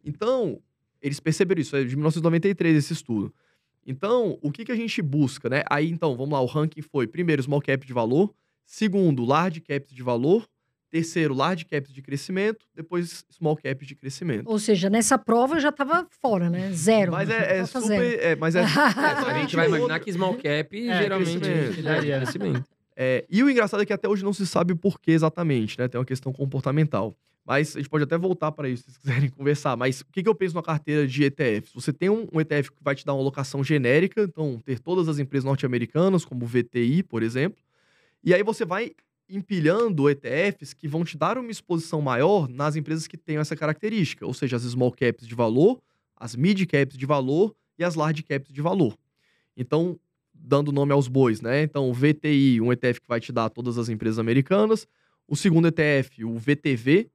Então, 0.05 0.61
eles 1.01 1.19
perceberam 1.19 1.63
isso, 1.63 1.75
é 1.75 1.83
de 1.83 1.97
1993 1.97 2.77
esse 2.77 2.93
estudo. 2.93 3.33
Então, 3.87 4.39
o 4.43 4.53
que, 4.53 4.67
que 4.67 4.73
a 4.73 4.77
gente 4.77 5.01
busca, 5.01 5.49
né? 5.49 5.63
Aí, 5.71 5.91
então, 5.91 6.15
vamos 6.15 6.33
lá, 6.33 6.43
o 6.43 6.47
ranking 6.47 6.83
foi, 6.83 7.07
primeiro, 7.07 7.43
small 7.43 7.63
cap 7.63 7.87
de 7.87 7.93
valor, 7.95 8.35
segundo, 8.67 9.25
large 9.25 9.63
caps 9.63 9.95
de 9.95 10.03
valor, 10.03 10.47
terceiro, 10.91 11.33
large 11.33 11.65
caps 11.65 11.91
de 11.91 12.03
crescimento, 12.03 12.67
depois 12.75 13.25
small 13.31 13.57
caps 13.57 13.89
de 13.89 13.95
crescimento. 13.95 14.47
Ou 14.47 14.59
seja, 14.59 14.91
nessa 14.91 15.17
prova 15.17 15.57
eu 15.57 15.61
já 15.61 15.73
tava 15.73 16.07
fora, 16.21 16.51
né? 16.51 16.71
Zero. 16.73 17.13
Mas 17.13 17.31
é, 17.31 17.61
é 17.61 17.65
super... 17.65 17.81
zero. 17.81 18.21
É, 18.21 18.37
mas 18.37 18.55
é, 18.55 18.61
É, 18.63 18.67
a 18.67 19.39
gente 19.41 19.57
vai 19.57 19.69
imaginar 19.69 20.01
que 20.01 20.13
small 20.13 20.35
cap 20.35 20.69
geralmente 20.71 21.41
crescimento. 21.41 21.89
é 21.89 22.19
crescimento. 22.19 22.72
É, 22.97 23.25
e 23.29 23.43
o 23.43 23.51
engraçado 23.51 23.83
é 23.83 23.87
que 23.87 23.93
até 23.93 24.09
hoje 24.09 24.25
não 24.25 24.33
se 24.33 24.47
sabe 24.47 24.73
o 24.73 24.77
porquê 24.77 25.13
exatamente, 25.13 25.79
né? 25.79 25.89
Tem 25.89 25.99
uma 25.99 26.05
questão 26.05 26.33
comportamental. 26.33 27.17
Mas 27.45 27.75
a 27.75 27.81
gente 27.81 27.89
pode 27.89 28.05
até 28.05 28.17
voltar 28.17 28.53
para 28.53 28.69
isso, 28.69 28.85
se 28.85 28.91
vocês 28.91 28.99
quiserem 28.99 29.29
conversar. 29.31 29.77
Mas 29.77 30.01
o 30.01 30.07
que, 30.07 30.23
que 30.23 30.29
eu 30.29 30.35
penso 30.35 30.55
na 30.55 30.63
carteira 30.63 31.07
de 31.07 31.25
ETFs? 31.25 31.73
Você 31.75 31.93
tem 31.93 32.09
um, 32.09 32.29
ETF 32.41 32.71
que 32.71 32.83
vai 32.83 32.95
te 32.95 33.05
dar 33.05 33.15
uma 33.15 33.21
alocação 33.21 33.65
genérica, 33.65 34.23
então 34.23 34.61
ter 34.65 34.79
todas 34.79 35.09
as 35.09 35.19
empresas 35.19 35.45
norte-americanas, 35.45 36.25
como 36.25 36.45
o 36.45 36.49
VTI, 36.49 37.03
por 37.03 37.23
exemplo. 37.23 37.63
E 38.23 38.33
aí 38.33 38.43
você 38.43 38.65
vai 38.65 38.93
empilhando 39.29 40.09
ETFs 40.09 40.75
que 40.75 40.87
vão 40.87 41.05
te 41.05 41.17
dar 41.17 41.39
uma 41.39 41.51
exposição 41.51 42.01
maior 42.01 42.49
nas 42.49 42.77
empresas 42.77 43.07
que 43.07 43.17
tenham 43.17 43.41
essa 43.41 43.57
característica, 43.57 44.27
ou 44.27 44.35
seja, 44.35 44.57
as 44.57 44.63
small 44.63 44.93
caps 44.93 45.27
de 45.27 45.35
valor, 45.35 45.81
as 46.17 46.37
mid 46.37 46.65
caps 46.67 46.97
de 46.97 47.07
valor 47.07 47.55
e 47.79 47.83
as 47.83 47.95
large 47.95 48.23
caps 48.23 48.53
de 48.53 48.61
valor. 48.61 48.97
Então, 49.57 49.99
dando 50.43 50.73
nome 50.73 50.93
aos 50.93 51.09
bois, 51.09 51.41
né? 51.41 51.63
Então, 51.63 51.89
o 51.89 51.95
VTI, 51.95 52.61
um 52.61 52.73
ETF 52.73 53.01
que 53.01 53.09
vai 53.09 53.21
te 53.21 53.33
dar 53.33 53.49
todas 53.49 53.79
as 53.79 53.89
empresas 53.89 54.19
americanas. 54.19 54.87
O 55.29 55.37
segundo 55.37 55.69
ETF, 55.69 56.25
o 56.25 56.37
VTV, 56.39 57.09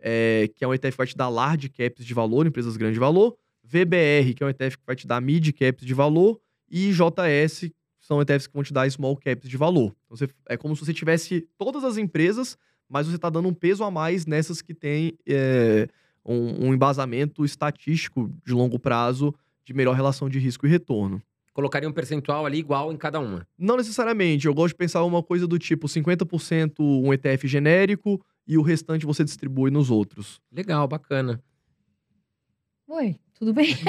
é, 0.00 0.48
que 0.54 0.64
é 0.64 0.68
um 0.68 0.74
ETF 0.74 0.92
que 0.92 0.98
vai 0.98 1.06
te 1.06 1.16
dar 1.16 1.28
large 1.28 1.68
caps 1.68 2.04
de 2.04 2.14
valor, 2.14 2.46
empresas 2.46 2.76
grandes 2.76 2.94
de 2.96 3.00
valor. 3.00 3.36
VBR, 3.64 4.34
que 4.34 4.42
é 4.42 4.46
um 4.46 4.50
ETF 4.50 4.76
que 4.78 4.86
vai 4.86 4.94
te 4.94 5.06
dar 5.06 5.20
mid 5.20 5.52
caps 5.52 5.84
de 5.84 5.94
valor. 5.94 6.38
E 6.70 6.92
JS, 6.92 7.70
são 8.00 8.20
ETFs 8.20 8.46
que 8.46 8.54
vão 8.54 8.62
te 8.62 8.72
dar 8.72 8.88
small 8.90 9.16
caps 9.16 9.48
de 9.48 9.56
valor. 9.56 9.94
Então, 10.04 10.16
você- 10.16 10.28
é 10.48 10.56
como 10.56 10.76
se 10.76 10.84
você 10.84 10.92
tivesse 10.94 11.48
todas 11.58 11.82
as 11.82 11.96
empresas, 11.96 12.56
mas 12.88 13.06
você 13.06 13.16
está 13.16 13.28
dando 13.30 13.48
um 13.48 13.54
peso 13.54 13.82
a 13.82 13.90
mais 13.90 14.26
nessas 14.26 14.62
que 14.62 14.72
têm 14.74 15.18
é, 15.26 15.88
um, 16.24 16.66
um 16.68 16.74
embasamento 16.74 17.44
estatístico 17.44 18.30
de 18.44 18.52
longo 18.52 18.78
prazo 18.78 19.34
de 19.64 19.74
melhor 19.74 19.94
relação 19.96 20.28
de 20.28 20.38
risco 20.38 20.66
e 20.66 20.70
retorno. 20.70 21.20
Colocaria 21.56 21.88
um 21.88 21.92
percentual 21.92 22.44
ali 22.44 22.58
igual 22.58 22.92
em 22.92 22.98
cada 22.98 23.18
uma. 23.18 23.48
Não 23.58 23.78
necessariamente. 23.78 24.46
Eu 24.46 24.52
gosto 24.52 24.74
de 24.74 24.74
pensar 24.74 25.02
uma 25.04 25.22
coisa 25.22 25.46
do 25.46 25.58
tipo 25.58 25.86
50% 25.88 26.74
um 26.80 27.14
ETF 27.14 27.48
genérico 27.48 28.22
e 28.46 28.58
o 28.58 28.62
restante 28.62 29.06
você 29.06 29.24
distribui 29.24 29.70
nos 29.70 29.90
outros. 29.90 30.38
Legal, 30.52 30.86
bacana. 30.86 31.42
Oi, 32.88 33.16
tudo 33.38 33.54
bem? 33.54 33.74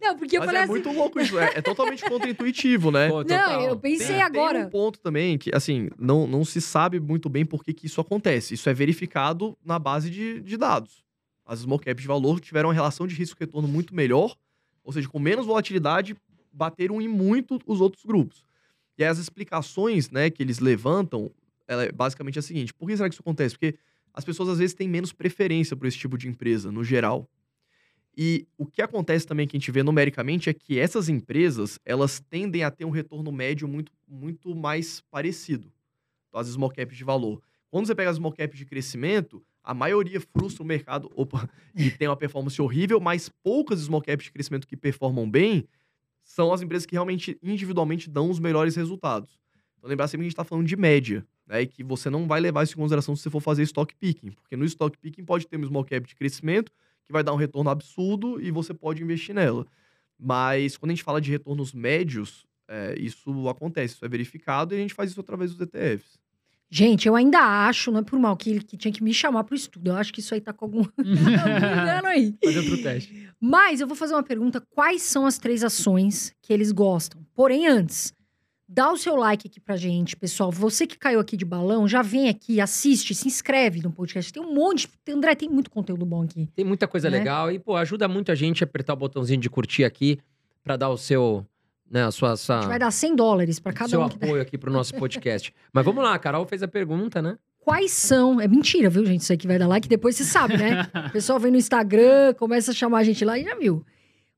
É. 0.00 0.06
Não, 0.06 0.16
porque 0.16 0.38
eu 0.38 0.40
Mas 0.40 0.46
falei 0.46 0.60
é 0.60 0.64
assim. 0.64 0.72
muito 0.72 0.90
louco 0.92 1.20
isso. 1.20 1.38
É, 1.38 1.58
é 1.58 1.60
totalmente 1.60 2.02
contra-intuitivo, 2.08 2.90
né? 2.90 3.10
Pô, 3.10 3.22
Não, 3.22 3.60
eu 3.60 3.76
pensei 3.78 4.06
Tem- 4.16 4.22
agora. 4.22 4.60
Tem 4.60 4.66
um 4.66 4.70
ponto 4.70 4.98
também 4.98 5.36
que, 5.36 5.54
assim, 5.54 5.90
não, 5.98 6.26
não 6.26 6.42
se 6.42 6.62
sabe 6.62 6.98
muito 6.98 7.28
bem 7.28 7.44
por 7.44 7.62
que, 7.62 7.74
que 7.74 7.84
isso 7.84 8.00
acontece. 8.00 8.54
Isso 8.54 8.70
é 8.70 8.72
verificado 8.72 9.58
na 9.62 9.78
base 9.78 10.08
de, 10.08 10.40
de 10.40 10.56
dados. 10.56 11.04
As 11.44 11.58
small 11.58 11.78
caps 11.78 12.00
de 12.00 12.08
valor 12.08 12.40
tiveram 12.40 12.70
uma 12.70 12.74
relação 12.74 13.06
de 13.06 13.14
risco-retorno 13.14 13.68
muito 13.68 13.94
melhor, 13.94 14.34
ou 14.82 14.90
seja, 14.92 15.06
com 15.06 15.18
menos 15.18 15.44
volatilidade, 15.44 16.16
bateram 16.56 17.00
em 17.00 17.08
muito 17.08 17.58
os 17.66 17.80
outros 17.80 18.04
grupos. 18.04 18.44
E 18.98 19.04
as 19.04 19.18
explicações 19.18 20.10
né, 20.10 20.30
que 20.30 20.42
eles 20.42 20.58
levantam, 20.58 21.30
ela 21.68 21.84
é 21.84 21.92
basicamente 21.92 22.38
a 22.38 22.42
seguinte: 22.42 22.72
por 22.72 22.88
que 22.88 22.96
será 22.96 23.08
que 23.08 23.14
isso 23.14 23.22
acontece? 23.22 23.54
Porque 23.54 23.78
as 24.14 24.24
pessoas 24.24 24.48
às 24.48 24.58
vezes 24.58 24.74
têm 24.74 24.88
menos 24.88 25.12
preferência 25.12 25.76
por 25.76 25.86
esse 25.86 25.98
tipo 25.98 26.16
de 26.16 26.28
empresa, 26.28 26.72
no 26.72 26.82
geral. 26.82 27.28
E 28.16 28.46
o 28.56 28.64
que 28.64 28.80
acontece 28.80 29.26
também 29.26 29.46
que 29.46 29.54
a 29.54 29.60
gente 29.60 29.70
vê 29.70 29.82
numericamente 29.82 30.48
é 30.48 30.54
que 30.54 30.78
essas 30.78 31.10
empresas, 31.10 31.78
elas 31.84 32.18
tendem 32.18 32.64
a 32.64 32.70
ter 32.70 32.86
um 32.86 32.90
retorno 32.90 33.30
médio 33.30 33.68
muito, 33.68 33.92
muito 34.08 34.54
mais 34.54 35.02
parecido. 35.10 35.70
Então, 36.28 36.40
as 36.40 36.48
small 36.48 36.70
caps 36.70 36.96
de 36.96 37.04
valor. 37.04 37.42
Quando 37.70 37.86
você 37.86 37.94
pega 37.94 38.08
as 38.08 38.16
small 38.16 38.32
caps 38.32 38.56
de 38.56 38.64
crescimento, 38.64 39.44
a 39.62 39.74
maioria 39.74 40.18
frustra 40.18 40.62
o 40.62 40.66
mercado 40.66 41.10
opa, 41.14 41.46
e 41.76 41.90
tem 41.90 42.08
uma 42.08 42.16
performance 42.16 42.60
horrível, 42.62 42.98
mas 42.98 43.28
poucas 43.28 43.80
small 43.80 44.00
caps 44.00 44.24
de 44.24 44.32
crescimento 44.32 44.66
que 44.66 44.78
performam 44.78 45.30
bem 45.30 45.68
são 46.26 46.52
as 46.52 46.60
empresas 46.60 46.84
que 46.84 46.94
realmente, 46.94 47.38
individualmente, 47.40 48.10
dão 48.10 48.28
os 48.28 48.40
melhores 48.40 48.74
resultados. 48.74 49.38
Então, 49.78 49.88
lembrar 49.88 50.08
sempre 50.08 50.24
que 50.24 50.26
a 50.26 50.30
gente 50.30 50.32
está 50.32 50.44
falando 50.44 50.66
de 50.66 50.76
média, 50.76 51.24
né? 51.46 51.62
E 51.62 51.66
que 51.66 51.84
você 51.84 52.10
não 52.10 52.26
vai 52.26 52.40
levar 52.40 52.64
isso 52.64 52.74
em 52.74 52.76
consideração 52.76 53.14
se 53.14 53.22
você 53.22 53.30
for 53.30 53.40
fazer 53.40 53.62
stock 53.62 53.94
picking. 53.94 54.32
Porque 54.32 54.56
no 54.56 54.64
stock 54.64 54.98
picking 54.98 55.24
pode 55.24 55.46
ter 55.46 55.56
um 55.56 55.64
small 55.64 55.84
cap 55.84 56.06
de 56.06 56.16
crescimento, 56.16 56.72
que 57.04 57.12
vai 57.12 57.22
dar 57.22 57.32
um 57.32 57.36
retorno 57.36 57.70
absurdo 57.70 58.42
e 58.42 58.50
você 58.50 58.74
pode 58.74 59.02
investir 59.02 59.34
nela. 59.34 59.64
Mas 60.18 60.76
quando 60.76 60.90
a 60.90 60.94
gente 60.94 61.04
fala 61.04 61.20
de 61.20 61.30
retornos 61.30 61.72
médios, 61.72 62.44
é, 62.66 62.96
isso 62.98 63.48
acontece, 63.48 63.94
isso 63.94 64.04
é 64.04 64.08
verificado 64.08 64.74
e 64.74 64.78
a 64.78 64.80
gente 64.80 64.94
faz 64.94 65.12
isso 65.12 65.20
através 65.20 65.54
dos 65.54 65.60
ETFs. 65.60 66.18
Gente, 66.70 67.06
eu 67.06 67.14
ainda 67.14 67.38
acho, 67.38 67.92
não 67.92 68.00
é 68.00 68.02
por 68.02 68.18
mal, 68.18 68.36
que 68.36 68.50
ele 68.50 68.60
que 68.60 68.76
tinha 68.76 68.92
que 68.92 69.02
me 69.02 69.14
chamar 69.14 69.44
pro 69.44 69.54
estudo. 69.54 69.90
Eu 69.90 69.96
acho 69.96 70.12
que 70.12 70.20
isso 70.20 70.34
aí 70.34 70.40
tá 70.40 70.52
com 70.52 70.64
algum 70.64 70.82
engano 70.98 72.08
aí. 72.08 72.34
Fazer 72.44 72.58
outro 72.58 72.82
teste. 72.82 73.28
Mas 73.40 73.80
eu 73.80 73.86
vou 73.86 73.96
fazer 73.96 74.14
uma 74.14 74.22
pergunta: 74.22 74.60
quais 74.60 75.02
são 75.02 75.26
as 75.26 75.38
três 75.38 75.62
ações 75.62 76.34
que 76.42 76.52
eles 76.52 76.72
gostam? 76.72 77.24
Porém, 77.34 77.68
antes, 77.68 78.12
dá 78.68 78.90
o 78.90 78.96
seu 78.96 79.14
like 79.14 79.46
aqui 79.48 79.60
pra 79.60 79.76
gente, 79.76 80.16
pessoal. 80.16 80.50
Você 80.50 80.86
que 80.88 80.98
caiu 80.98 81.20
aqui 81.20 81.36
de 81.36 81.44
balão, 81.44 81.86
já 81.86 82.02
vem 82.02 82.28
aqui, 82.28 82.60
assiste, 82.60 83.14
se 83.14 83.28
inscreve 83.28 83.80
no 83.80 83.92
podcast. 83.92 84.32
Tem 84.32 84.42
um 84.42 84.52
monte, 84.52 84.88
tem- 85.04 85.14
André, 85.14 85.34
tem 85.36 85.48
muito 85.48 85.70
conteúdo 85.70 86.04
bom 86.04 86.22
aqui. 86.24 86.48
Tem 86.54 86.64
muita 86.64 86.88
coisa 86.88 87.08
Né? 87.08 87.18
legal 87.18 87.50
e, 87.52 87.58
pô, 87.60 87.76
ajuda 87.76 88.08
muito 88.08 88.32
a 88.32 88.34
gente 88.34 88.64
a 88.64 88.66
apertar 88.66 88.94
o 88.94 88.96
botãozinho 88.96 89.40
de 89.40 89.48
curtir 89.48 89.84
aqui 89.84 90.18
pra 90.64 90.76
dar 90.76 90.88
o 90.88 90.96
seu, 90.96 91.46
né, 91.90 92.04
a 92.04 92.10
sua, 92.10 92.32
A 92.32 92.36
gente 92.36 92.66
vai 92.66 92.78
dar 92.78 92.90
100 92.90 93.16
dólares 93.16 93.60
pra 93.60 93.72
cada 93.72 93.90
seu 93.90 94.00
um 94.00 94.04
apoio 94.04 94.42
aqui 94.42 94.58
pro 94.58 94.72
nosso 94.72 94.94
podcast. 94.94 95.54
Mas 95.72 95.84
vamos 95.84 96.02
lá, 96.02 96.14
a 96.14 96.18
Carol 96.18 96.46
fez 96.46 96.62
a 96.62 96.68
pergunta, 96.68 97.22
né? 97.22 97.38
Quais 97.60 97.90
são. 97.92 98.40
É 98.40 98.46
mentira, 98.46 98.88
viu, 98.88 99.04
gente? 99.04 99.22
Isso 99.22 99.32
aí 99.32 99.38
que 99.38 99.46
vai 99.46 99.58
dar 99.58 99.66
like, 99.66 99.88
depois 99.88 100.16
você 100.16 100.24
sabe, 100.24 100.56
né? 100.56 100.88
O 101.08 101.10
pessoal 101.10 101.38
vem 101.40 101.50
no 101.50 101.58
Instagram, 101.58 102.34
começa 102.34 102.70
a 102.70 102.74
chamar 102.74 102.98
a 102.98 103.04
gente 103.04 103.24
lá 103.24 103.38
e 103.38 103.44
já 103.44 103.54
viu. 103.56 103.84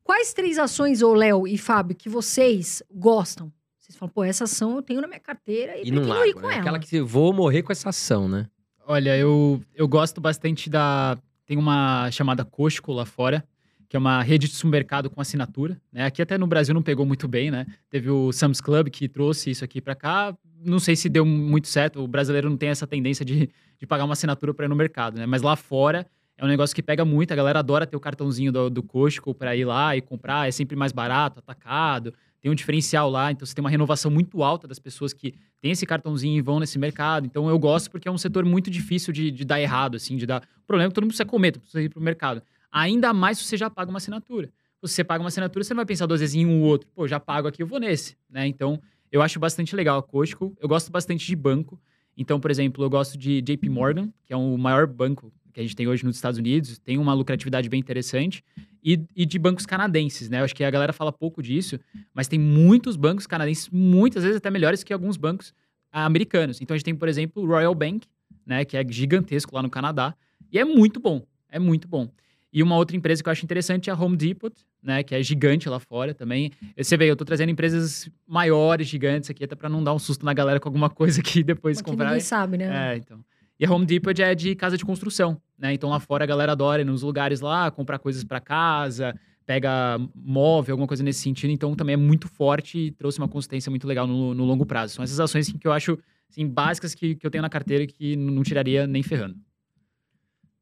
Quais 0.03 0.32
três 0.32 0.59
ações, 0.59 1.03
ô 1.03 1.12
Léo 1.12 1.46
e 1.46 1.59
Fábio, 1.59 1.94
que 1.94 2.09
vocês 2.09 2.82
gostam? 2.90 3.53
Vocês 3.78 3.96
falam, 3.96 4.12
pô, 4.12 4.24
essa 4.24 4.44
ação 4.44 4.76
eu 4.76 4.82
tenho 4.82 5.01
na 5.01 5.07
minha 5.07 5.20
carteira 5.20 5.76
e, 5.76 5.88
E 5.88 5.90
não 5.90 6.03
pretendo 6.03 6.24
ir 6.24 6.26
largo, 6.26 6.40
com 6.40 6.46
né? 6.46 6.53
ela. 6.55 6.61
Aquela 6.62 6.78
que 6.78 7.01
vou 7.01 7.32
morrer 7.32 7.62
com 7.62 7.72
essa 7.72 7.90
ação, 7.90 8.28
né? 8.28 8.46
Olha, 8.86 9.16
eu, 9.16 9.61
eu 9.74 9.86
gosto 9.86 10.20
bastante 10.20 10.70
da. 10.70 11.18
Tem 11.46 11.57
uma 11.59 12.11
chamada 12.11 12.44
Costco 12.44 12.92
lá 12.92 13.05
fora, 13.05 13.44
que 13.89 13.97
é 13.97 13.99
uma 13.99 14.22
rede 14.22 14.47
de 14.47 14.55
supermercado 14.55 15.09
com 15.09 15.20
assinatura. 15.20 15.80
Né? 15.93 16.05
Aqui 16.05 16.20
até 16.20 16.36
no 16.36 16.47
Brasil 16.47 16.74
não 16.74 16.82
pegou 16.82 17.07
muito 17.07 17.26
bem, 17.26 17.51
né? 17.51 17.66
Teve 17.89 18.11
o 18.11 18.30
Sam's 18.32 18.61
Club 18.61 18.91
que 18.91 19.09
trouxe 19.09 19.51
isso 19.51 19.64
aqui 19.64 19.80
pra 19.80 19.95
cá. 19.95 20.36
Não 20.62 20.78
sei 20.78 20.95
se 20.95 21.09
deu 21.09 21.24
muito 21.24 21.68
certo. 21.68 22.03
O 22.03 22.07
brasileiro 22.07 22.51
não 22.51 22.57
tem 22.57 22.68
essa 22.68 22.86
tendência 22.86 23.24
de, 23.24 23.49
de 23.78 23.86
pagar 23.86 24.05
uma 24.05 24.12
assinatura 24.12 24.53
pra 24.53 24.66
ir 24.66 24.68
no 24.68 24.76
mercado, 24.76 25.18
né? 25.18 25.24
Mas 25.24 25.41
lá 25.41 25.57
fora 25.57 26.07
é 26.36 26.45
um 26.45 26.49
negócio 26.49 26.76
que 26.76 26.82
pega 26.82 27.03
muito. 27.03 27.32
A 27.32 27.36
galera 27.36 27.61
adora 27.61 27.86
ter 27.86 27.97
o 27.97 28.01
cartãozinho 28.01 28.53
do, 28.53 28.68
do 28.68 28.82
Costco 28.82 29.34
pra 29.34 29.57
ir 29.57 29.64
lá 29.64 29.97
e 29.97 30.03
comprar. 30.03 30.47
É 30.47 30.51
sempre 30.51 30.76
mais 30.76 30.93
barato, 30.93 31.39
atacado. 31.39 32.12
tem 32.43 32.53
um 32.53 32.55
diferencial 32.55 33.09
lá, 33.09 33.32
então 33.32 33.47
você 33.47 33.55
tem 33.55 33.64
uma 33.64 33.70
renovação 33.70 34.11
muito 34.11 34.43
alta 34.43 34.68
das 34.68 34.78
pessoas 34.78 35.14
que 35.14 35.34
têm 35.62 35.70
esse 35.70 35.86
cartãozinho 35.86 36.36
e 36.36 36.43
vão 36.43 36.61
nesse 36.61 36.78
mercado. 36.78 37.24
Então 37.24 37.49
eu 37.49 37.59
gosto 37.59 37.91
porque 37.91 38.07
é 38.07 38.11
um 38.11 38.18
setor 38.18 38.45
muito 38.45 38.70
difícil 38.70 39.14
de, 39.14 39.30
de 39.30 39.47
dar 39.47 39.62
errado, 39.62 39.97
assim, 39.97 40.14
de 40.14 40.26
dar. 40.26 40.43
O 40.62 40.66
problema 40.66 40.89
é 40.89 40.91
que 40.91 40.95
todo 40.95 41.05
mundo 41.05 41.12
precisa 41.12 41.26
comer, 41.26 41.59
precisa 41.59 41.80
ir 41.80 41.89
pro 41.89 42.03
mercado. 42.03 42.43
Ainda 42.70 43.12
mais 43.12 43.38
se 43.38 43.44
você 43.44 43.56
já 43.56 43.70
paga 43.70 43.90
uma 43.90 43.98
assinatura. 43.98 44.48
Se 44.80 44.92
você 44.94 45.04
paga 45.04 45.22
uma 45.22 45.28
assinatura, 45.28 45.64
você 45.64 45.74
não 45.74 45.78
vai 45.78 45.86
pensar 45.86 46.06
duas 46.06 46.20
vezes 46.20 46.36
em 46.36 46.46
um 46.46 46.62
ou 46.62 46.68
outro. 46.68 46.88
Pô, 46.94 47.08
já 47.08 47.18
pago 47.18 47.48
aqui, 47.48 47.62
eu 47.62 47.66
vou 47.66 47.80
nesse, 47.80 48.16
né? 48.30 48.46
Então, 48.46 48.80
eu 49.10 49.22
acho 49.22 49.40
bastante 49.40 49.74
legal 49.74 49.98
a 49.98 50.02
Costco. 50.02 50.54
Eu 50.60 50.68
gosto 50.68 50.90
bastante 50.92 51.26
de 51.26 51.34
banco. 51.34 51.80
Então, 52.16 52.38
por 52.40 52.50
exemplo, 52.50 52.84
eu 52.84 52.90
gosto 52.90 53.16
de 53.16 53.40
JP 53.40 53.68
Morgan, 53.68 54.12
que 54.24 54.32
é 54.32 54.36
o 54.36 54.56
maior 54.56 54.86
banco 54.86 55.32
que 55.52 55.60
a 55.60 55.62
gente 55.62 55.74
tem 55.74 55.88
hoje 55.88 56.04
nos 56.04 56.16
Estados 56.16 56.38
Unidos, 56.38 56.78
tem 56.78 56.98
uma 56.98 57.12
lucratividade 57.14 57.68
bem 57.68 57.80
interessante, 57.80 58.44
e, 58.82 59.00
e, 59.16 59.26
de 59.26 59.38
bancos 59.38 59.66
canadenses, 59.66 60.28
né? 60.28 60.40
Eu 60.40 60.44
acho 60.44 60.54
que 60.54 60.62
a 60.62 60.70
galera 60.70 60.92
fala 60.92 61.10
pouco 61.12 61.42
disso, 61.42 61.80
mas 62.14 62.28
tem 62.28 62.38
muitos 62.38 62.96
bancos 62.96 63.26
canadenses, 63.26 63.68
muitas 63.68 64.22
vezes 64.22 64.36
até 64.36 64.50
melhores 64.50 64.84
que 64.84 64.92
alguns 64.92 65.16
bancos 65.16 65.52
americanos. 65.90 66.60
Então 66.60 66.74
a 66.74 66.78
gente 66.78 66.84
tem, 66.84 66.94
por 66.94 67.08
exemplo, 67.08 67.42
o 67.42 67.46
Royal 67.46 67.74
Bank, 67.74 68.06
né? 68.46 68.64
Que 68.64 68.76
é 68.76 68.86
gigantesco 68.88 69.54
lá 69.54 69.62
no 69.62 69.68
Canadá, 69.68 70.14
e 70.50 70.58
é 70.58 70.64
muito 70.64 71.00
bom, 71.00 71.26
é 71.48 71.58
muito 71.58 71.88
bom. 71.88 72.08
E 72.53 72.62
uma 72.62 72.76
outra 72.76 72.96
empresa 72.96 73.22
que 73.22 73.28
eu 73.28 73.32
acho 73.32 73.44
interessante 73.44 73.90
é 73.90 73.92
a 73.92 73.96
Home 73.96 74.16
Depot, 74.16 74.53
né, 74.82 75.03
que 75.03 75.14
é 75.14 75.22
gigante 75.22 75.68
lá 75.68 75.78
fora 75.78 76.14
também. 76.14 76.51
Você 76.76 76.96
vê, 76.96 77.11
eu 77.11 77.16
tô 77.16 77.24
trazendo 77.24 77.51
empresas 77.51 78.09
maiores, 78.26 78.86
gigantes 78.86 79.28
aqui, 79.28 79.44
até 79.44 79.55
para 79.55 79.68
não 79.68 79.84
dar 79.84 79.92
um 79.92 79.99
susto 79.99 80.24
na 80.24 80.32
galera 80.32 80.59
com 80.59 80.68
alguma 80.68 80.88
coisa 80.90 81.22
que 81.22 81.42
depois 81.42 81.78
Porque 81.78 81.90
comprar. 81.90 82.07
ninguém 82.07 82.20
sabe, 82.20 82.57
né? 82.57 82.94
É, 82.94 82.96
então. 82.96 83.20
E 83.61 83.66
a 83.66 83.70
Home 83.70 83.84
Depot 83.84 84.18
é 84.22 84.34
de 84.34 84.55
casa 84.55 84.76
de 84.76 84.84
construção, 84.84 85.40
né? 85.59 85.74
Então 85.74 85.90
lá 85.90 85.99
fora 85.99 86.24
a 86.24 86.26
galera 86.26 86.53
adora 86.53 86.82
ir 86.82 86.84
nos 86.84 87.03
lugares 87.03 87.40
lá, 87.40 87.70
comprar 87.70 87.99
coisas 87.99 88.22
para 88.22 88.40
casa, 88.40 89.14
pega 89.44 89.99
móvel, 90.14 90.74
alguma 90.74 90.86
coisa 90.86 91.03
nesse 91.03 91.20
sentido. 91.20 91.51
Então 91.51 91.74
também 91.74 91.94
é 91.94 91.96
muito 91.96 92.28
forte 92.28 92.78
e 92.78 92.90
trouxe 92.92 93.18
uma 93.18 93.28
consistência 93.28 93.68
muito 93.68 93.86
legal 93.86 94.07
no, 94.07 94.32
no 94.32 94.44
longo 94.44 94.64
prazo. 94.64 94.94
São 94.94 95.03
essas 95.03 95.18
ações 95.18 95.53
que 95.53 95.66
eu 95.66 95.72
acho 95.72 95.99
assim, 96.30 96.46
básicas 96.46 96.94
que, 96.94 97.16
que 97.16 97.26
eu 97.26 97.30
tenho 97.30 97.42
na 97.42 97.49
carteira 97.49 97.86
que 97.86 98.14
não 98.14 98.42
tiraria 98.42 98.86
nem 98.86 99.03
ferrando. 99.03 99.36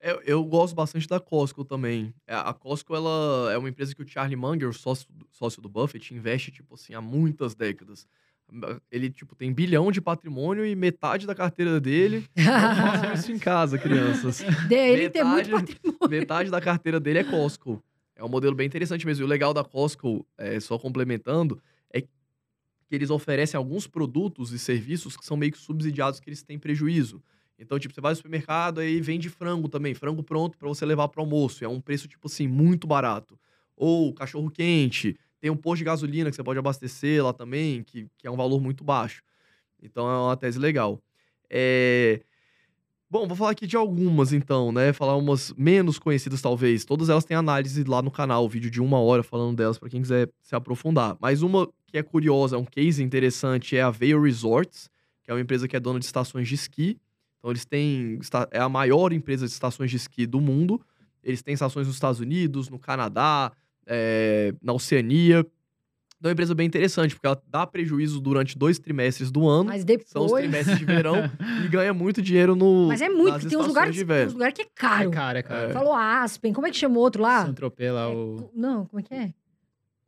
Eu, 0.07 0.23
eu, 0.25 0.45
gosto 0.45 0.73
bastante 0.73 1.09
da 1.09 1.19
Costco 1.19 1.65
também. 1.65 2.15
É, 2.29 2.35
a 2.37 2.53
Costco, 2.53 2.95
ela 2.95 3.53
é 3.53 3.59
uma 3.59 3.69
empresa 3.69 3.93
que 3.93 4.03
o 4.03 4.09
Charlie 4.09 4.37
Munger, 4.37 4.73
sócio, 4.73 5.09
sócio 5.33 5.61
do 5.61 5.69
Buffett, 5.69 6.15
investe, 6.15 6.53
tipo 6.53 6.75
assim, 6.75 6.95
há 6.95 7.01
muitas 7.01 7.57
décadas. 7.57 8.07
Ele, 8.89 9.11
tipo, 9.11 9.35
tem 9.35 9.53
bilhão 9.53 9.91
de 9.91 10.01
patrimônio 10.01 10.65
e 10.65 10.77
metade 10.77 11.27
da 11.27 11.35
carteira 11.35 11.81
dele. 11.81 12.25
Façam 12.37 13.15
isso 13.15 13.33
em 13.33 13.39
casa, 13.41 13.77
crianças. 13.77 14.43
Ele 14.71 15.03
metade, 15.03 15.11
tem 15.11 15.25
muito 15.25 15.51
patrimônio. 15.51 16.09
Metade 16.09 16.51
da 16.53 16.61
carteira 16.61 17.01
dele 17.01 17.19
é 17.19 17.25
Costco. 17.25 17.83
É 18.15 18.23
um 18.23 18.29
modelo 18.29 18.55
bem 18.55 18.69
interessante 18.69 19.05
mesmo. 19.05 19.25
E 19.25 19.27
o 19.27 19.29
legal 19.29 19.53
da 19.53 19.65
Costco, 19.65 20.25
é, 20.39 20.61
só 20.61 20.79
complementando, 20.79 21.61
é 21.93 22.01
que 22.01 22.09
eles 22.93 23.11
oferecem 23.11 23.59
alguns 23.59 23.89
produtos 23.89 24.53
e 24.53 24.59
serviços 24.61 25.17
que 25.17 25.27
são 25.27 25.37
meio 25.37 25.51
que 25.51 25.59
subsidiados 25.59 26.21
que 26.21 26.29
eles 26.31 26.45
têm 26.45 26.61
prejuízo. 26.61 27.21
Então, 27.59 27.79
tipo, 27.79 27.95
você 27.95 28.01
vai 28.01 28.13
no 28.13 28.17
supermercado 28.17 28.81
aí 28.81 29.01
vende 29.01 29.31
frango 29.31 29.69
também, 29.69 29.95
frango 29.95 30.23
pronto 30.23 30.59
para 30.59 30.69
você 30.69 30.85
levar 30.85 31.09
para 31.09 31.23
almoço. 31.23 31.65
É 31.65 31.69
um 31.69 31.81
preço, 31.81 32.07
tipo 32.07 32.27
assim, 32.27 32.47
muito 32.47 32.87
barato. 32.87 33.39
Ou 33.77 34.13
cachorro 34.13 34.51
quente. 34.51 35.19
Tem 35.41 35.51
um 35.51 35.57
posto 35.57 35.79
de 35.79 35.85
gasolina 35.85 36.31
que 36.31 36.37
você 36.37 36.43
pode 36.43 36.59
abastecer 36.59 37.25
lá 37.25 37.33
também, 37.33 37.83
que, 37.83 38.07
que 38.19 38.27
é 38.27 38.31
um 38.31 38.37
valor 38.37 38.61
muito 38.61 38.85
baixo. 38.85 39.23
Então 39.83 40.09
é 40.09 40.19
uma 40.19 40.37
tese 40.37 40.59
legal. 40.59 41.01
É... 41.49 42.21
Bom, 43.09 43.27
vou 43.29 43.37
falar 43.37 43.53
aqui 43.53 43.69
de 43.69 43.77
algumas 43.77 44.33
então, 44.33 44.73
né? 44.73 44.93
Falar 44.93 45.17
umas 45.17 45.53
menos 45.57 45.99
conhecidas 45.99 46.43
talvez. 46.43 46.85
Todas 46.85 47.09
elas 47.09 47.25
têm 47.25 47.37
análise 47.37 47.85
lá 47.85 48.03
no 48.03 48.11
canal, 48.11 48.49
vídeo 48.49 48.69
de 48.69 48.81
uma 48.81 48.99
hora 48.99 49.23
falando 49.23 49.57
delas 49.57 49.79
para 49.79 49.89
quem 49.89 50.03
quiser 50.03 50.29
se 50.43 50.57
aprofundar. 50.57 51.17
Mas 51.21 51.41
uma 51.41 51.69
que 51.87 51.97
é 51.97 52.03
curiosa, 52.03 52.59
um 52.59 52.65
case 52.65 53.03
interessante 53.03 53.77
é 53.77 53.83
a 53.83 53.91
Vail 53.91 54.21
Resorts, 54.21 54.91
que 55.23 55.31
é 55.31 55.35
uma 55.35 55.41
empresa 55.41 55.69
que 55.69 55.77
é 55.77 55.81
dona 55.81 56.01
de 56.01 56.05
estações 56.05 56.49
de 56.49 56.57
esqui. 56.57 56.99
Então 57.47 57.53
eles 57.53 57.65
têm 57.65 58.19
é 58.51 58.59
a 58.59 58.69
maior 58.69 59.13
empresa 59.13 59.47
de 59.47 59.53
estações 59.53 59.89
de 59.89 59.97
esqui 59.97 60.27
do 60.27 60.41
mundo. 60.41 60.81
Eles 61.23 61.43
têm 61.43 61.55
estações 61.55 61.87
nos 61.87 61.95
Estados 61.95 62.19
Unidos, 62.19 62.69
no 62.69 62.77
Canadá, 62.77 63.53
é, 63.87 64.53
na 64.61 64.73
Oceania. 64.73 65.47
Então 66.19 66.25
é 66.25 66.27
uma 66.29 66.33
empresa 66.33 66.57
bem 66.57 66.67
interessante, 66.67 67.15
porque 67.15 67.27
ela 67.27 67.41
dá 67.49 67.65
prejuízo 67.65 68.21
durante 68.21 68.59
dois 68.59 68.81
trimestres 68.81 69.31
do 69.31 69.49
ano. 69.49 69.67
Mas 69.67 69.85
depois... 69.85 70.09
São 70.09 70.25
os 70.25 70.33
trimestres 70.33 70.77
de 70.77 70.85
verão 70.85 71.15
e 71.65 71.69
ganha 71.69 71.95
muito 71.95 72.21
dinheiro 72.21 72.57
no. 72.57 72.89
Mas 72.89 73.01
é 73.01 73.09
muito, 73.09 73.35
porque 73.35 73.49
tem 73.49 73.59
uns 73.59 73.69
lugares, 73.69 73.97
tem 73.97 74.27
uns 74.27 74.33
lugares 74.33 74.55
que 74.55 74.63
é 74.63 74.69
caro. 74.75 75.09
É 75.09 75.13
caro, 75.13 75.39
é 75.39 75.43
caro. 75.43 75.71
É. 75.71 75.73
Falou 75.73 75.95
Aspen, 75.95 76.53
como 76.53 76.67
é 76.67 76.71
que 76.71 76.77
chamou 76.77 77.01
outro 77.01 77.23
lá? 77.23 77.45
Saint-Tropez 77.45 77.93
lá, 77.93 78.03
É, 78.03 78.07
o... 78.09 78.51
Não, 78.53 78.87
como 78.87 78.99
é 78.99 79.03
que 79.05 79.15
é? 79.15 79.33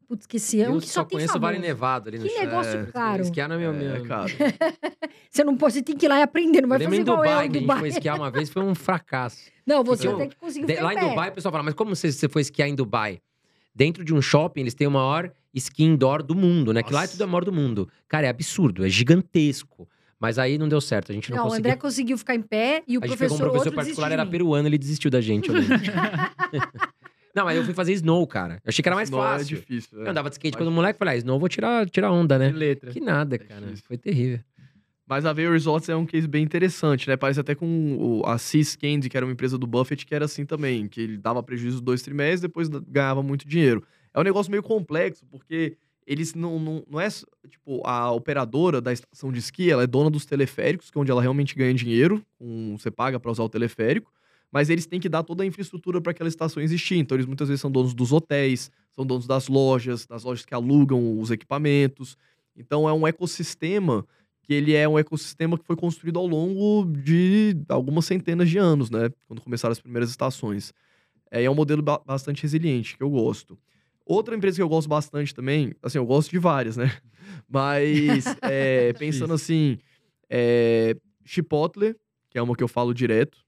Putz, 0.09 0.22
esqueci. 0.22 0.62
É 0.62 0.68
um 0.70 0.74
Eu 0.76 0.80
que 0.80 0.86
só 0.86 0.92
só 1.00 1.04
tem 1.04 1.18
conheço 1.18 1.36
o 1.36 1.40
Vale. 1.40 1.59
Nevado 1.59 2.09
ali 2.09 2.18
no 2.18 2.24
Que 2.24 2.30
chão. 2.30 2.40
negócio 2.44 2.80
É, 2.80 2.86
caro. 2.86 3.22
Esquiar 3.22 3.46
não 3.48 3.56
é 3.56 3.59
meu... 3.59 3.72
É, 3.74 3.74
meu... 3.98 4.04
cara. 4.06 4.24
Você 5.30 5.44
não 5.44 5.54
pode, 5.56 5.74
você 5.74 5.82
tem 5.82 5.94
que 5.96 6.06
ir 6.06 6.09
lá 6.09 6.18
e 6.18 6.22
aprender, 6.22 6.62
não 6.62 6.68
vai 6.70 6.78
Eu 6.78 6.88
lembro 6.88 6.96
fazer 6.96 7.00
em 7.00 7.02
igual 7.04 7.16
Dubai, 7.18 7.32
eu, 7.34 7.38
que 7.38 7.56
a 7.56 7.61
gente 7.61 7.61
Dubai. 7.61 7.78
foi 7.80 7.88
esquiar 7.90 8.16
uma 8.16 8.30
vez, 8.30 8.48
foi 8.48 8.62
um 8.62 8.74
fracasso. 8.74 9.50
Não, 9.66 9.84
você 9.84 10.06
Então, 10.06 10.18
tem 10.18 10.28
que 10.30 10.36
conseguir 10.36 10.66
De- 10.66 10.80
lá 10.80 10.94
em 10.94 10.96
pé. 10.98 11.09
Dubai, 11.11 11.28
o 11.28 11.32
pessoal 11.32 11.52
fala, 11.52 11.62
mas 11.64 11.74
como 11.74 11.94
você, 11.94 12.11
você 12.11 12.28
foi 12.28 12.40
esquiar 12.42 12.66
em 12.68 12.74
Dubai? 12.74 13.20
Dentro 13.74 14.02
de 14.02 14.14
um 14.14 14.22
shopping, 14.22 14.62
eles 14.62 14.74
têm 14.74 14.86
o 14.86 14.90
maior 14.90 15.30
esqui 15.54 15.84
indoor 15.84 16.22
do 16.22 16.34
mundo, 16.34 16.72
né? 16.72 16.82
Que 16.82 16.92
lá 16.92 17.00
é 17.00 17.02
Nossa. 17.02 17.12
tudo 17.12 17.22
é 17.22 17.26
o 17.26 17.28
maior 17.28 17.44
do 17.44 17.52
mundo. 17.52 17.88
Cara, 18.09 18.26
é 18.26 18.30
absurdo, 18.30 18.84
é 18.84 18.88
gigantesco. 18.88 19.86
Mas 20.18 20.38
aí 20.38 20.56
não 20.59 20.66
deu 20.68 20.80
certo, 20.80 21.12
a 21.12 21.14
gente 21.14 21.30
não, 21.30 21.36
Não, 21.36 21.44
o 21.44 21.48
conseguiu. 21.48 21.70
André 21.70 21.80
conseguiu 21.80 22.18
ficar 22.18 22.34
em 22.34 22.42
pé 22.42 22.82
e 22.88 22.96
o 22.98 23.00
a 23.04 23.06
gente 23.06 23.16
professor, 23.18 23.18
pegou 23.18 23.34
um 23.34 23.38
professor 23.50 23.66
outro 23.68 23.72
particular, 23.74 24.11
era 24.11 24.26
peruano, 24.26 24.66
ele 24.66 24.78
desistiu 24.78 25.11
da 25.11 25.20
gente. 25.20 25.48
não, 27.35 27.45
mas 27.45 27.57
eu 27.57 27.64
fui 27.64 27.74
fazer 27.74 27.93
snow, 27.93 28.26
cara. 28.26 28.55
Eu 28.64 28.68
achei 28.68 28.83
que 28.83 28.89
era 28.89 28.97
mais 28.97 29.11
Não, 29.11 29.18
fácil. 29.18 29.57
É 29.57 29.61
difícil. 29.61 30.01
Eu 30.03 30.11
andava 30.11 30.29
de 30.29 30.35
skate 30.35 30.55
Mais 30.57 30.66
quando 30.66 30.74
moleque, 30.74 30.99
falei, 30.99 31.14
ah, 31.14 31.18
snow 31.18 31.39
vou 31.39 31.49
tirar, 31.49 31.89
tirar 31.89 32.11
onda, 32.12 32.39
né? 32.39 32.51
de 32.51 32.57
letra. 32.57 32.91
Que 32.91 33.01
nada, 33.01 33.37
É 33.37 33.39
cara. 33.39 33.61
difícil. 33.62 33.85
Foi 33.87 33.97
terrível. 33.97 34.41
Mas 35.07 35.24
a 35.24 35.33
Vail 35.33 35.53
Resorts 35.53 35.89
é 35.89 35.97
um 35.97 36.05
case 36.05 36.29
bem 36.29 36.45
interessante, 36.45 37.09
né? 37.09 37.16
Parece 37.16 37.41
até 37.41 37.55
com 37.55 38.20
a 38.26 38.37
Seas 38.37 38.76
Candy, 38.76 39.09
que 39.09 39.16
era 39.16 39.24
uma 39.24 39.33
empresa 39.33 39.57
do 39.57 39.66
Buffett, 39.66 40.05
que 40.05 40.14
era 40.14 40.26
assim 40.26 40.45
também, 40.45 40.87
que 40.87 41.01
ele 41.01 41.16
dava 41.16 41.43
prejuízo 41.43 41.81
dois 41.81 42.03
trimestres, 42.03 42.43
depois 42.43 42.68
ganhava 42.68 43.22
muito 43.22 43.49
dinheiro. 43.49 43.83
É 44.12 44.20
um 44.20 44.22
negócio 44.22 44.51
meio 44.51 44.62
complexo, 44.62 45.24
porque 45.31 45.79
eles 46.07 46.35
não, 46.35 46.59
não, 46.59 46.85
não 46.91 47.01
é, 47.01 47.09
tipo, 47.49 47.81
a 47.87 48.11
operadora 48.12 48.83
da 48.83 48.93
estação 48.93 49.33
de 49.33 49.39
esqui, 49.39 49.70
ela 49.70 49.83
é 49.83 49.87
dona 49.87 50.11
dos 50.11 50.26
teleféricos, 50.26 50.91
que 50.91 50.99
é 50.99 51.01
onde 51.01 51.11
ela 51.11 51.22
realmente 51.22 51.55
ganha 51.55 51.72
dinheiro, 51.72 52.22
com, 52.39 52.76
você 52.79 52.91
paga 52.91 53.18
para 53.18 53.31
usar 53.31 53.43
o 53.45 53.49
teleférico, 53.49 54.11
mas 54.51 54.70
eles 54.70 54.86
têm 54.86 54.99
que 55.01 55.09
dar 55.09 55.22
toda 55.22 55.42
a 55.42 55.46
infraestrutura 55.46 56.01
para 56.01 56.12
aquela 56.12 56.28
estação 56.28 56.62
existir. 56.62 56.96
Então, 56.96 57.16
eles 57.16 57.26
muitas 57.26 57.49
vezes 57.49 57.61
são 57.61 57.70
donos 57.70 57.94
dos 57.94 58.12
hotéis, 58.12 58.70
são 58.90 59.05
donos 59.05 59.26
das 59.26 59.49
lojas, 59.49 60.07
das 60.07 60.24
lojas 60.24 60.44
que 60.44 60.55
alugam 60.55 61.18
os 61.20 61.30
equipamentos. 61.30 62.16
Então, 62.57 62.88
é 62.88 62.92
um 62.92 63.07
ecossistema 63.07 64.07
que 64.42 64.55
ele 64.55 64.74
é 64.74 64.88
um 64.88 64.99
ecossistema 64.99 65.59
que 65.59 65.64
foi 65.64 65.76
construído 65.76 66.18
ao 66.18 66.26
longo 66.26 66.90
de 66.90 67.55
algumas 67.68 68.07
centenas 68.07 68.49
de 68.49 68.57
anos, 68.57 68.90
né? 68.90 69.11
Quando 69.26 69.42
começaram 69.42 69.72
as 69.72 69.80
primeiras 69.80 70.09
estações. 70.09 70.72
É, 71.30 71.44
é 71.44 71.51
um 71.51 71.55
modelo 71.55 71.82
ba- 71.82 72.01
bastante 72.05 72.42
resiliente, 72.42 72.96
que 72.96 73.03
eu 73.03 73.11
gosto. 73.11 73.59
Outra 74.07 74.34
empresa 74.34 74.57
que 74.57 74.62
eu 74.62 74.68
gosto 74.68 74.88
bastante 74.88 75.34
também, 75.34 75.74
assim, 75.82 75.99
eu 75.99 76.07
gosto 76.07 76.30
de 76.30 76.38
várias, 76.38 76.78
né? 76.78 76.90
Mas, 77.46 78.24
é, 78.40 78.94
pensando 78.99 79.34
assim, 79.34 79.76
é, 80.30 80.96
Chipotle, 81.26 81.94
que 82.30 82.38
é 82.38 82.42
uma 82.42 82.57
que 82.57 82.62
eu 82.64 82.68
falo 82.68 82.94
direto, 82.94 83.38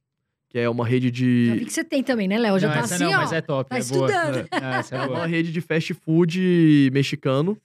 que 0.51 0.59
é 0.59 0.68
uma 0.68 0.84
rede 0.86 1.07
Já 1.07 1.53
vi 1.55 1.61
de... 1.61 1.64
que 1.66 1.72
você 1.72 1.84
tem 1.84 2.03
também, 2.03 2.26
né, 2.28 2.36
Léo? 2.36 2.59
Já 2.59 2.66
não, 2.68 2.74
tá 2.74 2.80
essa 2.80 2.94
assim, 2.96 3.05
não, 3.05 3.12
ó. 3.12 3.16
mas 3.18 3.32
é 3.32 3.40
top, 3.40 3.70
tá 3.70 3.78
é 3.78 3.82
boa. 3.84 4.07
estudando. 4.11 4.48
É, 4.51 4.78
essa 4.78 4.94
É 4.96 4.98
é 4.98 5.01
uma 5.03 5.09
boa. 5.09 5.26
rede 5.26 5.53
de 5.53 5.61
fast 5.61 5.94
food 5.94 6.90
mexicano. 6.92 7.57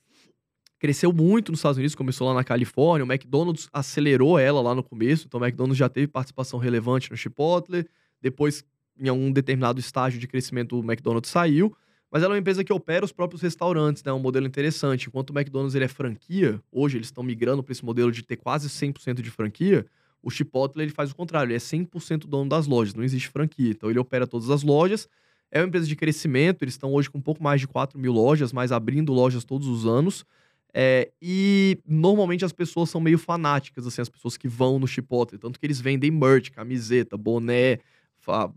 Cresceu 0.79 1.11
muito 1.11 1.51
nos 1.51 1.59
Estados 1.59 1.77
Unidos, 1.77 1.95
começou 1.95 2.27
lá 2.27 2.33
na 2.35 2.43
Califórnia. 2.43 3.03
O 3.05 3.11
McDonald's 3.11 3.67
acelerou 3.73 4.37
ela 4.37 4.61
lá 4.61 4.75
no 4.75 4.83
começo. 4.83 5.25
Então, 5.27 5.39
o 5.39 5.43
McDonald's 5.43 5.77
já 5.77 5.89
teve 5.89 6.07
participação 6.07 6.59
relevante 6.59 7.09
no 7.09 7.17
Chipotle. 7.17 7.85
Depois, 8.21 8.63
em 8.99 9.07
algum 9.09 9.31
determinado 9.31 9.79
estágio 9.79 10.19
de 10.19 10.27
crescimento, 10.27 10.79
o 10.79 10.83
McDonald's 10.83 11.31
saiu. 11.31 11.75
Mas 12.11 12.21
ela 12.21 12.33
é 12.33 12.35
uma 12.35 12.39
empresa 12.39 12.63
que 12.63 12.71
opera 12.71 13.03
os 13.03 13.11
próprios 13.11 13.41
restaurantes, 13.41 14.03
né? 14.03 14.11
É 14.11 14.13
um 14.13 14.19
modelo 14.19 14.45
interessante. 14.45 15.07
Enquanto 15.07 15.31
o 15.31 15.33
McDonald's 15.37 15.73
ele 15.73 15.85
é 15.85 15.87
franquia, 15.87 16.61
hoje 16.71 16.97
eles 16.97 17.07
estão 17.07 17.23
migrando 17.23 17.63
para 17.63 17.71
esse 17.71 17.83
modelo 17.83 18.11
de 18.11 18.21
ter 18.21 18.35
quase 18.35 18.69
100% 18.69 19.21
de 19.21 19.31
franquia. 19.31 19.85
O 20.25 20.31
Chipotle 20.31 20.81
ele 20.83 20.91
faz 20.91 21.11
o 21.11 21.15
contrário, 21.15 21.49
ele 21.49 21.55
é 21.55 21.59
100% 21.59 22.27
dono 22.27 22.49
das 22.49 22.65
lojas, 22.67 22.95
não 22.95 23.03
existe 23.03 23.29
franquia. 23.29 23.69
Então 23.71 23.89
ele 23.91 23.99
opera 23.99 24.25
todas 24.25 24.49
as 24.49 24.63
lojas. 24.63 25.07
É 25.51 25.59
uma 25.61 25.67
empresa 25.67 25.85
de 25.87 25.95
crescimento, 25.95 26.63
eles 26.63 26.73
estão 26.73 26.91
hoje 26.91 27.09
com 27.09 27.19
um 27.19 27.21
pouco 27.21 27.43
mais 27.43 27.61
de 27.61 27.67
4 27.67 27.99
mil 27.99 28.11
lojas, 28.11 28.51
mas 28.51 28.71
abrindo 28.71 29.13
lojas 29.13 29.45
todos 29.45 29.67
os 29.67 29.85
anos. 29.85 30.25
É, 30.73 31.11
e 31.21 31.77
normalmente 31.87 32.43
as 32.43 32.51
pessoas 32.51 32.89
são 32.89 32.99
meio 32.99 33.17
fanáticas, 33.19 33.87
assim, 33.87 34.01
as 34.01 34.09
pessoas 34.09 34.35
que 34.35 34.47
vão 34.47 34.79
no 34.79 34.87
Chipotle. 34.87 35.37
Tanto 35.37 35.59
que 35.59 35.65
eles 35.65 35.79
vendem 35.79 36.11
merch, 36.11 36.49
camiseta, 36.51 37.15
boné. 37.15 37.79
fa- 38.17 38.51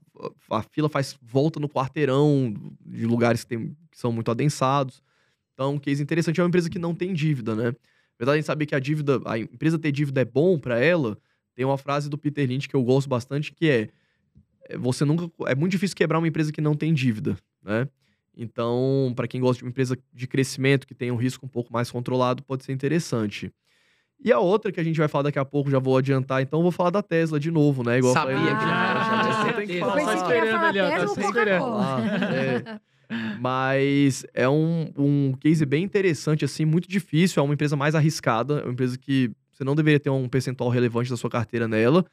A, 0.51 0.63
fila 0.63 0.89
faz 0.89 1.17
volta 1.23 1.61
no 1.61 1.69
quarteirão 1.69 2.55
de 2.85 3.07
lugares 3.07 3.45
que, 3.45 3.49
tem- 3.51 3.77
que 3.91 3.99
são 3.99 4.11
muito 4.11 4.31
adensados. 4.31 5.03
Então, 5.55 5.75
um 5.75 5.79
case 5.79 6.03
interessante 6.03 6.41
é 6.41 6.43
uma 6.43 6.49
empresa 6.49 6.71
que 6.71 6.79
não 6.79 6.95
tem 6.95 7.13
dívida, 7.13 7.55
né? 7.55 7.69
Apesar 8.15 8.33
de 8.33 8.37
a 8.37 8.37
gente 8.37 8.47
saber 8.47 8.67
que 8.67 8.75
a 8.75 8.81
dívida, 8.81 9.21
a 9.27 9.39
empresa 9.39 9.79
ter 9.79 9.93
dívida 9.93 10.21
é 10.23 10.25
bom 10.25 10.59
para 10.59 10.79
ela, 10.81 11.19
tem 11.59 11.67
uma 11.67 11.77
frase 11.77 12.09
do 12.09 12.17
Peter 12.17 12.49
Lynch 12.49 12.69
que 12.69 12.77
eu 12.77 12.85
gosto 12.85 13.09
bastante 13.09 13.53
que 13.53 13.69
é 13.69 13.89
é, 14.69 14.79
você 14.79 15.05
nunca 15.05 15.29
é 15.47 15.57
muito 15.57 15.73
difícil 15.73 15.97
quebrar 15.97 16.19
uma 16.19 16.29
empresa 16.29 16.53
que 16.53 16.61
não 16.61 16.75
tem 16.75 16.95
dívida, 16.95 17.37
né? 17.65 17.89
Então, 18.37 19.13
para 19.17 19.27
quem 19.27 19.41
gosta 19.41 19.59
de 19.59 19.65
uma 19.65 19.71
empresa 19.71 19.99
de 20.15 20.27
crescimento 20.29 20.87
que 20.87 20.95
tem 20.95 21.11
um 21.11 21.17
risco 21.17 21.45
um 21.45 21.49
pouco 21.49 21.73
mais 21.73 21.91
controlado, 21.91 22.45
pode 22.45 22.65
ser 22.65 22.71
interessante. 22.73 23.53
E 24.25 24.31
a 24.31 24.39
outra 24.39 24.71
que 24.71 24.79
a 24.79 24.85
gente 24.85 24.99
vai 24.99 25.09
falar 25.09 25.25
daqui 25.25 25.39
a 25.41 25.45
pouco, 25.45 25.69
já 25.69 25.81
vou 25.81 25.97
adiantar, 25.97 26.41
então 26.41 26.63
vou 26.63 26.71
falar 26.71 26.91
da 26.91 27.03
Tesla 27.03 27.41
de 27.41 27.51
novo, 27.51 27.83
né? 27.83 27.99
Igual 27.99 28.15
Sabia 28.15 28.35
eu 28.35 28.39
falei, 28.39 28.55
que 28.55 28.61
já, 28.61 28.69
já, 28.69 29.05
já, 29.05 29.33
já 29.33 29.53
tem 29.53 29.67
que 29.67 29.73
certeza. 29.73 29.79
Eu 29.79 29.81
falar. 29.81 29.97
pensei 29.97 30.27
que 30.27 30.33
ia 30.33 30.53
falar 30.53 30.69
ali, 30.69 30.81
ó, 30.81 30.89
Tesla 30.89 31.09
ou 31.09 31.21
esperando. 31.21 31.65
Coca-Cola. 31.65 31.97
Ah, 32.01 32.35
é. 32.35 32.81
Mas 33.41 34.25
é 34.35 34.49
um, 34.49 34.93
um 34.97 35.33
case 35.41 35.67
bem 35.67 35.83
interessante, 35.83 36.45
assim, 36.45 36.65
muito 36.65 36.89
difícil. 36.89 37.41
É 37.41 37.45
uma 37.45 37.55
empresa 37.55 37.75
mais 37.75 37.97
arriscada, 37.97 38.61
é 38.61 38.65
uma 38.65 38.73
empresa 38.73 38.97
que 38.97 39.33
você 39.59 39.65
não 39.65 39.75
deveria 39.75 39.99
ter 39.99 40.09
um 40.09 40.29
percentual 40.29 40.71
relevante 40.71 41.11
da 41.11 41.17
sua 41.17 41.29
carteira 41.29 41.67
nela. 41.67 42.07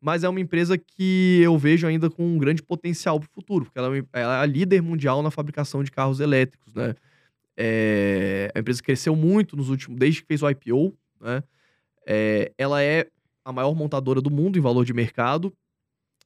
Mas 0.00 0.24
é 0.24 0.28
uma 0.28 0.40
empresa 0.40 0.76
que 0.76 1.40
eu 1.42 1.56
vejo 1.56 1.86
ainda 1.86 2.10
com 2.10 2.24
um 2.24 2.38
grande 2.38 2.62
potencial 2.62 3.18
para 3.18 3.28
o 3.28 3.32
futuro, 3.32 3.64
porque 3.64 3.78
ela 3.78 3.96
é 3.96 4.02
ela 4.12 4.36
é 4.36 4.40
a 4.40 4.46
líder 4.46 4.82
mundial 4.82 5.22
na 5.22 5.30
fabricação 5.30 5.82
de 5.82 5.90
carros 5.90 6.20
elétricos, 6.20 6.74
né? 6.74 6.94
É, 7.56 8.52
a 8.54 8.60
empresa 8.60 8.82
cresceu 8.82 9.16
muito 9.16 9.56
nos 9.56 9.68
últimos, 9.68 9.98
desde 9.98 10.20
que 10.20 10.28
fez 10.28 10.42
o 10.42 10.50
IPO, 10.50 10.96
né? 11.20 11.42
É, 12.06 12.52
ela 12.56 12.82
é 12.82 13.08
a 13.44 13.52
maior 13.52 13.74
montadora 13.74 14.20
do 14.20 14.30
mundo 14.30 14.58
em 14.58 14.62
valor 14.62 14.84
de 14.84 14.92
mercado. 14.92 15.52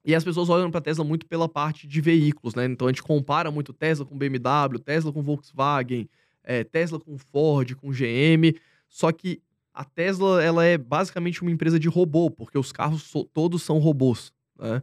E 0.05 0.15
as 0.15 0.25
pessoas 0.25 0.49
olham 0.49 0.71
para 0.71 0.79
a 0.79 0.83
Tesla 0.83 1.05
muito 1.05 1.27
pela 1.27 1.49
parte 1.49 1.87
de 1.87 2.01
veículos, 2.01 2.55
né? 2.55 2.67
Então 2.67 2.89
a 2.89 2.91
gente 2.91 3.03
compara 3.03 3.51
muito 3.51 3.73
Tesla 3.73 4.05
com 4.05 4.19
BMW, 4.19 4.79
Tesla 4.85 5.13
com 5.13 5.23
Volkswagen, 5.23 6.09
é, 6.43 6.65
Tesla 6.65 6.99
com 6.99 7.17
Ford, 7.17 7.75
com 7.77 7.91
GM. 7.91 8.55
Só 8.89 9.13
que 9.13 9.41
a 9.75 9.85
Tesla 9.85 10.43
ela 10.43 10.65
é 10.65 10.77
basicamente 10.79 11.43
uma 11.43 11.51
empresa 11.51 11.79
de 11.79 11.89
robô, 11.89 12.31
porque 12.31 12.59
os 12.59 12.73
carros 12.73 13.03
so- 13.05 13.25
todos 13.33 13.63
são 13.63 13.79
robôs, 13.79 14.33
né? 14.59 14.83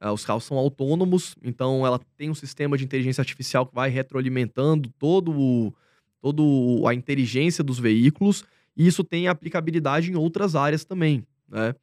Ah, 0.00 0.12
Os 0.12 0.24
carros 0.24 0.44
são 0.44 0.56
autônomos, 0.56 1.34
então 1.42 1.84
ela 1.86 1.98
tem 2.16 2.30
um 2.30 2.34
sistema 2.34 2.78
de 2.78 2.84
inteligência 2.84 3.20
artificial 3.20 3.66
que 3.66 3.74
vai 3.74 3.90
retroalimentando 3.90 4.88
todo 4.98 5.32
o, 5.32 5.74
todo 6.20 6.84
a 6.86 6.94
inteligência 6.94 7.64
dos 7.64 7.78
veículos, 7.80 8.44
e 8.76 8.86
isso 8.86 9.02
tem 9.02 9.26
aplicabilidade 9.26 10.10
em 10.12 10.14
outras 10.16 10.54
áreas 10.54 10.84
também, 10.84 11.24
né? 11.48 11.74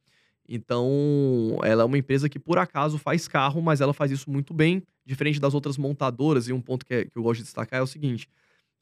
Então, 0.48 1.58
ela 1.64 1.82
é 1.82 1.84
uma 1.84 1.98
empresa 1.98 2.28
que 2.28 2.38
por 2.38 2.58
acaso 2.58 2.98
faz 2.98 3.26
carro, 3.26 3.60
mas 3.60 3.80
ela 3.80 3.92
faz 3.92 4.10
isso 4.12 4.30
muito 4.30 4.54
bem, 4.54 4.82
diferente 5.04 5.40
das 5.40 5.54
outras 5.54 5.76
montadoras. 5.76 6.48
E 6.48 6.52
um 6.52 6.60
ponto 6.60 6.86
que, 6.86 6.94
é- 6.94 7.04
que 7.04 7.16
eu 7.16 7.22
gosto 7.22 7.38
de 7.38 7.44
destacar 7.44 7.80
é 7.80 7.82
o 7.82 7.86
seguinte: 7.86 8.28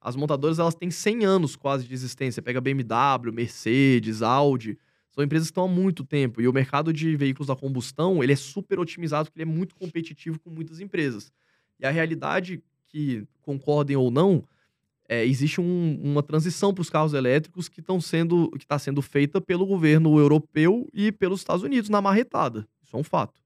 as 0.05 0.15
montadoras 0.15 0.59
elas 0.59 0.75
têm 0.75 0.91
100 0.91 1.25
anos 1.25 1.57
quase 1.57 1.89
de 1.89 1.95
existência. 1.95 2.43
Pega 2.43 2.61
BMW, 2.61 3.33
Mercedes, 3.33 4.21
Audi, 4.21 4.79
são 5.11 5.25
empresas 5.25 5.49
que 5.49 5.53
estão 5.53 5.65
há 5.65 5.69
muito 5.69 6.05
tempo. 6.05 6.43
E 6.43 6.47
o 6.47 6.53
mercado 6.53 6.93
de 6.93 7.17
veículos 7.17 7.49
a 7.49 7.57
combustão 7.57 8.23
ele 8.23 8.33
é 8.35 8.37
super 8.37 8.79
otimizado, 8.79 9.31
porque 9.31 9.41
ele 9.43 9.51
é 9.51 9.55
muito 9.55 9.75
competitivo 9.75 10.39
com 10.39 10.51
muitas 10.51 10.79
empresas. 10.79 11.33
E 11.81 11.87
a 11.87 11.91
realidade 11.91 12.63
que 12.87 13.25
concordem 13.41 13.97
ou 13.97 14.11
não, 14.11 14.45
é, 15.09 15.25
existe 15.25 15.61
um- 15.61 15.99
uma 16.03 16.23
transição 16.23 16.73
para 16.75 16.83
os 16.83 16.91
carros 16.91 17.15
elétricos 17.15 17.69
que 17.69 17.81
estão 17.81 17.99
sendo 18.01 18.51
que 18.53 18.65
está 18.65 18.79
sendo 18.79 19.01
feita 19.01 19.41
pelo 19.41 19.65
governo 19.67 20.19
europeu 20.19 20.87
e 20.93 21.11
pelos 21.11 21.41
Estados 21.41 21.63
Unidos 21.63 21.89
na 21.89 22.03
marretada. 22.03 22.69
Isso 22.83 22.95
é 22.95 22.99
um 22.99 23.05
fato. 23.05 23.41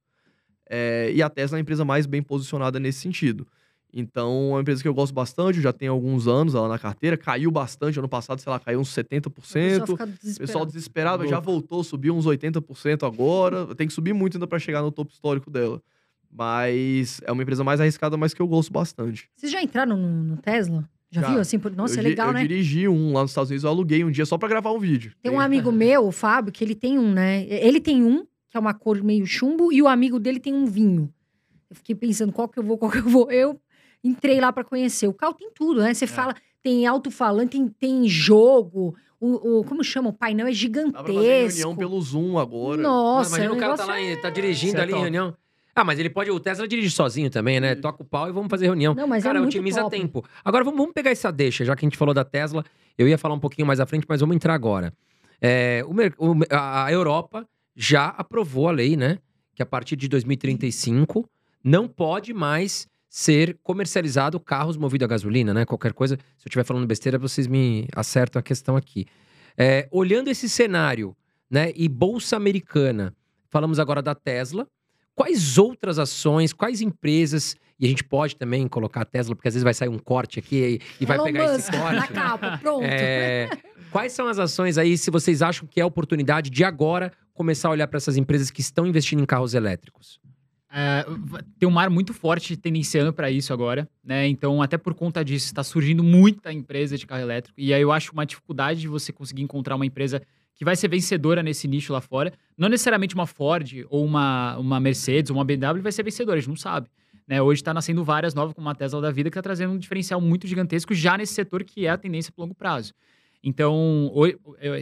É, 0.68 1.10
e 1.14 1.22
a 1.22 1.30
Tesla 1.30 1.56
é 1.56 1.58
a 1.58 1.62
empresa 1.62 1.84
mais 1.84 2.04
bem 2.04 2.22
posicionada 2.22 2.78
nesse 2.80 3.00
sentido. 3.00 3.46
Então, 3.92 4.50
é 4.50 4.54
uma 4.54 4.60
empresa 4.60 4.82
que 4.82 4.88
eu 4.88 4.92
gosto 4.94 5.14
bastante, 5.14 5.60
já 5.60 5.72
tem 5.72 5.88
alguns 5.88 6.28
anos 6.28 6.54
ela 6.54 6.68
na 6.68 6.78
carteira, 6.78 7.16
caiu 7.16 7.50
bastante, 7.50 7.98
ano 7.98 8.08
passado, 8.08 8.40
sei 8.40 8.50
lá, 8.50 8.60
caiu 8.60 8.80
uns 8.80 8.94
70%. 8.94 9.28
O 9.28 9.30
pessoal 9.30 10.06
desesperado. 10.06 10.38
pessoal 10.38 10.66
desesperado, 10.66 11.26
já 11.26 11.40
voltou, 11.40 11.82
subiu 11.82 12.14
uns 12.14 12.26
80% 12.26 13.06
agora. 13.06 13.74
Tem 13.74 13.86
que 13.86 13.92
subir 13.92 14.12
muito 14.12 14.36
ainda 14.36 14.46
para 14.46 14.58
chegar 14.58 14.82
no 14.82 14.92
topo 14.92 15.12
histórico 15.12 15.50
dela. 15.50 15.82
Mas 16.30 17.20
é 17.24 17.32
uma 17.32 17.42
empresa 17.42 17.64
mais 17.64 17.80
arriscada, 17.80 18.16
mas 18.16 18.34
que 18.34 18.42
eu 18.42 18.46
gosto 18.46 18.70
bastante. 18.72 19.28
Vocês 19.34 19.50
já 19.50 19.62
entraram 19.62 19.96
no, 19.96 20.22
no 20.22 20.36
Tesla? 20.36 20.88
Já, 21.10 21.22
Já. 21.22 21.30
viu? 21.30 21.40
Assim, 21.40 21.58
por- 21.58 21.74
Nossa, 21.74 21.94
eu, 21.94 22.00
é 22.00 22.02
legal, 22.02 22.28
eu 22.28 22.34
né? 22.34 22.42
dirigi 22.42 22.86
um 22.86 23.14
lá 23.14 23.22
nos 23.22 23.30
Estados 23.30 23.48
Unidos, 23.50 23.64
eu 23.64 23.70
aluguei 23.70 24.04
um 24.04 24.10
dia 24.10 24.26
só 24.26 24.36
para 24.36 24.48
gravar 24.48 24.72
um 24.72 24.78
vídeo. 24.78 25.12
Tem 25.22 25.32
um 25.32 25.40
amigo 25.40 25.72
meu, 25.72 26.06
o 26.06 26.12
Fábio, 26.12 26.52
que 26.52 26.62
ele 26.62 26.74
tem 26.74 26.98
um, 26.98 27.10
né? 27.10 27.46
Ele 27.48 27.80
tem 27.80 28.04
um, 28.04 28.24
que 28.50 28.56
é 28.56 28.60
uma 28.60 28.74
cor 28.74 29.02
meio 29.02 29.24
chumbo, 29.24 29.72
e 29.72 29.80
o 29.80 29.88
amigo 29.88 30.20
dele 30.20 30.38
tem 30.38 30.52
um 30.52 30.66
vinho. 30.66 31.10
Eu 31.70 31.76
fiquei 31.76 31.94
pensando, 31.94 32.30
qual 32.32 32.46
que 32.46 32.58
eu 32.58 32.62
vou, 32.62 32.76
qual 32.76 32.90
que 32.90 32.98
eu 32.98 33.08
vou. 33.08 33.30
Eu 33.30 33.58
entrei 34.02 34.40
lá 34.40 34.52
pra 34.52 34.64
conhecer. 34.64 35.06
O 35.08 35.12
carro 35.14 35.34
tem 35.34 35.50
tudo, 35.54 35.80
né? 35.80 35.92
Você 35.94 36.06
fala, 36.06 36.34
tem 36.62 36.86
alto-falante, 36.86 37.52
tem, 37.52 37.68
tem 37.68 38.08
jogo, 38.08 38.94
o, 39.20 39.58
o- 39.60 39.64
Como 39.64 39.82
chama? 39.82 40.10
O 40.10 40.12
painel 40.12 40.46
é 40.46 40.50
Dá 40.50 40.54
pra 40.54 40.54
fazer 40.54 41.12
gigantesco. 41.12 41.58
reunião 41.58 41.76
pelo 41.76 42.00
Zoom 42.00 42.38
agora. 42.38 42.80
Nossa, 42.82 43.30
Imagina 43.36 43.52
o 43.52 43.56
o 43.56 43.58
cara 43.60 43.76
tá 43.76 43.84
lá, 43.84 44.00
é- 44.00 44.16
tá 44.16 44.30
dirigindo 44.30 44.78
é 44.78 44.82
ali 44.82 44.92
em 44.92 45.00
reunião. 45.00 45.34
Ah, 45.74 45.84
mas 45.84 45.98
ele 46.00 46.10
pode. 46.10 46.28
O 46.30 46.40
Tesla 46.40 46.66
dirige 46.66 46.90
sozinho 46.90 47.30
também, 47.30 47.60
né? 47.60 47.72
Isso. 47.72 47.82
Toca 47.82 48.02
o 48.02 48.04
pau 48.04 48.28
e 48.28 48.32
vamos 48.32 48.48
fazer 48.50 48.66
reunião. 48.66 48.94
Não, 48.94 49.06
mas 49.06 49.22
Cara, 49.22 49.38
é 49.38 49.40
muito 49.40 49.54
otimiza 49.54 49.80
top. 49.82 49.96
tempo. 49.96 50.24
Agora 50.44 50.64
vamos, 50.64 50.76
vamos 50.78 50.92
pegar 50.92 51.10
essa 51.10 51.30
deixa, 51.30 51.64
já 51.64 51.76
que 51.76 51.84
a 51.84 51.86
gente 51.88 51.96
falou 51.96 52.12
da 52.12 52.24
Tesla. 52.24 52.64
Eu 52.96 53.06
ia 53.06 53.16
falar 53.16 53.34
um 53.34 53.38
pouquinho 53.38 53.64
mais 53.66 53.78
à 53.78 53.86
frente, 53.86 54.04
mas 54.08 54.20
vamos 54.20 54.34
entrar 54.34 54.54
agora. 54.54 54.92
É, 55.40 55.84
o 55.86 56.34
a 56.50 56.90
Europa 56.92 57.46
já 57.76 58.06
aprovou 58.08 58.68
a 58.68 58.72
lei, 58.72 58.96
né? 58.96 59.18
Que 59.54 59.62
a 59.62 59.66
partir 59.66 59.94
de 59.94 60.08
2035 60.08 61.28
não 61.62 61.86
pode 61.86 62.32
mais 62.34 62.88
ser 63.18 63.58
comercializado 63.64 64.38
carros 64.38 64.76
movidos 64.76 65.04
a 65.04 65.08
gasolina, 65.08 65.52
né? 65.52 65.64
Qualquer 65.64 65.92
coisa, 65.92 66.14
se 66.14 66.46
eu 66.46 66.48
estiver 66.48 66.62
falando 66.62 66.86
besteira, 66.86 67.18
vocês 67.18 67.48
me 67.48 67.88
acertam 67.92 68.38
a 68.38 68.42
questão 68.44 68.76
aqui. 68.76 69.06
É, 69.56 69.88
olhando 69.90 70.28
esse 70.28 70.48
cenário, 70.48 71.16
né? 71.50 71.72
E 71.74 71.88
Bolsa 71.88 72.36
Americana, 72.36 73.12
falamos 73.50 73.80
agora 73.80 74.00
da 74.00 74.14
Tesla. 74.14 74.68
Quais 75.16 75.58
outras 75.58 75.98
ações, 75.98 76.52
quais 76.52 76.80
empresas, 76.80 77.56
e 77.76 77.86
a 77.86 77.88
gente 77.88 78.04
pode 78.04 78.36
também 78.36 78.68
colocar 78.68 79.00
a 79.00 79.04
Tesla, 79.04 79.34
porque 79.34 79.48
às 79.48 79.54
vezes 79.54 79.64
vai 79.64 79.74
sair 79.74 79.88
um 79.88 79.98
corte 79.98 80.38
aqui 80.38 80.80
e, 81.00 81.04
vai 81.04 81.16
Elon 81.16 81.24
pegar 81.24 81.56
esse 81.56 81.72
Musk, 81.72 81.72
Na 81.72 81.92
corte. 81.96 82.12
capa, 82.12 82.58
pronto. 82.58 82.84
É, 82.84 83.50
quais 83.90 84.12
são 84.12 84.28
as 84.28 84.38
ações 84.38 84.78
aí, 84.78 84.96
se 84.96 85.10
vocês 85.10 85.42
acham 85.42 85.66
que 85.66 85.80
é 85.80 85.84
oportunidade 85.84 86.50
de 86.50 86.62
agora 86.62 87.10
começar 87.34 87.66
a 87.66 87.72
olhar 87.72 87.88
para 87.88 87.96
essas 87.96 88.16
empresas 88.16 88.48
que 88.48 88.60
estão 88.60 88.86
investindo 88.86 89.20
em 89.20 89.26
carros 89.26 89.54
elétricos? 89.54 90.20
É, 90.70 91.06
tem 91.58 91.68
um 91.68 91.72
mar 91.72 91.88
muito 91.88 92.12
forte 92.12 92.56
tendenciando 92.56 93.12
para 93.12 93.30
isso 93.30 93.52
agora, 93.52 93.88
né? 94.04 94.26
Então, 94.28 94.60
até 94.60 94.76
por 94.76 94.94
conta 94.94 95.24
disso, 95.24 95.46
está 95.46 95.62
surgindo 95.62 96.04
muita 96.04 96.52
empresa 96.52 96.98
de 96.98 97.06
carro 97.06 97.22
elétrico. 97.22 97.58
E 97.58 97.72
aí 97.72 97.80
eu 97.80 97.90
acho 97.90 98.12
uma 98.12 98.26
dificuldade 98.26 98.80
de 98.80 98.88
você 98.88 99.12
conseguir 99.12 99.42
encontrar 99.42 99.76
uma 99.76 99.86
empresa 99.86 100.20
que 100.54 100.64
vai 100.64 100.76
ser 100.76 100.88
vencedora 100.88 101.42
nesse 101.42 101.66
nicho 101.66 101.92
lá 101.92 102.00
fora. 102.00 102.32
Não 102.56 102.68
necessariamente 102.68 103.14
uma 103.14 103.26
Ford 103.26 103.86
ou 103.88 104.04
uma, 104.04 104.58
uma 104.58 104.80
Mercedes 104.80 105.30
ou 105.30 105.36
uma 105.36 105.44
BMW 105.44 105.80
vai 105.80 105.92
ser 105.92 106.02
vencedora, 106.02 106.36
a 106.36 106.40
gente 106.40 106.48
não 106.48 106.56
sabe. 106.56 106.88
Né? 107.26 107.40
Hoje 107.40 107.60
está 107.60 107.72
nascendo 107.72 108.02
várias 108.04 108.34
novas, 108.34 108.54
como 108.54 108.68
a 108.68 108.74
Tesla 108.74 109.00
da 109.00 109.10
vida, 109.10 109.30
que 109.30 109.34
está 109.34 109.42
trazendo 109.42 109.72
um 109.72 109.78
diferencial 109.78 110.20
muito 110.20 110.46
gigantesco 110.46 110.92
já 110.94 111.16
nesse 111.16 111.32
setor 111.32 111.62
que 111.62 111.86
é 111.86 111.90
a 111.90 111.96
tendência 111.96 112.32
para 112.32 112.42
longo 112.42 112.54
prazo. 112.54 112.92
Então, 113.42 114.12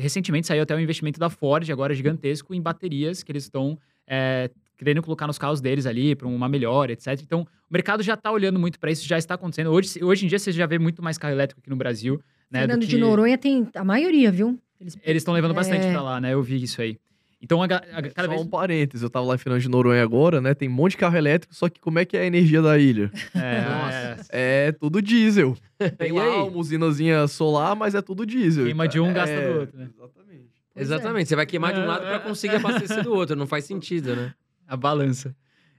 recentemente 0.00 0.46
saiu 0.46 0.62
até 0.62 0.74
um 0.74 0.80
investimento 0.80 1.20
da 1.20 1.28
Ford, 1.28 1.70
agora 1.70 1.94
gigantesco, 1.94 2.54
em 2.54 2.60
baterias 2.60 3.22
que 3.22 3.30
eles 3.30 3.42
estão 3.42 3.78
é, 4.06 4.50
querendo 4.76 5.02
colocar 5.02 5.26
nos 5.26 5.38
carros 5.38 5.60
deles 5.60 5.86
ali 5.86 6.14
para 6.14 6.28
uma 6.28 6.48
melhora, 6.48 6.92
etc. 6.92 7.20
Então, 7.22 7.40
o 7.42 7.72
mercado 7.72 8.02
já 8.02 8.14
está 8.14 8.30
olhando 8.30 8.58
muito 8.58 8.78
para 8.78 8.90
isso, 8.90 9.06
já 9.06 9.18
está 9.18 9.34
acontecendo. 9.34 9.70
Hoje, 9.70 10.02
hoje 10.02 10.24
em 10.26 10.28
dia, 10.28 10.38
você 10.38 10.52
já 10.52 10.66
vê 10.66 10.78
muito 10.78 11.02
mais 11.02 11.18
carro 11.18 11.34
elétrico 11.34 11.60
aqui 11.60 11.70
no 11.70 11.76
Brasil. 11.76 12.20
Né, 12.50 12.60
do 12.60 12.62
Fernando 12.62 12.80
que... 12.82 12.86
de 12.86 12.98
Noronha 12.98 13.36
tem 13.38 13.68
a 13.74 13.84
maioria, 13.84 14.30
viu? 14.30 14.58
Eles, 14.80 14.96
estão 15.06 15.32
levando 15.32 15.54
bastante 15.54 15.86
É. 15.86 15.90
para 15.90 16.02
lá, 16.02 16.20
né? 16.20 16.34
Eu 16.34 16.42
vi 16.42 16.62
isso 16.62 16.80
aí. 16.80 16.98
Então, 17.40 17.62
a, 17.62 17.66
a, 17.66 17.68
cada 18.02 18.22
Só 18.24 18.28
vez... 18.28 18.40
um 18.40 18.46
parênteses, 18.46 19.02
eu 19.02 19.10
tava 19.10 19.26
lá 19.26 19.34
em 19.34 19.38
Fernando 19.38 19.60
de 19.60 19.68
Noronha 19.68 20.02
agora, 20.02 20.40
né? 20.40 20.54
Tem 20.54 20.68
um 20.68 20.72
monte 20.72 20.92
de 20.92 20.96
carro 20.98 21.16
elétrico, 21.16 21.54
só 21.54 21.68
que 21.68 21.80
como 21.80 21.98
é 21.98 22.04
que 22.04 22.16
é 22.16 22.22
a 22.22 22.26
energia 22.26 22.62
da 22.62 22.78
ilha? 22.78 23.10
É, 23.34 23.60
Nossa. 24.16 24.26
É 24.30 24.72
tudo 24.72 25.02
diesel. 25.02 25.56
Tem 25.98 26.12
lá 26.12 26.22
aí? 26.22 26.30
uma 26.30 26.56
usinazinha 26.56 27.26
solar, 27.28 27.76
mas 27.76 27.94
é 27.94 28.02
tudo 28.02 28.24
diesel. 28.26 28.64
Queima 28.64 28.88
de 28.88 28.98
um, 29.00 29.12
gasta 29.12 29.34
É, 29.34 29.52
do 29.52 29.60
outro, 29.60 29.78
né? 29.78 29.88
Exatamente. 29.94 30.50
Pois 30.74 30.76
é. 30.76 30.94
Exatamente, 30.94 31.28
você 31.28 31.36
vai 31.36 31.46
queimar 31.46 31.74
de 31.74 31.80
um 31.80 31.86
lado 31.86 32.02
para 32.02 32.18
conseguir 32.26 32.56
abastecer 32.56 33.02
do 33.04 33.12
outro, 33.12 33.36
não 33.36 33.46
faz 33.46 33.64
sentido, 33.64 34.16
né? 34.16 34.34
A 34.66 34.76
balança. 34.76 35.34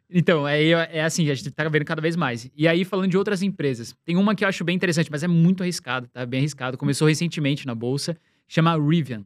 Então, 0.09 0.45
aí 0.45 0.71
é 0.71 1.03
assim, 1.03 1.29
a 1.29 1.35
gente 1.35 1.51
tá 1.51 1.67
vendo 1.67 1.83
cada 1.83 2.01
vez 2.01 2.15
mais. 2.15 2.49
E 2.55 2.67
aí, 2.67 2.85
falando 2.85 3.11
de 3.11 3.17
outras 3.17 3.41
empresas, 3.41 3.93
tem 4.05 4.15
uma 4.15 4.33
que 4.33 4.45
eu 4.45 4.47
acho 4.47 4.63
bem 4.63 4.75
interessante, 4.75 5.11
mas 5.11 5.21
é 5.21 5.27
muito 5.27 5.63
arriscado, 5.63 6.07
tá? 6.07 6.25
Bem 6.25 6.39
arriscado. 6.39 6.77
Começou 6.77 7.07
recentemente 7.07 7.67
na 7.67 7.75
bolsa, 7.75 8.17
chama 8.47 8.77
Rivian. 8.77 9.25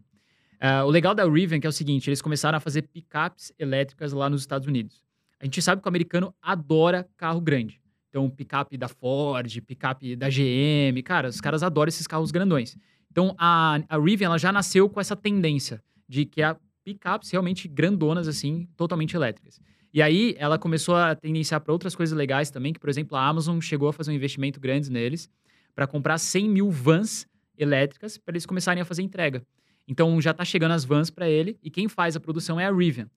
Ah, 0.59 0.83
o 0.83 0.89
legal 0.89 1.13
da 1.13 1.27
Rivian 1.27 1.59
é 1.61 1.65
é 1.65 1.69
o 1.69 1.71
seguinte, 1.71 2.07
eles 2.09 2.21
começaram 2.21 2.57
a 2.57 2.59
fazer 2.59 2.83
picapes 2.83 3.51
elétricas 3.59 4.11
lá 4.13 4.29
nos 4.29 4.41
Estados 4.41 4.67
Unidos. 4.67 5.03
A 5.39 5.45
gente 5.45 5.61
sabe 5.61 5.81
que 5.81 5.87
o 5.87 5.89
americano 5.89 6.33
adora 6.41 7.07
carro 7.17 7.41
grande. 7.41 7.81
Então, 8.09 8.29
picape 8.29 8.77
da 8.77 8.87
Ford, 8.87 9.61
picape 9.61 10.15
da 10.15 10.29
GM, 10.29 11.01
cara, 11.03 11.29
os 11.29 11.41
caras 11.41 11.63
adoram 11.63 11.89
esses 11.89 12.05
carros 12.05 12.29
grandões. 12.29 12.75
Então, 13.09 13.35
a, 13.37 13.79
a 13.89 13.97
Rivian, 13.97 14.27
ela 14.27 14.37
já 14.37 14.51
nasceu 14.51 14.89
com 14.89 14.99
essa 14.99 15.15
tendência 15.15 15.81
de 16.07 16.25
que 16.25 16.43
a 16.43 16.55
picapes 16.83 17.29
realmente 17.31 17.67
grandonas, 17.67 18.27
assim, 18.27 18.67
totalmente 18.75 19.15
elétricas. 19.15 19.59
E 19.93 20.01
aí, 20.01 20.35
ela 20.37 20.57
começou 20.57 20.95
a 20.95 21.15
tendenciar 21.15 21.59
para 21.61 21.73
outras 21.73 21.95
coisas 21.95 22.17
legais 22.17 22.49
também, 22.49 22.71
que, 22.73 22.79
por 22.79 22.89
exemplo, 22.89 23.17
a 23.17 23.27
Amazon 23.27 23.59
chegou 23.59 23.89
a 23.89 23.93
fazer 23.93 24.11
um 24.11 24.13
investimento 24.13 24.59
grande 24.59 24.89
neles 24.89 25.29
para 25.75 25.85
comprar 25.85 26.17
100 26.17 26.49
mil 26.49 26.69
vans 26.71 27.27
elétricas 27.57 28.17
para 28.17 28.33
eles 28.33 28.45
começarem 28.45 28.81
a 28.81 28.85
fazer 28.85 29.01
entrega. 29.01 29.45
Então, 29.87 30.19
já 30.21 30.31
está 30.31 30.45
chegando 30.45 30.71
as 30.71 30.85
vans 30.85 31.09
para 31.09 31.29
ele 31.29 31.57
e 31.61 31.69
quem 31.69 31.87
faz 31.89 32.15
a 32.15 32.19
produção 32.19 32.59
é 32.59 32.65
a 32.65 32.71
Rivian. 32.71 33.09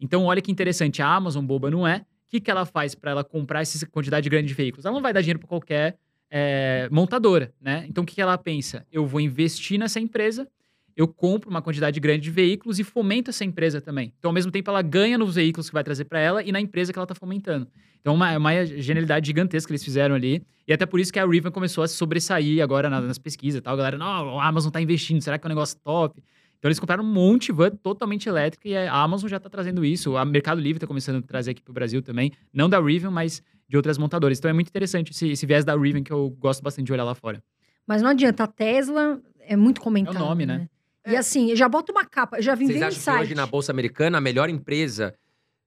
Então, 0.00 0.24
olha 0.24 0.40
que 0.40 0.50
interessante, 0.50 1.02
a 1.02 1.08
Amazon, 1.08 1.44
boba 1.44 1.70
não 1.70 1.86
é, 1.86 2.06
o 2.26 2.30
que, 2.30 2.40
que 2.40 2.50
ela 2.50 2.64
faz 2.64 2.94
para 2.94 3.10
ela 3.10 3.24
comprar 3.24 3.60
essa 3.60 3.86
quantidade 3.86 4.28
grande 4.28 4.48
de 4.48 4.54
veículos? 4.54 4.84
Ela 4.84 4.94
não 4.94 5.02
vai 5.02 5.12
dar 5.12 5.20
dinheiro 5.20 5.38
para 5.38 5.48
qualquer 5.48 5.98
é, 6.30 6.88
montadora, 6.90 7.52
né? 7.60 7.84
Então 7.88 8.02
o 8.02 8.06
que 8.06 8.16
que 8.16 8.20
ela 8.20 8.36
pensa? 8.36 8.84
Eu 8.90 9.06
vou 9.06 9.20
investir 9.20 9.78
nessa 9.78 10.00
empresa, 10.00 10.48
eu 10.96 11.08
compro 11.08 11.50
uma 11.50 11.60
quantidade 11.60 11.98
grande 11.98 12.22
de 12.22 12.30
veículos 12.30 12.78
e 12.78 12.84
fomento 12.84 13.30
essa 13.30 13.44
empresa 13.44 13.80
também. 13.80 14.12
Então, 14.18 14.28
ao 14.28 14.32
mesmo 14.32 14.52
tempo, 14.52 14.70
ela 14.70 14.82
ganha 14.82 15.18
nos 15.18 15.34
veículos 15.34 15.68
que 15.68 15.74
vai 15.74 15.82
trazer 15.82 16.04
para 16.04 16.20
ela 16.20 16.42
e 16.42 16.52
na 16.52 16.60
empresa 16.60 16.92
que 16.92 16.98
ela 16.98 17.04
está 17.04 17.14
fomentando. 17.14 17.66
Então, 18.00 18.12
é 18.12 18.16
uma, 18.16 18.32
é 18.32 18.38
uma 18.38 18.64
genialidade 18.66 19.26
gigantesca 19.26 19.66
que 19.66 19.72
eles 19.72 19.82
fizeram 19.82 20.14
ali. 20.14 20.42
E 20.66 20.72
até 20.72 20.86
por 20.86 21.00
isso 21.00 21.12
que 21.12 21.18
a 21.18 21.26
Rivian 21.26 21.50
começou 21.50 21.82
a 21.82 21.88
se 21.88 21.96
sobressair 21.96 22.62
agora 22.62 22.88
nas, 22.88 23.04
nas 23.04 23.18
pesquisas 23.18 23.58
e 23.58 23.62
tal. 23.62 23.74
A 23.74 23.76
galera, 23.76 23.98
não, 23.98 24.38
a 24.38 24.46
Amazon 24.46 24.68
está 24.68 24.80
investindo, 24.80 25.20
será 25.20 25.38
que 25.38 25.46
é 25.46 25.48
um 25.48 25.50
negócio 25.50 25.78
top? 25.82 26.22
Então, 26.58 26.68
eles 26.68 26.78
compraram 26.78 27.04
um 27.04 27.12
monte 27.12 27.46
de 27.46 27.52
van 27.52 27.70
totalmente 27.70 28.28
elétrica 28.28 28.68
e 28.68 28.76
a 28.76 28.94
Amazon 28.94 29.28
já 29.28 29.36
está 29.36 29.50
trazendo 29.50 29.84
isso. 29.84 30.14
O 30.14 30.24
Mercado 30.24 30.60
Livre 30.60 30.78
está 30.78 30.86
começando 30.86 31.16
a 31.16 31.22
trazer 31.22 31.50
aqui 31.50 31.62
para 31.62 31.72
o 31.72 31.74
Brasil 31.74 32.00
também. 32.00 32.32
Não 32.52 32.68
da 32.68 32.80
Rivian, 32.80 33.10
mas 33.10 33.42
de 33.68 33.76
outras 33.76 33.98
montadoras. 33.98 34.38
Então, 34.38 34.50
é 34.50 34.54
muito 34.54 34.68
interessante 34.68 35.10
esse, 35.10 35.28
esse 35.30 35.44
viés 35.44 35.64
da 35.64 35.76
Rivian 35.76 36.02
que 36.02 36.12
eu 36.12 36.30
gosto 36.38 36.62
bastante 36.62 36.86
de 36.86 36.92
olhar 36.92 37.04
lá 37.04 37.14
fora. 37.14 37.42
Mas 37.86 38.00
não 38.00 38.10
adianta, 38.10 38.44
a 38.44 38.46
Tesla 38.46 39.20
é 39.40 39.56
muito 39.56 39.80
comentada. 39.80 40.18
É 40.18 40.22
o 40.22 40.24
nome, 40.24 40.46
né? 40.46 40.68
E 41.06 41.16
assim, 41.16 41.50
eu 41.50 41.56
já 41.56 41.68
boto 41.68 41.92
uma 41.92 42.04
capa, 42.04 42.38
eu 42.38 42.42
já 42.42 42.54
vim 42.54 42.66
Vocês 42.66 42.78
ver 42.78 42.84
acham 42.86 42.98
que 42.98 43.04
site. 43.04 43.22
hoje 43.22 43.34
na 43.34 43.46
Bolsa 43.46 43.72
Americana 43.72 44.18
a 44.18 44.20
melhor 44.20 44.48
empresa 44.48 45.14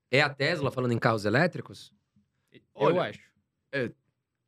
é 0.09 0.21
a 0.21 0.29
Tesla, 0.29 0.71
falando 0.71 0.93
em 0.93 0.97
carros 0.99 1.25
elétricos? 1.25 1.91
eu 2.51 2.61
Olha, 2.73 3.01
acho. 3.03 3.19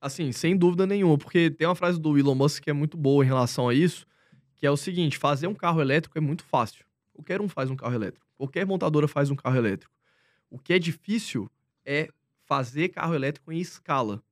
Assim, 0.02 0.32
sem 0.32 0.56
dúvida 0.58 0.88
nenhuma, 0.88 1.18
porque 1.18 1.50
tem 1.52 1.68
uma 1.68 1.76
frase 1.76 2.00
do 2.00 2.18
Elon 2.18 2.34
Musk 2.34 2.64
que 2.64 2.70
é 2.70 2.74
muito 2.74 2.98
boa 2.98 3.24
em 3.24 3.28
relação 3.28 3.68
a 3.68 3.74
isso, 3.74 4.06
que 4.56 4.66
é 4.66 4.72
o 4.72 4.78
seguinte: 4.78 5.18
fazer 5.18 5.48
um 5.48 5.54
carro 5.54 5.82
elétrico 5.82 6.18
é 6.18 6.22
muito 6.22 6.44
fácil. 6.44 6.86
Qualquer 7.14 7.42
um 7.42 7.50
faz 7.50 7.70
um 7.70 7.76
carro 7.76 7.94
elétrico. 7.94 8.26
Qualquer 8.38 8.66
montadora 8.66 9.08
faz 9.08 9.30
um 9.30 9.36
carro 9.36 9.58
elétrico. 9.58 9.94
O 10.50 10.58
que 10.58 10.74
é 10.74 10.80
difícil 10.80 11.52
é 11.86 12.08
fazer 12.46 12.90
carro 12.90 13.14
elétrico 13.14 13.52
em 13.52 13.60
escala. 13.60 14.24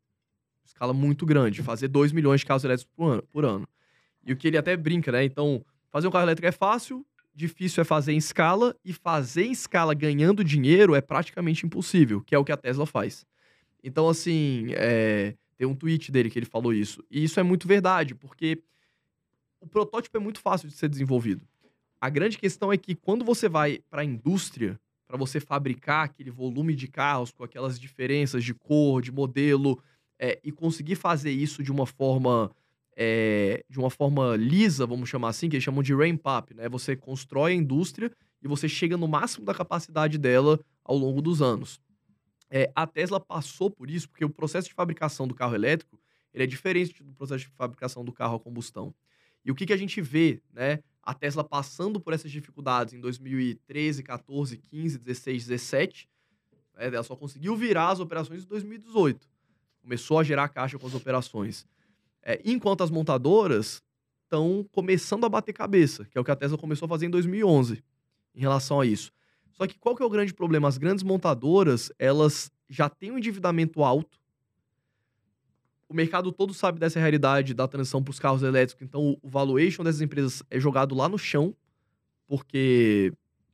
Escala 0.64 0.94
muito 0.94 1.26
grande. 1.26 1.62
Fazer 1.62 1.90
2 1.90 2.12
milhões 2.14 2.40
de 2.40 2.46
carros 2.46 2.64
elétricos 2.64 2.92
por 2.96 3.12
ano, 3.12 3.24
por 3.24 3.46
ano. 3.46 3.68
E 4.26 4.32
o 4.32 4.38
que 4.38 4.48
ele 4.48 4.58
até 4.58 4.76
brinca, 4.78 5.12
né? 5.12 5.24
Então, 5.26 5.64
fazer 5.98 6.08
um 6.08 6.12
carro 6.12 6.26
elétrico 6.26 6.48
é 6.48 6.52
fácil, 6.52 7.04
difícil 7.34 7.82
é 7.82 7.84
fazer 7.84 8.14
em 8.14 8.18
escala, 8.18 8.76
e 8.86 8.94
fazer 8.94 9.46
em 9.46 9.52
escala 9.52 9.96
ganhando 9.96 10.44
dinheiro 10.44 10.94
é 10.94 11.02
praticamente 11.02 11.66
impossível, 11.66 12.22
que 12.22 12.36
é 12.36 12.38
o 12.38 12.46
que 12.46 12.52
a 12.52 12.58
Tesla 12.58 12.86
faz. 12.86 13.26
Então, 13.84 14.08
assim, 14.08 14.68
é, 14.76 15.34
tem 15.58 15.66
um 15.66 15.74
tweet 15.74 16.12
dele 16.12 16.30
que 16.30 16.38
ele 16.38 16.46
falou 16.46 16.72
isso. 16.72 17.04
E 17.10 17.24
isso 17.24 17.40
é 17.40 17.44
muito 17.44 17.68
verdade, 17.68 18.14
porque 18.14 18.62
o 19.60 19.66
protótipo 19.66 20.16
é 20.18 20.20
muito 20.20 20.40
fácil 20.40 20.68
de 20.68 20.76
ser 20.76 20.88
desenvolvido. 20.88 21.42
A 22.00 22.12
grande 22.12 22.38
questão 22.38 22.72
é 22.72 22.78
que 22.78 22.94
quando 22.94 23.26
você 23.26 23.50
vai 23.50 23.80
para 23.90 24.04
a 24.04 24.06
indústria, 24.06 24.80
para 25.08 25.18
você 25.18 25.40
fabricar 25.40 26.06
aquele 26.06 26.30
volume 26.30 26.76
de 26.76 26.88
carros 26.88 27.32
com 27.32 27.44
aquelas 27.44 27.80
diferenças 27.80 28.44
de 28.44 28.54
cor, 28.54 29.02
de 29.02 29.12
modelo, 29.12 29.82
é, 30.20 30.40
e 30.44 30.52
conseguir 30.52 30.96
fazer 30.96 31.32
isso 31.32 31.64
de 31.64 31.72
uma 31.72 31.88
forma 31.88 32.52
é, 33.00 33.64
de 33.70 33.78
uma 33.78 33.92
forma 33.92 34.36
lisa, 34.36 34.88
vamos 34.88 35.08
chamar 35.08 35.30
assim, 35.30 35.48
que 35.48 35.56
eles 35.56 35.64
chamam 35.64 35.84
de 35.84 35.94
ramp 35.94 36.22
up, 36.26 36.52
né? 36.56 36.68
Você 36.68 36.96
constrói 36.96 37.52
a 37.52 37.56
indústria 37.56 38.12
e 38.42 38.48
você 38.48 38.68
chega 38.68 38.98
no 38.98 39.08
máximo 39.08 39.46
da 39.46 39.54
capacidade 39.54 40.18
dela 40.18 40.60
ao 40.84 40.98
longo 40.98 41.22
dos 41.22 41.40
anos. 41.40 41.80
É, 42.50 42.72
a 42.74 42.88
Tesla 42.88 43.20
passou 43.20 43.70
por 43.70 43.88
isso 43.88 44.10
porque 44.10 44.26
o 44.26 44.30
processo 44.30 44.68
de 44.68 44.74
fabricação 44.74 45.28
do 45.28 45.36
carro 45.36 45.54
elétrico 45.54 46.00
ele 46.34 46.44
é 46.44 46.48
diferente 46.48 47.04
do 47.04 47.14
processo 47.14 47.46
de 47.46 47.52
fabricação 47.52 48.04
do 48.04 48.12
carro 48.12 48.38
a 48.38 48.40
combustão. 48.40 48.94
E 49.46 49.52
o 49.52 49.56
que, 49.56 49.68
que 49.68 49.74
a 49.74 49.78
gente 49.78 50.02
vê, 50.02 50.42
né? 50.52 50.80
A 51.04 51.14
Tesla 51.14 51.44
passando 51.44 52.02
por 52.02 52.14
essas 52.14 52.32
dificuldades 52.32 52.96
em 52.96 53.00
2013, 53.00 54.02
14, 54.02 54.58
15, 54.58 54.98
16, 54.98 55.46
17, 55.46 56.10
né, 56.76 56.88
ela 56.88 57.04
só 57.04 57.16
conseguiu 57.16 57.56
virar 57.56 57.90
as 57.90 58.00
operações 58.00 58.44
em 58.44 58.48
2018. 58.48 59.30
Começou 59.82 60.20
a 60.20 60.24
gerar 60.24 60.50
caixa 60.50 60.78
com 60.78 60.88
as 60.88 60.96
operações. 60.96 61.66
É, 62.30 62.42
enquanto 62.44 62.84
as 62.84 62.92
montadoras 62.92 63.82
estão 64.26 64.68
começando 64.74 65.26
a 65.26 65.30
bater 65.30 65.54
cabeça, 65.54 66.04
que 66.04 66.18
é 66.18 66.22
o 66.22 66.24
que 66.26 66.32
a 66.32 66.36
Tesla 66.36 66.58
começou 66.58 66.86
a 66.86 66.90
fazer 66.90 67.06
em 67.06 67.10
2011 67.10 67.82
em 68.36 68.42
relação 68.42 68.82
a 68.82 68.86
isso. 68.86 69.14
Só 69.54 69.66
que 69.66 69.80
qual 69.80 69.96
que 69.96 70.04
é 70.04 70.06
o 70.06 70.10
grande 70.10 70.34
problema? 70.34 70.68
As 70.68 70.78
grandes 70.78 71.06
montadoras, 71.06 71.90
elas 71.98 72.52
já 72.70 72.90
têm 72.90 73.12
um 73.12 73.18
endividamento 73.18 73.82
alto. 73.82 74.20
O 75.88 75.94
mercado 75.94 76.34
todo 76.34 76.54
sabe 76.54 76.80
dessa 76.80 77.00
realidade 77.00 77.54
da 77.54 77.66
transição 77.66 78.04
para 78.04 78.12
os 78.12 78.20
carros 78.20 78.44
elétricos, 78.44 78.84
então 78.86 79.18
o 79.24 79.30
valuation 79.30 79.86
dessas 79.86 80.02
empresas 80.02 80.44
é 80.52 80.60
jogado 80.60 80.94
lá 80.94 81.08
no 81.08 81.18
chão, 81.18 81.56
porque 82.28 83.14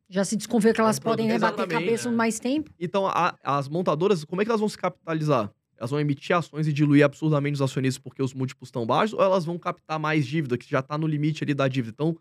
Já 0.09 0.25
se 0.25 0.35
desconfia 0.35 0.73
que 0.73 0.81
elas 0.81 0.97
É 0.97 0.99
um 0.99 1.03
podem 1.03 1.27
né, 1.27 1.37
bater 1.37 1.61
Exatamente, 1.61 1.79
cabeça 1.85 2.09
né? 2.09 2.17
mais 2.17 2.39
tempo. 2.39 2.71
Então, 2.79 3.05
a- 3.07 3.37
as 3.43 3.69
montadoras, 3.69 4.25
como 4.25 4.41
é 4.41 4.45
que 4.45 4.49
elas 4.49 4.59
vão 4.59 4.67
se 4.69 4.77
capitalizar? 4.77 5.51
Elas 5.77 5.91
vão 5.91 5.99
emitir 5.99 6.35
ações 6.35 6.67
e 6.67 6.73
diluir 6.73 7.03
absurdamente 7.03 7.55
os 7.55 7.61
acionistas 7.61 8.01
porque 8.01 8.21
os 8.21 8.33
múltiplos 8.33 8.67
estão 8.67 8.85
baixos, 8.85 9.17
ou 9.17 9.23
elas 9.23 9.45
vão 9.45 9.57
captar 9.57 9.99
mais 9.99 10.25
dívida, 10.25 10.57
que 10.57 10.69
já 10.69 10.79
está 10.79 10.97
no 10.97 11.07
limite 11.07 11.43
ali 11.43 11.53
da 11.53 11.67
dívida? 11.67 11.93
Então, 11.93 12.17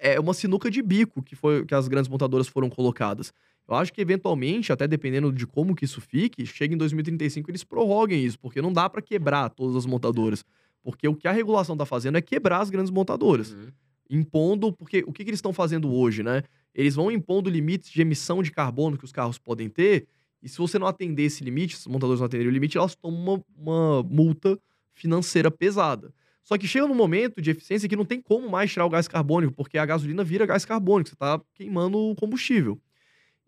é 0.00 0.18
uma 0.18 0.34
sinuca 0.34 0.70
de 0.70 0.82
bico 0.82 1.22
que, 1.22 1.36
foi, 1.36 1.64
que 1.64 1.74
as 1.74 1.86
grandes 1.88 2.08
montadoras 2.08 2.48
foram 2.48 2.68
colocadas. 2.68 3.32
Eu 3.68 3.74
acho 3.74 3.92
que, 3.92 4.00
eventualmente, 4.00 4.72
até 4.72 4.88
dependendo 4.88 5.32
de 5.32 5.46
como 5.46 5.74
que 5.74 5.84
isso 5.84 6.00
fique, 6.00 6.44
chega 6.46 6.74
em 6.74 6.76
2035 6.76 7.50
eles 7.50 7.62
prorroguem 7.64 8.24
isso, 8.24 8.38
porque 8.38 8.60
não 8.62 8.72
dá 8.72 8.88
para 8.88 9.02
quebrar 9.02 9.50
todas 9.50 9.76
as 9.76 9.86
montadoras. 9.86 10.44
Porque 10.82 11.06
o 11.06 11.14
que 11.14 11.28
a 11.28 11.32
regulação 11.32 11.74
está 11.74 11.84
fazendo 11.84 12.16
é 12.16 12.22
quebrar 12.22 12.60
as 12.60 12.70
grandes 12.70 12.90
montadoras 12.90 13.50
Uhum. 13.52 13.72
impondo, 14.10 14.72
porque 14.72 15.04
o 15.06 15.12
que, 15.12 15.22
que 15.22 15.30
eles 15.30 15.38
estão 15.38 15.52
fazendo 15.52 15.92
hoje, 15.92 16.22
né? 16.22 16.42
Eles 16.74 16.94
vão 16.94 17.10
impondo 17.10 17.50
limites 17.50 17.90
de 17.90 18.00
emissão 18.00 18.42
de 18.42 18.50
carbono 18.50 18.96
que 18.96 19.04
os 19.04 19.12
carros 19.12 19.38
podem 19.38 19.68
ter, 19.68 20.06
e 20.42 20.48
se 20.48 20.58
você 20.58 20.78
não 20.78 20.86
atender 20.86 21.24
esse 21.24 21.42
limite, 21.42 21.76
se 21.76 21.82
os 21.82 21.86
montadores 21.86 22.20
não 22.20 22.26
atenderem 22.26 22.50
o 22.50 22.54
limite, 22.54 22.78
elas 22.78 22.94
tomam 22.94 23.20
uma, 23.20 23.44
uma 23.56 24.02
multa 24.02 24.58
financeira 24.94 25.50
pesada. 25.50 26.12
Só 26.42 26.56
que 26.56 26.66
chega 26.66 26.86
num 26.86 26.94
momento 26.94 27.42
de 27.42 27.50
eficiência 27.50 27.88
que 27.88 27.96
não 27.96 28.04
tem 28.04 28.22
como 28.22 28.48
mais 28.48 28.72
tirar 28.72 28.86
o 28.86 28.88
gás 28.88 29.06
carbônico, 29.06 29.52
porque 29.52 29.76
a 29.76 29.84
gasolina 29.84 30.24
vira 30.24 30.46
gás 30.46 30.64
carbônico, 30.64 31.10
você 31.10 31.14
está 31.14 31.40
queimando 31.54 31.98
o 31.98 32.14
combustível. 32.14 32.80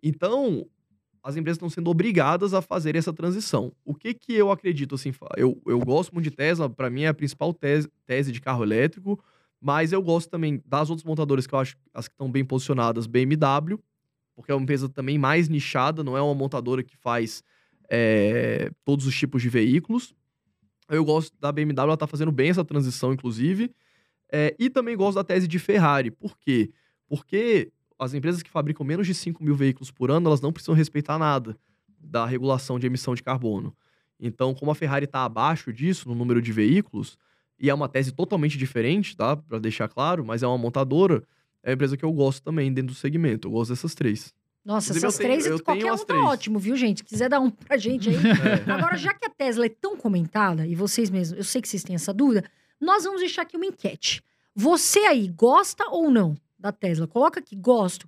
Então, 0.03 0.67
as 1.23 1.37
empresas 1.37 1.57
estão 1.57 1.71
sendo 1.71 1.91
obrigadas 1.91 2.53
a 2.55 2.61
fazer 2.61 2.97
essa 2.97 3.13
transição. 3.13 3.73
O 3.85 3.95
que 3.95 4.15
que 4.15 4.33
eu 4.35 4.51
acredito, 4.51 4.95
assim, 4.95 5.13
eu, 5.37 5.61
eu 5.67 5.79
gosto 5.81 6.13
muito 6.13 6.25
de 6.25 6.31
Tesla, 6.31 6.69
para 6.69 6.91
mim 6.91 7.03
é 7.03 7.09
a 7.09 7.15
principal 7.15 7.55
tese, 7.55 7.89
tese 8.07 8.33
de 8.33 8.41
carro 8.41 8.63
elétrico, 8.63 9.23
mas 9.61 9.93
eu 9.93 10.03
gosto 10.03 10.31
também 10.31 10.63
das 10.65 10.89
outras 10.89 11.05
montadoras 11.05 11.47
que 11.47 11.55
eu 11.55 11.59
acho 11.59 11.77
as 11.93 12.09
que 12.09 12.15
estão 12.15 12.31
bem 12.31 12.45
posicionadas, 12.45 13.07
BMW, 13.07 13.79
porque 14.41 14.51
é 14.51 14.55
uma 14.55 14.63
empresa 14.63 14.89
também 14.89 15.19
mais 15.19 15.51
nichada, 15.51 16.03
não 16.03 16.17
é 16.17 16.23
uma 16.23 16.35
montadora 16.35 16.83
que 16.83 16.97
faz 16.97 17.45
é, 17.91 18.71
todos 18.87 19.07
os 19.07 19.15
tipos 19.15 19.43
de 19.43 19.51
veículos. 19.51 20.15
Eu 20.89 21.05
gosto 21.05 21.39
da 21.39 21.53
BMW, 21.53 21.79
ela 21.79 21.97
tá 21.97 22.07
fazendo 22.07 22.33
bem 22.33 22.49
essa 22.49 22.65
transição, 22.65 23.13
inclusive. 23.13 23.71
É, 24.33 24.57
e 24.59 24.71
também 24.71 24.97
gosto 24.97 25.17
da 25.17 25.25
tese 25.25 25.47
de 25.47 25.59
Ferrari. 25.59 26.11
Por 26.11 26.39
quê? 26.39 26.71
Porque 27.07 27.71
as 27.99 28.15
empresas 28.15 28.43
que 28.43 28.49
fabricam 28.51 28.83
menos 28.83 29.07
de 29.07 29.13
5 29.13 29.45
mil 29.45 29.55
veículos 29.55 29.91
por 29.91 30.11
ano, 30.11 30.27
elas 30.27 30.41
não 30.41 30.55
precisam 30.55 30.75
respeitar 30.75 31.19
nada 31.19 31.55
da 31.99 32.25
regulação 32.25 32.79
de 32.79 32.87
emissão 32.87 33.15
de 33.15 33.23
carbono. 33.23 33.77
Então, 34.19 34.55
como 34.55 34.71
a 34.71 34.75
Ferrari 34.75 35.05
está 35.05 35.23
abaixo 35.23 35.71
disso, 35.71 36.09
no 36.09 36.15
número 36.15 36.41
de 36.41 36.51
veículos, 36.51 37.19
e 37.59 37.69
é 37.69 37.75
uma 37.75 37.91
tese 37.91 38.11
totalmente 38.11 38.57
diferente, 38.57 39.15
tá? 39.15 39.37
Para 39.37 39.59
deixar 39.59 39.87
claro, 39.87 40.25
mas 40.25 40.43
é 40.43 40.47
uma 40.47 40.57
montadora, 40.57 41.23
é 41.63 41.71
uma 41.71 41.75
empresa 41.75 41.97
que 41.97 42.05
eu 42.05 42.13
gosto 42.13 42.43
também 42.43 42.73
dentro 42.73 42.93
do 42.93 42.99
segmento. 42.99 43.49
Eu 43.49 43.53
gosto 43.53 43.71
dessas 43.71 43.95
três. 43.95 44.33
Nossa, 44.65 44.89
Inclusive, 44.91 45.07
essas 45.07 45.19
tenho- 45.19 45.31
três, 45.31 45.47
eu 45.47 45.63
qualquer 45.65 45.93
um 45.93 45.97
tá 46.05 46.15
ótimo, 46.25 46.59
viu, 46.59 46.77
gente? 46.77 46.99
Se 46.99 47.05
quiser 47.05 47.29
dar 47.31 47.41
um 47.41 47.51
pra 47.51 47.77
gente 47.79 48.11
aí. 48.11 48.15
É. 48.67 48.71
Agora, 48.71 48.97
já 48.97 49.15
que 49.15 49.25
a 49.25 49.31
Tesla 49.31 49.65
é 49.67 49.69
tão 49.71 49.97
comentada, 49.97 50.67
e 50.67 50.75
vocês 50.75 51.09
mesmos, 51.11 51.39
eu 51.39 51.45
sei 51.45 51.63
que 51.63 51.69
vocês 51.69 51.83
têm 51.83 51.95
essa 51.97 52.13
dúvida, 52.13 52.45
nós 52.81 53.05
vamos 53.05 53.21
deixar 53.21 53.43
aqui 53.43 53.57
uma 53.57 53.65
enquete. 53.67 54.23
Você 54.55 55.01
aí 55.01 55.29
gosta 55.29 55.85
ou 55.89 56.11
não 56.11 56.37
da 56.59 56.71
Tesla? 56.73 57.07
Coloca 57.07 57.41
aqui, 57.41 57.57
gosto, 57.57 58.07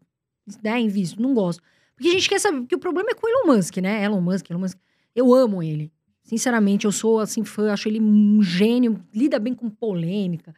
né, 0.62 0.78
invisto, 0.80 1.20
não 1.22 1.32
gosto. 1.32 1.62
Porque 1.96 2.08
a 2.08 2.12
gente 2.12 2.28
quer 2.28 2.38
saber, 2.40 2.60
porque 2.60 2.74
o 2.74 2.78
problema 2.78 3.10
é 3.10 3.14
com 3.14 3.26
o 3.26 3.30
Elon 3.30 3.54
Musk, 3.56 3.76
né? 3.78 4.02
Elon 4.04 4.20
Musk, 4.20 4.50
Elon 4.50 4.60
Musk. 4.60 4.76
Eu 5.14 5.32
amo 5.34 5.62
ele. 5.62 5.90
Sinceramente, 6.22 6.84
eu 6.84 6.92
sou, 6.92 7.18
assim, 7.20 7.44
fã, 7.44 7.72
acho 7.72 7.88
ele 7.88 8.00
um 8.00 8.42
gênio, 8.42 9.00
lida 9.14 9.38
bem 9.38 9.54
com 9.54 9.68
polêmica. 9.70 10.54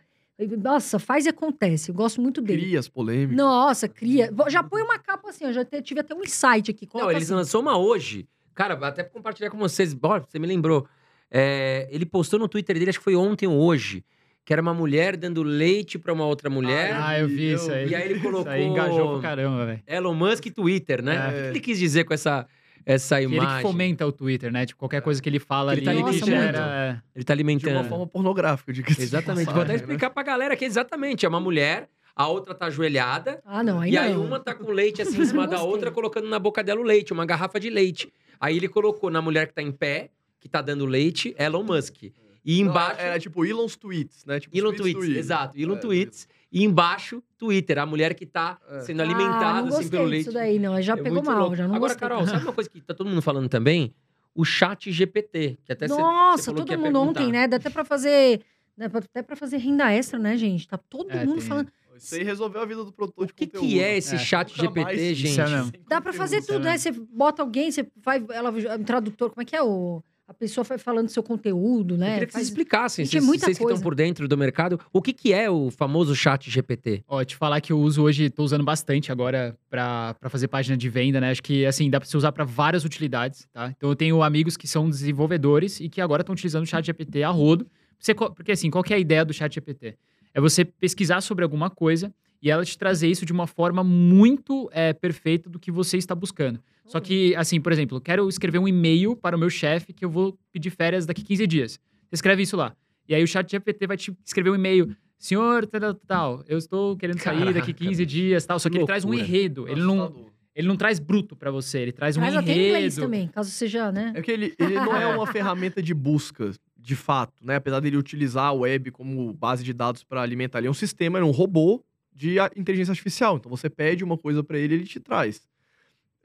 Nossa, 0.60 0.98
faz 0.98 1.26
e 1.26 1.28
acontece. 1.28 1.90
Eu 1.90 1.94
gosto 1.94 2.20
muito 2.20 2.40
dele. 2.40 2.62
Cria 2.62 2.78
as 2.80 2.88
polêmicas. 2.88 3.36
Nossa, 3.36 3.88
cria. 3.88 4.32
Já 4.48 4.62
põe 4.62 4.82
uma 4.82 4.98
capa 4.98 5.30
assim, 5.30 5.44
eu 5.44 5.52
já 5.52 5.64
tive 5.64 6.00
até 6.00 6.14
um 6.14 6.22
insight 6.22 6.70
aqui. 6.70 6.88
Não, 6.92 7.10
eles 7.10 7.24
assim. 7.24 7.34
lançou 7.34 7.60
uma 7.62 7.78
hoje. 7.78 8.26
Cara, 8.54 8.74
até 8.74 9.02
pra 9.04 9.12
compartilhar 9.12 9.50
com 9.50 9.58
vocês. 9.58 9.94
Bora, 9.94 10.24
você 10.28 10.38
me 10.38 10.46
lembrou. 10.46 10.86
É, 11.30 11.88
ele 11.90 12.04
postou 12.06 12.38
no 12.38 12.48
Twitter 12.48 12.76
dele, 12.78 12.90
acho 12.90 12.98
que 12.98 13.04
foi 13.04 13.16
ontem 13.16 13.46
ou 13.46 13.56
hoje, 13.60 14.04
que 14.44 14.52
era 14.52 14.60
uma 14.62 14.74
mulher 14.74 15.16
dando 15.16 15.42
leite 15.42 15.98
pra 15.98 16.12
uma 16.12 16.24
outra 16.26 16.48
mulher. 16.50 16.92
Ah, 16.94 17.18
eu 17.18 17.26
vi 17.28 17.52
isso 17.54 17.70
aí. 17.72 17.88
E 17.88 17.94
aí 17.94 18.10
ele 18.10 18.20
colocou- 18.20 18.42
Isso 18.50 18.50
aí 18.50 18.64
engajou 18.64 19.12
pra 19.20 19.22
caramba, 19.30 19.66
velho. 19.66 19.82
Elon 19.86 20.14
Musk 20.14 20.46
e 20.46 20.50
Twitter, 20.50 21.02
né? 21.02 21.14
É. 21.14 21.28
O 21.28 21.32
que 21.32 21.40
que 21.42 21.48
ele 21.48 21.60
quis 21.60 21.78
dizer 21.78 22.04
com 22.04 22.14
essa, 22.14 22.46
essa 22.86 23.16
Que 23.18 23.24
Ele 23.24 23.36
imagem? 23.36 23.56
que 23.56 23.62
fomenta 23.62 24.06
o 24.06 24.12
Twitter, 24.12 24.52
né? 24.52 24.66
Tipo, 24.66 24.78
qualquer 24.78 25.00
coisa 25.02 25.20
que 25.22 25.28
ele 25.28 25.38
fala 25.38 25.72
Ele 25.72 25.80
ali, 25.80 25.84
tá 25.86 25.92
ele 25.92 26.02
alimentando. 26.02 26.26
gera... 26.30 27.02
Ele 27.14 27.24
tá 27.24 27.34
De 27.34 27.36
alimentando. 27.36 27.72
uma 27.74 27.84
forma 27.84 28.06
pornográfica, 28.06 28.72
de 28.72 28.82
que 28.82 28.92
Exatamente. 29.00 29.50
Vou 29.52 29.62
até 29.62 29.74
explicar 29.76 30.10
pra 30.10 30.22
galera 30.22 30.56
que 30.56 30.64
exatamente 30.64 31.24
é 31.24 31.28
uma 31.28 31.40
mulher, 31.40 31.88
a 32.16 32.28
outra 32.28 32.54
tá 32.54 32.66
ajoelhada, 32.66 33.40
Ah, 33.44 33.62
não, 33.62 33.80
aí 33.80 33.92
e 33.92 33.94
não. 33.96 34.02
aí 34.02 34.14
uma 34.16 34.38
tá 34.38 34.54
com 34.54 34.70
leite 34.70 35.02
assim 35.02 35.20
em 35.20 35.24
cima 35.24 35.46
da 35.46 35.62
outra, 35.62 35.90
colocando 35.90 36.28
na 36.28 36.38
boca 36.38 36.62
dela 36.62 36.80
o 36.80 36.84
leite, 36.84 37.12
uma 37.12 37.26
garrafa 37.26 37.58
de 37.58 37.70
leite. 37.70 38.12
Aí 38.40 38.56
ele 38.56 38.68
colocou 38.68 39.10
na 39.10 39.20
mulher 39.22 39.46
que 39.48 39.54
tá 39.54 39.62
em 39.62 39.72
pé, 39.72 40.10
que 40.40 40.48
tá 40.48 40.60
dando 40.60 40.84
leite, 40.86 41.34
Elon 41.38 41.62
Musk. 41.62 42.04
E 42.46 42.60
embaixo. 42.60 43.00
Era 43.00 43.18
tipo 43.18 43.44
Elon's 43.46 43.74
Tweets, 43.74 44.26
né? 44.26 44.38
Tipo, 44.38 44.54
Elon 44.56 44.72
Tweets, 44.74 45.08
exato. 45.16 45.58
Elon 45.58 45.76
É, 45.76 45.78
Tweets. 45.78 46.28
E 46.54 46.62
embaixo, 46.62 47.20
Twitter. 47.36 47.78
A 47.80 47.84
mulher 47.84 48.14
que 48.14 48.24
tá 48.24 48.58
É. 48.70 48.80
sendo 48.82 49.00
ah, 49.00 49.04
alimentada 49.04 49.62
não 49.68 49.76
assim 49.76 49.88
pelo 49.88 50.04
leite. 50.04 50.26
disso 50.26 50.32
daí, 50.34 50.58
não. 50.60 50.80
Já 50.80 50.94
É 50.94 51.02
pegou 51.02 51.20
mal, 51.22 51.38
louco. 51.40 51.56
já 51.56 51.66
não 51.66 51.74
Agora, 51.74 51.92
gostei. 51.94 52.08
Carol, 52.08 52.26
sabe 52.26 52.44
uma 52.44 52.52
coisa 52.52 52.70
que 52.70 52.80
tá 52.80 52.94
todo 52.94 53.08
mundo 53.10 53.20
falando 53.20 53.48
também? 53.48 53.92
O 54.32 54.44
chat 54.44 54.90
GPT. 54.92 55.58
Que 55.64 55.72
até 55.72 55.88
cê- 55.88 55.94
cê 55.94 56.00
Nossa, 56.00 56.44
falou 56.44 56.64
todo 56.64 56.78
mundo 56.78 56.92
perguntar. 56.92 57.00
ontem, 57.22 57.32
né? 57.32 57.48
Dá 57.48 57.56
até 57.56 57.68
pra 57.70 57.84
fazer. 57.84 58.40
Até 58.80 59.22
pra 59.22 59.36
fazer 59.36 59.56
renda 59.58 59.92
extra, 59.92 60.18
né, 60.18 60.36
gente? 60.36 60.66
Tá 60.68 60.76
todo 60.78 61.10
É, 61.10 61.24
mundo 61.24 61.38
tem- 61.38 61.48
falando. 61.48 61.68
Isso 61.96 62.14
aí 62.16 62.24
resolveu 62.24 62.60
a 62.60 62.64
vida 62.66 62.82
do 62.84 62.92
produtor 62.92 63.24
O 63.24 63.26
de 63.28 63.32
que, 63.34 63.46
conteúdo. 63.46 63.68
que 63.68 63.80
é 63.80 63.96
esse 63.96 64.16
É. 64.16 64.18
chat 64.18 64.52
GPT, 64.56 65.14
gente? 65.14 65.28
Isso 65.40 65.72
Dá 65.88 66.00
pra 66.00 66.12
conteúdo. 66.12 66.16
fazer 66.16 66.42
tudo, 66.42 66.58
né? 66.60 66.76
Você 66.78 66.90
bota 66.90 67.42
alguém, 67.42 67.70
você 67.70 67.86
vai. 68.02 68.24
Ela, 68.30 68.50
um 68.50 68.82
tradutor, 68.84 69.30
como 69.30 69.42
é 69.42 69.44
que 69.44 69.54
é? 69.54 69.62
O, 69.62 70.02
a 70.26 70.32
pessoa 70.32 70.64
vai 70.64 70.78
falando 70.78 71.08
seu 71.08 71.22
conteúdo, 71.22 71.94
Eu 71.94 71.98
né? 71.98 72.12
queria 72.14 72.26
que 72.26 72.32
vocês 72.32 72.42
Faz- 72.44 72.48
explicassem, 72.48 73.04
Gente, 73.04 73.12
vocês, 73.12 73.22
é 73.22 73.26
muita 73.26 73.44
vocês 73.46 73.58
que 73.58 73.62
estão 73.62 73.74
coisa. 73.76 73.82
por 73.82 73.94
dentro 73.94 74.26
do 74.26 74.36
mercado, 74.38 74.80
o 74.92 75.02
que, 75.02 75.12
que 75.12 75.32
é 75.34 75.50
o 75.50 75.70
famoso 75.70 76.14
chat 76.16 76.50
GPT? 76.50 77.04
Ó, 77.06 77.22
te 77.22 77.36
falar 77.36 77.60
que 77.60 77.72
eu 77.72 77.78
uso 77.78 78.02
hoje, 78.02 78.30
tô 78.30 78.42
usando 78.42 78.64
bastante 78.64 79.12
agora 79.12 79.54
pra 79.68 80.16
fazer 80.30 80.48
página 80.48 80.76
de 80.76 80.88
venda, 80.88 81.20
né? 81.20 81.30
Acho 81.30 81.42
que, 81.42 81.66
assim, 81.66 81.90
dá 81.90 82.00
pra 82.00 82.08
você 82.08 82.16
usar 82.16 82.32
pra 82.32 82.44
várias 82.44 82.84
utilidades, 82.84 83.46
tá? 83.52 83.72
Então, 83.76 83.90
eu 83.90 83.96
tenho 83.96 84.22
amigos 84.22 84.56
que 84.56 84.66
são 84.66 84.88
desenvolvedores 84.88 85.78
e 85.80 85.88
que 85.88 86.00
agora 86.00 86.22
estão 86.22 86.32
utilizando 86.32 86.62
o 86.62 86.66
chat 86.66 86.84
GPT 86.86 87.22
a 87.22 87.28
rodo. 87.30 87.66
Você 87.98 88.14
porque, 88.14 88.52
assim, 88.52 88.70
qual 88.70 88.82
que 88.82 88.92
é 88.92 88.96
a 88.96 89.00
ideia 89.00 89.24
do 89.24 89.32
chat 89.32 89.52
GPT? 89.54 89.96
É 90.32 90.40
você 90.40 90.64
pesquisar 90.64 91.20
sobre 91.20 91.44
alguma 91.44 91.68
coisa 91.70 92.12
e 92.44 92.50
ela 92.50 92.62
te 92.62 92.76
trazer 92.76 93.08
isso 93.08 93.24
de 93.24 93.32
uma 93.32 93.46
forma 93.46 93.82
muito 93.82 94.68
é, 94.70 94.92
perfeita 94.92 95.48
do 95.48 95.58
que 95.58 95.72
você 95.72 95.96
está 95.96 96.14
buscando. 96.14 96.60
Só 96.84 97.00
que, 97.00 97.34
assim, 97.36 97.58
por 97.58 97.72
exemplo, 97.72 97.96
eu 97.96 98.02
quero 98.02 98.28
escrever 98.28 98.58
um 98.58 98.68
e-mail 98.68 99.16
para 99.16 99.34
o 99.34 99.38
meu 99.38 99.48
chefe 99.48 99.94
que 99.94 100.04
eu 100.04 100.10
vou 100.10 100.38
pedir 100.52 100.68
férias 100.68 101.06
daqui 101.06 101.22
15 101.24 101.46
dias. 101.46 101.80
Você 102.10 102.16
escreve 102.16 102.42
isso 102.42 102.54
lá. 102.54 102.76
E 103.08 103.14
aí 103.14 103.22
o 103.22 103.26
chat 103.26 103.50
GPT 103.50 103.86
vai 103.86 103.96
te 103.96 104.14
escrever 104.22 104.50
um 104.50 104.56
e-mail. 104.56 104.94
Senhor, 105.18 105.66
tal, 105.66 105.94
tal, 105.94 106.44
eu 106.46 106.58
estou 106.58 106.94
querendo 106.98 107.18
sair 107.18 107.46
daqui 107.54 107.72
Caraca, 107.72 107.72
15 107.72 108.04
dias, 108.04 108.44
tal. 108.44 108.58
Só 108.58 108.68
que 108.68 108.74
que 108.74 108.78
ele 108.80 108.86
traz 108.86 109.06
um 109.06 109.08
loucura. 109.08 109.26
enredo. 109.26 109.66
Ele 109.66 109.80
não, 109.80 110.02
Assustador. 110.02 110.30
ele 110.54 110.68
não 110.68 110.76
traz 110.76 110.98
bruto 110.98 111.34
pra 111.34 111.50
você, 111.50 111.78
ele 111.78 111.92
traz 111.92 112.18
um 112.18 112.20
Traz 112.20 112.36
até 112.36 112.52
em 112.52 112.54
enredo. 112.56 112.68
inglês 112.76 112.94
também, 112.96 113.28
caso 113.28 113.50
seja, 113.50 113.90
né? 113.90 114.12
É 114.14 114.20
que 114.20 114.30
ele, 114.30 114.54
ele 114.58 114.74
não 114.74 114.94
é 114.94 115.06
uma 115.06 115.26
ferramenta 115.26 115.82
de 115.82 115.94
busca, 115.94 116.50
de 116.78 116.94
fato, 116.94 117.32
né? 117.42 117.56
Apesar 117.56 117.80
dele 117.80 117.96
utilizar 117.96 118.48
a 118.48 118.52
web 118.52 118.90
como 118.90 119.32
base 119.32 119.64
de 119.64 119.72
dados 119.72 120.04
para 120.04 120.20
alimentar. 120.20 120.58
Ele 120.58 120.66
é 120.68 120.70
um 120.70 120.74
sistema, 120.74 121.18
é 121.18 121.24
um 121.24 121.30
robô 121.30 121.82
de 122.14 122.36
inteligência 122.56 122.92
artificial. 122.92 123.36
Então 123.36 123.50
você 123.50 123.68
pede 123.68 124.04
uma 124.04 124.16
coisa 124.16 124.42
para 124.44 124.58
ele, 124.58 124.74
ele 124.74 124.84
te 124.84 125.00
traz. 125.00 125.42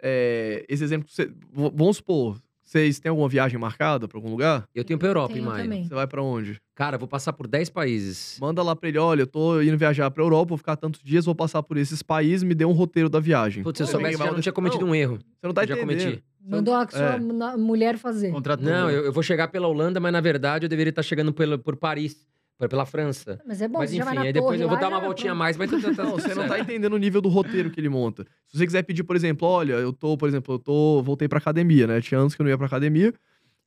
É, 0.02 0.66
esse 0.70 0.84
exemplo, 0.84 1.08
que 1.08 1.14
você, 1.14 1.30
vamos 1.52 1.98
supor, 1.98 2.38
vocês 2.64 3.00
têm 3.00 3.10
alguma 3.10 3.28
viagem 3.28 3.60
marcada 3.60 4.08
para 4.08 4.18
algum 4.18 4.30
lugar? 4.30 4.68
Eu 4.74 4.84
tenho 4.84 4.98
pra 5.00 5.08
Europa 5.10 5.32
em 5.32 5.36
Tenho 5.38 5.48
maio. 5.48 5.64
também. 5.64 5.84
Você 5.86 5.94
vai 5.94 6.08
para 6.08 6.22
onde? 6.22 6.62
Cara, 6.76 6.96
eu 6.96 7.00
vou 7.00 7.08
passar 7.08 7.34
por 7.34 7.48
10 7.48 7.70
países. 7.72 8.38
Manda 8.40 8.62
lá 8.64 8.76
para 8.76 8.88
ele, 8.88 8.98
olha, 8.98 9.24
eu 9.24 9.28
tô 9.28 9.62
indo 9.62 9.78
viajar 9.78 10.10
para 10.12 10.24
Europa, 10.24 10.50
vou 10.50 10.58
ficar 10.58 10.76
tantos 10.78 11.02
dias, 11.04 11.26
vou 11.26 11.36
passar 11.36 11.62
por 11.64 11.76
esses 11.78 12.02
países, 12.02 12.44
me 12.44 12.54
dê 12.56 12.64
um 12.64 12.72
roteiro 12.72 13.10
da 13.10 13.20
viagem. 13.20 13.64
Putz, 13.64 13.78
se 13.78 13.84
eu 13.84 13.88
Você 13.88 13.92
soubesse, 13.94 14.18
já 14.18 14.32
não 14.32 14.40
tinha 14.40 14.54
cometido 14.54 14.86
um 14.86 14.96
erro. 14.96 15.18
Você 15.18 15.48
não 15.48 15.54
tá 15.54 15.64
eu 15.64 15.68
já 15.68 15.74
entendendo. 15.76 16.00
cometi. 16.04 16.24
Mandou 16.42 16.74
a 16.76 16.88
sua 16.88 17.16
É. 17.16 17.58
mulher 17.58 17.98
fazer. 17.98 18.32
Contratou. 18.32 18.66
Não, 18.66 18.90
eu, 18.90 19.06
eu 19.06 19.12
vou 19.12 19.22
chegar 19.22 19.50
pela 19.50 19.68
Holanda, 19.68 20.00
mas 20.00 20.14
na 20.14 20.22
verdade 20.22 20.66
eu 20.66 20.70
deveria 20.70 20.90
estar 20.92 21.04
chegando 21.04 21.34
pela, 21.34 21.58
por 21.58 21.76
Paris, 21.76 22.26
pela 22.68 22.86
França. 22.86 23.40
Mas 23.48 23.62
é 23.62 23.68
bom, 23.68 23.80
mas 23.80 23.90
você 23.92 23.96
já 23.98 24.04
vai 24.04 24.14
enfim, 24.14 24.20
na 24.22 24.28
aí 24.28 24.34
depois 24.34 24.52
torre 24.60 24.64
eu 24.64 24.68
vou 24.68 24.76
lá, 24.76 24.82
dar 24.82 24.88
uma 24.90 25.00
já- 25.00 25.06
voltinha 25.06 25.32
a 25.32 25.36
mais, 25.36 25.56
mas 25.56 25.70
tá, 25.72 25.78
tá, 25.80 25.94
tá 25.96 26.04
Não, 26.04 26.12
você 26.12 26.36
não 26.36 26.48
tá 26.48 26.60
entendendo 26.60 26.94
o 26.94 26.98
nível 26.98 27.22
do 27.22 27.30
roteiro 27.30 27.70
que 27.70 27.80
ele 27.80 27.90
monta. 27.90 28.24
Se 28.48 28.58
você 28.58 28.66
quiser 28.66 28.84
pedir, 28.84 29.04
por 29.04 29.16
exemplo, 29.16 29.48
olha, 29.48 29.74
eu 29.74 29.94
tô, 29.94 30.18
por 30.18 30.28
exemplo, 30.28 30.56
eu 30.56 30.60
tô, 30.60 31.02
voltei 31.04 31.28
pra 31.28 31.38
academia, 31.38 31.88
né? 31.88 32.02
Tinha 32.02 32.20
anos 32.20 32.36
que 32.36 32.42
eu 32.42 32.44
não 32.44 32.50
ia 32.52 32.58
pra 32.58 32.68
academia. 32.68 33.14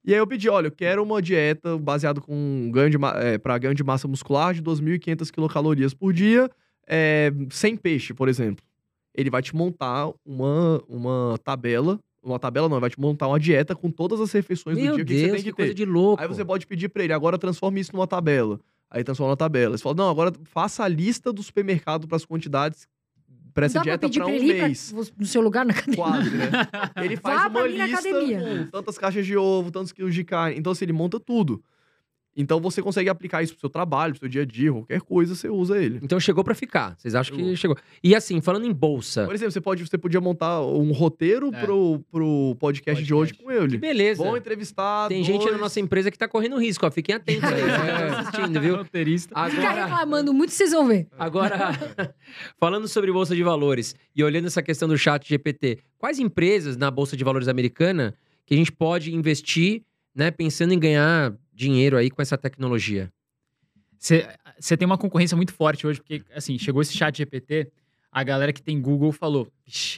E 0.04 0.12
aí 0.12 0.18
eu 0.18 0.26
pedi, 0.26 0.48
olha, 0.48 0.66
eu 0.66 0.72
quero 0.72 1.02
uma 1.02 1.22
dieta 1.22 1.78
baseada 1.78 2.20
com 2.20 2.70
ganho 2.72 2.90
de, 2.90 2.98
ma- 2.98 3.14
é, 3.16 3.38
pra 3.38 3.56
ganho 3.56 3.74
de 3.74 3.84
massa 3.84 4.08
muscular 4.08 4.52
de 4.52 4.60
2.500 4.60 5.30
quilocalorias 5.30 5.94
por 5.94 6.12
dia, 6.12 6.50
é, 6.86 7.32
sem 7.50 7.76
peixe, 7.76 8.12
por 8.12 8.28
exemplo. 8.28 8.64
Ele 9.14 9.30
vai 9.30 9.40
te 9.42 9.54
montar 9.54 10.10
uma, 10.26 10.82
uma 10.88 11.38
tabela, 11.44 12.00
uma 12.22 12.38
tabela 12.38 12.68
não, 12.68 12.76
ele 12.76 12.80
vai 12.80 12.90
te 12.90 12.98
montar 13.00 13.28
uma 13.28 13.38
dieta 13.38 13.76
com 13.76 13.90
todas 13.90 14.20
as 14.20 14.32
refeições 14.32 14.76
Meu 14.76 14.92
do 14.92 14.96
dia 14.96 15.04
que 15.04 15.12
Deus, 15.14 15.20
você 15.22 15.28
tem 15.34 15.36
que, 15.44 15.50
que, 15.50 15.52
coisa 15.56 15.70
ter. 15.70 15.76
de 15.76 15.84
louco. 15.84 16.20
Aí 16.20 16.26
você 16.28 16.44
pode 16.44 16.66
pedir 16.66 16.88
pra 16.88 17.04
ele, 17.04 17.12
agora 17.12 17.38
transforme 17.38 17.78
isso 17.80 17.92
numa 17.94 18.06
tabela. 18.06 18.58
Aí 18.94 19.02
transforma 19.02 19.32
na 19.32 19.36
tabela. 19.36 19.76
Você 19.76 19.82
fala, 19.82 19.94
não, 19.96 20.10
agora 20.10 20.30
faça 20.44 20.84
a 20.84 20.88
lista 20.88 21.32
do 21.32 21.42
supermercado 21.42 22.06
para 22.06 22.16
as 22.16 22.26
quantidades 22.26 22.86
para 23.54 23.66
essa 23.66 23.78
dá 23.78 23.82
dieta 23.82 24.08
para 24.08 24.26
um 24.26 24.38
pra- 24.38 24.68
mês. 24.68 24.94
no 25.18 25.26
seu 25.26 25.40
lugar 25.42 25.64
na 25.64 25.72
academia. 25.72 25.96
Quase, 25.96 26.30
né? 26.30 26.50
Ele 27.02 27.16
faz 27.20 27.42
Vá 27.42 27.48
uma 27.48 27.66
lista 27.66 28.08
com 28.10 28.66
tantas 28.70 28.98
caixas 28.98 29.26
de 29.26 29.36
ovo, 29.36 29.70
tantos 29.70 29.92
quilos 29.92 30.14
de 30.14 30.24
carne. 30.24 30.58
Então, 30.58 30.72
assim, 30.72 30.84
ele 30.84 30.92
monta 30.92 31.18
tudo. 31.18 31.62
Então, 32.34 32.60
você 32.60 32.80
consegue 32.80 33.08
aplicar 33.10 33.42
isso 33.42 33.52
pro 33.52 33.60
seu 33.60 33.68
trabalho, 33.68 34.12
pro 34.14 34.20
seu 34.20 34.28
dia 34.28 34.42
a 34.42 34.44
dia, 34.46 34.72
qualquer 34.72 35.00
coisa, 35.02 35.34
você 35.34 35.48
usa 35.50 35.76
ele. 35.82 36.00
Então 36.02 36.18
chegou 36.18 36.42
pra 36.42 36.54
ficar. 36.54 36.94
Vocês 36.96 37.14
acham 37.14 37.36
que 37.36 37.42
Chegou. 37.42 37.56
chegou? 37.56 37.76
E 38.02 38.14
assim, 38.14 38.40
falando 38.40 38.64
em 38.64 38.72
bolsa, 38.72 39.26
Por 39.26 39.34
exemplo, 39.34 39.52
você, 39.52 39.60
pode, 39.60 39.86
você 39.86 39.98
podia 39.98 40.20
montar 40.20 40.62
um 40.62 40.92
roteiro 40.92 41.50
É. 41.54 41.60
pro, 41.60 42.00
pro 42.10 42.56
podcast, 42.58 43.04
de 43.04 43.12
hoje 43.12 43.34
Podcast. 43.34 43.58
com 43.58 43.64
ele. 43.64 43.72
que 43.72 43.78
beleza. 43.78 44.24
Vão 44.24 44.36
entrevistar 44.36 45.08
Tem 45.08 45.22
gente 45.22 45.40
dois... 45.42 45.52
na 45.52 45.58
nossa 45.58 45.78
empresa 45.78 46.10
que 46.10 46.16
tá 46.16 46.26
correndo 46.26 46.56
risco, 46.58 46.86
ó. 46.86 46.90
Fiquem 46.90 47.14
atentos 47.14 47.44
aí, 47.44 47.60
estão 47.60 48.18
assistindo, 48.18 48.60
viu? 48.60 48.76
Roteirista. 48.76 49.28
Fica 49.50 49.62
Agora, 49.68 49.84
reclamando 49.84 50.32
muito, 50.32 50.52
vocês 50.52 50.72
vão 50.72 50.88
ver. 50.88 51.06
agora 51.18 51.54
falando 52.58 52.88
sobre 52.88 53.12
bolsa 53.12 53.34
de 53.34 53.42
valores 53.42 53.94
e 54.14 54.22
olhando 54.24 54.46
essa 54.46 54.62
questão 54.62 54.88
do 54.88 54.96
chat 54.96 55.28
GPT, 55.28 55.78
quais 55.98 56.18
empresas 56.18 56.76
na 56.76 56.90
bolsa 56.90 57.16
de 57.16 57.24
valores 57.24 57.48
americana 57.48 58.14
que 58.46 58.54
a 58.54 58.56
gente 58.56 58.72
pode 58.72 59.14
investir, 59.14 59.82
né, 60.14 60.30
pensando 60.30 60.72
em 60.72 60.78
ganhar 60.78 61.34
dinheiro 61.62 61.96
aí 61.96 62.10
com 62.10 62.20
essa 62.20 62.36
tecnologia? 62.36 63.12
Você 63.98 64.76
tem 64.76 64.84
uma 64.84 64.98
concorrência 64.98 65.36
muito 65.36 65.52
forte 65.52 65.86
hoje, 65.86 66.00
porque, 66.00 66.22
assim, 66.34 66.58
chegou 66.58 66.82
esse 66.82 66.92
chat 66.92 67.16
GPT, 67.16 67.70
a 68.10 68.24
galera 68.24 68.52
que 68.52 68.60
tem 68.60 68.80
Google 68.80 69.12
falou, 69.12 69.46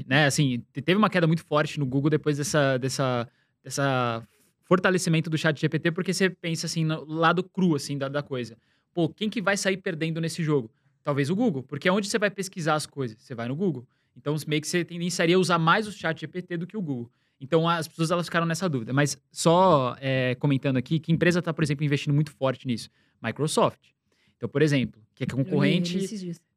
né, 0.06 0.26
assim, 0.26 0.62
te- 0.72 0.82
teve 0.82 0.98
uma 0.98 1.08
queda 1.08 1.26
muito 1.26 1.42
forte 1.44 1.80
no 1.80 1.86
Google 1.86 2.10
depois 2.10 2.36
dessa, 2.36 2.76
dessa, 2.76 3.26
dessa 3.62 4.22
fortalecimento 4.64 5.30
do 5.30 5.38
chat 5.38 5.58
GPT, 5.58 5.90
porque 5.90 6.12
você 6.12 6.28
pensa, 6.28 6.66
assim, 6.66 6.84
no 6.84 7.04
lado 7.06 7.42
cru, 7.42 7.74
assim, 7.74 7.96
da, 7.96 8.08
da 8.08 8.22
coisa. 8.22 8.56
Pô, 8.92 9.08
quem 9.08 9.30
que 9.30 9.40
vai 9.40 9.56
sair 9.56 9.78
perdendo 9.78 10.20
nesse 10.20 10.42
jogo? 10.44 10.70
Talvez 11.02 11.30
o 11.30 11.34
Google, 11.34 11.62
porque 11.62 11.88
é 11.88 11.92
onde 11.92 12.06
você 12.08 12.18
vai 12.18 12.30
pesquisar 12.30 12.74
as 12.74 12.86
coisas? 12.86 13.16
Você 13.20 13.34
vai 13.34 13.48
no 13.48 13.56
Google. 13.56 13.86
Então, 14.16 14.36
meio 14.46 14.60
que 14.60 14.68
você 14.68 14.84
tendenciaria 14.84 15.36
a 15.36 15.38
usar 15.38 15.58
mais 15.58 15.86
o 15.88 15.92
chat 15.92 16.20
GPT 16.20 16.58
do 16.58 16.66
que 16.66 16.76
o 16.76 16.82
Google. 16.82 17.10
Então, 17.40 17.68
as 17.68 17.86
pessoas, 17.88 18.10
elas 18.10 18.26
ficaram 18.26 18.46
nessa 18.46 18.68
dúvida. 18.68 18.92
Mas 18.92 19.18
só 19.30 19.96
é, 20.00 20.34
comentando 20.36 20.76
aqui, 20.76 20.98
que 20.98 21.12
empresa 21.12 21.40
está, 21.40 21.52
por 21.52 21.62
exemplo, 21.62 21.84
investindo 21.84 22.14
muito 22.14 22.30
forte 22.30 22.66
nisso? 22.66 22.88
Microsoft. 23.22 23.80
Então, 24.36 24.48
por 24.48 24.62
exemplo, 24.62 25.00
que 25.14 25.24
é 25.24 25.26
concorrente... 25.26 25.98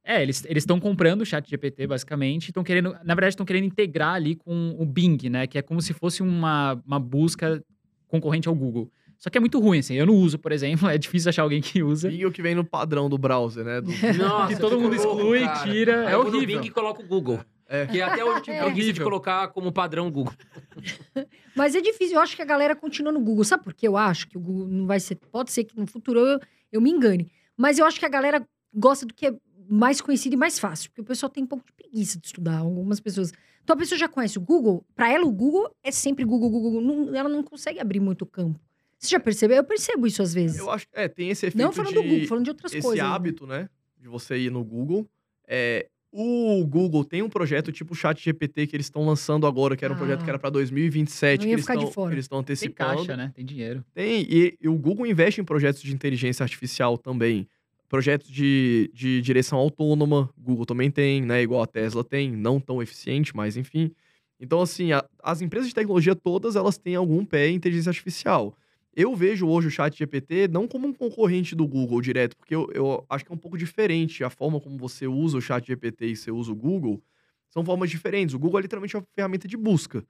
É, 0.09 0.23
eles 0.23 0.45
estão 0.47 0.79
comprando 0.79 1.21
o 1.21 1.25
chat 1.25 1.49
GPT, 1.49 1.85
basicamente, 1.85 2.47
estão 2.47 2.63
querendo, 2.63 2.91
na 3.03 3.13
verdade, 3.13 3.33
estão 3.33 3.45
querendo 3.45 3.65
integrar 3.65 4.13
ali 4.13 4.35
com 4.35 4.73
o 4.79 4.85
Bing, 4.85 5.17
né? 5.29 5.45
Que 5.47 5.57
é 5.57 5.61
como 5.61 5.81
se 5.81 5.91
fosse 5.91 6.23
uma, 6.23 6.81
uma 6.87 6.97
busca 6.97 7.61
concorrente 8.07 8.47
ao 8.47 8.55
Google. 8.55 8.89
Só 9.17 9.29
que 9.29 9.37
é 9.37 9.41
muito 9.41 9.59
ruim, 9.59 9.79
assim. 9.79 9.95
Eu 9.95 10.05
não 10.05 10.13
uso, 10.15 10.39
por 10.39 10.53
exemplo, 10.53 10.87
é 10.89 10.97
difícil 10.97 11.27
achar 11.27 11.41
alguém 11.41 11.59
que 11.59 11.83
usa. 11.83 12.09
Bing 12.09 12.21
é 12.21 12.25
o 12.25 12.31
que 12.31 12.41
vem 12.41 12.55
no 12.55 12.63
padrão 12.63 13.09
do 13.09 13.17
browser, 13.17 13.65
né? 13.65 13.81
Do- 13.81 13.89
Nossa, 14.17 14.53
Que 14.53 14.61
todo 14.61 14.79
mundo 14.79 14.95
louco, 14.95 15.17
exclui, 15.17 15.39
cara. 15.41 15.63
tira, 15.69 16.01
Aí 16.07 16.13
é 16.13 16.13
eu 16.13 16.21
vou 16.23 16.31
no 16.31 16.37
horrível. 16.37 16.61
Bing 16.61 16.67
e 16.67 16.71
coloca 16.71 17.01
o 17.03 17.05
Google. 17.05 17.41
É. 17.69 17.85
Que 17.85 18.01
até 18.01 18.23
hoje 18.23 18.37
eu 18.37 18.41
tive 18.43 18.57
É. 18.57 18.63
preguiça 18.63 18.93
de 18.93 19.01
colocar 19.01 19.47
como 19.49 19.71
padrão 19.71 20.09
Google. 20.09 20.33
Mas 21.55 21.75
é 21.75 21.81
difícil, 21.81 22.15
eu 22.15 22.21
acho 22.21 22.35
que 22.35 22.41
a 22.41 22.45
galera 22.45 22.75
continua 22.75 23.11
no 23.11 23.19
Google. 23.19 23.43
Sabe 23.43 23.63
por 23.63 23.73
que 23.73 23.87
eu 23.87 23.97
acho 23.97 24.27
que 24.27 24.37
o 24.37 24.39
Google 24.39 24.67
não 24.67 24.85
vai 24.85 24.99
ser. 24.99 25.15
Pode 25.15 25.51
ser 25.51 25.63
que 25.63 25.75
no 25.77 25.85
futuro 25.87 26.19
eu, 26.19 26.39
eu 26.71 26.81
me 26.81 26.89
engane. 26.91 27.31
Mas 27.55 27.79
eu 27.79 27.85
acho 27.85 27.99
que 27.99 28.05
a 28.05 28.09
galera 28.09 28.47
gosta 28.73 29.05
do 29.05 29.13
que 29.13 29.27
é 29.27 29.35
mais 29.69 29.99
conhecido 29.99 30.33
e 30.33 30.37
mais 30.37 30.59
fácil. 30.59 30.89
Porque 30.89 31.01
o 31.01 31.05
pessoal 31.05 31.29
tem 31.29 31.43
um 31.43 31.47
pouco 31.47 31.65
de 31.65 31.73
preguiça 31.73 32.19
de 32.19 32.27
estudar, 32.27 32.59
algumas 32.59 32.99
pessoas. 32.99 33.33
Então 33.63 33.73
a 33.75 33.77
pessoa 33.77 33.97
já 33.99 34.07
conhece 34.07 34.37
o 34.37 34.41
Google, 34.41 34.85
pra 34.95 35.11
ela 35.11 35.25
o 35.25 35.31
Google 35.31 35.69
é 35.83 35.91
sempre 35.91 36.23
Google, 36.23 36.49
Google, 36.49 36.71
Google. 36.71 36.81
Não- 37.05 37.15
ela 37.15 37.27
não 37.27 37.43
consegue 37.43 37.79
abrir 37.79 37.99
muito 37.99 38.25
campo. 38.25 38.59
Você 38.97 39.09
já 39.09 39.19
percebeu? 39.19 39.57
Eu 39.57 39.63
percebo 39.63 40.07
isso 40.07 40.21
às 40.21 40.33
vezes. 40.33 40.57
Eu 40.57 40.71
acho 40.71 40.87
é, 40.93 41.07
tem 41.07 41.29
esse 41.29 41.45
efeito 41.45 41.61
não 41.61 41.71
falando 41.73 41.93
de... 41.93 42.01
do 42.01 42.03
Google, 42.03 42.27
falando 42.27 42.43
de 42.45 42.49
outras 42.49 42.71
esse 42.71 42.81
coisas. 42.81 43.03
né? 43.05 43.11
hábito, 43.13 43.45
né, 43.45 43.69
de 43.99 44.07
você 44.07 44.37
ir 44.37 44.49
no 44.51 44.63
Google. 44.63 45.05
É, 45.45 45.87
o 46.11 46.65
Google 46.65 47.03
tem 47.03 47.21
um 47.21 47.29
projeto 47.29 47.71
tipo 47.71 47.93
o 47.93 47.95
Chat 47.95 48.23
GPT 48.23 48.67
que 48.67 48.75
eles 48.75 48.85
estão 48.87 49.05
lançando 49.05 49.45
agora, 49.45 49.75
que 49.75 49.83
era 49.83 49.93
um 49.93 49.97
projeto 49.97 50.21
Ah. 50.21 50.23
que 50.23 50.29
era 50.29 50.39
para 50.39 50.49
2027, 50.49 51.39
Não 51.41 51.45
que 51.47 51.53
eles 51.53 51.61
estão 51.61 52.09
estão 52.17 52.43
Tem 52.43 52.53
antecipando. 52.53 52.95
caixa, 52.97 53.17
né? 53.17 53.31
Tem 53.35 53.45
dinheiro. 53.45 53.83
Tem, 53.93 54.21
e, 54.29 54.57
e 54.61 54.67
o 54.69 54.77
Google 54.77 55.05
investe 55.05 55.41
em 55.41 55.43
projetos 55.43 55.81
de 55.81 55.93
inteligência 55.93 56.43
artificial 56.43 56.97
também. 56.97 57.47
Projetos 57.89 58.29
de, 58.29 58.89
de 58.93 59.21
direção 59.21 59.57
autônoma, 59.57 60.29
Google 60.37 60.65
também 60.65 60.91
tem, 60.91 61.21
né? 61.21 61.41
Igual 61.41 61.61
a 61.61 61.67
Tesla 61.67 62.03
tem, 62.03 62.31
não 62.31 62.59
tão 62.59 62.81
eficiente, 62.81 63.35
mas 63.35 63.55
enfim. 63.55 63.91
Então, 64.39 64.61
assim, 64.61 64.91
a- 64.91 65.05
as 65.23 65.41
empresas 65.41 65.69
de 65.69 65.73
tecnologia 65.75 66.15
todas, 66.15 66.55
elas 66.55 66.77
têm 66.77 66.95
algum 66.95 67.23
pé 67.25 67.49
em 67.49 67.55
inteligência 67.55 67.89
artificial. 67.89 68.55
Eu 68.99 69.15
vejo 69.15 69.47
hoje 69.47 69.67
o 69.67 69.69
chat 69.69 69.95
GPT 69.95 70.47
não 70.47 70.67
como 70.67 70.87
um 70.87 70.91
concorrente 70.91 71.53
do 71.53 71.67
Google 71.67 72.01
direto, 72.01 72.35
porque 72.35 72.55
eu, 72.55 72.67
eu 72.73 73.05
acho 73.07 73.23
que 73.23 73.31
é 73.31 73.35
um 73.35 73.37
pouco 73.37 73.55
diferente 73.55 74.23
a 74.23 74.29
forma 74.31 74.59
como 74.59 74.75
você 74.75 75.05
usa 75.05 75.37
o 75.37 75.41
chat 75.41 75.67
GPT 75.67 76.07
e 76.07 76.15
você 76.15 76.31
usa 76.31 76.51
o 76.51 76.55
Google. 76.55 76.99
São 77.47 77.63
formas 77.63 77.91
diferentes. 77.91 78.33
O 78.33 78.39
Google 78.39 78.57
é 78.57 78.63
literalmente 78.63 78.97
uma 78.97 79.05
ferramenta 79.13 79.47
de 79.47 79.55
busca. 79.55 80.03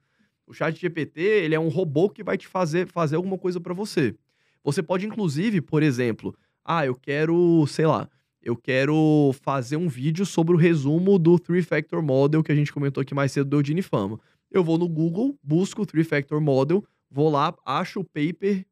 O 0.46 0.54
chat 0.54 0.74
GPT, 0.80 1.20
ele 1.20 1.54
é 1.54 1.60
um 1.60 1.68
robô 1.68 2.08
que 2.08 2.24
vai 2.24 2.38
te 2.38 2.48
fazer, 2.48 2.86
fazer 2.86 3.16
alguma 3.16 3.36
coisa 3.36 3.60
para 3.60 3.74
você. 3.74 4.16
Você 4.64 4.82
pode, 4.82 5.04
inclusive, 5.04 5.60
por 5.60 5.82
exemplo, 5.82 6.34
ah, 6.64 6.86
eu 6.86 6.94
quero, 6.94 7.66
sei 7.66 7.84
lá, 7.84 8.08
eu 8.42 8.56
quero 8.56 9.34
fazer 9.42 9.76
um 9.76 9.86
vídeo 9.86 10.24
sobre 10.24 10.54
o 10.54 10.58
resumo 10.58 11.18
do 11.18 11.38
Three 11.38 11.62
Factor 11.62 12.02
Model 12.02 12.42
que 12.42 12.52
a 12.52 12.54
gente 12.54 12.72
comentou 12.72 13.02
aqui 13.02 13.14
mais 13.14 13.32
cedo 13.32 13.50
do 13.50 13.58
Eudine 13.58 13.82
Fama. 13.82 14.18
Eu 14.50 14.64
vou 14.64 14.78
no 14.78 14.88
Google, 14.88 15.38
busco 15.42 15.82
o 15.82 15.86
Three 15.86 16.04
Factor 16.04 16.40
Model, 16.40 16.82
vou 17.10 17.28
lá, 17.28 17.54
acho 17.66 18.00
o 18.00 18.04
paper, 18.04 18.64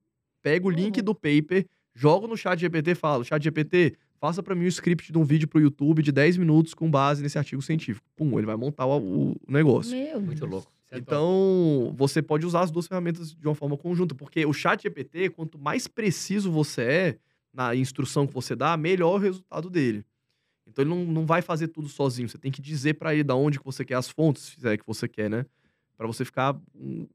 pego 0.47 0.68
o 0.68 0.70
link 0.70 0.98
Uhum. 0.98 1.05
do 1.05 1.12
paper, 1.12 1.66
jogo 1.93 2.28
no 2.28 2.36
chat 2.36 2.60
GPT 2.60 2.93
e 2.93 2.94
falo, 2.94 3.24
chat 3.24 3.43
GPT, 3.43 3.97
faça 4.20 4.44
para 4.44 4.55
mim 4.55 4.64
o 4.66 4.68
script 4.68 5.10
de 5.10 5.18
um 5.18 5.24
vídeo 5.24 5.48
pro 5.48 5.60
YouTube 5.60 6.05
de 6.05 6.12
10 6.12 6.36
minutos 6.36 6.73
com 6.73 6.89
base 6.89 7.20
nesse 7.20 7.36
artigo 7.36 7.60
científico. 7.60 8.06
Pum, 8.14 8.39
ele 8.39 8.47
vai 8.47 8.55
montar 8.55 8.86
o, 8.86 9.32
o 9.32 9.36
negócio. 9.48 9.90
Meu 9.90 10.20
Muito 10.20 10.39
Deus. 10.39 10.51
louco. 10.52 10.73
É. 10.89 10.98
Então, 10.98 11.93
você 11.97 12.23
pode 12.23 12.47
usar 12.47 12.60
as 12.60 12.70
duas 12.70 12.86
ferramentas 12.86 13.35
de 13.35 13.48
uma 13.48 13.56
forma 13.56 13.77
conjunta, 13.77 14.14
porque 14.14 14.47
o 14.47 14.52
chat 14.52 14.85
GPT, 14.85 15.31
quanto 15.31 15.59
mais 15.59 15.89
preciso 15.89 16.48
você 16.52 16.82
é 16.82 17.18
na 17.52 17.74
instrução 17.74 18.24
que 18.24 18.32
você 18.32 18.55
dá, 18.55 18.77
melhor 18.77 19.16
o 19.16 19.18
resultado 19.18 19.68
dele. 19.68 20.05
Então, 20.68 20.85
ele 20.85 20.90
não, 20.90 21.05
não 21.05 21.27
vai 21.27 21.43
fazer 21.43 21.66
tudo 21.68 21.89
sozinho. 21.89 22.28
Você 22.28 22.39
tem 22.39 22.52
que 22.52 22.62
dizer 22.62 22.94
para 22.94 23.12
ele 23.12 23.24
da 23.24 23.35
onde 23.35 23.59
que 23.59 23.64
você 23.64 23.85
quer 23.85 23.97
as 23.97 24.09
fontes, 24.09 24.44
se 24.44 24.52
fizer 24.52 24.77
que 24.77 24.86
você 24.86 25.09
quer, 25.09 25.28
né? 25.28 25.44
Para 25.97 26.06
você 26.06 26.24
ficar 26.24 26.56
um, 26.73 27.09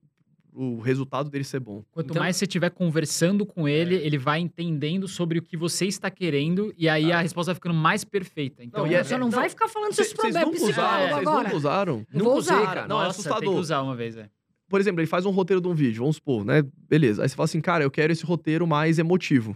o 0.53 0.79
resultado 0.79 1.29
dele 1.29 1.43
ser 1.43 1.59
bom. 1.59 1.83
Quanto 1.91 2.09
Então- 2.11 2.21
mais 2.21 2.35
você 2.35 2.45
estiver 2.45 2.69
conversando 2.71 3.45
com 3.45 3.67
ele, 3.67 3.95
ele 3.95 4.17
vai 4.17 4.39
entendendo 4.39 5.07
sobre 5.07 5.39
o 5.39 5.41
que 5.41 5.55
você 5.55 5.85
está 5.85 6.09
querendo 6.11 6.73
e 6.77 6.89
aí 6.89 7.11
Ah. 7.11 7.19
a 7.19 7.21
resposta 7.21 7.51
vai 7.51 7.55
ficando 7.55 7.75
mais 7.75 8.03
perfeita. 8.03 8.63
Então, 8.63 8.83
Não, 8.85 8.91
e 8.91 8.95
é- 8.95 9.03
Só 9.03 9.17
não, 9.17 9.25
não, 9.27 9.31
vai 9.31 9.49
ficar 9.49 9.67
falando 9.67 9.93
seus 9.93 10.11
problemas 10.13 10.43
nunca 10.45 10.57
usaram? 10.57 10.71
psicólogo 10.75 11.07
Vocês 11.15 11.27
agora. 11.27 11.43
nunca 11.43 11.55
usaram? 11.57 11.97
Nunca 12.11 12.23
vou 12.25 12.37
usei, 12.37 12.55
usar. 12.55 12.65
cara. 12.65 12.87
Não, 12.87 13.01
é 13.01 13.05
Nossa, 13.05 13.17
tem 13.17 13.23
que 13.23 13.29
assustador. 13.29 13.59
usar 13.59 13.81
uma 13.81 13.95
vez, 13.95 14.17
é. 14.17 14.29
Por 14.67 14.79
exemplo, 14.79 15.01
ele 15.01 15.07
faz 15.07 15.25
um 15.25 15.31
roteiro 15.31 15.61
de 15.61 15.67
um 15.67 15.73
vídeo, 15.73 15.99
vamos 16.01 16.15
supor, 16.17 16.45
né? 16.45 16.63
Beleza. 16.89 17.23
Aí 17.23 17.29
você 17.29 17.35
fala 17.35 17.45
assim, 17.45 17.59
cara, 17.61 17.83
eu 17.83 17.91
quero 17.91 18.11
esse 18.13 18.23
roteiro 18.25 18.65
mais 18.67 18.99
emotivo. 18.99 19.55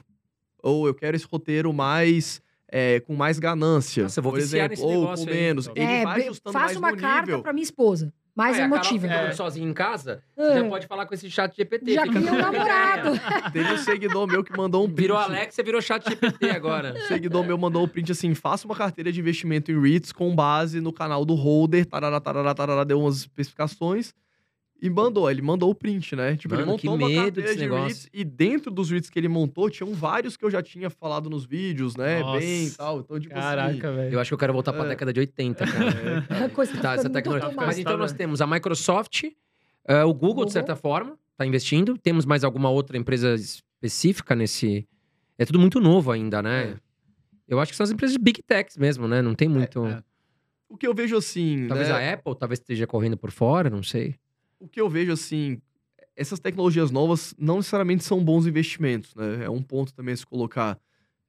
Ou 0.64 0.88
eu 0.88 0.94
quero 0.94 1.16
esse 1.16 1.26
roteiro 1.26 1.72
mais. 1.74 2.42
é, 2.68 3.00
com 3.00 3.16
mais 3.16 3.38
ganância. 3.40 4.04
Nossa, 4.04 4.20
eu 4.20 4.24
vou 4.24 4.32
por 4.34 4.40
exemplo, 4.42 4.70
nesse 4.72 4.84
ou 4.84 5.06
com 5.06 5.14
aí. 5.14 5.26
menos. 5.28 5.68
Top. 5.68 5.80
Ele 5.80 5.90
É, 5.90 6.04
vai 6.04 6.22
ajustando 6.24 6.52
faça 6.52 6.66
mais 6.66 6.78
uma 6.78 6.92
no 6.92 6.98
carta 6.98 7.22
nível. 7.28 7.42
pra 7.44 7.54
minha 7.54 7.64
esposa. 7.64 8.12
Mais 8.36 8.58
Ah, 8.58 8.60
e 8.60 8.64
a 8.64 8.70
Carol 8.70 9.28
É. 9.30 9.32
sozinha 9.32 9.66
em 9.70 9.74
casa, 9.74 10.22
É. 10.38 10.44
você 10.44 10.60
já 10.60 10.68
pode 10.68 10.88
falar 10.88 11.06
com 11.06 11.14
esse 11.14 11.32
chat 11.32 11.56
GPT. 11.56 11.94
Já 11.94 12.04
criou 12.06 12.34
um 12.34 12.38
namorado. 12.38 13.12
Teve 13.54 13.72
um 13.74 13.78
seguidor 13.78 14.28
meu 14.28 14.44
que 14.44 14.56
mandou 14.58 14.84
um 14.84 14.88
print. 14.88 15.02
Virou 15.04 15.18
Alex, 15.18 15.56
você 15.56 15.64
virou 15.64 15.82
chat 15.82 16.04
GPT 16.08 16.50
agora. 16.52 16.94
Um 16.98 17.08
seguidor 17.08 17.46
meu 17.46 17.58
mandou 17.58 17.86
um 17.86 17.88
print 17.88 18.12
assim: 18.12 18.34
faça 18.36 18.68
uma 18.68 18.76
carteira 18.76 19.10
de 19.12 19.22
investimento 19.22 19.72
em 19.72 19.80
REITs 19.82 20.12
com 20.12 20.36
base 20.36 20.82
no 20.82 20.92
canal 20.92 21.24
do 21.24 21.34
holder, 21.34 21.86
tarará, 21.86 22.20
tarará, 22.20 22.54
tarará, 22.54 22.84
deu 22.84 23.00
umas 23.00 23.16
especificações. 23.18 24.14
E 24.82 24.90
mandou, 24.90 25.32
ele 25.32 25.42
mandou 25.42 25.70
o 25.70 25.76
print, 25.76 26.16
né? 26.16 26.36
Tipo, 26.36 26.54
ele 26.54 26.66
Mano, 26.66 26.78
que 26.78 26.86
montou 26.86 27.08
uma 27.08 27.10
medo 27.10 27.24
carteira 27.24 27.48
desse 27.48 27.56
de 27.58 27.64
negócio. 27.64 27.86
REITs 27.88 28.10
e 28.14 28.24
dentro 28.24 28.70
dos 28.70 28.92
REITs 28.92 29.10
que 29.10 29.18
ele 29.18 29.30
montou, 29.30 29.70
tinham 29.70 29.94
vários 29.94 30.36
que 30.36 30.44
eu 30.44 30.52
já 30.52 30.62
tinha 30.62 30.90
falado 30.90 31.30
nos 31.30 31.46
vídeos, 31.46 31.96
né? 31.96 32.20
Nossa. 32.20 32.40
Bem 32.40 32.66
e 32.68 32.72
tal. 32.72 33.00
Então, 33.00 33.20
tipo 33.20 33.34
assim. 33.34 33.42
Caraca, 33.42 33.92
velho. 33.94 34.14
Eu 34.14 34.20
acho 34.20 34.30
que 34.30 34.34
eu 34.34 34.38
quero 34.38 34.54
voltar 34.54 34.74
pra 34.74 34.86
É. 34.86 34.90
década 34.90 35.14
de 35.14 35.20
80, 35.22 35.66
cara. 35.66 36.46
A 36.46 36.50
coisa 36.50 36.74
tá, 36.74 36.82
Tá, 36.82 36.94
essa 36.96 37.10
tecnologia. 37.10 37.52
Mas 37.56 37.80
então 37.80 37.98
nós 37.98 38.12
temos 38.14 38.42
a 38.42 38.48
Microsoft, 38.48 39.24
eh, 39.88 40.04
o 40.04 40.14
Google, 40.14 40.46
de 40.46 40.52
certa 40.52 40.76
forma, 40.76 41.18
está 41.32 41.46
investindo. 41.46 41.98
Temos 41.98 42.26
mais 42.26 42.44
alguma 42.44 42.70
outra 42.70 42.98
empresa 42.98 43.34
específica 43.34 44.36
nesse. 44.36 44.88
É 45.38 45.46
tudo 45.46 45.58
muito 45.58 45.80
novo 45.80 46.12
ainda, 46.12 46.42
né? 46.42 46.64
É. 46.64 46.76
Eu 47.48 47.60
acho 47.60 47.72
que 47.72 47.78
são 47.78 47.84
as 47.86 47.92
empresas 47.92 48.16
de 48.18 48.22
Big 48.24 48.42
Techs 48.44 48.78
mesmo, 48.78 49.08
né? 49.08 49.22
Não 49.22 49.34
tem 49.34 49.48
muito. 49.48 49.86
é. 49.86 50.04
O 50.68 50.76
que 50.78 50.86
eu 50.86 50.94
vejo 50.94 51.16
assim. 51.16 51.68
Talvez 51.68 51.90
né? 51.90 51.96
a 52.12 52.14
Apple 52.14 52.36
talvez 52.38 52.60
esteja 52.60 52.86
correndo 52.86 53.16
por 53.16 53.32
fora, 53.32 53.70
não 53.70 53.82
sei. 53.84 54.16
O 54.60 54.68
que 54.68 54.80
eu 54.80 54.90
vejo 54.90 55.12
assim, 55.12 55.60
essas 56.16 56.40
tecnologias 56.40 56.92
novas 56.92 57.36
não 57.38 57.58
necessariamente 57.58 58.04
são 58.04 58.24
bons 58.24 58.48
investimentos, 58.48 59.14
né? 59.16 59.46
É 59.46 59.50
um 59.50 59.62
ponto 59.62 59.94
também 59.94 60.14
a 60.14 60.18
se 60.18 60.26
colocar. 60.26 60.80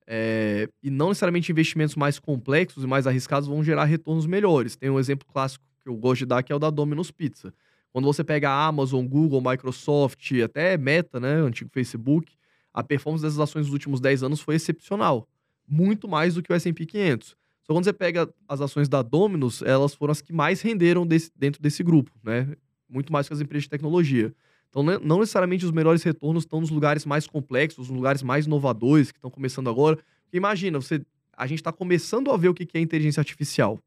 É, 0.06 0.68
e 0.82 0.88
não 0.90 1.08
necessariamente 1.08 1.50
investimentos 1.50 1.96
mais 1.96 2.18
complexos 2.18 2.84
e 2.84 2.86
mais 2.86 3.06
arriscados 3.06 3.48
vão 3.48 3.62
gerar 3.64 3.84
retornos 3.84 4.26
melhores. 4.26 4.76
Tem 4.76 4.88
um 4.88 4.98
exemplo 5.00 5.26
clássico 5.26 5.64
que 5.82 5.88
eu 5.88 5.96
gosto 5.96 6.20
de 6.20 6.26
dar 6.26 6.42
que 6.42 6.52
é 6.52 6.56
o 6.56 6.58
da 6.60 6.70
Domino's 6.70 7.10
Pizza. 7.10 7.52
Quando 7.92 8.04
você 8.04 8.22
pega 8.22 8.50
a 8.50 8.66
Amazon, 8.66 9.04
Google, 9.06 9.40
Microsoft, 9.40 10.30
até 10.44 10.76
Meta, 10.76 11.18
né, 11.18 11.42
o 11.42 11.46
antigo 11.46 11.70
Facebook, 11.72 12.32
a 12.72 12.82
performance 12.84 13.22
dessas 13.24 13.40
ações 13.40 13.66
nos 13.66 13.72
últimos 13.72 14.00
10 14.00 14.22
anos 14.22 14.40
foi 14.40 14.54
excepcional. 14.54 15.26
Muito 15.66 16.06
mais 16.06 16.34
do 16.34 16.42
que 16.42 16.52
o 16.52 16.54
S&P 16.54 16.86
500. 16.86 17.30
Só 17.64 17.72
quando 17.72 17.84
você 17.84 17.92
pega 17.92 18.28
as 18.46 18.60
ações 18.60 18.88
da 18.88 19.02
Domino's, 19.02 19.60
elas 19.62 19.94
foram 19.94 20.12
as 20.12 20.20
que 20.20 20.32
mais 20.32 20.60
renderam 20.60 21.04
desse- 21.04 21.32
dentro 21.34 21.60
desse 21.60 21.82
grupo, 21.82 22.12
né? 22.22 22.54
Muito 22.88 23.12
mais 23.12 23.26
que 23.26 23.34
as 23.34 23.40
empresas 23.40 23.64
de 23.64 23.70
tecnologia. 23.70 24.34
Então, 24.68 24.82
né, 24.82 24.98
não 25.02 25.20
necessariamente 25.20 25.64
os 25.64 25.72
melhores 25.72 26.02
retornos 26.02 26.44
estão 26.44 26.60
nos 26.60 26.70
lugares 26.70 27.04
mais 27.06 27.26
complexos, 27.26 27.88
nos 27.88 27.96
lugares 27.96 28.22
mais 28.22 28.46
inovadores 28.46 29.10
que 29.10 29.18
estão 29.18 29.30
começando 29.30 29.70
agora. 29.70 29.96
Porque 29.96 30.36
imagina, 30.36 30.80
você, 30.80 31.00
a 31.32 31.46
gente 31.46 31.58
está 31.58 31.72
começando 31.72 32.30
a 32.30 32.36
ver 32.36 32.48
o 32.48 32.54
que 32.54 32.68
é 32.76 32.80
inteligência 32.80 33.20
artificial. 33.20 33.80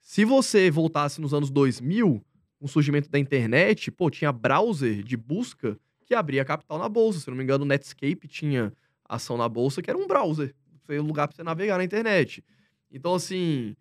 Se 0.00 0.24
você 0.24 0.70
voltasse 0.70 1.20
nos 1.20 1.32
anos 1.34 1.50
2000, 1.50 2.22
com 2.58 2.66
o 2.66 2.68
surgimento 2.68 3.08
da 3.08 3.18
internet, 3.18 3.90
pô, 3.90 4.10
tinha 4.10 4.32
browser 4.32 5.02
de 5.02 5.16
busca 5.16 5.78
que 6.04 6.14
abria 6.14 6.44
capital 6.44 6.78
na 6.78 6.88
bolsa. 6.88 7.20
Se 7.20 7.28
não 7.28 7.36
me 7.36 7.44
engano, 7.44 7.64
o 7.64 7.66
Netscape 7.66 8.26
tinha 8.26 8.72
ação 9.08 9.36
na 9.36 9.48
bolsa, 9.48 9.80
que 9.80 9.88
era 9.88 9.98
um 9.98 10.06
browser. 10.06 10.54
Um 10.88 11.02
lugar 11.02 11.28
para 11.28 11.36
você 11.36 11.44
navegar 11.44 11.78
na 11.78 11.84
internet. 11.84 12.42
Então, 12.90 13.14
assim, 13.14 13.76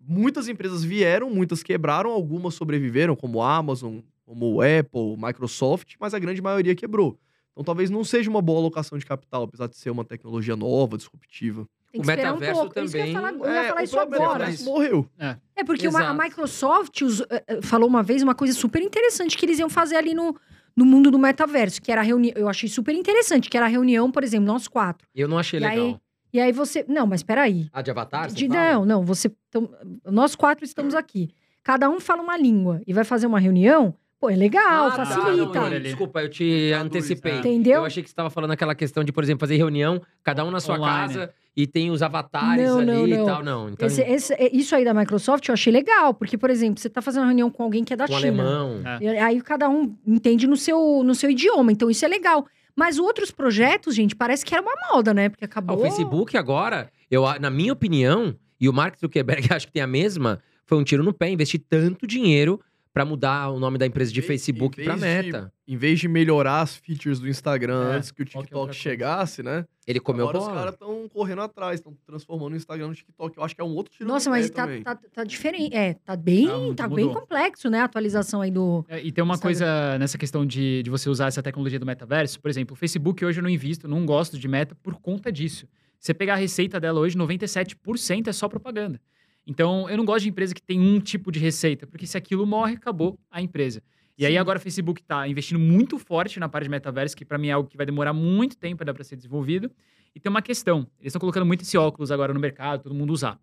muitas 0.00 0.48
empresas 0.48 0.82
vieram, 0.82 1.30
muitas 1.30 1.62
quebraram, 1.62 2.10
algumas 2.10 2.54
sobreviveram, 2.54 3.14
como 3.14 3.42
a 3.42 3.56
Amazon, 3.56 3.98
como 4.24 4.60
Apple, 4.62 5.16
Microsoft, 5.18 5.94
mas 6.00 6.14
a 6.14 6.18
grande 6.18 6.40
maioria 6.40 6.74
quebrou. 6.74 7.18
Então, 7.52 7.64
talvez 7.64 7.90
não 7.90 8.04
seja 8.04 8.30
uma 8.30 8.40
boa 8.40 8.60
alocação 8.60 8.96
de 8.96 9.04
capital, 9.04 9.42
apesar 9.42 9.66
de 9.66 9.76
ser 9.76 9.90
uma 9.90 10.04
tecnologia 10.04 10.56
nova, 10.56 10.96
disruptiva. 10.96 11.66
Tem 11.92 12.00
O 12.00 12.04
que 12.04 12.10
um 12.10 12.16
metaverso 12.16 12.60
pouco. 12.60 12.80
Isso 12.80 12.92
que 12.94 12.98
eu 13.00 13.06
ia 13.06 13.12
também- 13.12 13.38
falar, 13.38 13.48
eu 13.50 13.62
ia 13.62 13.68
falar 13.68 13.80
o 13.80 13.84
isso 13.84 13.98
agora. 13.98 14.32
metaverso 14.38 14.64
morreu. 14.64 15.08
É 15.56 15.64
porque 15.64 15.88
uma- 15.88 16.08
a. 16.08 16.14
Microsoft 16.14 17.00
us- 17.02 17.20
eh, 17.28 17.44
eh, 17.48 17.62
falou 17.62 17.88
uma 17.88 18.02
vez 18.02 18.22
uma 18.22 18.34
coisa 18.34 18.54
super 18.54 18.80
interessante 18.80 19.36
que 19.36 19.44
eles 19.44 19.58
iam 19.58 19.68
fazer 19.68 19.96
ali 19.96 20.14
no, 20.14 20.34
no 20.76 20.86
mundo 20.86 21.10
do 21.10 21.18
metaverso, 21.18 21.82
que 21.82 21.90
era 21.90 22.00
a 22.00 22.04
reunião. 22.04 22.32
Eu 22.36 22.48
achei 22.48 22.68
super 22.68 22.94
interessante, 22.94 23.50
que 23.50 23.56
era 23.56 23.66
a 23.66 23.68
reunião, 23.68 24.10
por 24.12 24.22
exemplo, 24.22 24.46
nós 24.46 24.68
quatro. 24.68 25.06
Eu 25.12 25.26
não 25.26 25.36
achei 25.36 25.58
E 25.58 25.64
aí, 25.64 25.76
legal. 25.80 26.00
E 26.32 26.40
aí 26.40 26.52
você. 26.52 26.84
Não, 26.88 27.06
mas 27.06 27.22
peraí. 27.22 27.68
Ah, 27.72 27.82
de 27.82 27.90
Avatar? 27.90 28.30
você 28.30 28.36
De, 28.36 28.48
fala? 28.48 28.72
não, 28.74 28.84
não, 28.84 29.04
você. 29.04 29.30
Então, 29.48 29.68
nós 30.04 30.34
quatro 30.34 30.64
estamos 30.64 30.94
aqui. 30.94 31.30
Cada 31.62 31.88
um 31.90 32.00
fala 32.00 32.22
uma 32.22 32.36
língua 32.36 32.80
e 32.86 32.92
vai 32.92 33.04
fazer 33.04 33.26
uma 33.26 33.38
reunião. 33.40 33.94
Pô, 34.18 34.28
é 34.28 34.36
legal, 34.36 34.88
Ah, 34.88 34.90
tá, 34.90 35.06
facilita. 35.06 35.60
não, 35.60 35.70
não, 35.70 35.80
Desculpa, 35.80 36.20
eu 36.20 36.28
te 36.28 36.72
antecipei. 36.74 37.38
Entendeu? 37.38 37.76
Eu 37.80 37.84
achei 37.86 38.02
que 38.02 38.08
você 38.10 38.12
estava 38.12 38.28
falando 38.28 38.50
aquela 38.50 38.74
questão 38.74 39.02
de, 39.02 39.10
por 39.12 39.24
exemplo, 39.24 39.40
fazer 39.40 39.56
reunião, 39.56 39.98
cada 40.22 40.44
um 40.44 40.50
na 40.50 40.60
sua 40.60 40.74
Online. 40.76 41.14
casa, 41.14 41.30
e 41.56 41.66
tem 41.66 41.90
os 41.90 42.02
avatares 42.02 42.68
Não, 42.68 42.78
ali 42.80 42.86
não, 42.86 43.06
e 43.08 43.16
não. 43.16 43.24
tal. 43.24 43.42
Não, 43.42 43.68
então, 43.70 43.86
Esse- 43.86 44.02
esse- 44.02 44.34
é, 44.34 44.54
isso 44.54 44.76
aí 44.76 44.84
da 44.84 44.92
Microsoft 44.92 45.48
eu 45.48 45.54
achei 45.54 45.72
legal, 45.72 46.12
porque, 46.12 46.36
por 46.36 46.50
exemplo, 46.50 46.78
você 46.78 46.90
tá 46.90 47.00
fazendo 47.00 47.22
uma 47.22 47.28
reunião 47.28 47.50
com 47.50 47.62
alguém 47.62 47.82
que 47.82 47.94
é 47.94 47.96
da 47.96 48.06
com 48.06 48.12
China. 48.12 48.42
alemão. 48.42 48.82
É. 48.84 48.98
E 49.04 49.08
Aí 49.18 49.40
cada 49.40 49.70
um 49.70 49.96
entende 50.06 50.46
no 50.46 50.56
seu, 50.56 51.02
no 51.02 51.14
seu 51.14 51.30
idioma, 51.30 51.72
então 51.72 51.88
isso 51.90 52.04
é 52.04 52.08
legal. 52.08 52.46
Mas 52.76 52.98
outros 52.98 53.30
projetos, 53.30 53.94
gente, 53.94 54.14
parece 54.14 54.44
que 54.44 54.54
era 54.54 54.62
uma 54.62 54.74
moda, 54.92 55.12
né? 55.12 55.28
Porque 55.28 55.44
Ah, 55.44 55.46
acabou. 55.46 55.76
O 55.78 55.80
Facebook 55.80 56.36
agora, 56.36 56.90
eu, 57.10 57.24
na 57.40 57.50
minha 57.50 57.72
opinião, 57.72 58.34
e 58.60 58.68
o 58.68 58.72
Mark 58.72 58.98
Zuckerberg 58.98 59.48
acho 59.54 59.66
que 59.66 59.72
tem 59.72 59.82
a 59.82 59.86
mesma, 59.86 60.40
foi 60.66 60.78
um 60.78 60.84
tiro 60.84 61.02
no 61.02 61.12
pé 61.12 61.28
investir 61.30 61.62
tanto 61.68 62.06
dinheiro 62.06 62.60
pra 62.92 63.04
mudar 63.04 63.50
o 63.50 63.60
nome 63.60 63.78
da 63.78 63.86
empresa 63.86 64.12
de 64.12 64.18
Em 64.18 64.22
Facebook 64.22 64.80
em 64.80 64.84
pra 64.84 64.96
vez 64.96 65.24
de- 65.24 65.32
Meta. 65.32 65.52
Em 65.66 65.76
vez 65.76 66.00
de 66.00 66.08
melhorar 66.08 66.62
as 66.62 66.74
features 66.74 67.20
do 67.20 67.28
Instagram 67.28 67.92
É, 67.92 67.96
antes 67.96 68.10
que 68.10 68.22
o 68.22 68.24
é 68.24 68.26
TikTok 68.26 68.74
chegasse, 68.74 69.40
né? 69.42 69.64
Ele 69.86 70.00
comeu 70.00 70.24
Agora 70.28 70.38
os 70.38 70.44
bola. 70.44 70.56
caras 70.58 70.74
estão 70.74 71.08
correndo 71.08 71.42
atrás, 71.42 71.78
estão 71.78 71.96
transformando 72.04 72.54
o 72.54 72.56
Instagram 72.56 72.88
no 72.88 72.94
TikTok. 72.94 73.36
Eu 73.38 73.44
acho 73.44 73.54
que 73.54 73.60
é 73.60 73.64
um 73.64 73.74
outro 73.74 73.92
tiro 73.94 74.08
Nossa, 74.08 74.28
mas 74.28 74.50
tá, 74.50 74.66
tá, 74.82 74.96
tá 75.14 75.22
diferente. 75.24 75.74
É, 75.76 75.94
tá 75.94 76.16
bem, 76.16 76.48
Ah, 76.48 76.74
tá 76.74 76.88
bem 76.88 77.08
complexo, 77.12 77.70
né? 77.70 77.78
A 77.80 77.84
atualização 77.84 78.40
aí 78.40 78.50
do. 78.50 78.84
É, 78.88 79.00
E 79.00 79.12
tem 79.12 79.22
uma 79.22 79.34
Instagram. 79.34 79.40
coisa 79.58 79.98
nessa 79.98 80.18
questão 80.18 80.44
de, 80.44 80.82
de 80.82 80.90
você 80.90 81.08
usar 81.08 81.26
essa 81.28 81.42
tecnologia 81.42 81.78
do 81.78 81.86
metaverso. 81.86 82.40
Por 82.40 82.48
exemplo, 82.50 82.74
o 82.74 82.76
Facebook 82.76 83.24
hoje 83.24 83.38
eu 83.38 83.42
não 83.44 83.50
invisto, 83.50 83.86
não 83.86 84.04
gosto 84.04 84.36
de 84.36 84.48
meta 84.48 84.74
por 84.82 84.96
conta 84.96 85.30
disso. 85.30 85.68
Você 86.00 86.12
pegar 86.12 86.32
a 86.32 86.36
receita 86.36 86.80
dela 86.80 86.98
hoje, 86.98 87.16
97% 87.16 88.26
é 88.28 88.32
só 88.32 88.48
propaganda. 88.48 89.00
Então, 89.46 89.88
eu 89.88 89.96
não 89.96 90.04
gosto 90.04 90.22
de 90.24 90.28
empresa 90.28 90.54
que 90.54 90.62
tem 90.62 90.80
um 90.80 91.00
tipo 91.00 91.32
de 91.32 91.38
receita, 91.38 91.86
porque 91.86 92.06
se 92.06 92.16
aquilo 92.16 92.46
morre, 92.46 92.74
acabou 92.74 93.18
a 93.30 93.40
empresa. 93.42 93.82
E 94.16 94.26
aí 94.26 94.32
Sim. 94.32 94.38
agora 94.38 94.58
o 94.58 94.60
Facebook 94.60 95.00
está 95.00 95.26
investindo 95.26 95.58
muito 95.58 95.98
forte 95.98 96.38
na 96.38 96.48
parte 96.48 96.64
de 96.64 96.70
metaverso, 96.70 97.16
que 97.16 97.24
para 97.24 97.38
mim 97.38 97.48
é 97.48 97.52
algo 97.52 97.68
que 97.68 97.76
vai 97.76 97.86
demorar 97.86 98.12
muito 98.12 98.56
tempo 98.56 98.84
para 98.84 99.02
ser 99.04 99.16
desenvolvido. 99.16 99.70
E 100.14 100.20
tem 100.20 100.28
uma 100.30 100.42
questão, 100.42 100.80
eles 101.00 101.06
estão 101.10 101.20
colocando 101.20 101.46
muito 101.46 101.62
esse 101.62 101.76
óculos 101.78 102.10
agora 102.10 102.34
no 102.34 102.40
mercado, 102.40 102.82
todo 102.82 102.94
mundo 102.94 103.12
usar. 103.12 103.40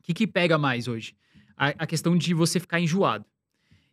O 0.00 0.02
que, 0.02 0.12
que 0.12 0.26
pega 0.26 0.58
mais 0.58 0.88
hoje? 0.88 1.14
A, 1.56 1.68
a 1.68 1.86
questão 1.86 2.16
de 2.16 2.34
você 2.34 2.58
ficar 2.58 2.80
enjoado. 2.80 3.24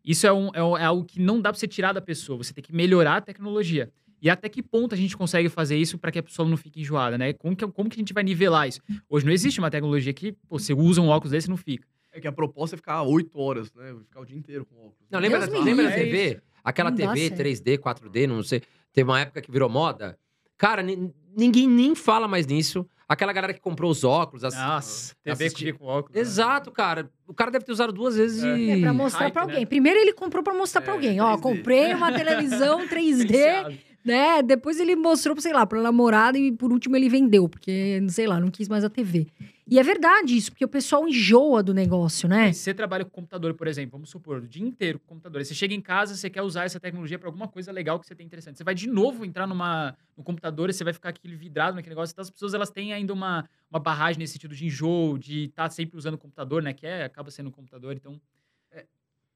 Isso 0.04 0.26
é, 0.26 0.34
um- 0.34 0.48
é 0.56 0.82
é 0.82 0.86
algo 0.86 1.06
que 1.06 1.20
não 1.22 1.40
dá 1.40 1.52
para 1.52 1.60
você 1.60 1.68
tirar 1.68 1.94
da 1.94 2.02
pessoa, 2.02 2.38
você 2.38 2.54
tem 2.54 2.64
que 2.64 2.74
melhorar 2.74 3.18
a 3.18 3.22
tecnologia. 3.22 3.92
E 4.22 4.30
até 4.30 4.50
que 4.50 4.62
ponto 4.62 4.94
a 4.94 4.98
gente 4.98 5.16
consegue 5.16 5.50
fazer 5.50 5.78
isso 5.78 5.98
para 5.98 6.12
que 6.12 6.20
a 6.20 6.24
pessoa 6.24 6.48
não 6.48 6.58
fique 6.58 6.82
enjoada, 6.82 7.18
né? 7.18 7.34
Como 7.34 7.56
que, 7.56 7.66
como 7.68 7.90
que 7.90 7.96
a 7.96 8.02
gente 8.02 8.14
vai 8.14 8.24
nivelar 8.24 8.68
isso? 8.68 8.82
Hoje 9.10 9.26
não 9.26 9.32
existe 9.32 9.60
uma 9.60 9.72
tecnologia 9.72 10.14
que 10.14 10.34
pô, 10.48 10.60
você 10.60 10.74
usa 10.74 11.02
um 11.02 11.08
óculos 11.10 11.32
desse 11.32 11.48
e 11.48 11.50
não 11.50 11.58
fica. 11.58 11.88
É 12.12 12.20
que 12.20 12.28
a 12.28 12.32
proposta 12.32 12.76
é 12.76 12.78
ficar 12.78 13.02
8 13.04 13.40
horas, 13.40 13.72
né? 13.74 13.96
Ficar 14.08 14.20
o 14.22 14.26
dia 14.26 14.38
inteiro 14.38 14.66
com 14.66 14.76
óculos. 14.78 14.96
Não, 15.12 15.20
lembra, 15.20 15.40
Deus 15.40 15.52
da, 15.52 15.60
lembra 15.60 15.90
da. 15.90 15.96
TV? 15.96 16.42
Aquela 16.64 16.90
Não 16.90 16.98
TV 16.98 17.30
certo. 17.30 17.38
3D, 17.40 17.78
4D, 17.78 18.28
não 18.28 18.44
sei. 18.44 18.62
Teve 18.92 19.10
uma 19.10 19.20
época 19.22 19.42
que 19.42 19.52
virou 19.52 19.70
moda. 19.70 20.18
Cara, 20.58 20.82
ni- 20.84 21.14
ninguém 21.38 21.68
nem 21.70 21.96
fala 21.96 22.28
mais 22.28 22.46
nisso. 22.46 22.86
Aquela 23.08 23.32
galera 23.32 23.54
que 23.54 23.60
comprou 23.62 23.90
os 23.90 24.04
óculos. 24.04 24.44
as- 24.44 24.54
Nossa, 24.56 25.16
TV 25.24 25.46
assistir- 25.46 25.74
com 25.78 25.86
óculos. 25.86 26.14
né? 26.16 26.22
Exato, 26.22 26.70
cara. 26.72 27.10
O 27.28 27.34
cara 27.34 27.50
deve 27.50 27.64
ter 27.66 27.72
usado 27.72 27.94
duas 27.94 28.16
vezes 28.18 28.44
É. 28.44 28.58
e. 28.58 28.72
É 28.72 28.82
pra 28.82 28.94
mostrar 28.94 29.20
hype, 29.22 29.34
pra 29.34 29.46
né? 29.46 29.52
alguém. 29.54 29.66
Primeiro 29.66 30.00
ele 30.00 30.14
comprou 30.14 30.44
pra 30.44 30.54
mostrar 30.54 30.82
pra 30.82 30.92
É, 30.94 30.96
alguém. 30.96 31.22
Ó, 31.22 31.38
3D. 31.38 31.42
comprei 31.42 31.94
uma 31.94 32.12
televisão 32.12 32.88
3D, 32.88 33.26
Diferenciado. 33.26 33.78
né? 34.04 34.42
Depois 34.42 34.80
ele 34.80 34.96
mostrou, 34.96 35.40
sei 35.40 35.54
lá, 35.54 35.66
pra 35.66 35.82
namorada 35.82 36.38
e 36.38 36.52
por 36.52 36.72
último 36.72 36.96
ele 36.96 37.10
vendeu, 37.10 37.48
porque, 37.48 38.02
sei 38.10 38.28
lá, 38.28 38.40
não 38.40 38.50
quis 38.50 38.68
mais 38.68 38.84
a 38.84 38.90
TV. 38.90 39.28
E 39.72 39.78
é 39.78 39.84
verdade 39.84 40.36
isso, 40.36 40.52
porque 40.52 40.66
o 40.66 40.68
pessoal 40.68 41.08
enjoa 41.08 41.62
do 41.62 41.76
negócio, 41.76 42.28
né? 42.28 42.48
Mas 42.48 42.58
você 42.58 42.74
trabalha 42.74 43.06
com 43.06 43.12
computador, 43.12 43.54
por 43.54 43.68
exemplo, 43.68 43.92
vamos 43.92 44.10
supor, 44.10 44.38
o 44.38 44.48
dia 44.48 44.66
inteiro 44.66 44.98
com 44.98 45.10
computador. 45.10 45.38
Aí 45.38 45.46
Você 45.46 45.54
chega 45.54 45.76
em 45.76 45.82
casa, 45.82 46.16
você 46.16 46.28
quer 46.28 46.42
usar 46.42 46.64
essa 46.64 46.80
tecnologia 46.80 47.20
para 47.20 47.28
alguma 47.28 47.48
coisa 47.48 47.72
legal 47.72 48.00
que 48.00 48.08
você 48.08 48.16
tem 48.16 48.26
interessante. 48.26 48.58
Você 48.58 48.64
vai 48.64 48.74
de 48.74 48.90
novo 48.90 49.24
entrar 49.24 49.46
numa, 49.46 49.96
no 50.18 50.24
computador 50.24 50.72
e 50.72 50.74
você 50.74 50.84
vai 50.84 50.92
ficar 50.92 51.10
aquele 51.10 51.36
vidrado 51.36 51.76
naquele 51.76 51.94
negócio. 51.94 52.14
Então 52.14 52.24
as 52.24 52.32
pessoas 52.32 52.56
elas 52.56 52.72
têm 52.72 52.94
ainda 52.94 53.14
uma, 53.14 53.48
uma 53.70 53.80
barragem 53.80 54.18
nesse 54.18 54.34
sentido 54.34 54.56
de 54.56 54.66
enjoo, 54.66 55.20
de 55.20 55.46
estar 55.46 55.70
sempre 55.70 55.96
usando 55.96 56.16
o 56.16 56.18
computador, 56.18 56.64
né? 56.64 56.74
Que 56.74 56.88
é, 56.88 57.04
acaba 57.04 57.30
sendo 57.30 57.50
um 57.50 57.52
computador. 57.52 57.96
Então, 57.96 58.20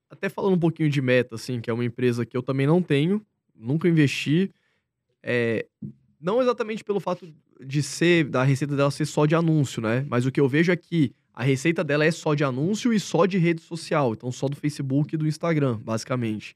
Até 0.10 0.30
falando 0.30 0.56
um 0.56 0.60
pouquinho 0.60 0.90
de 0.90 1.00
Meta, 1.00 1.36
assim, 1.36 1.62
que 1.62 1.70
é 1.70 1.74
uma 1.74 1.86
empresa 1.86 2.26
que 2.26 2.36
eu 2.36 2.42
também 2.42 2.66
não 2.66 2.82
tenho, 2.82 3.24
nunca 3.56 3.88
investi. 3.88 4.52
É, 5.22 5.66
não 6.20 6.42
exatamente 6.42 6.84
pelo 6.84 7.00
fato 7.00 7.34
de 7.60 7.84
ser, 7.84 8.26
da 8.26 8.44
receita 8.44 8.76
dela 8.76 8.92
ser 8.92 9.06
só 9.06 9.26
de 9.26 9.36
anúncio, 9.36 9.82
né? 9.82 10.06
Mas 10.08 10.26
o 10.26 10.32
que 10.32 10.40
eu 10.40 10.48
vejo 10.48 10.72
é 10.72 10.76
que 10.76 11.14
a 11.34 11.44
receita 11.44 11.84
dela 11.84 12.06
é 12.06 12.12
só 12.12 12.34
de 12.34 12.44
anúncio 12.44 12.94
e 12.94 13.00
só 13.00 13.26
de 13.26 13.38
rede 13.38 13.62
social. 13.62 14.14
Então, 14.14 14.32
só 14.32 14.48
do 14.48 14.56
Facebook 14.56 15.16
e 15.16 15.18
do 15.18 15.28
Instagram, 15.28 15.80
basicamente. 15.80 16.56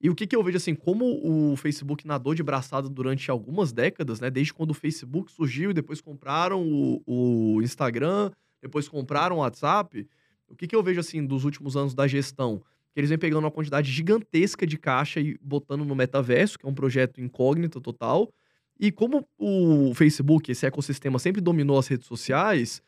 E 0.00 0.08
o 0.08 0.14
que, 0.14 0.26
que 0.26 0.34
eu 0.34 0.42
vejo, 0.42 0.56
assim, 0.56 0.74
como 0.74 1.04
o 1.22 1.56
Facebook 1.56 2.06
nadou 2.06 2.34
de 2.34 2.42
braçada 2.42 2.88
durante 2.88 3.30
algumas 3.30 3.70
décadas, 3.70 4.18
né? 4.18 4.30
Desde 4.30 4.52
quando 4.52 4.70
o 4.70 4.74
Facebook 4.74 5.30
surgiu 5.30 5.70
e 5.70 5.74
depois 5.74 6.00
compraram 6.00 6.66
o, 6.66 7.02
o 7.06 7.62
Instagram, 7.62 8.30
depois 8.62 8.88
compraram 8.88 9.36
o 9.36 9.38
WhatsApp. 9.40 10.08
O 10.48 10.56
que, 10.56 10.66
que 10.66 10.74
eu 10.74 10.82
vejo, 10.82 11.00
assim, 11.00 11.24
dos 11.24 11.44
últimos 11.44 11.76
anos 11.76 11.94
da 11.94 12.08
gestão? 12.08 12.62
Que 12.92 13.00
eles 13.00 13.10
vêm 13.10 13.18
pegando 13.18 13.44
uma 13.44 13.50
quantidade 13.50 13.90
gigantesca 13.90 14.66
de 14.66 14.76
caixa 14.76 15.20
e 15.20 15.38
botando 15.40 15.84
no 15.84 15.94
metaverso, 15.94 16.58
que 16.58 16.66
é 16.66 16.68
um 16.68 16.74
projeto 16.74 17.20
incógnito 17.20 17.80
total. 17.80 18.32
E 18.78 18.90
como 18.90 19.26
o 19.38 19.92
Facebook, 19.94 20.50
esse 20.50 20.66
ecossistema, 20.66 21.18
sempre 21.18 21.40
dominou 21.40 21.78
as 21.78 21.86
redes 21.86 22.06
sociais, 22.06 22.82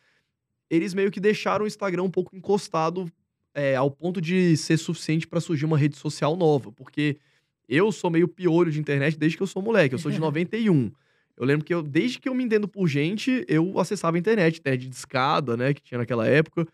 eles 0.71 0.95
meio 0.95 1.11
que 1.11 1.21
deixaram 1.21 1.65
o 1.65 1.69
Instagram 1.69 2.03
um 2.03 2.11
pouco 2.11 2.35
encostado 2.35 3.11
é, 3.55 3.77
ao 3.77 3.91
ponto 3.91 4.21
de 4.21 4.57
ser 4.57 4.79
suficiente 4.79 5.27
para 5.27 5.41
surgir 5.41 5.67
uma 5.67 5.77
rede 5.77 5.97
social 5.97 6.37
nova. 6.37 6.73
Porque 6.73 7.19
eu 7.69 7.93
sou 7.93 8.11
meio 8.11 8.27
piolho 8.27 8.71
de 8.71 8.81
internet 8.81 9.19
desde 9.19 9.37
que 9.37 9.43
eu 9.43 9.47
sou 9.47 9.63
moleque, 9.63 9.95
eu 9.95 9.99
sou 9.99 10.11
de 10.11 10.19
91. 10.21 10.91
Eu 11.37 11.47
lembro 11.47 11.65
que 11.65 11.75
eu, 11.75 11.83
desde 11.83 12.19
que 12.19 12.29
eu 12.29 12.35
me 12.35 12.45
entendo 12.45 12.69
por 12.69 12.87
gente, 12.87 13.45
eu 13.49 13.79
acessava 13.79 14.17
a 14.17 14.21
internet, 14.21 14.59
internet 14.59 14.89
de 14.89 14.95
escada, 14.95 15.57
né, 15.57 15.75
que 15.75 15.83
tinha 15.83 15.99
naquela 15.99 16.27
época. 16.27 16.67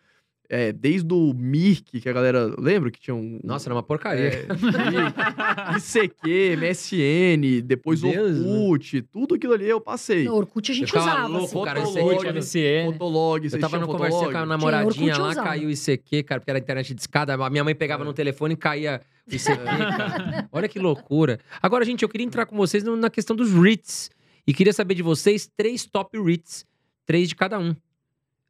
É, 0.51 0.73
desde 0.73 1.13
o 1.13 1.35
Mirk, 1.35 2.01
que 2.01 2.09
a 2.09 2.13
galera 2.13 2.55
lembra 2.59 2.91
que 2.91 2.99
tinha 2.99 3.15
um. 3.15 3.39
Nossa, 3.45 3.69
era 3.69 3.75
uma 3.75 3.83
porcaria. 3.83 4.29
é, 4.29 5.77
ICQ, 5.77 6.57
MSN, 6.57 7.63
depois 7.67 8.01
Deus, 8.01 8.39
né? 8.39 8.49
Orkut, 8.49 9.03
tudo 9.13 9.35
aquilo 9.35 9.53
ali 9.53 9.69
eu 9.69 9.81
passei. 9.81 10.25
No 10.25 10.35
Orkut 10.35 10.73
a 10.73 10.75
gente 10.75 10.87
ficava 10.87 11.07
usava. 11.07 11.27
louco, 11.29 11.45
assim. 11.45 11.65
cara, 11.65 11.81
Fotolog, 11.85 12.27
aí, 12.27 12.33
MCN. 12.33 12.93
Fotolog, 12.93 13.49
Eu 13.53 13.61
tava 13.61 13.79
no 13.79 13.87
conversinha 13.87 14.31
com 14.33 14.39
a 14.39 14.47
namoradinha 14.47 15.13
Orkut 15.13 15.21
lá, 15.21 15.29
usava. 15.31 15.49
caiu 15.49 15.69
o 15.69 15.71
ICQ, 15.71 16.23
cara, 16.23 16.41
porque 16.41 16.51
era 16.51 16.59
internet 16.59 16.95
de 16.95 17.01
escada. 17.01 17.35
A 17.35 17.51
minha 17.51 17.65
mãe 17.65 17.75
pegava 17.75 18.03
É. 18.03 18.07
no 18.07 18.13
telefone 18.13 18.55
e 18.55 18.57
caía 18.57 19.01
o 19.31 19.35
ICQ, 19.35 19.65
cara. 19.65 20.49
Olha 20.51 20.69
que 20.69 20.79
loucura. 20.79 21.39
Agora, 21.61 21.85
gente, 21.85 22.03
eu 22.03 22.09
queria 22.09 22.27
entrar 22.27 22.47
com 22.47 22.57
vocês 22.57 22.83
na 22.85 23.11
questão 23.11 23.37
dos 23.37 23.53
REITs. 23.53 24.11
E 24.47 24.55
queria 24.55 24.73
saber 24.73 24.95
de 24.95 25.03
vocês 25.03 25.47
três 25.57 25.85
top 25.85 26.19
REITs. 26.19 26.65
Três 27.05 27.29
de 27.29 27.37
cada 27.37 27.59
um. 27.59 27.75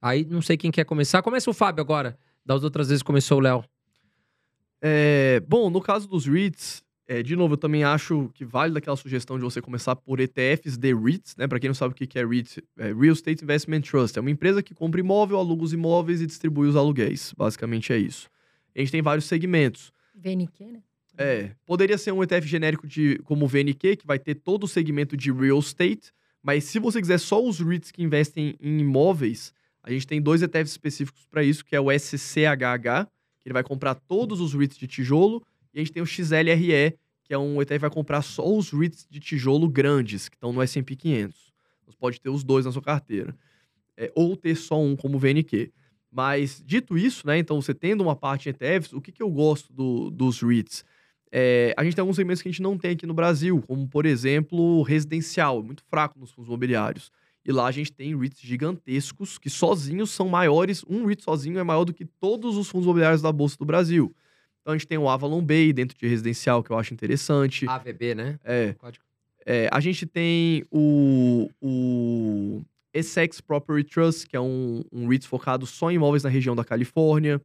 Aí, 0.00 0.24
não 0.24 0.40
sei 0.40 0.56
quem 0.56 0.70
quer 0.70 0.84
começar. 0.84 1.22
Começa 1.22 1.50
o 1.50 1.54
Fábio 1.54 1.82
agora. 1.82 2.18
Das 2.44 2.62
outras 2.64 2.88
vezes 2.88 3.02
começou 3.02 3.38
o 3.38 3.40
Léo. 3.40 3.64
É, 4.80 5.40
bom, 5.46 5.68
no 5.70 5.80
caso 5.80 6.08
dos 6.08 6.26
REITs, 6.26 6.82
é, 7.06 7.22
de 7.22 7.34
novo, 7.34 7.54
eu 7.54 7.58
também 7.58 7.84
acho 7.84 8.30
que 8.34 8.44
vale 8.44 8.72
daquela 8.72 8.96
sugestão 8.96 9.38
de 9.38 9.42
você 9.42 9.60
começar 9.62 9.96
por 9.96 10.20
ETFs 10.20 10.76
de 10.76 10.94
REITs, 10.94 11.34
né? 11.36 11.48
Pra 11.48 11.58
quem 11.58 11.68
não 11.68 11.74
sabe 11.74 11.92
o 11.92 11.94
que 11.96 12.06
que 12.06 12.18
é 12.18 12.24
REIT, 12.24 12.62
é 12.78 12.92
Real 12.92 13.14
Estate 13.14 13.42
Investment 13.42 13.80
Trust. 13.80 14.18
É 14.18 14.20
uma 14.20 14.30
empresa 14.30 14.62
que 14.62 14.74
compra 14.74 15.00
imóvel, 15.00 15.38
aluga 15.38 15.64
os 15.64 15.72
imóveis 15.72 16.20
e 16.20 16.26
distribui 16.26 16.68
os 16.68 16.76
aluguéis. 16.76 17.34
Basicamente 17.36 17.92
é 17.92 17.98
isso. 17.98 18.28
A 18.76 18.78
gente 18.80 18.92
tem 18.92 19.02
vários 19.02 19.24
segmentos. 19.24 19.90
VNQ, 20.14 20.64
né? 20.72 20.82
É, 21.16 21.50
poderia 21.66 21.98
ser 21.98 22.12
um 22.12 22.22
ETF 22.22 22.46
genérico 22.46 22.86
de, 22.86 23.18
como 23.24 23.46
o 23.46 23.48
VNQ, 23.48 23.96
que 23.96 24.06
vai 24.06 24.20
ter 24.20 24.36
todo 24.36 24.64
o 24.64 24.68
segmento 24.68 25.16
de 25.16 25.32
real 25.32 25.58
estate, 25.58 26.12
mas 26.40 26.64
se 26.64 26.78
você 26.78 27.00
quiser 27.00 27.18
só 27.18 27.42
os 27.44 27.58
REITs 27.58 27.90
que 27.90 28.02
investem 28.02 28.54
em 28.60 28.78
imóveis, 28.78 29.52
a 29.88 29.92
gente 29.92 30.06
tem 30.06 30.20
dois 30.20 30.42
ETFs 30.42 30.72
específicos 30.72 31.24
para 31.30 31.42
isso, 31.42 31.64
que 31.64 31.74
é 31.74 31.80
o 31.80 31.90
SCHH, 31.90 33.08
que 33.40 33.48
ele 33.48 33.54
vai 33.54 33.62
comprar 33.62 33.94
todos 33.94 34.38
os 34.38 34.52
REITs 34.52 34.76
de 34.76 34.86
tijolo, 34.86 35.42
e 35.72 35.78
a 35.78 35.82
gente 35.82 35.92
tem 35.92 36.02
o 36.02 36.06
XLRE, 36.06 36.94
que 37.24 37.32
é 37.32 37.38
um 37.38 37.62
ETF 37.62 37.74
que 37.76 37.78
vai 37.78 37.90
comprar 37.90 38.20
só 38.20 38.46
os 38.46 38.70
REITs 38.70 39.06
de 39.08 39.18
tijolo 39.18 39.66
grandes, 39.66 40.28
que 40.28 40.36
estão 40.36 40.52
no 40.52 40.60
S&P 40.60 40.94
500. 40.94 41.52
Você 41.86 41.96
pode 41.98 42.20
ter 42.20 42.28
os 42.28 42.44
dois 42.44 42.66
na 42.66 42.72
sua 42.72 42.82
carteira. 42.82 43.34
É, 43.96 44.12
ou 44.14 44.36
ter 44.36 44.54
só 44.56 44.78
um 44.78 44.94
como 44.94 45.18
VNQ. 45.18 45.72
Mas, 46.10 46.62
dito 46.64 46.96
isso, 46.98 47.26
né, 47.26 47.38
então 47.38 47.60
você 47.60 47.72
tendo 47.72 48.02
uma 48.02 48.14
parte 48.14 48.48
em 48.48 48.50
ETFs, 48.50 48.92
o 48.92 49.00
que, 49.00 49.10
que 49.10 49.22
eu 49.22 49.30
gosto 49.30 49.72
do- 49.72 50.10
dos 50.10 50.42
REITs? 50.42 50.84
É, 51.32 51.74
a 51.78 51.84
gente 51.84 51.94
tem 51.94 52.02
alguns 52.02 52.16
segmentos 52.16 52.42
que 52.42 52.48
a 52.48 52.52
gente 52.52 52.62
não 52.62 52.76
tem 52.76 52.90
aqui 52.90 53.06
no 53.06 53.14
Brasil, 53.14 53.62
como, 53.66 53.88
por 53.88 54.04
exemplo, 54.04 54.82
residencial, 54.82 55.62
muito 55.62 55.82
fraco 55.84 56.18
nos 56.18 56.30
fundos 56.30 56.48
imobiliários. 56.48 57.10
E 57.48 57.52
lá 57.52 57.64
a 57.64 57.70
gente 57.70 57.90
tem 57.90 58.14
REITs 58.14 58.42
gigantescos 58.42 59.38
que 59.38 59.48
sozinhos 59.48 60.10
são 60.10 60.28
maiores. 60.28 60.84
Um 60.86 61.06
REIT 61.06 61.24
sozinho 61.24 61.58
é 61.58 61.64
maior 61.64 61.86
do 61.86 61.94
que 61.94 62.04
todos 62.04 62.58
os 62.58 62.68
fundos 62.68 62.84
imobiliários 62.84 63.22
da 63.22 63.32
Bolsa 63.32 63.56
do 63.56 63.64
Brasil. 63.64 64.14
Então 64.60 64.74
a 64.74 64.76
gente 64.76 64.86
tem 64.86 64.98
o 64.98 65.08
Avalon 65.08 65.40
Bay 65.40 65.72
dentro 65.72 65.96
de 65.96 66.06
residencial, 66.06 66.62
que 66.62 66.70
eu 66.70 66.76
acho 66.76 66.92
interessante. 66.92 67.66
AVB, 67.66 68.14
né? 68.14 68.38
É. 68.44 68.74
É, 69.46 69.68
a 69.72 69.80
gente 69.80 70.04
tem 70.04 70.62
o, 70.70 71.48
o 71.58 72.60
Essex 72.92 73.40
Property 73.40 73.82
Trust, 73.82 74.26
que 74.26 74.36
é 74.36 74.40
um, 74.40 74.84
um 74.92 75.08
REIT 75.08 75.26
focado 75.26 75.64
só 75.64 75.90
em 75.90 75.94
imóveis 75.94 76.24
na 76.24 76.28
região 76.28 76.54
da 76.54 76.66
Califórnia. 76.66 77.40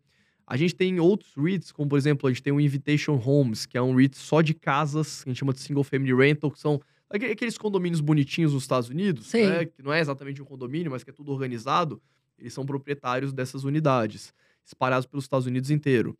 A 0.45 0.57
gente 0.57 0.75
tem 0.75 0.99
outros 0.99 1.33
REITs, 1.37 1.71
como 1.71 1.87
por 1.87 1.97
exemplo, 1.97 2.27
a 2.27 2.31
gente 2.33 2.43
tem 2.43 2.51
o 2.51 2.59
Invitation 2.59 3.17
Homes, 3.25 3.65
que 3.65 3.77
é 3.77 3.81
um 3.81 3.95
REIT 3.95 4.17
só 4.17 4.41
de 4.41 4.53
casas, 4.53 5.23
que 5.23 5.29
a 5.29 5.31
gente 5.31 5.39
chama 5.39 5.53
de 5.53 5.61
Single 5.61 5.85
Family 5.85 6.13
Rental, 6.13 6.51
que 6.51 6.59
são 6.59 6.81
aqueles 7.15 7.57
condomínios 7.57 8.01
bonitinhos 8.01 8.53
nos 8.53 8.63
Estados 8.63 8.89
Unidos, 8.89 9.31
né, 9.33 9.65
que 9.65 9.83
não 9.83 9.93
é 9.93 9.99
exatamente 9.99 10.41
um 10.41 10.45
condomínio, 10.45 10.91
mas 10.91 11.03
que 11.03 11.09
é 11.09 11.13
tudo 11.13 11.31
organizado. 11.31 12.01
Eles 12.37 12.53
são 12.53 12.65
proprietários 12.65 13.31
dessas 13.31 13.63
unidades, 13.63 14.33
espalhados 14.65 15.05
pelos 15.05 15.25
Estados 15.25 15.45
Unidos 15.45 15.69
inteiro. 15.69 16.17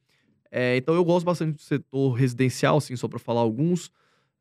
É, 0.52 0.78
então 0.78 0.94
eu 0.94 1.04
gosto 1.04 1.26
bastante 1.26 1.56
do 1.56 1.62
setor 1.62 2.12
residencial, 2.12 2.78
assim, 2.78 2.96
só 2.96 3.08
para 3.08 3.18
falar 3.18 3.42
alguns. 3.42 3.92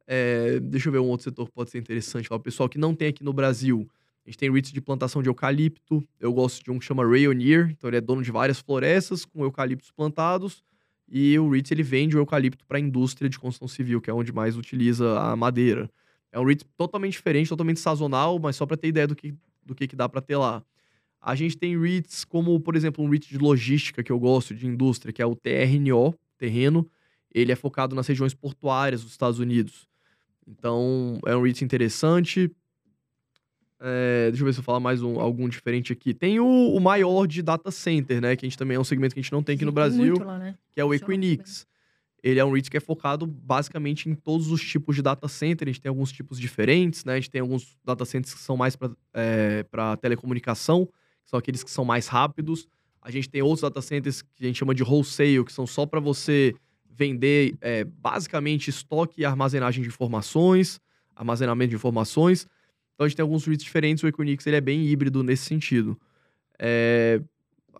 É, 0.06 0.60
deixa 0.60 0.88
eu 0.88 0.92
ver 0.92 0.98
um 0.98 1.08
outro 1.08 1.24
setor 1.24 1.46
que 1.46 1.52
pode 1.52 1.70
ser 1.70 1.78
interessante. 1.78 2.28
Para 2.28 2.36
o 2.36 2.40
pessoal 2.40 2.68
que 2.68 2.76
não 2.76 2.94
tem 2.94 3.08
aqui 3.08 3.24
no 3.24 3.32
Brasil, 3.32 3.88
a 4.24 4.28
gente 4.28 4.38
tem 4.38 4.52
REITs 4.52 4.72
de 4.72 4.80
plantação 4.80 5.22
de 5.22 5.30
eucalipto. 5.30 6.06
Eu 6.20 6.32
gosto 6.32 6.62
de 6.62 6.70
um 6.70 6.78
que 6.78 6.84
chama 6.84 7.02
Rayoneer. 7.02 7.70
Então 7.70 7.88
ele 7.88 7.96
é 7.96 8.00
dono 8.00 8.22
de 8.22 8.30
várias 8.30 8.60
florestas 8.60 9.24
com 9.24 9.42
eucaliptos 9.42 9.90
plantados. 9.90 10.62
E 11.08 11.38
o 11.38 11.48
REIT 11.48 11.72
ele 11.72 11.82
vende 11.82 12.16
o 12.16 12.20
eucalipto 12.20 12.66
para 12.66 12.76
a 12.76 12.80
indústria 12.80 13.28
de 13.28 13.38
construção 13.38 13.66
civil, 13.66 14.00
que 14.00 14.10
é 14.10 14.14
onde 14.14 14.32
mais 14.32 14.56
utiliza 14.56 15.18
a 15.18 15.34
madeira. 15.34 15.90
É 16.32 16.40
um 16.40 16.44
REIT 16.44 16.64
totalmente 16.76 17.12
diferente, 17.12 17.50
totalmente 17.50 17.78
sazonal, 17.78 18.38
mas 18.38 18.56
só 18.56 18.64
para 18.64 18.76
ter 18.76 18.88
ideia 18.88 19.06
do 19.06 19.14
que, 19.14 19.34
do 19.64 19.74
que, 19.74 19.86
que 19.86 19.94
dá 19.94 20.08
para 20.08 20.22
ter 20.22 20.36
lá. 20.36 20.64
A 21.20 21.34
gente 21.34 21.56
tem 21.56 21.78
REITs 21.78 22.24
como, 22.24 22.58
por 22.58 22.74
exemplo, 22.74 23.04
um 23.04 23.08
REIT 23.08 23.28
de 23.28 23.38
logística 23.38 24.02
que 24.02 24.10
eu 24.10 24.18
gosto, 24.18 24.54
de 24.54 24.66
indústria, 24.66 25.12
que 25.12 25.20
é 25.20 25.26
o 25.26 25.36
TRNO, 25.36 26.18
terreno. 26.38 26.90
Ele 27.32 27.52
é 27.52 27.54
focado 27.54 27.94
nas 27.94 28.06
regiões 28.06 28.34
portuárias 28.34 29.02
dos 29.02 29.12
Estados 29.12 29.38
Unidos. 29.38 29.86
Então, 30.48 31.20
é 31.26 31.36
um 31.36 31.42
REIT 31.42 31.62
interessante. 31.62 32.50
É, 33.78 34.28
deixa 34.30 34.42
eu 34.42 34.46
ver 34.46 34.52
se 34.54 34.60
eu 34.60 34.64
falar 34.64 34.80
mais 34.80 35.02
um, 35.02 35.20
algum 35.20 35.48
diferente 35.48 35.92
aqui. 35.92 36.14
Tem 36.14 36.40
o, 36.40 36.46
o 36.46 36.80
maior 36.80 37.26
de 37.26 37.42
data 37.42 37.70
center, 37.70 38.20
né? 38.20 38.36
Que 38.36 38.46
a 38.46 38.48
gente 38.48 38.56
também 38.56 38.76
é 38.76 38.80
um 38.80 38.84
segmento 38.84 39.14
que 39.14 39.20
a 39.20 39.22
gente 39.22 39.32
não 39.32 39.42
tem 39.42 39.56
aqui 39.56 39.64
no 39.64 39.72
Brasil, 39.72 40.16
lá, 40.18 40.38
né? 40.38 40.56
que 40.72 40.80
é 40.80 40.84
o 40.84 40.94
Equinix. 40.94 41.66
Ele 42.22 42.38
é 42.38 42.44
um 42.44 42.52
REIT 42.52 42.70
que 42.70 42.76
é 42.76 42.80
focado 42.80 43.26
basicamente 43.26 44.08
em 44.08 44.14
todos 44.14 44.50
os 44.50 44.62
tipos 44.62 44.94
de 44.94 45.02
data 45.02 45.26
center. 45.26 45.66
A 45.68 45.72
gente 45.72 45.80
tem 45.80 45.88
alguns 45.88 46.12
tipos 46.12 46.38
diferentes, 46.38 47.04
né? 47.04 47.14
A 47.14 47.16
gente 47.16 47.30
tem 47.30 47.40
alguns 47.40 47.76
data 47.84 48.04
centers 48.04 48.32
que 48.32 48.40
são 48.40 48.56
mais 48.56 48.76
para 48.76 48.90
é, 49.12 49.64
telecomunicação, 50.00 50.86
que 50.86 51.30
são 51.30 51.38
aqueles 51.38 51.64
que 51.64 51.70
são 51.70 51.84
mais 51.84 52.06
rápidos. 52.06 52.68
A 53.00 53.10
gente 53.10 53.28
tem 53.28 53.42
outros 53.42 53.62
data 53.62 53.82
centers 53.82 54.22
que 54.22 54.44
a 54.44 54.46
gente 54.46 54.56
chama 54.56 54.74
de 54.74 54.84
wholesale, 54.84 55.44
que 55.44 55.52
são 55.52 55.66
só 55.66 55.84
para 55.84 55.98
você 55.98 56.54
vender 56.88 57.56
é, 57.60 57.82
basicamente 57.82 58.68
estoque 58.68 59.22
e 59.22 59.24
armazenagem 59.24 59.82
de 59.82 59.88
informações, 59.88 60.80
armazenamento 61.16 61.70
de 61.70 61.76
informações. 61.76 62.46
Então 62.94 63.04
a 63.04 63.08
gente 63.08 63.16
tem 63.16 63.22
alguns 63.24 63.44
REITs 63.44 63.64
diferentes. 63.64 64.04
O 64.04 64.06
Equinix 64.06 64.46
ele 64.46 64.56
é 64.56 64.60
bem 64.60 64.86
híbrido 64.86 65.24
nesse 65.24 65.44
sentido. 65.44 65.98
É, 66.56 67.20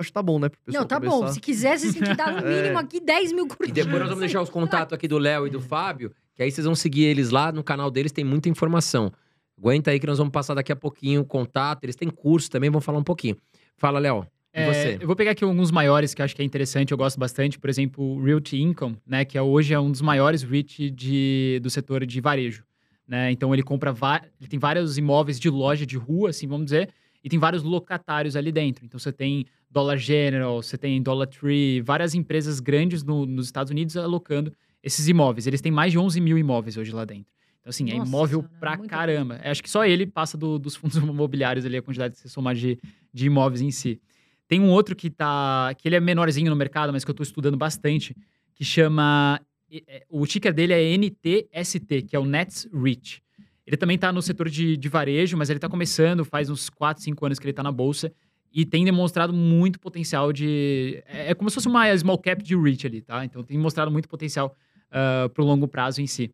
Acho 0.02 0.10
que 0.10 0.14
tá 0.14 0.22
bom, 0.22 0.38
né? 0.38 0.48
Pro 0.48 0.58
pessoal 0.64 0.82
Não, 0.82 0.88
tá 0.88 0.96
começar. 1.00 1.16
bom. 1.18 1.28
Se 1.32 1.40
quiser, 1.40 1.78
vocês 1.78 1.94
têm 1.94 2.02
que 2.02 2.14
dar 2.14 2.32
no 2.32 2.46
É. 2.46 2.62
mínimo 2.62 2.78
aqui 2.78 3.00
10 3.00 3.32
mil 3.32 3.46
E 3.46 3.48
curtidas. 3.48 3.84
depois 3.84 3.98
nós 4.00 4.08
vamos 4.08 4.20
deixar 4.20 4.42
os 4.42 4.50
contatos 4.50 4.92
aqui 4.92 5.08
do 5.08 5.16
Léo 5.18 5.46
e 5.46 5.50
do 5.50 5.60
Fábio, 5.60 6.12
que 6.34 6.42
aí 6.42 6.50
vocês 6.50 6.64
vão 6.64 6.74
seguir 6.74 7.04
eles 7.04 7.30
lá 7.30 7.50
no 7.50 7.62
canal 7.64 7.90
deles, 7.90 8.12
tem 8.12 8.24
muita 8.24 8.48
informação. 8.48 9.10
Aguenta 9.58 9.90
aí 9.90 10.00
que 10.00 10.06
nós 10.06 10.18
vamos 10.18 10.32
passar 10.32 10.54
daqui 10.54 10.72
a 10.72 10.76
pouquinho 10.76 11.20
o 11.20 11.24
contato. 11.24 11.84
Eles 11.84 11.94
têm 11.96 12.08
curso 12.10 12.50
também, 12.50 12.68
vão 12.70 12.80
falar 12.80 12.98
um 12.98 13.04
pouquinho. 13.04 13.36
Fala, 13.76 13.98
Léo. 13.98 14.26
E 14.54 14.60
É, 14.60 14.66
você? 14.66 14.98
Eu 15.00 15.06
vou 15.06 15.14
pegar 15.16 15.30
aqui 15.30 15.44
alguns 15.44 15.70
maiores 15.70 16.12
que 16.14 16.20
eu 16.20 16.24
acho 16.24 16.34
que 16.36 16.42
é 16.42 16.44
interessante, 16.44 16.92
eu 16.92 16.98
gosto 16.98 17.18
bastante. 17.18 17.58
Por 17.58 17.70
exemplo, 17.70 18.04
o 18.04 18.22
Realty 18.22 18.60
Income, 18.60 18.96
né? 19.06 19.24
Que 19.24 19.38
é, 19.38 19.42
hoje 19.42 19.72
é 19.72 19.78
um 19.80 19.90
dos 19.90 20.02
maiores 20.02 20.42
REIT 20.42 20.90
de, 20.90 21.60
do 21.62 21.70
setor 21.70 22.04
de 22.04 22.20
varejo. 22.20 22.64
Né? 23.06 23.30
Então 23.30 23.52
ele 23.54 23.62
compra 23.62 23.94
ele 24.40 24.48
tem 24.48 24.58
vários 24.58 24.96
imóveis 24.98 25.38
de 25.38 25.48
loja 25.50 25.84
de 25.86 25.96
rua, 25.96 26.30
assim, 26.30 26.46
vamos 26.46 26.66
dizer, 26.66 26.88
e 27.22 27.28
tem 27.28 27.38
vários 27.38 27.62
locatários 27.62 28.36
ali 28.36 28.50
dentro. 28.50 28.84
Então 28.84 28.98
você 28.98 29.12
tem 29.12 29.44
Dollar 29.72 29.96
General, 29.96 30.62
você 30.62 30.76
tem 30.76 31.02
Dollar 31.02 31.26
Tree, 31.26 31.80
várias 31.80 32.14
empresas 32.14 32.60
grandes 32.60 33.02
no- 33.02 33.24
nos 33.26 33.46
Estados 33.46 33.70
Unidos 33.70 33.96
alocando 33.96 34.52
esses 34.82 35.08
imóveis. 35.08 35.46
Eles 35.46 35.60
têm 35.60 35.72
mais 35.72 35.92
de 35.92 35.98
11 35.98 36.20
mil 36.20 36.36
imóveis 36.36 36.76
hoje 36.76 36.92
lá 36.92 37.04
dentro. 37.04 37.26
Então, 37.60 37.70
assim, 37.70 37.90
é 37.90 37.94
Nossa 37.94 38.08
imóvel 38.08 38.40
Senhora, 38.40 38.58
pra 38.60 38.76
caramba. 38.78 39.40
Eu 39.42 39.50
Acho 39.50 39.62
que 39.62 39.70
só 39.70 39.84
ele 39.84 40.06
passa 40.06 40.36
do- 40.36 40.58
dos 40.58 40.74
fundos 40.76 40.96
imobiliários 40.96 41.64
ali, 41.64 41.76
a 41.78 41.82
quantidade 41.82 42.14
de 42.14 42.20
se 42.20 42.28
somar 42.28 42.54
de, 42.54 42.78
de 43.14 43.26
imóveis 43.26 43.62
em 43.62 43.70
si. 43.70 44.00
Tem 44.48 44.60
um 44.60 44.68
outro 44.68 44.94
que 44.94 45.08
tá. 45.08 45.72
que 45.78 45.88
ele 45.88 45.96
é 45.96 46.00
menorzinho 46.00 46.50
no 46.50 46.56
mercado, 46.56 46.92
mas 46.92 47.04
que 47.04 47.10
eu 47.10 47.14
tô 47.14 47.22
estudando 47.22 47.56
bastante, 47.56 48.14
que 48.54 48.64
chama. 48.64 49.40
é, 49.70 49.82
é, 49.86 50.02
O 50.10 50.26
ticker 50.26 50.52
dele 50.52 50.74
é 50.74 50.82
NTST, 50.98 52.02
que 52.02 52.14
é 52.14 52.18
o 52.18 52.26
Nets 52.26 52.68
Reach. 52.72 53.22
Ele 53.66 53.76
também 53.76 53.96
tá 53.96 54.12
no 54.12 54.20
setor 54.20 54.48
de, 54.50 54.76
de 54.76 54.88
varejo, 54.88 55.36
mas 55.36 55.48
ele 55.48 55.58
tá 55.60 55.68
começando, 55.68 56.24
faz 56.24 56.50
uns 56.50 56.68
4, 56.68 57.02
5 57.02 57.24
anos 57.24 57.38
que 57.38 57.46
ele 57.46 57.52
tá 57.52 57.62
na 57.62 57.70
bolsa. 57.72 58.12
E 58.52 58.66
tem 58.66 58.84
demonstrado 58.84 59.32
muito 59.32 59.80
potencial 59.80 60.32
de. 60.32 61.02
É, 61.06 61.30
é 61.30 61.34
como 61.34 61.48
se 61.48 61.54
fosse 61.54 61.68
uma 61.68 61.96
small 61.96 62.18
cap 62.18 62.42
de 62.42 62.56
REIT 62.56 62.86
ali, 62.86 63.00
tá? 63.00 63.24
Então 63.24 63.42
tem 63.42 63.56
mostrado 63.56 63.90
muito 63.90 64.08
potencial 64.08 64.54
para 64.90 65.28
pro 65.30 65.44
longo 65.44 65.66
prazo 65.66 66.02
em 66.02 66.06
si. 66.06 66.30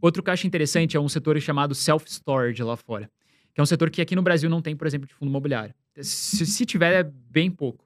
Outro 0.00 0.22
que 0.22 0.28
eu 0.28 0.34
acho 0.34 0.46
interessante 0.46 0.96
é 0.96 1.00
um 1.00 1.08
setor 1.08 1.40
chamado 1.40 1.74
self-storage 1.74 2.62
lá 2.62 2.76
fora, 2.76 3.10
que 3.54 3.60
é 3.60 3.62
um 3.62 3.66
setor 3.66 3.88
que 3.88 4.02
aqui 4.02 4.14
no 4.14 4.22
Brasil 4.22 4.50
não 4.50 4.60
tem, 4.60 4.76
por 4.76 4.86
exemplo, 4.86 5.08
de 5.08 5.14
fundo 5.14 5.30
imobiliário. 5.30 5.74
Se, 6.02 6.44
se 6.44 6.66
tiver, 6.66 6.92
é 6.92 7.02
bem 7.02 7.50
pouco. 7.50 7.82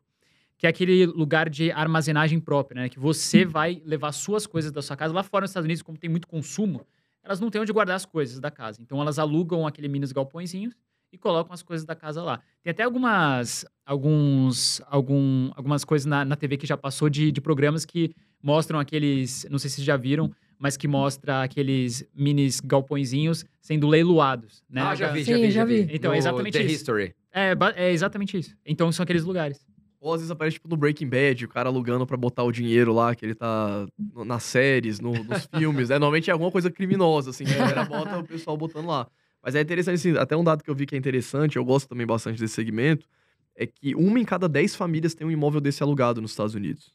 Que 0.56 0.66
é 0.66 0.70
aquele 0.70 1.06
lugar 1.06 1.48
de 1.48 1.70
armazenagem 1.70 2.40
própria, 2.40 2.82
né? 2.82 2.88
Que 2.88 2.98
você 2.98 3.44
vai 3.44 3.80
levar 3.84 4.10
suas 4.10 4.44
coisas 4.44 4.72
da 4.72 4.82
sua 4.82 4.96
casa. 4.96 5.14
Lá 5.14 5.22
fora 5.22 5.42
nos 5.44 5.50
Estados 5.50 5.66
Unidos, 5.66 5.82
como 5.82 5.96
tem 5.96 6.10
muito 6.10 6.26
consumo, 6.26 6.84
elas 7.22 7.38
não 7.38 7.48
têm 7.48 7.60
onde 7.60 7.72
guardar 7.72 7.94
as 7.94 8.04
coisas 8.04 8.40
da 8.40 8.50
casa. 8.50 8.82
Então 8.82 9.00
elas 9.00 9.20
alugam 9.20 9.64
aquele 9.64 9.86
minis 9.86 10.10
galpõezinhos 10.10 10.74
e 11.12 11.18
colocam 11.18 11.52
as 11.52 11.62
coisas 11.62 11.86
da 11.86 11.94
casa 11.94 12.22
lá. 12.22 12.40
Tem 12.62 12.70
até 12.70 12.82
algumas, 12.82 13.64
alguns, 13.84 14.80
algum, 14.86 15.50
algumas 15.54 15.84
coisas 15.84 16.06
na, 16.06 16.24
na 16.24 16.36
TV 16.36 16.56
que 16.56 16.66
já 16.66 16.76
passou 16.76 17.08
de, 17.08 17.32
de 17.32 17.40
programas 17.40 17.84
que 17.84 18.10
mostram 18.42 18.78
aqueles, 18.78 19.46
não 19.50 19.58
sei 19.58 19.70
se 19.70 19.76
vocês 19.76 19.86
já 19.86 19.96
viram, 19.96 20.30
mas 20.58 20.76
que 20.76 20.88
mostra 20.88 21.42
aqueles 21.42 22.04
minis 22.14 22.60
galpõezinhos 22.60 23.44
sendo 23.60 23.86
leiloados, 23.88 24.62
né? 24.68 24.82
Ah, 24.82 24.94
já 24.94 25.12
vi, 25.12 25.24
Sim, 25.24 25.30
já 25.32 25.38
vi, 25.38 25.50
já 25.50 25.64
vi. 25.64 25.88
Então, 25.90 26.10
No 26.10 26.14
é 26.14 26.18
exatamente 26.18 26.58
The 26.58 26.64
isso. 26.64 26.74
History. 26.74 27.14
É, 27.32 27.54
é 27.76 27.92
exatamente 27.92 28.36
isso. 28.38 28.54
Então 28.66 28.90
são 28.90 29.02
aqueles 29.04 29.24
lugares. 29.24 29.64
Ou 30.00 30.14
às 30.14 30.20
vezes 30.20 30.30
aparece, 30.30 30.54
tipo, 30.54 30.68
no 30.68 30.76
Breaking 30.76 31.08
Bad, 31.08 31.44
o 31.44 31.48
cara 31.48 31.68
alugando 31.68 32.06
pra 32.06 32.16
botar 32.16 32.44
o 32.44 32.52
dinheiro 32.52 32.92
lá, 32.92 33.14
que 33.16 33.24
ele 33.26 33.34
tá 33.34 33.84
no- 34.14 34.24
nas 34.24 34.44
séries, 34.44 35.00
no- 35.00 35.24
nos 35.24 35.46
filmes, 35.86 35.88
né? 35.88 35.98
Normalmente 35.98 36.30
é 36.30 36.32
alguma 36.32 36.50
coisa 36.52 36.70
criminosa, 36.70 37.30
assim, 37.30 37.44
que 37.44 37.52
a 37.52 37.56
galera 37.58 37.84
bota 37.84 38.18
o 38.18 38.24
pessoal 38.24 38.56
botando 38.56 38.86
lá. 38.86 39.08
Mas 39.42 39.54
é 39.54 39.60
interessante, 39.60 39.94
assim, 39.94 40.16
até 40.16 40.36
um 40.36 40.44
dado 40.44 40.62
que 40.62 40.70
eu 40.70 40.74
vi 40.74 40.86
que 40.86 40.94
é 40.94 40.98
interessante, 40.98 41.56
eu 41.56 41.64
gosto 41.64 41.88
também 41.88 42.06
bastante 42.06 42.40
desse 42.40 42.54
segmento, 42.54 43.06
é 43.54 43.66
que 43.66 43.94
uma 43.94 44.18
em 44.18 44.24
cada 44.24 44.48
dez 44.48 44.74
famílias 44.74 45.14
tem 45.14 45.26
um 45.26 45.30
imóvel 45.30 45.60
desse 45.60 45.82
alugado 45.82 46.20
nos 46.20 46.32
Estados 46.32 46.54
Unidos. 46.54 46.92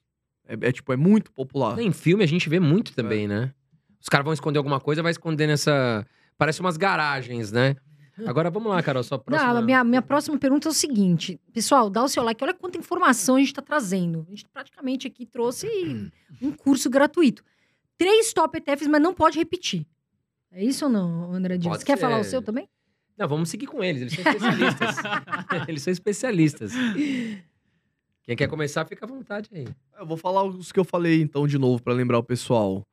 É, 0.48 0.70
é, 0.70 0.72
tipo, 0.72 0.92
é 0.92 0.98
muito 0.98 1.32
popular. 1.32 1.80
Em 1.80 1.92
filme 1.92 2.24
a 2.24 2.28
gente 2.28 2.50
vê 2.50 2.60
muito 2.60 2.94
também, 2.94 3.28
né? 3.28 3.54
Os 4.02 4.10
caras 4.10 4.26
vão 4.26 4.34
esconder 4.34 4.58
alguma 4.58 4.80
coisa, 4.80 5.02
vai 5.02 5.12
esconder 5.12 5.48
nessa. 5.48 6.06
Parece 6.38 6.60
umas 6.60 6.78
garagens, 6.78 7.52
né? 7.52 7.76
Agora 8.28 8.50
vamos 8.52 8.72
lá, 8.72 8.84
Carol, 8.84 9.02
sua 9.02 9.18
próxima. 9.18 9.54
Não, 9.54 9.60
a 9.60 9.62
minha, 9.62 9.84
minha 9.84 10.02
próxima 10.02 10.38
pergunta 10.38 10.68
é 10.68 10.72
o 10.72 10.74
seguinte. 10.74 11.40
Pessoal, 11.52 11.90
dá 11.90 12.04
o 12.04 12.08
seu 12.08 12.22
like. 12.22 12.44
Olha 12.44 12.54
quanta 12.54 12.78
informação 12.78 13.36
a 13.36 13.40
gente 13.40 13.48
está 13.48 13.62
trazendo. 13.62 14.26
A 14.28 14.30
gente 14.30 14.46
praticamente 14.54 15.08
aqui 15.08 15.26
trouxe 15.26 15.68
um 16.42 16.52
curso 16.52 16.90
gratuito. 16.90 17.44
Três 17.98 18.32
top 18.34 18.58
ETFs, 18.58 18.88
mas 18.88 19.02
não 19.02 19.14
pode 19.14 19.38
repetir. 19.38 19.88
É 20.54 20.64
isso 20.64 20.86
ou 20.86 20.92
não, 20.92 21.34
André 21.34 21.58
Dias? 21.58 21.74
Pode 21.74 21.86
Quer 21.86 21.98
falar 21.98 22.20
o 22.20 22.24
ser. 22.24 22.30
seu 22.32 22.42
também? 22.42 22.70
Não, 23.18 23.28
vamos 23.28 23.50
seguir 23.50 23.66
com 23.66 23.84
eles, 23.84 24.02
eles 24.02 24.14
são 24.14 24.24
especialistas. 24.24 24.96
eles 25.68 25.82
são 25.82 25.92
especialistas. 25.94 26.74
Quem 28.24 28.36
quer 28.36 28.48
começar, 28.48 28.86
fica 28.86 29.06
à 29.06 29.08
vontade 29.08 29.50
aí. 29.54 29.68
Eu 30.00 30.06
vou 30.06 30.16
falar 30.16 30.44
os 30.44 30.72
que 30.72 30.80
eu 30.80 30.84
falei, 30.84 31.22
então, 31.22 31.48
de 31.48 31.58
novo, 31.58 31.82
pra 31.82 31.94
lembrar 31.94 32.20
o 32.20 32.24
pessoal. 32.24 32.86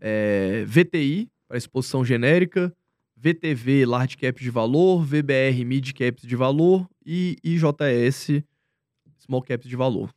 É, 0.00 0.64
VTI, 0.66 1.28
para 1.46 1.56
exposição 1.56 2.04
genérica. 2.04 2.74
VTV, 3.16 3.86
large 3.86 4.16
cap 4.16 4.42
de 4.42 4.50
valor. 4.50 5.04
VBR, 5.04 5.64
mid 5.64 5.92
caps 5.92 6.26
de 6.26 6.36
valor. 6.36 6.88
E 7.06 7.36
IJS, 7.44 8.42
small 9.18 9.42
caps 9.42 9.68
de 9.68 9.76
valor. 9.76 10.12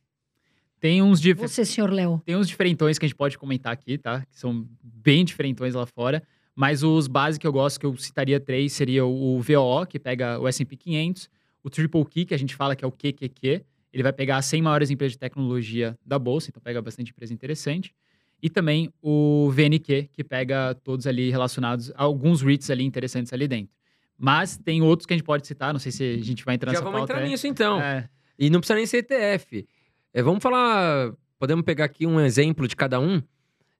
Tem 0.80 1.02
uns, 1.02 1.20
dif 1.20 1.40
Você, 1.40 1.64
senhor 1.64 1.90
Léo. 1.90 2.22
tem 2.24 2.36
uns 2.36 2.48
diferentões 2.48 2.98
que 2.98 3.04
a 3.04 3.08
gente 3.08 3.16
pode 3.16 3.36
comentar 3.36 3.72
aqui, 3.72 3.98
tá? 3.98 4.24
Que 4.26 4.38
são 4.38 4.66
bem 4.82 5.24
diferentões 5.24 5.74
lá 5.74 5.86
fora. 5.86 6.22
Mas 6.58 6.82
os 6.82 7.06
básicos 7.06 7.38
que 7.38 7.46
eu 7.46 7.52
gosto, 7.52 7.78
que 7.78 7.86
eu 7.86 7.96
citaria 7.96 8.40
três, 8.40 8.72
seria 8.72 9.06
o 9.06 9.40
VOO, 9.40 9.86
que 9.86 9.96
pega 9.96 10.40
o 10.40 10.48
S&P 10.48 10.76
500. 10.76 11.30
O 11.62 11.70
Triple 11.70 12.04
Key, 12.04 12.24
que 12.24 12.34
a 12.34 12.36
gente 12.36 12.56
fala 12.56 12.74
que 12.74 12.84
é 12.84 12.88
o 12.88 12.90
QQQ. 12.90 13.64
Ele 13.92 14.02
vai 14.02 14.12
pegar 14.12 14.38
as 14.38 14.46
100 14.46 14.62
maiores 14.62 14.90
empresas 14.90 15.12
de 15.12 15.20
tecnologia 15.20 15.96
da 16.04 16.18
Bolsa, 16.18 16.50
então 16.50 16.60
pega 16.60 16.82
bastante 16.82 17.12
empresa 17.12 17.32
interessante. 17.32 17.94
E 18.42 18.50
também 18.50 18.92
o 19.00 19.48
VNQ, 19.52 20.08
que 20.12 20.24
pega 20.24 20.74
todos 20.82 21.06
ali 21.06 21.30
relacionados 21.30 21.92
a 21.94 22.02
alguns 22.02 22.42
REITs 22.42 22.70
ali 22.70 22.82
interessantes 22.82 23.32
ali 23.32 23.46
dentro. 23.46 23.72
Mas 24.18 24.56
tem 24.56 24.82
outros 24.82 25.06
que 25.06 25.14
a 25.14 25.16
gente 25.16 25.24
pode 25.24 25.46
citar, 25.46 25.72
não 25.72 25.78
sei 25.78 25.92
se 25.92 26.02
a 26.02 26.24
gente 26.24 26.44
vai 26.44 26.56
entrar 26.56 26.72
Já 26.72 26.80
nessa 26.80 26.84
vamos 26.84 26.98
pauta. 26.98 27.12
entrar 27.12 27.24
é. 27.24 27.28
nisso 27.28 27.46
então. 27.46 27.80
É. 27.80 28.08
E 28.36 28.50
não 28.50 28.58
precisa 28.58 28.74
nem 28.74 28.84
ser 28.84 28.96
ETF. 28.96 29.64
É, 30.12 30.20
vamos 30.24 30.42
falar. 30.42 31.12
Podemos 31.38 31.64
pegar 31.64 31.84
aqui 31.84 32.04
um 32.04 32.18
exemplo 32.18 32.66
de 32.66 32.74
cada 32.74 32.98
um, 32.98 33.22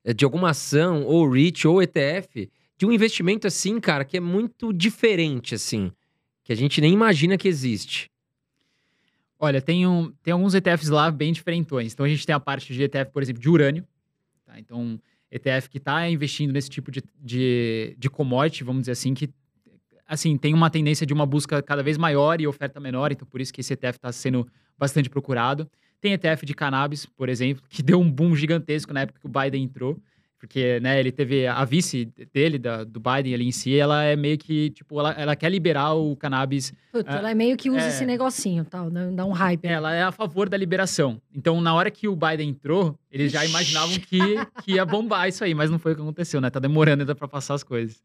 é, 0.05 0.14
de 0.14 0.24
alguma 0.24 0.50
ação, 0.50 1.02
ou 1.02 1.28
REIT, 1.28 1.66
ou 1.66 1.82
ETF, 1.82 2.48
de 2.78 2.86
um 2.86 2.92
investimento 2.92 3.46
assim, 3.46 3.80
cara, 3.80 4.05
que 4.05 4.16
é 4.16 4.20
muito 4.20 4.72
diferente, 4.72 5.55
assim. 5.55 5.92
Que 6.44 6.52
a 6.52 6.56
gente 6.56 6.80
nem 6.80 6.92
imagina 6.92 7.36
que 7.36 7.48
existe. 7.48 8.09
Olha, 9.38 9.60
tem, 9.60 9.86
um, 9.86 10.12
tem 10.22 10.32
alguns 10.32 10.55
ETFs 10.55 10.88
lá 10.88 11.10
bem 11.10 11.32
diferentões. 11.32 11.92
Então 11.92 12.06
a 12.06 12.09
gente 12.09 12.24
tem 12.24 12.34
a 12.34 12.40
parte 12.40 12.72
de 12.72 12.82
ETF, 12.82 13.10
por 13.12 13.22
exemplo, 13.22 13.42
de 13.42 13.48
urânio. 13.48 13.86
tá? 14.46 14.59
Então, 14.59 14.98
ETF 15.30 15.68
que 15.68 15.78
está 15.78 16.09
investindo 16.09 16.52
nesse 16.52 16.70
tipo 16.70 16.90
de, 16.90 17.02
de, 17.20 17.94
de 17.98 18.09
commodity, 18.09 18.64
vamos 18.64 18.82
dizer 18.82 18.92
assim, 18.92 19.12
que 19.12 19.28
assim, 20.06 20.38
tem 20.38 20.55
uma 20.55 20.70
tendência 20.70 21.06
de 21.06 21.12
uma 21.12 21.26
busca 21.26 21.62
cada 21.62 21.82
vez 21.82 21.98
maior 21.98 22.40
e 22.40 22.46
oferta 22.46 22.80
menor, 22.80 23.12
então 23.12 23.28
por 23.28 23.40
isso 23.42 23.52
que 23.52 23.60
esse 23.60 23.74
ETF 23.74 23.98
está 23.98 24.10
sendo 24.10 24.48
bastante 24.78 25.10
procurado. 25.10 25.70
Tem 26.00 26.12
ETF 26.12 26.46
de 26.46 26.55
cannabis, 26.55 27.05
por 27.05 27.28
exemplo, 27.28 27.62
que 27.68 27.82
deu 27.82 28.00
um 28.00 28.10
boom 28.10 28.34
gigantesco 28.34 28.92
na 28.92 29.00
época 29.00 29.20
que 29.20 29.26
o 29.26 29.28
Biden 29.28 29.64
entrou. 29.64 30.00
Porque, 30.39 30.78
né, 30.78 31.01
ele 31.01 31.10
teve 31.10 31.48
a 31.48 31.65
vice 31.65 32.12
dele, 32.32 32.59
da, 32.59 32.85
do 32.85 33.01
Biden 33.01 33.35
ali 33.35 33.48
em 33.48 33.51
si, 33.51 33.77
ela 33.77 34.05
é 34.05 34.15
meio 34.15 34.39
que, 34.39 34.70
tipo, 34.70 35.01
ela, 35.01 35.10
ela 35.12 35.35
quer 35.35 35.51
liberar 35.51 35.94
o 35.94 36.15
cannabis 36.15 36.73
Puta, 36.93 37.10
Ah, 37.12 37.16
ela 37.19 37.31
é 37.32 37.35
meio 37.35 37.56
que 37.56 37.69
usa 37.69 37.86
é. 37.86 37.89
esse 37.89 38.06
negocinho, 38.06 38.65
tal, 38.65 38.89
né? 38.89 39.10
dá 39.12 39.24
um 39.24 39.32
hype. 39.32 39.65
ela 39.66 39.93
é 39.93 40.02
a 40.02 40.12
favor 40.12 40.48
da 40.48 40.56
liberação. 40.56 41.20
Então, 41.35 41.60
na 41.60 41.74
hora 41.74 41.90
que 41.90 42.06
o 42.06 42.15
Biden 42.15 42.51
entrou, 42.51 42.97
eles 43.10 43.32
já 43.32 43.44
imaginavam 43.44 43.98
que, 43.98 44.19
que 44.62 44.74
ia 44.74 44.86
bombar 44.86 45.28
isso 45.28 45.43
aí, 45.43 45.55
mas 45.55 45.70
não 45.70 45.78
foi 45.78 45.93
o 45.93 45.97
que 45.97 46.02
aconteceu, 46.02 46.40
né? 46.40 46.51
Tá 46.51 46.60
demorando 46.60 47.02
ainda 47.02 47.16
para 47.16 47.27
passar 47.27 47.55
as 47.55 47.65
coisas. 47.65 48.01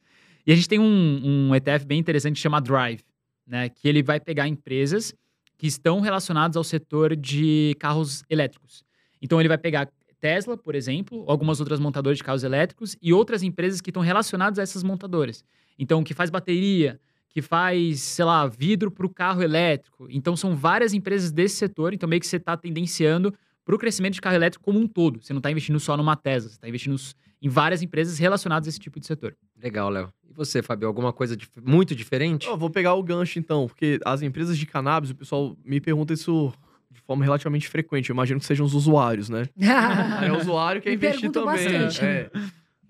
E 0.45 0.51
a 0.51 0.55
gente 0.55 0.67
tem 0.67 0.79
um, 0.79 1.49
um 1.49 1.55
ETF 1.55 1.85
bem 1.85 1.99
interessante 1.99 2.35
que 2.35 2.41
chama 2.41 2.59
Drive, 2.59 3.01
né? 3.47 3.69
Que 3.69 3.87
ele 3.87 4.01
vai 4.01 4.19
pegar 4.19 4.47
empresas 4.47 5.13
que 5.55 5.67
estão 5.67 5.99
relacionadas 6.01 6.57
ao 6.57 6.63
setor 6.63 7.15
de 7.15 7.75
carros 7.79 8.23
elétricos. 8.27 8.83
Então, 9.21 9.39
ele 9.39 9.47
vai 9.47 9.57
pegar 9.57 9.87
Tesla, 10.23 10.55
por 10.55 10.73
exemplo, 10.73 11.25
algumas 11.27 11.59
outras 11.59 11.81
montadoras 11.81 12.17
de 12.17 12.23
carros 12.23 12.45
elétricos 12.45 12.95
e 13.01 13.11
outras 13.11 13.43
empresas 13.43 13.81
que 13.81 13.89
estão 13.89 14.01
relacionadas 14.01 14.57
a 14.57 14.61
essas 14.61 14.81
montadoras. 14.81 15.43
Então, 15.77 16.01
que 16.01 16.13
faz 16.13 16.29
bateria, 16.29 16.97
que 17.27 17.41
faz, 17.41 17.99
sei 17.99 18.23
lá, 18.23 18.47
vidro 18.47 18.89
para 18.89 19.05
o 19.05 19.09
carro 19.09 19.41
elétrico. 19.43 20.07
Então, 20.09 20.33
são 20.37 20.55
várias 20.55 20.93
empresas 20.93 21.29
desse 21.29 21.57
setor. 21.57 21.93
Então, 21.93 22.07
meio 22.07 22.21
que 22.21 22.27
você 22.27 22.37
está 22.37 22.55
tendenciando 22.55 23.33
para 23.65 23.75
o 23.75 23.77
crescimento 23.77 24.13
de 24.13 24.21
carro 24.21 24.37
elétrico 24.37 24.63
como 24.63 24.79
um 24.79 24.87
todo. 24.87 25.21
Você 25.21 25.33
não 25.33 25.39
está 25.39 25.51
investindo 25.51 25.77
só 25.77 25.97
numa 25.97 26.15
Tesla, 26.15 26.49
você 26.49 26.55
está 26.55 26.69
investindo 26.69 26.95
em 27.41 27.49
várias 27.49 27.81
empresas 27.81 28.17
relacionadas 28.17 28.67
a 28.67 28.69
esse 28.69 28.79
tipo 28.79 29.01
de 29.01 29.05
setor. 29.05 29.35
Legal, 29.61 29.89
Léo. 29.89 30.07
E 30.29 30.33
você, 30.33 30.61
Fabio? 30.61 30.87
Alguma 30.87 31.11
coisa 31.11 31.35
dif- 31.35 31.59
muito 31.61 31.93
diferente? 31.93 32.47
Eu 32.47 32.57
vou 32.57 32.69
pegar 32.69 32.93
o 32.93 33.03
gancho, 33.03 33.39
então, 33.39 33.67
porque 33.67 33.99
as 34.05 34.21
empresas 34.21 34.57
de 34.57 34.65
cannabis, 34.65 35.09
o 35.09 35.15
pessoal 35.15 35.57
me 35.65 35.81
pergunta 35.81 36.13
isso 36.13 36.53
de 36.93 37.01
forma 37.01 37.23
relativamente 37.23 37.67
frequente. 37.67 38.09
Eu 38.09 38.13
imagino 38.13 38.39
que 38.39 38.45
sejam 38.45 38.65
os 38.65 38.73
usuários, 38.73 39.29
né? 39.29 39.43
É 40.25 40.31
o 40.31 40.37
usuário 40.39 40.81
que 40.81 40.85
quer 40.85 40.89
Me 40.91 40.95
investir 40.95 41.31
também. 41.31 41.55
bastante. 41.55 42.01
É, 42.05 42.29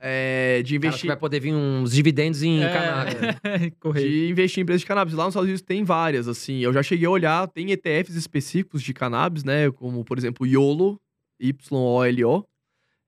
É, 0.05 0.61
de 0.63 0.75
investir. 0.75 1.07
vai 1.07 1.15
poder 1.15 1.39
vir 1.39 1.53
uns 1.53 1.93
dividendos 1.93 2.43
em 2.43 2.59
cannabis. 2.59 3.15
Correio. 3.79 4.09
de 4.09 4.29
investir 4.31 4.59
em 4.59 4.63
empresas 4.63 4.81
de 4.81 4.85
cannabis. 4.87 5.13
Lá 5.13 5.23
nos 5.23 5.31
Estados 5.31 5.45
Unidos 5.47 5.61
tem 5.61 5.83
várias, 5.85 6.27
assim. 6.27 6.59
Eu 6.59 6.73
já 6.73 6.83
cheguei 6.83 7.07
a 7.07 7.09
olhar, 7.09 7.47
tem 7.47 7.71
ETFs 7.71 8.15
específicos 8.15 8.81
de 8.83 8.93
cannabis, 8.93 9.43
né? 9.45 9.71
Como, 9.71 10.03
por 10.03 10.17
exemplo, 10.17 10.45
YOLO, 10.45 10.99
Y-O-L-O. 11.39 12.43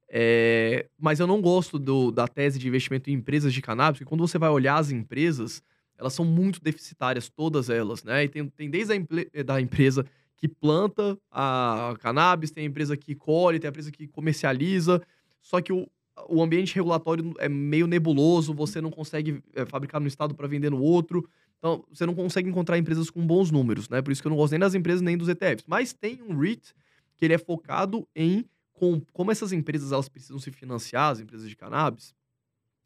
É, 0.10 0.86
mas 1.00 1.20
eu 1.20 1.28
não 1.28 1.42
gosto 1.42 1.78
do- 1.80 2.12
da 2.12 2.28
tese 2.28 2.60
de 2.60 2.68
investimento 2.68 3.10
em 3.10 3.14
empresas 3.14 3.54
de 3.54 3.62
cannabis, 3.62 4.00
porque 4.00 4.08
quando 4.10 4.26
você 4.26 4.38
vai 4.38 4.50
olhar 4.50 4.78
as 4.78 4.92
empresas, 4.92 5.62
elas 5.98 6.14
são 6.14 6.24
muito 6.24 6.62
deficitárias, 6.62 7.28
todas 7.28 7.70
elas, 7.70 8.04
né? 8.04 8.24
E 8.24 8.30
tem, 8.30 8.48
tem 8.50 8.70
desde 8.70 8.94
a 8.94 9.44
da 9.44 9.60
empresa 9.60 10.06
que 10.48 10.56
planta 10.56 11.18
a 11.32 11.96
cannabis, 12.00 12.52
tem 12.52 12.64
a 12.64 12.68
empresa 12.68 12.96
que 12.96 13.16
colhe, 13.16 13.60
tem 13.60 13.68
a 13.68 13.72
empresa 13.72 13.92
que 13.92 14.08
comercializa, 14.08 15.02
só 15.42 15.60
que 15.60 15.74
o, 15.74 15.88
o 16.30 16.42
ambiente 16.42 16.76
regulatório 16.76 17.34
é 17.40 17.50
meio 17.50 17.88
nebuloso, 17.88 18.54
você 18.54 18.80
não 18.80 18.92
consegue 18.92 19.42
é, 19.56 19.66
fabricar 19.66 20.00
no 20.00 20.08
estado 20.08 20.36
para 20.36 20.48
vender 20.48 20.70
no 20.70 20.82
outro. 20.82 21.28
Então, 21.58 21.84
você 21.92 22.06
não 22.06 22.14
consegue 22.14 22.50
encontrar 22.50 22.78
empresas 22.78 23.10
com 23.10 23.26
bons 23.26 23.50
números, 23.50 23.90
né? 23.90 24.02
Por 24.02 24.12
isso 24.12 24.22
que 24.22 24.28
eu 24.28 24.30
não 24.30 24.38
gosto 24.38 24.52
nem 24.52 24.60
das 24.60 24.76
empresas 24.76 25.02
nem 25.02 25.18
dos 25.18 25.28
ETFs. 25.28 25.66
Mas 25.68 25.94
tem 25.94 26.22
um 26.22 26.38
REIT 26.38 26.74
que 27.18 27.26
ele 27.26 27.34
é 27.34 27.38
focado 27.38 28.08
em 28.16 28.46
com, 28.74 29.02
como 29.14 29.32
essas 29.32 29.52
empresas 29.52 29.92
elas 29.92 30.10
precisam 30.10 30.38
se 30.38 30.52
financiar, 30.52 31.12
as 31.12 31.20
empresas 31.20 31.50
de 31.50 31.56
cannabis, 31.56 32.14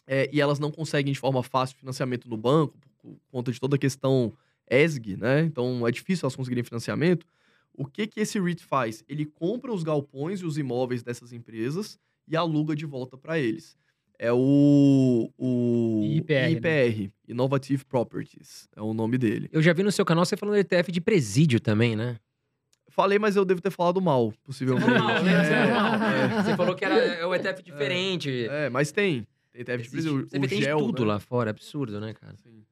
é, 0.08 0.30
e 0.32 0.40
elas 0.40 0.60
não 0.60 0.72
conseguem 0.72 1.12
de 1.12 1.20
forma 1.20 1.42
fácil 1.44 1.78
financiamento 1.78 2.30
no 2.30 2.38
banco, 2.38 2.78
por 3.02 3.18
conta 3.32 3.52
de 3.52 3.60
toda 3.60 3.76
a 3.76 3.80
questão 3.80 4.32
ESG, 4.70 5.18
né? 5.18 5.42
Então 5.42 5.86
é 5.88 5.92
difícil 5.92 6.26
elas 6.26 6.36
conseguirem 6.36 6.64
financiamento. 6.64 7.26
O 7.80 7.86
que 7.86 8.06
que 8.08 8.20
esse 8.20 8.38
REIT 8.38 8.62
faz? 8.66 9.06
Ele 9.08 9.26
compra 9.26 9.72
os 9.72 9.84
galpões 9.84 10.42
e 10.42 10.46
os 10.46 10.58
imóveis 10.58 11.02
dessas 11.02 11.32
empresas 11.32 11.98
e 12.28 12.36
aluga 12.36 12.76
de 12.76 12.86
volta 12.86 13.18
para 13.18 13.40
eles. 13.40 13.78
É 14.20 14.34
o, 14.34 15.32
o 15.38 16.02
IPR, 16.04 16.52
IPR, 16.52 17.10
Innovative 17.26 17.86
Properties, 17.86 18.68
é 18.76 18.82
o 18.82 18.94
nome 18.94 19.18
dele. 19.18 19.48
Eu 19.50 19.62
já 19.62 19.72
vi 19.72 19.82
no 19.82 19.94
seu 19.94 20.04
canal 20.04 20.26
você 20.26 20.36
falando 20.36 20.56
do 20.56 20.60
ETF 20.60 20.92
de 20.92 21.00
presídio 21.00 21.62
também, 21.62 21.96
né? 21.96 22.18
Falei, 22.90 23.18
mas 23.18 23.38
eu 23.38 23.46
devo 23.46 23.62
ter 23.62 23.72
falado 23.72 24.02
mal, 24.02 24.34
possivelmente. 24.44 24.90
Mal, 24.92 25.24
né? 25.24 25.46
Você 25.46 25.54
falou 25.54 25.74
mal. 25.74 26.04
É, 26.04 26.28
Você 26.44 26.58
falou 26.58 26.76
que 26.76 26.84
era 26.84 26.96
é 26.98 27.26
um 27.26 27.34
ETF 27.34 27.64
diferente. 27.64 28.46
é, 28.50 28.70
mas 28.70 28.92
tem. 28.92 29.26
Tem 29.54 29.62
ETF 29.62 29.84
de 29.84 29.90
presídio. 29.90 30.28
Você 30.28 30.38
o 30.38 30.42
tem 30.42 30.50
de 30.60 30.66
gel, 30.66 30.80
tudo 30.80 31.04
né? 31.04 31.14
lá 31.14 31.20
fora, 31.22 31.50
absurdo, 31.50 31.98
né, 32.02 32.14
cara? 32.14 32.36
Sim, 32.44 32.66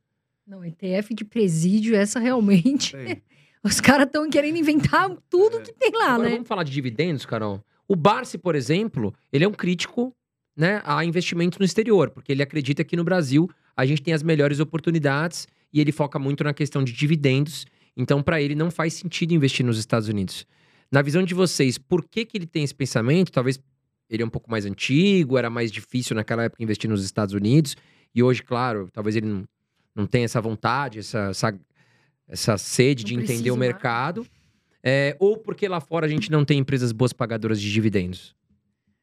Não, 0.46 0.66
ETF 0.66 1.14
de 1.14 1.24
presídio, 1.24 1.96
essa 1.96 2.20
realmente. 2.20 2.92
tem. 2.92 3.24
Os 3.64 3.82
caras 3.82 4.06
estão 4.08 4.30
querendo 4.30 4.58
inventar 4.58 5.10
tudo 5.30 5.58
É. 5.58 5.62
que 5.62 5.74
tem 5.74 5.92
lá, 5.94 6.14
Agora 6.14 6.30
né? 6.30 6.36
vamos 6.36 6.48
falar 6.48 6.64
de 6.64 6.72
dividendos, 6.72 7.26
Carol. 7.26 7.64
O 7.88 7.96
Barsi, 7.96 8.38
por 8.38 8.56
exemplo, 8.56 9.14
ele 9.32 9.44
é 9.46 9.48
um 9.48 9.54
crítico 9.54 10.14
né, 10.56 10.82
a 10.84 11.04
investimentos 11.06 11.58
no 11.60 11.66
exterior, 11.66 12.10
porque 12.10 12.32
ele 12.32 12.42
acredita 12.44 12.84
que 12.84 12.96
no 12.96 13.04
Brasil 13.04 13.50
a 13.76 13.86
gente 13.86 14.02
tem 14.02 14.14
as 14.14 14.24
melhores 14.24 14.60
oportunidades 14.60 15.48
e 15.72 15.80
ele 15.80 15.92
foca 15.92 16.18
muito 16.18 16.44
na 16.44 16.54
questão 16.54 16.84
de 16.84 16.92
dividendos. 16.92 17.66
Então, 17.96 18.22
para 18.24 18.42
ele, 18.42 18.56
não 18.56 18.70
faz 18.72 18.94
sentido 18.94 19.34
investir 19.34 19.66
nos 19.66 19.78
Estados 19.78 20.08
Unidos. 20.08 20.46
Na 20.92 21.02
visão 21.02 21.24
de 21.24 21.34
vocês, 21.34 21.78
por 21.78 22.04
que, 22.06 22.26
que 22.26 22.38
ele 22.38 22.46
tem 22.48 22.64
esse 22.64 22.74
pensamento? 22.74 23.32
Talvez 23.32 23.60
ele 24.10 24.24
é 24.24 24.26
um 24.26 24.30
pouco 24.30 24.50
mais 24.50 24.66
antigo, 24.66 25.38
era 25.38 25.50
mais 25.50 25.72
difícil 25.72 26.16
naquela 26.16 26.44
época 26.44 26.64
investir 26.64 26.90
nos 26.90 27.04
Estados 27.04 27.34
Unidos. 27.34 27.76
E 28.16 28.24
hoje, 28.24 28.42
claro, 28.42 28.90
talvez 28.92 29.16
ele 29.16 29.28
não, 29.28 29.44
não 29.94 30.06
tenha 30.08 30.26
essa 30.26 30.40
vontade, 30.42 31.00
essa, 31.00 31.30
essa, 31.30 31.60
essa 32.28 32.58
sede 32.58 33.04
Não 33.04 33.08
de 33.08 33.16
entender 33.34 33.52
o 33.52 33.58
mercado. 33.58 34.26
É, 34.84 35.16
ou 35.20 35.38
porque 35.38 35.68
lá 35.68 35.80
fora 35.82 36.06
a 36.06 36.10
gente 36.10 36.32
não 36.32 36.46
tem 36.46 36.60
empresas 36.60 36.92
boas 36.92 37.12
pagadoras 37.12 37.60
de 37.60 37.72
dividendos? 37.72 38.36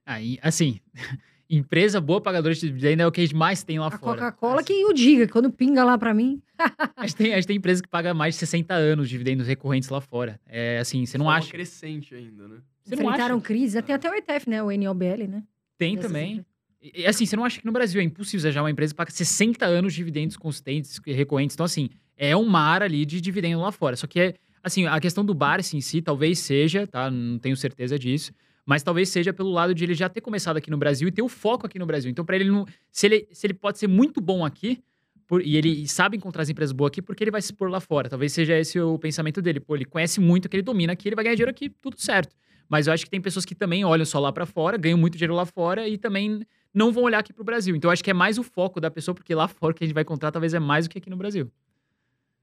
Aí, 0.06 0.38
assim, 0.42 0.80
empresa 1.48 2.00
boa 2.00 2.20
pagadora 2.20 2.54
de 2.54 2.60
dividendo 2.60 3.02
é 3.02 3.06
o 3.06 3.12
que 3.12 3.20
a 3.20 3.24
gente 3.24 3.34
mais 3.36 3.62
tem 3.62 3.78
lá 3.78 3.88
A 3.88 3.90
fora. 3.90 4.18
Coca-Cola 4.20 4.56
Assim, 4.60 4.64
que 4.66 4.84
o 4.84 4.92
diga, 4.92 5.28
quando 5.28 5.50
pinga 5.50 5.84
lá 5.84 5.98
pra 5.98 6.14
mim. 6.14 6.40
A 6.96 7.06
gente, 7.06 7.16
tem, 7.16 7.32
a 7.32 7.36
gente 7.36 7.46
tem 7.48 7.56
empresa 7.56 7.82
que 7.82 7.88
paga 7.88 8.14
mais 8.14 8.34
de 8.34 8.38
60 8.40 8.72
anos 8.72 9.08
de 9.08 9.12
dividendos 9.12 9.46
recorrentes 9.46 9.88
lá 9.88 10.00
fora. 10.00 10.40
É 10.46 10.78
assim, 10.78 11.04
você 11.04 11.18
não 11.18 11.26
Forma 11.26 11.38
acha. 11.38 11.50
crescente 11.50 12.14
ainda, 12.14 12.46
né? 12.48 12.56
Você 12.84 12.94
não 12.96 13.02
Enfrentaram 13.02 13.36
acha? 13.36 13.44
crise. 13.44 13.82
Tem 13.82 13.94
até 13.94 14.08
o 14.08 14.14
ETF, 14.14 14.48
né? 14.48 14.62
O 14.62 14.70
NOBL, 14.70 15.26
né? 15.28 15.42
Tem 15.76 15.96
Dessas 15.96 16.10
também. 16.10 16.30
empresas. 16.34 16.46
E, 16.92 17.06
assim, 17.06 17.24
você 17.24 17.34
não 17.34 17.44
acha 17.44 17.58
que 17.58 17.64
no 17.64 17.72
Brasil 17.72 18.00
é 18.00 18.04
impossível 18.04 18.50
achar 18.50 18.62
uma 18.62 18.70
empresa 18.70 18.92
que 18.92 18.96
paga 18.96 19.10
60 19.10 19.64
anos 19.64 19.92
de 19.94 19.96
dividendos 19.98 20.36
consistentes 20.36 21.00
e 21.06 21.12
recorrentes? 21.12 21.54
Então, 21.54 21.64
assim, 21.64 21.88
é 22.16 22.36
um 22.36 22.44
mar 22.44 22.82
ali 22.82 23.06
de 23.06 23.20
dividendo 23.20 23.60
lá 23.62 23.72
fora. 23.72 23.96
Só 23.96 24.06
que 24.06 24.20
é, 24.20 24.34
assim, 24.62 24.86
a 24.86 25.00
questão 25.00 25.24
do 25.24 25.32
Barsi 25.32 25.76
em 25.76 25.80
si 25.80 26.02
talvez 26.02 26.38
seja, 26.40 26.86
tá? 26.86 27.10
Não 27.10 27.38
tenho 27.38 27.56
certeza 27.56 27.98
disso. 27.98 28.32
Mas 28.66 28.82
talvez 28.82 29.08
seja 29.08 29.32
pelo 29.32 29.50
lado 29.50 29.74
de 29.74 29.84
ele 29.84 29.94
já 29.94 30.08
ter 30.08 30.20
começado 30.20 30.56
aqui 30.58 30.70
no 30.70 30.76
Brasil 30.76 31.08
e 31.08 31.12
ter 31.12 31.22
o 31.22 31.28
foco 31.28 31.66
aqui 31.66 31.78
no 31.78 31.86
Brasil. 31.86 32.10
Então, 32.10 32.24
para 32.24 32.36
ele 32.36 32.50
não. 32.50 32.66
Se 32.90 33.06
ele, 33.06 33.28
se 33.32 33.46
ele 33.46 33.54
pode 33.54 33.78
ser 33.78 33.86
muito 33.86 34.20
bom 34.20 34.44
aqui, 34.44 34.82
por- 35.26 35.42
e 35.42 35.56
ele 35.56 35.86
sabe 35.88 36.16
encontrar 36.18 36.42
as 36.42 36.48
empresas 36.50 36.72
boas 36.72 36.88
aqui, 36.88 37.00
porque 37.00 37.24
ele 37.24 37.30
vai 37.30 37.40
se 37.40 37.46
expor 37.46 37.70
lá 37.70 37.80
fora. 37.80 38.10
Talvez 38.10 38.32
seja 38.32 38.58
esse 38.58 38.78
o 38.78 38.98
pensamento 38.98 39.40
dele. 39.40 39.58
Pô, 39.58 39.74
ele 39.74 39.84
conhece 39.86 40.20
muito, 40.20 40.48
que 40.50 40.56
ele 40.56 40.62
domina 40.62 40.92
aqui, 40.92 41.08
ele 41.08 41.16
vai 41.16 41.24
ganhar 41.24 41.34
dinheiro 41.34 41.50
aqui, 41.50 41.70
tudo 41.70 41.98
certo. 41.98 42.34
Mas 42.68 42.86
eu 42.86 42.92
acho 42.92 43.04
que 43.04 43.10
tem 43.10 43.20
pessoas 43.20 43.44
que 43.44 43.54
também 43.54 43.84
olham 43.84 44.04
só 44.04 44.18
lá 44.18 44.32
para 44.32 44.46
fora, 44.46 44.76
ganham 44.78 44.98
muito 44.98 45.16
dinheiro 45.16 45.34
lá 45.34 45.44
fora 45.44 45.86
e 45.88 45.98
também 45.98 46.40
não 46.74 46.92
vão 46.92 47.04
olhar 47.04 47.20
aqui 47.20 47.32
pro 47.32 47.44
Brasil. 47.44 47.76
Então 47.76 47.90
acho 47.90 48.02
que 48.02 48.10
é 48.10 48.14
mais 48.14 48.36
o 48.36 48.42
foco 48.42 48.80
da 48.80 48.90
pessoa, 48.90 49.14
porque 49.14 49.34
lá 49.34 49.46
fora 49.46 49.72
que 49.72 49.84
a 49.84 49.86
gente 49.86 49.94
vai 49.94 50.02
encontrar 50.02 50.32
talvez 50.32 50.52
é 50.52 50.58
mais 50.58 50.86
do 50.86 50.90
que 50.90 50.98
aqui 50.98 51.08
no 51.08 51.16
Brasil. 51.16 51.50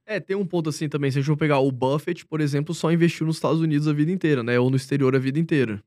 É, 0.06 0.20
tem 0.20 0.36
um 0.36 0.46
ponto 0.46 0.70
assim 0.70 0.90
também. 0.90 1.12
Se 1.12 1.20
a 1.20 1.22
gente 1.22 1.28
for 1.28 1.38
pegar 1.38 1.60
o 1.60 1.72
Buffett, 1.72 2.26
por 2.26 2.42
exemplo, 2.42 2.74
só 2.74 2.92
investiu 2.92 3.26
nos 3.26 3.36
Estados 3.36 3.62
Unidos 3.62 3.88
a 3.88 3.94
vida 3.94 4.12
inteira, 4.12 4.42
né? 4.42 4.60
Ou 4.60 4.70
no 4.70 4.76
exterior 4.76 5.16
a 5.16 5.20
vida 5.20 5.38
inteira. 5.38 5.84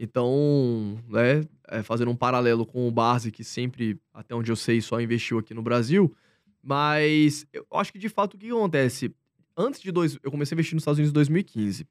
Então, 0.00 0.98
né, 1.08 1.44
é, 1.66 1.82
fazendo 1.82 2.10
um 2.10 2.16
paralelo 2.16 2.64
com 2.64 2.86
o 2.86 2.90
Barsi, 2.90 3.32
que 3.32 3.42
sempre, 3.42 3.98
até 4.14 4.34
onde 4.34 4.50
eu 4.50 4.56
sei, 4.56 4.80
só 4.80 5.00
investiu 5.00 5.38
aqui 5.38 5.52
no 5.52 5.62
Brasil. 5.62 6.14
Mas 6.62 7.46
eu 7.52 7.66
acho 7.72 7.92
que 7.92 7.98
de 7.98 8.08
fato 8.08 8.34
o 8.34 8.38
que 8.38 8.48
acontece? 8.48 9.14
Antes 9.56 9.80
de 9.80 9.90
dois. 9.90 10.18
Eu 10.22 10.30
comecei 10.30 10.54
a 10.54 10.56
investir 10.56 10.74
nos 10.74 10.82
Estados 10.82 10.98
Unidos 10.98 11.10
em 11.10 11.14
2015. 11.14 11.86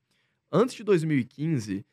Antes 0.52 0.76
de 0.76 0.84
2015, 0.84 1.86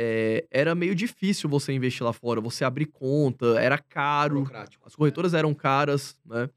é, 0.00 0.46
era 0.48 0.76
meio 0.76 0.94
difícil 0.94 1.50
você 1.50 1.72
investir 1.72 2.04
lá 2.04 2.12
fora. 2.12 2.40
Você 2.40 2.64
abrir 2.64 2.86
conta, 2.86 3.58
era 3.58 3.76
caro. 3.76 4.48
As 4.84 4.94
corretoras 4.94 5.34
eram 5.34 5.52
caras, 5.52 6.16
né? 6.24 6.48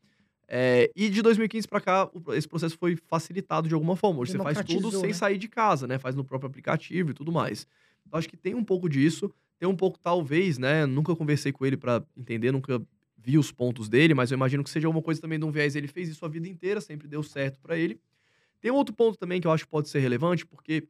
É, 0.47 0.91
e 0.95 1.09
de 1.09 1.23
2015 1.23 1.67
para 1.67 1.81
cá, 1.81 2.11
esse 2.33 2.47
processo 2.47 2.77
foi 2.77 2.95
facilitado 2.95 3.67
de 3.67 3.73
alguma 3.73 3.95
forma. 3.95 4.19
Hoje 4.19 4.33
você 4.33 4.37
faz 4.37 4.57
tudo 4.59 4.67
Democratizou, 4.67 5.01
sem 5.01 5.09
né? 5.09 5.15
sair 5.15 5.39
de 5.39 5.47
casa, 5.47 5.87
né? 5.87 5.97
Faz 5.97 6.13
no 6.13 6.23
próprio 6.23 6.49
aplicativo 6.49 7.09
e 7.09 7.13
tudo 7.15 7.31
mais. 7.31 7.65
Então, 8.05 8.19
acho 8.19 8.29
que 8.29 8.37
tem 8.37 8.53
um 8.53 8.63
pouco 8.63 8.87
disso. 8.87 9.33
Tem 9.57 9.67
um 9.67 9.75
pouco, 9.75 9.97
talvez, 9.97 10.59
né? 10.59 10.85
Nunca 10.85 11.15
conversei 11.15 11.51
com 11.51 11.65
ele 11.65 11.77
para 11.77 12.03
entender, 12.15 12.51
nunca 12.51 12.79
vi 13.17 13.39
os 13.39 13.51
pontos 13.51 13.89
dele, 13.89 14.13
mas 14.13 14.29
eu 14.29 14.35
imagino 14.35 14.63
que 14.63 14.69
seja 14.69 14.87
alguma 14.87 15.01
coisa 15.01 15.19
também 15.19 15.39
de 15.39 15.45
um 15.45 15.51
viés. 15.51 15.75
Ele 15.75 15.87
fez 15.87 16.09
isso 16.09 16.23
a 16.23 16.27
vida 16.27 16.47
inteira, 16.47 16.79
sempre 16.79 17.07
deu 17.07 17.23
certo 17.23 17.59
para 17.59 17.75
ele. 17.75 17.99
Tem 18.59 18.69
um 18.69 18.75
outro 18.75 18.93
ponto 18.93 19.17
também 19.17 19.41
que 19.41 19.47
eu 19.47 19.51
acho 19.51 19.63
que 19.63 19.71
pode 19.71 19.89
ser 19.89 19.99
relevante, 19.99 20.45
porque 20.45 20.87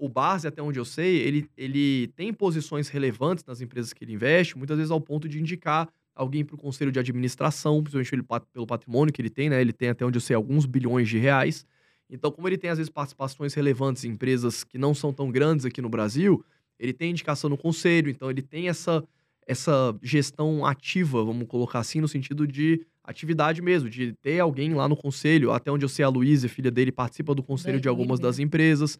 o 0.00 0.08
Barsi, 0.08 0.46
até 0.46 0.62
onde 0.62 0.78
eu 0.78 0.84
sei, 0.84 1.16
ele, 1.18 1.46
ele 1.56 2.08
tem 2.16 2.32
posições 2.32 2.88
relevantes 2.88 3.44
nas 3.44 3.60
empresas 3.60 3.92
que 3.92 4.02
ele 4.04 4.12
investe, 4.14 4.56
muitas 4.56 4.76
vezes 4.76 4.90
ao 4.90 5.00
ponto 5.00 5.28
de 5.28 5.38
indicar 5.40 5.88
alguém 6.14 6.44
para 6.44 6.54
o 6.54 6.58
conselho 6.58 6.90
de 6.90 6.98
administração, 6.98 7.82
principalmente 7.82 8.14
ele 8.14 8.24
pelo 8.52 8.66
patrimônio 8.66 9.12
que 9.12 9.20
ele 9.22 9.30
tem, 9.30 9.48
né? 9.50 9.60
Ele 9.60 9.72
tem, 9.72 9.88
até 9.90 10.04
onde 10.04 10.16
eu 10.16 10.20
sei, 10.20 10.34
alguns 10.34 10.66
bilhões 10.66 11.08
de 11.08 11.18
reais. 11.18 11.64
Então, 12.08 12.30
como 12.30 12.48
ele 12.48 12.58
tem, 12.58 12.70
às 12.70 12.78
vezes, 12.78 12.90
participações 12.90 13.54
relevantes 13.54 14.04
em 14.04 14.10
empresas 14.10 14.64
que 14.64 14.76
não 14.78 14.94
são 14.94 15.12
tão 15.12 15.30
grandes 15.30 15.64
aqui 15.64 15.80
no 15.80 15.88
Brasil, 15.88 16.44
ele 16.78 16.92
tem 16.92 17.10
indicação 17.10 17.48
no 17.48 17.56
conselho, 17.56 18.10
então 18.10 18.30
ele 18.30 18.42
tem 18.42 18.68
essa, 18.68 19.04
essa 19.46 19.94
gestão 20.02 20.64
ativa, 20.66 21.22
vamos 21.24 21.46
colocar 21.46 21.78
assim, 21.78 22.00
no 22.00 22.08
sentido 22.08 22.46
de 22.46 22.84
atividade 23.04 23.60
mesmo, 23.62 23.88
de 23.88 24.12
ter 24.22 24.40
alguém 24.40 24.74
lá 24.74 24.88
no 24.88 24.96
conselho. 24.96 25.52
Até 25.52 25.70
onde 25.70 25.84
eu 25.84 25.88
sei, 25.88 26.04
a 26.04 26.08
Luísa, 26.08 26.48
filha 26.48 26.70
dele, 26.70 26.90
participa 26.92 27.34
do 27.34 27.42
conselho 27.42 27.78
Da- 27.78 27.82
de 27.82 27.88
algumas 27.88 28.18
das 28.20 28.38
empresas. 28.38 28.98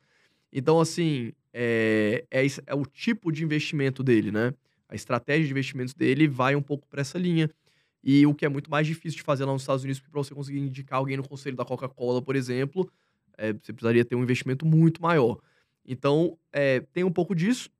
Então, 0.52 0.80
assim, 0.80 1.32
é, 1.52 2.24
é, 2.30 2.44
isso- 2.44 2.62
é 2.66 2.74
o 2.74 2.84
tipo 2.84 3.30
de 3.32 3.44
investimento 3.44 4.02
dele, 4.02 4.30
né? 4.32 4.52
A 4.88 4.94
estratégia 4.94 5.44
de 5.44 5.50
investimentos 5.52 5.94
dele 5.94 6.26
vai 6.26 6.56
um 6.56 6.62
pouco 6.62 6.86
para 6.88 7.00
essa 7.00 7.18
linha. 7.18 7.48
E 8.02 8.26
o 8.26 8.34
que 8.34 8.44
é 8.44 8.48
muito 8.48 8.70
mais 8.70 8.86
difícil 8.86 9.18
de 9.18 9.22
fazer 9.22 9.44
lá 9.44 9.52
nos 9.52 9.62
Estados 9.62 9.84
Unidos, 9.84 10.00
porque 10.00 10.10
para 10.12 10.22
você 10.22 10.34
conseguir 10.34 10.58
indicar 10.58 10.98
alguém 10.98 11.16
no 11.16 11.28
conselho 11.28 11.54
da 11.56 11.64
Coca-Cola, 11.64 12.20
por 12.22 12.34
exemplo, 12.34 12.90
é, 13.36 13.52
você 13.52 13.72
precisaria 13.72 14.04
ter 14.04 14.16
um 14.16 14.22
investimento 14.22 14.64
muito 14.66 15.00
maior. 15.02 15.38
Então, 15.86 16.36
é, 16.52 16.80
tem 16.92 17.04
um 17.04 17.12
pouco 17.12 17.34
disso. 17.34 17.70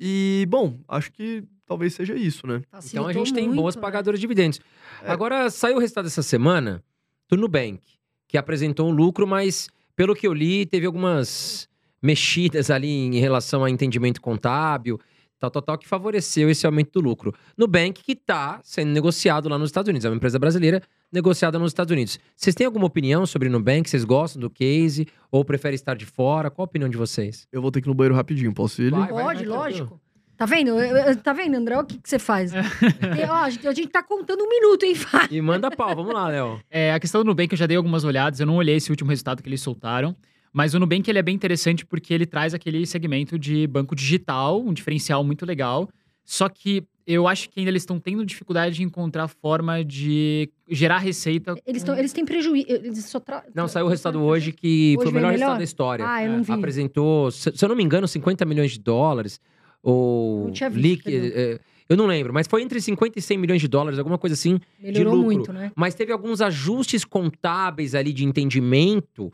E, 0.00 0.46
bom, 0.48 0.80
acho 0.88 1.12
que 1.12 1.44
talvez 1.66 1.94
seja 1.94 2.14
isso, 2.14 2.46
né? 2.46 2.62
Então 2.86 3.06
a 3.06 3.12
gente 3.12 3.32
tem 3.32 3.46
muito, 3.46 3.60
boas 3.60 3.76
né? 3.76 3.82
pagadoras 3.82 4.18
de 4.18 4.22
dividendos. 4.22 4.60
É. 5.02 5.10
Agora, 5.10 5.48
saiu 5.50 5.76
o 5.76 5.80
resultado 5.80 6.04
dessa 6.04 6.22
semana 6.22 6.82
do 7.28 7.36
Nubank, 7.36 7.80
que 8.26 8.36
apresentou 8.36 8.88
um 8.88 8.92
lucro, 8.92 9.26
mas 9.26 9.68
pelo 9.96 10.14
que 10.14 10.26
eu 10.26 10.32
li, 10.34 10.66
teve 10.66 10.86
algumas 10.86 11.68
mexidas 12.04 12.70
ali 12.70 12.88
em 12.88 13.18
relação 13.18 13.64
a 13.64 13.70
entendimento 13.70 14.20
contábil, 14.20 15.00
tal, 15.40 15.50
tal, 15.50 15.62
tal, 15.62 15.78
que 15.78 15.88
favoreceu 15.88 16.48
esse 16.50 16.64
aumento 16.66 16.92
do 16.92 17.00
lucro. 17.00 17.34
Nubank 17.56 18.02
que 18.02 18.12
está 18.12 18.60
sendo 18.62 18.92
negociado 18.92 19.48
lá 19.48 19.58
nos 19.58 19.68
Estados 19.70 19.88
Unidos, 19.88 20.04
é 20.04 20.08
uma 20.10 20.16
empresa 20.16 20.38
brasileira 20.38 20.82
negociada 21.10 21.58
nos 21.58 21.70
Estados 21.70 21.92
Unidos. 21.92 22.18
Vocês 22.36 22.54
têm 22.54 22.66
alguma 22.66 22.86
opinião 22.86 23.24
sobre 23.24 23.48
Nubank? 23.48 23.88
Vocês 23.88 24.04
gostam 24.04 24.40
do 24.40 24.50
case 24.50 25.06
ou 25.30 25.44
preferem 25.44 25.74
estar 25.74 25.94
de 25.96 26.04
fora? 26.06 26.50
Qual 26.50 26.64
a 26.64 26.68
opinião 26.68 26.88
de 26.90 26.96
vocês? 26.96 27.46
Eu 27.52 27.62
vou 27.62 27.70
ter 27.70 27.80
que 27.80 27.86
ir 27.88 27.90
no 27.90 27.94
banheiro 27.94 28.14
rapidinho, 28.14 28.52
posso 28.52 28.82
ir? 28.82 28.90
Vai, 28.90 29.10
vai, 29.12 29.24
Pode, 29.24 29.46
vai, 29.46 29.58
lógico. 29.58 30.00
Tá 30.36 30.46
vendo? 30.46 30.70
Eu- 30.70 30.96
eu- 30.96 31.16
Tá 31.16 31.32
vendo, 31.32 31.54
André? 31.54 31.78
O 31.78 31.84
que, 31.84 31.96
que 31.98 32.08
você 32.08 32.18
faz? 32.18 32.50
Tem- 33.16 33.30
ó, 33.30 33.34
a, 33.44 33.50
gente, 33.50 33.68
a 33.68 33.72
gente 33.72 33.88
tá 33.88 34.02
contando 34.02 34.42
um 34.42 34.48
minuto, 34.48 34.82
hein, 34.84 34.94
Fábio? 34.96 35.36
E 35.36 35.40
manda 35.40 35.70
pau, 35.70 35.94
vamos 35.94 36.12
lá, 36.12 36.26
Léo. 36.28 36.60
É, 36.68 36.92
a 36.92 36.98
questão 36.98 37.22
do 37.22 37.26
Nubank 37.28 37.52
eu 37.52 37.56
já 37.58 37.66
dei 37.66 37.76
algumas 37.76 38.02
olhadas, 38.02 38.40
eu 38.40 38.46
não 38.46 38.56
olhei 38.56 38.74
esse 38.76 38.90
último 38.90 39.10
resultado 39.10 39.40
que 39.42 39.48
eles 39.48 39.60
soltaram, 39.60 40.16
mas 40.54 40.72
o 40.72 40.78
Nubank 40.78 41.10
ele 41.10 41.18
é 41.18 41.22
bem 41.22 41.34
interessante 41.34 41.84
porque 41.84 42.14
ele 42.14 42.24
traz 42.24 42.54
aquele 42.54 42.86
segmento 42.86 43.36
de 43.38 43.66
banco 43.66 43.94
digital, 43.94 44.62
um 44.62 44.72
diferencial 44.72 45.22
muito 45.24 45.44
legal. 45.44 45.90
Só 46.24 46.48
que 46.48 46.84
eu 47.06 47.28
acho 47.28 47.50
que 47.50 47.60
ainda 47.60 47.70
eles 47.70 47.82
estão 47.82 47.98
tendo 48.00 48.24
dificuldade 48.24 48.76
de 48.76 48.82
encontrar 48.82 49.28
forma 49.28 49.84
de 49.84 50.48
gerar 50.70 50.98
receita. 50.98 51.54
Eles, 51.66 51.82
com- 51.82 51.88
tão, 51.88 51.98
eles 51.98 52.12
têm 52.14 52.24
prejuízo. 52.24 52.66
Eles 52.68 53.04
só 53.04 53.20
tra... 53.20 53.44
Não, 53.54 53.68
saiu 53.68 53.84
o 53.84 53.88
resultado 53.90 54.22
hoje 54.22 54.52
que 54.52 54.94
foi 54.96 55.04
o 55.04 55.08
Hoje 55.08 55.14
melhor 55.14 55.28
veio 55.28 55.32
resultado 55.32 55.48
melhor? 55.50 55.58
da 55.58 55.64
história. 55.64 56.04
Ah, 56.08 56.24
eu 56.24 56.32
não 56.32 56.42
vi. 56.42 56.52
Apresentou, 56.52 57.30
se, 57.30 57.50
eu 57.60 57.68
não 57.68 57.76
me 57.76 57.82
engano, 57.82 58.08
50 58.08 58.44
milhões 58.46 58.70
de 58.70 58.78
dólares. 58.78 59.38
Ou 59.82 60.44
Não 60.46 60.52
tinha 60.52 60.70
visto, 60.70 60.82
leak, 60.86 61.02
perdão. 61.02 61.30
é, 61.34 61.60
eu 61.90 61.96
não 61.98 62.06
lembro, 62.06 62.32
mas 62.32 62.46
foi 62.46 62.62
entre 62.62 62.80
50 62.80 63.18
e 63.18 63.22
100 63.22 63.36
milhões 63.36 63.60
de 63.60 63.68
dólares, 63.68 63.98
alguma 63.98 64.16
coisa 64.16 64.32
assim. 64.32 64.58
Melhorou 64.80 65.12
lucro. 65.14 65.26
muito, 65.30 65.52
né? 65.52 65.72
Mas 65.76 65.94
teve 65.94 66.10
alguns 66.10 66.40
ajustes 66.40 67.04
contábeis 67.04 67.94
ali 67.94 68.12
de 68.14 68.24
entendimento 68.24 69.30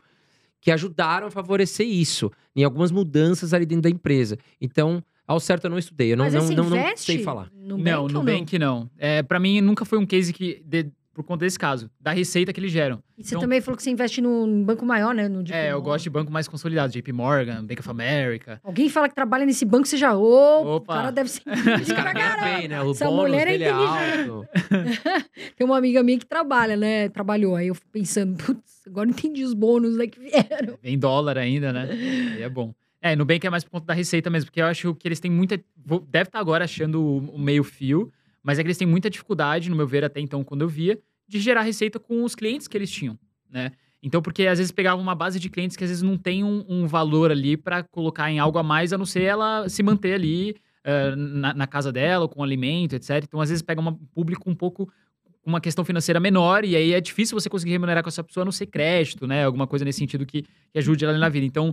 que 0.61 0.71
ajudaram 0.71 1.27
a 1.27 1.31
favorecer 1.31 1.87
isso, 1.87 2.31
em 2.55 2.63
algumas 2.63 2.91
mudanças 2.91 3.53
ali 3.53 3.65
dentro 3.65 3.81
da 3.83 3.89
empresa. 3.89 4.37
Então, 4.61 5.03
ao 5.27 5.39
certo, 5.39 5.65
eu 5.65 5.71
não 5.71 5.77
estudei, 5.79 6.13
eu 6.13 6.17
não, 6.17 6.25
Mas 6.25 6.33
não, 6.33 6.47
não, 6.63 6.69
não 6.69 6.97
sei 6.97 7.23
falar. 7.23 7.51
No 7.53 7.77
não, 7.77 8.03
Nubank 8.07 8.13
Nubank 8.13 8.59
não. 8.59 8.89
É, 8.97 9.23
para 9.23 9.39
mim 9.39 9.59
nunca 9.59 9.83
foi 9.85 9.97
um 9.97 10.05
case 10.05 10.31
que 10.31 10.61
de- 10.65 10.91
por 11.13 11.23
conta 11.23 11.43
desse 11.45 11.59
caso, 11.59 11.89
da 11.99 12.11
receita 12.11 12.53
que 12.53 12.59
eles 12.59 12.71
geram. 12.71 13.03
E 13.17 13.23
você 13.23 13.29
Então- 13.31 13.41
também 13.41 13.59
falou 13.59 13.75
que 13.75 13.83
você 13.83 13.89
investe 13.89 14.21
num 14.21 14.63
banco 14.63 14.85
maior, 14.85 15.13
né? 15.13 15.27
No 15.27 15.43
JP 15.43 15.53
é, 15.53 15.67
eu 15.67 15.73
Morgan. 15.73 15.83
gosto 15.91 16.03
de 16.05 16.09
banco 16.09 16.31
mais 16.31 16.47
consolidado, 16.47 16.91
JP 16.93 17.11
Morgan, 17.11 17.65
Bank 17.65 17.79
of 17.81 17.89
America. 17.89 18.59
Alguém 18.63 18.87
fala 18.89 19.09
que 19.09 19.15
trabalha 19.15 19.45
nesse 19.45 19.65
banco, 19.65 19.87
você 19.87 19.97
já. 19.97 20.15
Ô, 20.15 20.63
o 20.63 20.75
Opa. 20.77 20.93
cara 20.95 21.11
deve 21.11 21.29
ser. 21.29 21.41
Esse 21.81 21.93
cara 21.93 22.13
ganha 22.13 22.37
bem, 22.57 22.67
né? 22.69 22.81
O 22.81 22.91
Essa 22.91 23.05
bônus 23.05 23.21
mulher 23.29 23.47
é 23.47 23.51
dele 23.51 23.63
é 23.65 23.69
inteligente. 23.71 24.29
alto. 24.29 24.47
Tem 25.57 25.65
uma 25.67 25.77
amiga 25.77 26.01
minha 26.03 26.17
que 26.17 26.25
trabalha, 26.25 26.75
né? 26.77 27.09
Trabalhou. 27.09 27.55
Aí 27.55 27.67
eu 27.67 27.75
fico 27.75 27.89
pensando, 27.91 28.35
putz, 28.43 28.81
agora 28.87 29.07
eu 29.07 29.11
entendi 29.11 29.43
os 29.43 29.53
bônus 29.53 29.97
né, 29.97 30.07
que 30.07 30.19
vieram. 30.19 30.77
Em 30.83 30.97
dólar 30.97 31.37
ainda, 31.37 31.71
né? 31.73 31.87
Aí 31.91 32.41
é 32.43 32.49
bom. 32.49 32.73
É, 33.01 33.15
Nubank 33.15 33.45
é 33.45 33.49
mais 33.49 33.63
por 33.63 33.71
conta 33.71 33.87
da 33.87 33.93
receita 33.93 34.29
mesmo, 34.29 34.45
porque 34.49 34.61
eu 34.61 34.65
acho 34.67 34.93
que 34.95 35.07
eles 35.07 35.19
têm 35.19 35.31
muita. 35.31 35.59
Deve 36.07 36.29
estar 36.29 36.39
agora 36.39 36.65
achando 36.65 37.03
o 37.03 37.37
meio 37.39 37.63
fio, 37.63 38.11
mas 38.43 38.57
é 38.57 38.63
que 38.63 38.67
eles 38.67 38.77
têm 38.77 38.87
muita 38.87 39.09
dificuldade, 39.09 39.69
no 39.69 39.75
meu 39.75 39.87
ver, 39.87 40.03
até 40.03 40.19
então, 40.19 40.43
quando 40.43 40.61
eu 40.61 40.67
via, 40.67 40.99
de 41.27 41.39
gerar 41.39 41.61
receita 41.61 41.99
com 41.99 42.23
os 42.23 42.35
clientes 42.35 42.67
que 42.67 42.77
eles 42.77 42.91
tinham, 42.91 43.17
né? 43.49 43.71
Então, 44.03 44.21
porque 44.21 44.47
às 44.47 44.57
vezes 44.57 44.71
pegavam 44.71 45.01
uma 45.01 45.13
base 45.13 45.39
de 45.39 45.49
clientes 45.49 45.77
que 45.77 45.83
às 45.83 45.89
vezes 45.89 46.01
não 46.01 46.17
tem 46.17 46.43
um, 46.43 46.65
um 46.67 46.87
valor 46.87 47.29
ali 47.31 47.55
para 47.55 47.83
colocar 47.83 48.31
em 48.31 48.39
algo 48.39 48.57
a 48.57 48.63
mais, 48.63 48.91
a 48.91 48.97
não 48.97 49.05
ser 49.05 49.21
ela 49.21 49.69
se 49.69 49.83
manter 49.83 50.13
ali 50.15 50.55
eh, 50.83 51.15
na, 51.15 51.53
na 51.53 51.67
casa 51.67 51.91
dela, 51.91 52.27
com 52.27 52.43
alimento, 52.43 52.95
etc. 52.95 53.23
Então, 53.23 53.39
às 53.39 53.49
vezes 53.49 53.61
pega 53.61 53.79
um 53.79 53.93
público 53.93 54.49
um 54.49 54.55
pouco 54.55 54.91
uma 55.45 55.61
questão 55.61 55.85
financeira 55.85 56.19
menor, 56.19 56.65
e 56.65 56.75
aí 56.75 56.93
é 56.93 57.01
difícil 57.01 57.39
você 57.39 57.49
conseguir 57.49 57.71
remunerar 57.71 58.03
com 58.03 58.09
essa 58.09 58.23
pessoa 58.23 58.43
a 58.43 58.45
não 58.45 58.51
ser 58.51 58.67
crédito, 58.67 59.27
né? 59.27 59.45
Alguma 59.45 59.67
coisa 59.67 59.85
nesse 59.85 59.99
sentido 59.99 60.25
que, 60.25 60.43
que 60.43 60.77
ajude 60.77 61.05
ela 61.05 61.17
na 61.17 61.29
vida. 61.29 61.45
Então, 61.45 61.67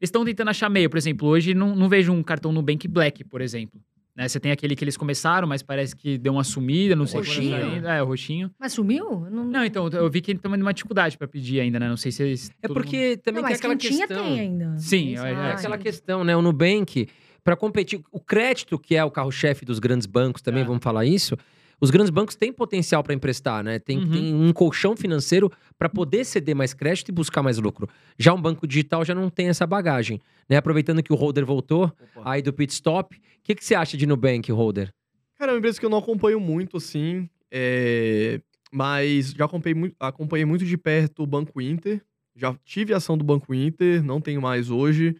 eles 0.00 0.08
estão 0.08 0.24
tentando 0.24 0.48
achar 0.48 0.68
meio. 0.68 0.88
Por 0.88 0.96
exemplo, 0.96 1.28
hoje 1.28 1.54
não, 1.54 1.74
não 1.74 1.88
vejo 1.88 2.12
um 2.12 2.22
cartão 2.22 2.52
Nubank 2.52 2.86
Black, 2.88 3.24
por 3.24 3.40
exemplo. 3.40 3.80
Né? 4.16 4.28
Você 4.28 4.38
tem 4.38 4.52
aquele 4.52 4.76
que 4.76 4.84
eles 4.84 4.96
começaram, 4.96 5.48
mas 5.48 5.60
parece 5.62 5.94
que 5.96 6.16
deu 6.16 6.32
uma 6.34 6.44
sumida, 6.44 6.94
não 6.94 7.04
sei 7.06 7.20
quando 7.20 7.26
roxinho? 7.26 7.50
tá 7.60 7.66
ainda. 7.66 7.92
É, 7.94 8.02
o 8.02 8.06
roxinho. 8.06 8.50
Mas 8.58 8.72
sumiu? 8.72 9.26
Não, 9.28 9.44
Não, 9.44 9.64
então, 9.64 9.88
eu 9.88 10.08
vi 10.08 10.20
que 10.20 10.30
ele 10.30 10.38
tem 10.38 10.50
uma 10.52 10.72
dificuldade 10.72 11.18
pra 11.18 11.26
pedir 11.26 11.58
ainda, 11.60 11.80
né? 11.80 11.88
Não 11.88 11.96
sei 11.96 12.12
se 12.12 12.22
eles. 12.22 12.48
É 12.62 12.68
todo 12.68 12.76
mundo- 12.76 12.84
porque 12.84 13.16
também 13.16 13.42
Não, 13.42 13.48
tem 13.48 13.52
mas 13.54 13.58
aquela 13.58 13.76
questão. 13.76 14.24
tem 14.24 14.40
ainda. 14.40 14.78
Sim, 14.78 15.16
é- 15.18 15.30
é 15.32 15.50
aquela 15.52 15.76
questão, 15.78 16.22
né? 16.22 16.36
O 16.36 16.42
Nubank, 16.42 17.08
para 17.42 17.56
competir, 17.56 18.00
o 18.12 18.20
crédito, 18.20 18.78
que 18.78 18.94
é 18.94 19.04
o 19.04 19.10
carro-chefe 19.10 19.64
dos 19.64 19.78
grandes 19.80 20.06
bancos 20.06 20.40
também, 20.40 20.62
É. 20.62 20.64
vamos 20.64 20.82
falar 20.82 21.04
isso. 21.04 21.36
Os 21.84 21.90
grandes 21.90 22.08
bancos 22.08 22.34
têm 22.34 22.50
potencial 22.50 23.02
para 23.02 23.12
emprestar, 23.12 23.62
né? 23.62 23.78
Tem, 23.78 23.98
Uhum. 23.98 24.10
tem 24.10 24.34
um 24.34 24.52
colchão 24.54 24.96
financeiro 24.96 25.52
para 25.78 25.86
poder 25.88 26.24
ceder 26.24 26.54
mais 26.56 26.72
crédito 26.72 27.10
e 27.10 27.12
buscar 27.12 27.42
mais 27.42 27.58
lucro. 27.58 27.86
Já 28.18 28.32
um 28.32 28.40
banco 28.40 28.66
digital 28.66 29.04
já 29.04 29.14
não 29.14 29.28
tem 29.28 29.48
essa 29.48 29.66
bagagem. 29.66 30.18
Né? 30.48 30.56
Aproveitando 30.56 31.02
que 31.02 31.12
o 31.12 31.16
Holder 31.16 31.44
voltou, 31.44 31.84
Opa. 32.16 32.22
aí 32.24 32.40
do 32.40 32.54
pit 32.54 32.72
stop, 32.72 33.14
o 33.16 33.20
que, 33.42 33.54
que 33.54 33.62
você 33.62 33.74
acha 33.74 33.98
de 33.98 34.06
Nubank, 34.06 34.50
Holder? 34.50 34.90
Cara, 35.38 35.50
é 35.50 35.54
uma 35.54 35.58
empresa 35.58 35.78
que 35.78 35.84
eu 35.84 35.90
não 35.90 35.98
acompanho 35.98 36.40
muito, 36.40 36.78
assim. 36.78 37.28
é, 37.50 38.40
Mas 38.72 39.32
já 39.32 39.44
acompanhei 39.44 39.74
muito, 39.74 39.94
acompanhei 40.00 40.44
muito 40.46 40.64
de 40.64 40.76
perto 40.78 41.22
o 41.22 41.26
Banco 41.26 41.60
Inter. 41.60 42.00
Já 42.34 42.54
tive 42.64 42.94
ação 42.94 43.16
do 43.18 43.22
Banco 43.24 43.54
Inter, 43.54 44.02
não 44.02 44.20
tenho 44.22 44.40
mais 44.40 44.70
hoje. 44.70 45.16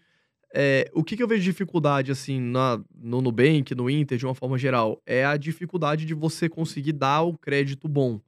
É, 0.57 0.89
o 0.95 1.03
que, 1.03 1.17
que 1.17 1.23
eu 1.23 1.27
vejo 1.27 1.43
de 1.43 1.51
dificuldade, 1.51 2.13
assim, 2.13 2.39
na, 2.39 2.81
no 2.97 3.21
Nubank, 3.21 3.75
no 3.75 3.91
Inter, 3.91 4.17
de 4.17 4.25
uma 4.25 4.37
forma 4.37 4.57
geral? 4.57 5.03
É 5.05 5.25
a 5.25 5.37
dificuldade 5.37 6.07
de 6.07 6.15
você 6.15 6.49
conseguir 6.49 6.93
dar 6.93 7.23
o 7.23 7.37
crédito 7.37 7.89
bom. 7.89 8.21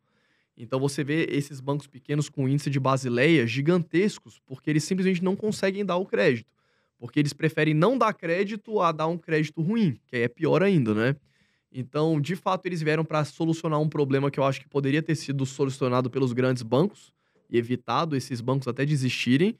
Então 0.56 0.80
você 0.80 1.04
vê 1.04 1.28
esses 1.30 1.60
bancos 1.60 1.86
pequenos 1.86 2.28
com 2.28 2.48
índice 2.48 2.68
de 2.68 2.80
Basileia 2.80 3.46
gigantescos, 3.46 4.40
porque 4.44 4.68
eles 4.70 4.82
simplesmente 4.82 5.22
não 5.22 5.36
conseguem 5.36 5.84
dar 5.84 5.98
o 5.98 6.04
crédito. 6.04 6.50
Porque 6.98 7.20
eles 7.20 7.32
preferem 7.32 7.74
não 7.74 7.96
dar 7.96 8.12
crédito 8.12 8.80
a 8.80 8.90
dar 8.90 9.06
um 9.06 9.18
crédito 9.18 9.62
ruim, 9.62 10.00
que 10.06 10.16
aí 10.16 10.22
é 10.22 10.28
pior 10.28 10.64
ainda, 10.64 10.94
né? 10.94 11.14
Então, 11.70 12.20
de 12.20 12.34
fato, 12.34 12.66
eles 12.66 12.82
vieram 12.82 13.04
para 13.04 13.24
solucionar 13.24 13.78
um 13.78 13.88
problema 13.88 14.32
que 14.32 14.40
eu 14.40 14.44
acho 14.44 14.60
que 14.60 14.68
poderia 14.68 15.02
ter 15.02 15.14
sido 15.14 15.46
solucionado 15.46 16.10
pelos 16.10 16.32
grandes 16.32 16.64
bancos 16.64 17.12
e 17.48 17.56
evitado 17.56 18.16
esses 18.16 18.40
bancos 18.40 18.66
até 18.66 18.84
desistirem, 18.84 19.56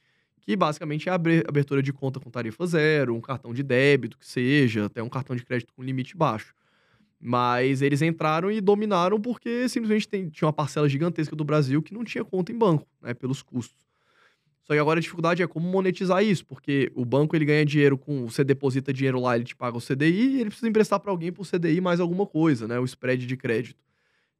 que 0.46 0.54
basicamente 0.54 1.08
é 1.08 1.12
abertura 1.12 1.82
de 1.82 1.92
conta 1.92 2.20
com 2.20 2.30
tarifa 2.30 2.64
zero, 2.68 3.16
um 3.16 3.20
cartão 3.20 3.52
de 3.52 3.64
débito 3.64 4.16
que 4.16 4.24
seja, 4.24 4.84
até 4.86 5.02
um 5.02 5.08
cartão 5.08 5.34
de 5.34 5.44
crédito 5.44 5.74
com 5.74 5.82
limite 5.82 6.16
baixo. 6.16 6.54
Mas 7.20 7.82
eles 7.82 8.00
entraram 8.00 8.48
e 8.48 8.60
dominaram 8.60 9.20
porque 9.20 9.68
simplesmente 9.68 10.06
tem- 10.06 10.28
tinha 10.28 10.46
uma 10.46 10.52
parcela 10.52 10.88
gigantesca 10.88 11.34
do 11.34 11.42
Brasil 11.42 11.82
que 11.82 11.92
não 11.92 12.04
tinha 12.04 12.24
conta 12.24 12.52
em 12.52 12.56
banco, 12.56 12.86
né, 13.02 13.12
pelos 13.12 13.42
custos. 13.42 13.84
Só 14.62 14.72
que 14.72 14.78
agora 14.78 15.00
a 15.00 15.02
dificuldade 15.02 15.42
é 15.42 15.46
como 15.48 15.68
monetizar 15.68 16.22
isso, 16.22 16.46
porque 16.46 16.92
o 16.94 17.04
banco 17.04 17.34
ele 17.34 17.44
ganha 17.44 17.64
dinheiro 17.64 17.98
com. 17.98 18.28
Você 18.28 18.44
deposita 18.44 18.92
dinheiro 18.92 19.20
lá, 19.20 19.34
ele 19.34 19.44
te 19.44 19.56
paga 19.56 19.76
o 19.76 19.80
CDI 19.80 20.36
e 20.36 20.40
ele 20.40 20.50
precisa 20.50 20.68
emprestar 20.68 21.00
para 21.00 21.10
alguém 21.10 21.32
por 21.32 21.44
CDI 21.44 21.80
mais 21.80 21.98
alguma 21.98 22.26
coisa, 22.26 22.68
né? 22.68 22.78
O 22.78 22.84
spread 22.84 23.26
de 23.26 23.36
crédito. 23.36 23.82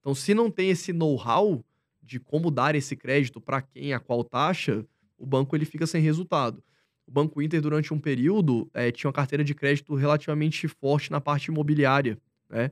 Então, 0.00 0.14
se 0.14 0.34
não 0.34 0.50
tem 0.50 0.70
esse 0.70 0.92
know-how 0.92 1.64
de 2.00 2.20
como 2.20 2.48
dar 2.48 2.76
esse 2.76 2.94
crédito 2.94 3.40
para 3.40 3.60
quem, 3.60 3.92
a 3.92 3.98
qual 3.98 4.22
taxa, 4.22 4.84
o 5.18 5.26
banco 5.26 5.56
ele 5.56 5.64
fica 5.64 5.86
sem 5.86 6.02
resultado. 6.02 6.62
O 7.06 7.12
Banco 7.12 7.40
Inter, 7.40 7.60
durante 7.60 7.94
um 7.94 8.00
período, 8.00 8.68
eh, 8.74 8.90
tinha 8.90 9.08
uma 9.08 9.14
carteira 9.14 9.44
de 9.44 9.54
crédito 9.54 9.94
relativamente 9.94 10.66
forte 10.66 11.10
na 11.10 11.20
parte 11.20 11.46
imobiliária, 11.46 12.18
né? 12.50 12.70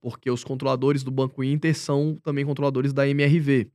Porque 0.00 0.30
os 0.30 0.42
controladores 0.42 1.04
do 1.04 1.10
Banco 1.10 1.42
Inter 1.44 1.74
são 1.74 2.18
também 2.22 2.44
controladores 2.44 2.92
da 2.92 3.08
MRV. 3.08 3.70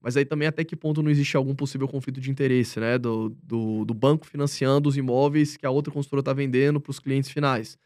Mas 0.00 0.16
aí 0.16 0.24
também 0.24 0.48
até 0.48 0.64
que 0.64 0.76
ponto 0.76 1.02
não 1.02 1.10
existe 1.10 1.36
algum 1.36 1.54
possível 1.54 1.86
conflito 1.88 2.20
de 2.20 2.30
interesse, 2.30 2.80
né? 2.80 2.96
Do, 2.96 3.30
do, 3.42 3.84
do 3.84 3.92
banco 3.94 4.26
financiando 4.26 4.88
os 4.88 4.96
imóveis 4.96 5.56
que 5.56 5.66
a 5.66 5.70
outra 5.70 5.92
construtora 5.92 6.20
está 6.20 6.32
vendendo 6.32 6.80
para 6.80 6.90
os 6.90 7.00
clientes 7.00 7.30
finais. 7.30 7.76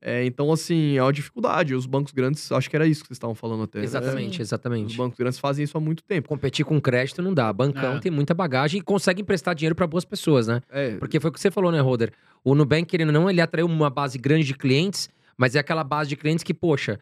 É, 0.00 0.24
então, 0.24 0.52
assim, 0.52 0.96
é 0.96 1.02
uma 1.02 1.12
dificuldade. 1.12 1.74
Os 1.74 1.86
bancos 1.86 2.12
grandes, 2.12 2.52
acho 2.52 2.68
que 2.70 2.76
era 2.76 2.86
isso 2.86 3.02
que 3.02 3.08
vocês 3.08 3.16
estavam 3.16 3.34
falando 3.34 3.64
até. 3.64 3.78
né? 3.78 3.84
Exatamente. 3.84 4.40
Os 4.42 4.48
exatamente. 4.48 4.96
bancos 4.96 5.18
grandes 5.18 5.38
fazem 5.38 5.64
isso 5.64 5.76
há 5.76 5.80
muito 5.80 6.02
tempo. 6.04 6.28
Competir 6.28 6.64
com 6.64 6.80
crédito 6.80 7.20
não 7.22 7.34
dá. 7.34 7.52
Bancão 7.52 7.96
É. 7.96 8.00
tem 8.00 8.12
muita 8.12 8.34
bagagem 8.34 8.80
e 8.80 8.82
consegue 8.82 9.22
emprestar 9.22 9.54
dinheiro 9.54 9.74
para 9.74 9.86
boas 9.86 10.04
pessoas, 10.04 10.46
né? 10.46 10.60
É, 10.70 10.96
Porque 10.96 11.18
foi 11.18 11.30
o 11.30 11.32
que 11.32 11.40
você 11.40 11.50
falou, 11.50 11.72
né, 11.72 11.80
Roder? 11.80 12.12
O 12.44 12.54
Nubank, 12.54 12.84
querendo 12.86 13.08
ou 13.08 13.14
não, 13.14 13.30
ele 13.30 13.40
atraiu 13.40 13.66
uma 13.66 13.90
base 13.90 14.16
grande 14.18 14.44
de 14.46 14.54
clientes, 14.54 15.08
mas 15.36 15.56
é 15.56 15.58
aquela 15.58 15.82
base 15.82 16.08
de 16.08 16.16
clientes 16.16 16.44
que, 16.44 16.54
poxa, 16.54 16.98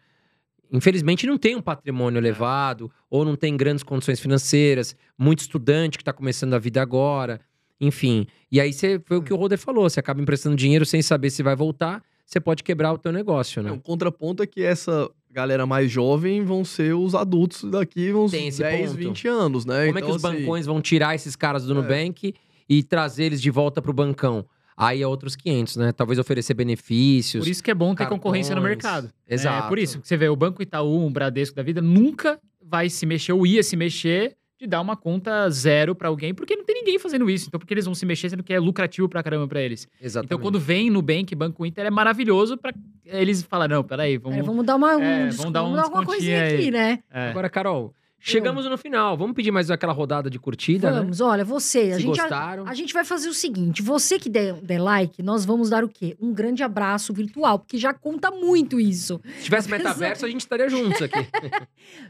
infelizmente 0.71 1.27
não 1.27 1.37
tem 1.37 1.55
um 1.55 1.61
patrimônio 1.61 2.17
elevado, 2.19 2.91
ou 3.09 3.23
não 3.23 3.35
tem 3.35 3.55
grandes 3.55 3.83
condições 3.83 4.19
financeiras, 4.19 4.95
muito 5.17 5.39
estudante 5.39 5.97
que 5.97 6.01
está 6.01 6.11
começando 6.11 6.53
a 6.53 6.59
vida 6.59 6.81
agora, 6.81 7.39
enfim. 7.79 8.25
E 8.51 8.59
aí 8.59 8.73
você, 8.73 8.99
foi 9.05 9.17
o 9.17 9.21
que 9.21 9.33
o 9.33 9.35
Roder 9.35 9.57
falou, 9.59 9.89
você 9.89 9.99
acaba 9.99 10.21
emprestando 10.21 10.55
dinheiro 10.55 10.85
sem 10.85 11.01
saber 11.01 11.29
se 11.29 11.43
vai 11.43 11.55
voltar, 11.55 12.01
você 12.25 12.39
pode 12.39 12.63
quebrar 12.63 12.91
o 12.93 12.97
teu 12.97 13.11
negócio, 13.11 13.59
É, 13.59 13.63
né? 13.63 13.71
o 13.71 13.79
contraponto 13.79 14.41
é 14.43 14.47
que 14.47 14.61
essa 14.63 15.09
galera 15.31 15.65
mais 15.65 15.91
jovem 15.91 16.43
vão 16.43 16.63
ser 16.65 16.93
os 16.95 17.13
adultos 17.13 17.63
daqui 17.69 18.13
uns 18.13 18.31
Tem 18.31 18.47
esse 18.47 18.61
10, 18.61 18.91
ponto. 18.91 18.97
20 18.97 19.27
anos, 19.27 19.65
né? 19.65 19.85
Como 19.87 19.97
é 19.99 20.01
que 20.01 20.07
Então, 20.07 20.15
os 20.17 20.23
assim, 20.25 20.37
bancões 20.39 20.65
vão 20.65 20.81
tirar 20.81 21.13
esses 21.13 21.35
caras 21.35 21.65
do 21.65 21.71
É. 21.73 21.75
Nubank 21.75 22.33
e 22.69 22.83
trazer 22.83 23.25
eles 23.25 23.41
de 23.41 23.51
volta 23.51 23.81
pro 23.81 23.91
bancão? 23.93 24.45
Aí 24.77 25.01
é 25.01 25.07
outros 25.07 25.35
500, 25.35 25.75
né? 25.77 25.91
Talvez 25.93 26.19
oferecer 26.19 26.53
benefícios. 26.53 27.43
Por 27.45 27.49
isso 27.49 27.63
que 27.63 27.71
é 27.71 27.73
bom 27.75 27.93
ter 27.95 28.07
concorrência 28.07 28.53
no 28.55 28.61
cartões. 28.61 28.83
mercado. 28.83 29.13
Exato. 29.27 29.65
É 29.65 29.69
por 29.69 29.77
isso 29.79 29.99
que 30.01 30.07
você 30.07 30.17
vê 30.17 30.27
o 30.27 30.35
Banco 30.35 30.61
Itaú, 30.61 31.05
o 31.05 31.09
Bradesco 31.09 31.55
da 31.55 31.63
vida, 31.63 31.81
nunca 31.81 32.39
vai 32.61 32.89
se 32.89 33.05
mexer 33.05 33.31
ou 33.33 33.45
ia 33.45 33.61
se 33.63 33.75
mexer 33.77 34.35
de 34.59 34.65
dar 34.67 34.79
uma 34.81 34.95
conta 34.95 35.49
zero 35.49 35.93
pra 35.93 36.07
alguém, 36.07 36.33
porque 36.33 36.55
não 36.55 36.63
tem 36.63 36.75
ninguém 36.75 36.97
fazendo 36.97 37.29
isso. 37.29 37.47
Então, 37.47 37.59
por 37.59 37.65
que 37.67 37.73
eles 37.73 37.85
vão 37.85 37.93
se 37.93 38.05
mexer 38.05 38.29
sendo 38.29 38.43
que 38.43 38.53
é 38.53 38.59
lucrativo 38.59 39.09
pra 39.09 39.21
caramba 39.21 39.47
pra 39.47 39.61
eles? 39.61 39.87
Exatamente. 40.01 40.27
Então, 40.27 40.39
quando 40.39 40.59
vem 40.59 40.89
no 40.89 41.01
Bank, 41.01 41.35
Banco 41.35 41.65
Inter, 41.65 41.85
é 41.85 41.89
maravilhoso 41.91 42.57
pra 42.57 42.73
eles 43.05 43.43
falar, 43.43 43.67
não, 43.67 43.83
peraí, 43.83 44.17
vamos... 44.17 44.37
É, 44.37 44.41
vamos 44.41 44.65
dar 44.65 44.75
uma, 44.75 44.95
um 44.95 45.01
É, 45.01 45.27
desconto, 45.27 45.51
vamos 45.51 45.53
dar 45.53 45.63
um 45.63 45.65
alguma 45.83 46.01
descontinho 46.05 46.07
coisinha 46.07 46.43
aí. 46.43 46.55
aqui, 46.55 46.71
né? 46.71 46.99
É. 47.11 47.29
Agora, 47.29 47.49
Carol, 47.49 47.93
chegamos 48.31 48.65
no 48.65 48.77
final. 48.77 49.15
Vamos 49.17 49.35
pedir 49.35 49.51
mais 49.51 49.69
aquela 49.69 49.93
rodada 49.93 50.29
de 50.29 50.39
curtida, 50.39 50.91
né? 50.91 50.99
Vamos, 50.99 51.21
olha, 51.21 51.45
você, 51.45 51.91
a 51.91 51.95
Se 51.95 52.01
gente, 52.01 52.19
a, 52.19 52.23
gostaram. 52.23 52.67
a 52.67 52.73
gente 52.73 52.93
vai 52.93 53.05
fazer 53.05 53.29
o 53.29 53.33
seguinte: 53.33 53.81
você 53.81 54.17
que 54.19 54.29
der, 54.29 54.53
der 54.55 54.81
like, 54.81 55.21
nós 55.21 55.45
vamos 55.45 55.69
dar 55.69 55.83
o 55.83 55.89
quê? 55.89 56.17
Um 56.19 56.33
grande 56.33 56.63
abraço 56.63 57.13
virtual, 57.13 57.59
porque 57.59 57.77
já 57.77 57.93
conta 57.93 58.31
muito 58.31 58.79
isso. 58.79 59.21
Se 59.37 59.43
tivesse 59.45 59.69
metaverso, 59.69 60.25
a 60.25 60.29
gente 60.29 60.41
estaria 60.41 60.69
juntos 60.69 61.01
aqui. 61.01 61.15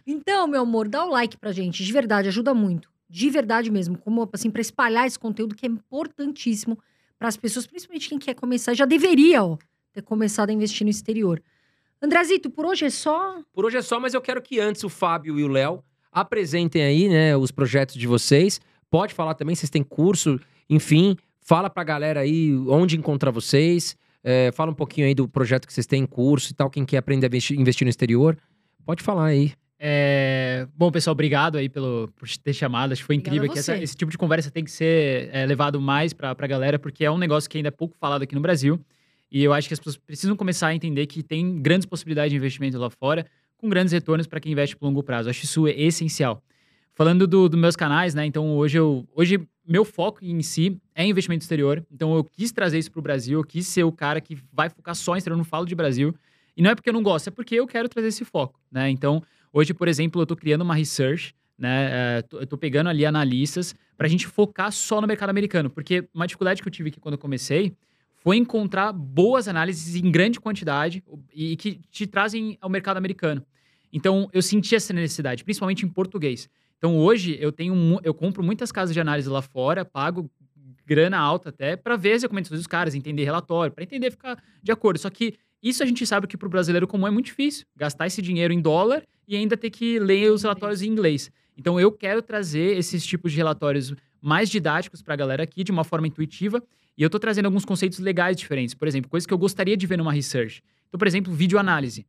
Então, 0.08 0.48
meu 0.48 0.62
amor, 0.62 0.88
dá 0.88 1.04
o 1.06 1.10
like 1.10 1.38
pra 1.38 1.52
gente, 1.52 1.84
de 1.84 1.92
verdade, 1.92 2.28
ajuda 2.28 2.54
muito. 2.54 2.90
De 3.10 3.30
verdade 3.30 3.70
mesmo, 3.70 3.98
como 3.98 4.28
assim, 4.32 4.50
pra 4.50 4.62
espalhar 4.62 5.06
esse 5.06 5.18
conteúdo 5.20 5.56
que 5.56 5.66
é 5.66 5.70
importantíssimo 5.70 6.78
para 7.18 7.28
as 7.28 7.38
pessoas, 7.38 7.68
principalmente 7.68 8.10
quem 8.10 8.18
quer 8.18 8.34
começar, 8.34 8.74
já 8.74 8.86
deveria, 8.86 9.44
ó, 9.44 9.58
ter 9.92 10.02
começado 10.02 10.50
a 10.50 10.54
investir 10.54 10.86
no 10.86 10.90
exterior. 10.90 11.42
Andrezito, 12.02 12.50
por 12.50 12.66
hoje 12.66 12.86
é 12.86 12.90
só. 12.90 13.40
Por 13.54 13.66
hoje 13.66 13.78
é 13.78 13.82
só, 13.82 14.00
mas 14.00 14.14
eu 14.14 14.22
quero 14.22 14.42
que 14.42 14.60
antes 14.60 14.84
o 14.84 14.90
Fábio 14.90 15.40
e 15.40 15.44
o 15.44 15.48
Léo 15.48 15.84
apresentem 16.16 16.82
aí, 16.82 17.10
né, 17.10 17.36
os 17.36 17.52
projetos 17.52 17.96
de 17.96 18.08
vocês. 18.08 18.60
Pode 18.90 19.14
falar 19.14 19.34
também, 19.36 19.54
vocês 19.56 19.70
têm 19.70 19.84
curso, 19.84 20.40
enfim, 20.70 21.18
fala 21.42 21.70
pra 21.70 21.84
galera 21.84 22.22
aí 22.22 22.56
onde 22.68 22.98
encontrar 22.98 23.32
vocês. 23.32 23.96
É, 24.24 24.52
fala 24.54 24.72
um 24.72 24.76
pouquinho 24.76 25.06
aí 25.06 25.14
do 25.14 25.28
projeto 25.28 25.68
que 25.68 25.74
vocês 25.74 25.86
têm 25.86 26.02
em 26.04 26.06
curso 26.08 26.52
e 26.52 26.56
tal, 26.56 26.70
quem 26.70 26.86
quer 26.86 26.98
aprender 26.98 27.26
a 27.26 27.28
investir, 27.28 27.86
no 27.86 27.90
exterior. 27.90 28.38
Pode 28.86 29.04
falar 29.04 29.26
aí. 29.26 29.52
É, 29.78 30.66
Bom, 30.76 30.90
pessoal, 30.90 31.12
obrigado 31.12 31.58
aí 31.58 31.68
pelo, 31.70 32.10
por 32.16 32.28
ter 32.38 32.54
chamado. 32.54 32.94
Acho 32.94 33.02
que 33.02 33.06
foi 33.06 33.18
Obrigada 33.18 33.36
incrível 33.36 33.52
a 33.52 33.54
que 33.54 33.60
essa- 33.60 33.78
esse 33.78 33.96
tipo 33.96 34.10
de 34.10 34.18
conversa 34.18 34.50
tem 34.50 34.64
que 34.64 34.72
ser 34.72 35.30
é, 35.34 35.46
levado 35.46 35.80
mais 35.82 36.14
pra, 36.14 36.34
pra 36.34 36.48
galera, 36.48 36.80
porque 36.80 37.04
é 37.06 37.12
um 37.12 37.18
negócio 37.18 37.50
que 37.50 37.58
ainda 37.58 37.68
é 37.68 37.72
pouco 37.72 37.96
falado 38.00 38.22
aqui 38.24 38.34
no 38.34 38.42
Brasil. 38.42 38.80
E 39.32 39.44
eu 39.44 39.52
acho 39.54 39.68
que 39.68 39.74
as 39.74 39.80
pessoas 39.80 39.98
precisam 39.98 40.36
começar 40.36 40.68
a 40.68 40.76
entender 40.76 41.06
que 41.08 41.22
tem 41.22 41.62
grandes 41.62 41.86
possibilidades 41.86 42.32
de 42.32 42.38
investimento 42.38 42.78
lá 42.80 42.90
fora, 42.90 43.26
com 43.58 43.70
grandes 43.70 43.94
retornos 43.94 44.28
para 44.28 44.40
quem 44.40 44.52
investe 44.52 44.76
por 44.76 44.86
longo 44.86 45.04
prazo. 45.04 45.30
Acho 45.30 45.44
isso 45.46 45.68
essencial. 45.68 46.44
Falando 46.94 47.28
do- 47.28 47.50
dos 47.50 47.60
meus 47.60 47.76
canais, 47.76 48.14
né? 48.14 48.26
Então, 48.26 48.56
hoje 48.56 48.78
eu. 48.80 49.06
Hoje, 49.14 49.40
meu 49.68 49.84
foco 49.84 50.24
em 50.24 50.42
si 50.42 50.78
é 50.94 51.06
investimento 51.06 51.42
exterior. 51.44 51.86
Então, 51.92 52.16
eu 52.16 52.24
quis 52.24 52.52
trazer 52.52 52.78
isso 52.80 52.92
pro 52.92 53.02
Brasil, 53.02 53.40
eu 53.40 53.44
quis 53.44 53.68
ser 53.68 53.84
o 53.84 53.92
cara 53.92 54.22
que 54.22 54.38
vai 54.54 54.70
focar 54.70 54.96
só 54.96 55.16
em 55.16 55.18
exterior, 55.18 55.36
eu 55.36 55.40
não 55.40 55.46
falo 55.46 55.66
de 55.66 55.76
Brasil. 55.76 56.16
E 56.56 56.62
não 56.62 56.72
é 56.72 56.76
porque 56.76 56.90
eu 56.90 56.94
não 56.94 57.04
gosto, 57.04 57.28
é 57.28 57.32
porque 57.32 57.56
eu 57.56 57.68
quero 57.68 57.90
trazer 57.90 58.08
esse 58.08 58.24
foco, 58.24 58.58
né? 58.72 58.90
Então, 58.90 59.22
hoje, 59.52 59.74
por 59.74 59.90
exemplo, 59.90 60.22
eu 60.22 60.24
estou 60.24 60.38
criando 60.38 60.62
uma 60.62 60.74
research, 60.74 61.36
né? 61.58 62.22
tô- 62.24 62.40
eu 62.40 62.48
tô 62.48 62.58
pegando 62.58 62.88
ali 62.90 63.06
analistas 63.06 63.76
para 63.98 64.08
a 64.08 64.10
gente 64.10 64.26
focar 64.28 64.72
só 64.72 65.02
no 65.02 65.08
mercado 65.08 65.30
americano. 65.32 65.70
Porque 65.70 66.08
uma 66.14 66.26
dificuldade 66.28 66.62
que 66.62 66.68
eu 66.68 66.72
tive 66.72 66.90
aqui 66.90 67.00
quando 67.00 67.14
eu 67.16 67.20
comecei 67.20 67.74
foi 68.26 68.38
encontrar 68.38 68.92
boas 68.92 69.48
análises 69.48 69.96
em 69.96 70.10
grande 70.10 70.40
quantidade 70.40 71.04
e 71.32 71.56
que 71.56 71.80
te 71.92 72.08
trazem 72.08 72.58
ao 72.60 72.68
mercado 72.68 72.98
americano. 72.98 73.46
Então, 73.94 74.28
eu 74.34 74.42
senti 74.42 74.76
essa 74.76 74.92
necessidade, 74.92 75.44
principalmente 75.44 75.86
em 75.86 75.88
português. 75.88 76.50
Então, 76.76 76.98
hoje, 76.98 77.38
eu 77.40 77.52
tenho 77.52 78.00
eu 78.04 78.16
compro 78.16 78.42
muitas 78.42 78.72
casas 78.72 78.96
de 78.96 79.00
análise 79.00 79.30
lá 79.30 79.44
fora, 79.44 79.86
pago 79.86 80.28
grana 80.88 81.20
alta 81.20 81.50
até, 81.50 81.76
para 81.76 81.96
ver 81.96 82.14
as 82.14 82.24
recomendações 82.24 82.60
dos 82.60 82.66
caras, 82.66 82.96
entender 82.96 83.24
relatório, 83.26 83.72
para 83.72 83.84
entender 83.84 84.10
ficar 84.10 84.44
de 84.64 84.72
acordo. 84.72 84.98
Só 84.98 85.12
que 85.12 85.36
isso 85.62 85.84
a 85.84 85.86
gente 85.86 86.04
sabe 86.08 86.26
que 86.26 86.36
para 86.36 86.48
o 86.48 86.50
brasileiro 86.50 86.88
comum 86.88 87.06
é 87.06 87.12
muito 87.12 87.28
difícil. 87.28 87.68
Gastar 87.78 88.08
esse 88.08 88.24
dinheiro 88.24 88.52
em 88.52 88.60
dólar 88.60 89.04
e 89.28 89.36
ainda 89.36 89.56
ter 89.56 89.70
que 89.70 90.00
ler 90.00 90.32
os 90.32 90.42
relatórios 90.42 90.82
em 90.82 90.88
inglês. 90.88 91.30
Então, 91.56 91.80
eu 91.80 91.92
quero 91.92 92.24
trazer 92.24 92.76
esses 92.76 93.06
tipos 93.06 93.32
de 93.32 93.38
relatórios 93.38 93.94
mais 94.20 94.50
didáticos 94.50 95.04
para 95.04 95.14
a 95.14 95.18
galera 95.18 95.44
aqui, 95.44 95.64
de 95.64 95.72
uma 95.72 95.84
forma 95.84 96.08
intuitiva. 96.08 96.64
E 96.98 97.04
eu 97.04 97.10
tô 97.10 97.20
trazendo 97.20 97.46
alguns 97.46 97.66
conceitos 97.66 98.00
legais 98.00 98.38
diferentes. 98.38 98.74
Por 98.74 98.88
exemplo, 98.88 99.10
coisas 99.10 99.28
que 99.28 99.34
eu 99.34 99.38
gostaria 99.38 99.76
de 99.76 99.86
ver 99.86 99.98
numa 99.98 100.12
research. 100.12 100.62
Então, 100.88 100.98
por 100.98 101.08
exemplo, 101.08 101.34
videoanálise. 101.34 102.06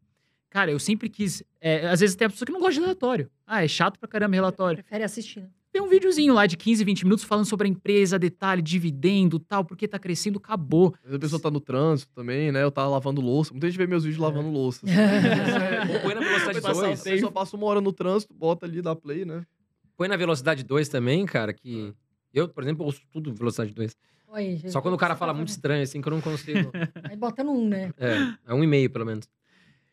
Cara, 0.48 0.70
eu 0.70 0.78
sempre 0.78 1.08
quis. 1.08 1.42
é, 1.60 1.88
às 1.88 2.00
vezes 2.00 2.14
tem 2.14 2.26
a 2.26 2.30
pessoa 2.30 2.46
que 2.46 2.52
não 2.52 2.60
gosta 2.60 2.74
de 2.74 2.80
relatório. 2.80 3.28
Ah, 3.46 3.64
é 3.64 3.68
chato 3.68 3.98
pra 3.98 4.08
caramba 4.08 4.34
relatório. 4.34 4.78
Prefere 4.82 5.04
assistir. 5.04 5.40
né? 5.40 5.48
Tem 5.72 5.82
um 5.82 5.88
videozinho 5.88 6.32
lá 6.32 6.46
de 6.46 6.56
15, 6.56 6.82
20 6.84 7.04
minutos 7.04 7.24
falando 7.24 7.44
sobre 7.44 7.66
a 7.66 7.70
empresa, 7.70 8.18
detalhe, 8.18 8.62
dividendo, 8.62 9.38
tal, 9.38 9.62
porque 9.62 9.86
tá 9.86 9.98
crescendo, 9.98 10.38
acabou. 10.38 10.94
Às 10.94 11.02
vezes 11.02 11.16
a 11.16 11.18
pessoa 11.18 11.42
tá 11.42 11.50
no 11.50 11.60
trânsito 11.60 12.10
também, 12.14 12.50
né? 12.50 12.62
Eu 12.62 12.70
tava 12.70 12.88
lavando 12.88 13.20
louça. 13.20 13.52
Muita 13.52 13.68
gente 13.68 13.76
vê 13.76 13.86
meus 13.86 14.04
vídeos 14.04 14.18
lavando 14.22 14.48
louça. 14.48 14.86
Ou 14.86 16.00
põe 16.00 16.14
na 16.14 16.20
velocidade 16.20 16.60
Vai 16.60 16.62
passar 16.62 16.84
o 16.84 16.86
2. 16.86 17.00
A 17.00 17.04
pessoa 17.04 17.32
passa 17.32 17.56
uma 17.56 17.66
hora 17.66 17.80
no 17.82 17.92
trânsito, 17.92 18.32
bota 18.32 18.64
ali, 18.64 18.80
dá 18.80 18.96
play, 18.96 19.26
né? 19.26 19.44
Põe 19.98 20.08
na 20.08 20.16
velocidade 20.16 20.62
2 20.64 20.88
também, 20.88 21.26
cara, 21.26 21.52
que... 21.52 21.92
Eu, 22.36 22.48
por 22.48 22.62
exemplo, 22.62 22.84
ouço 22.84 23.00
tudo 23.10 23.32
velocidade 23.32 23.72
2. 23.72 23.96
Olha, 24.28 24.44
gente, 24.56 24.70
Só 24.70 24.82
quando 24.82 24.92
o 24.94 24.98
cara 24.98 25.14
você 25.14 25.18
fala 25.18 25.32
tá 25.32 25.36
muito 25.38 25.48
estranho, 25.48 25.82
assim, 25.82 26.02
que 26.02 26.06
eu 26.08 26.10
não 26.12 26.20
consigo. 26.20 26.70
Aí 27.10 27.16
bota 27.16 27.42
no 27.42 27.52
um, 27.52 27.66
né? 27.66 27.90
É, 27.96 28.34
é 28.48 28.54
um 28.54 28.62
e 28.62 28.66
meio, 28.66 28.90
pelo 28.90 29.06
menos. 29.06 29.26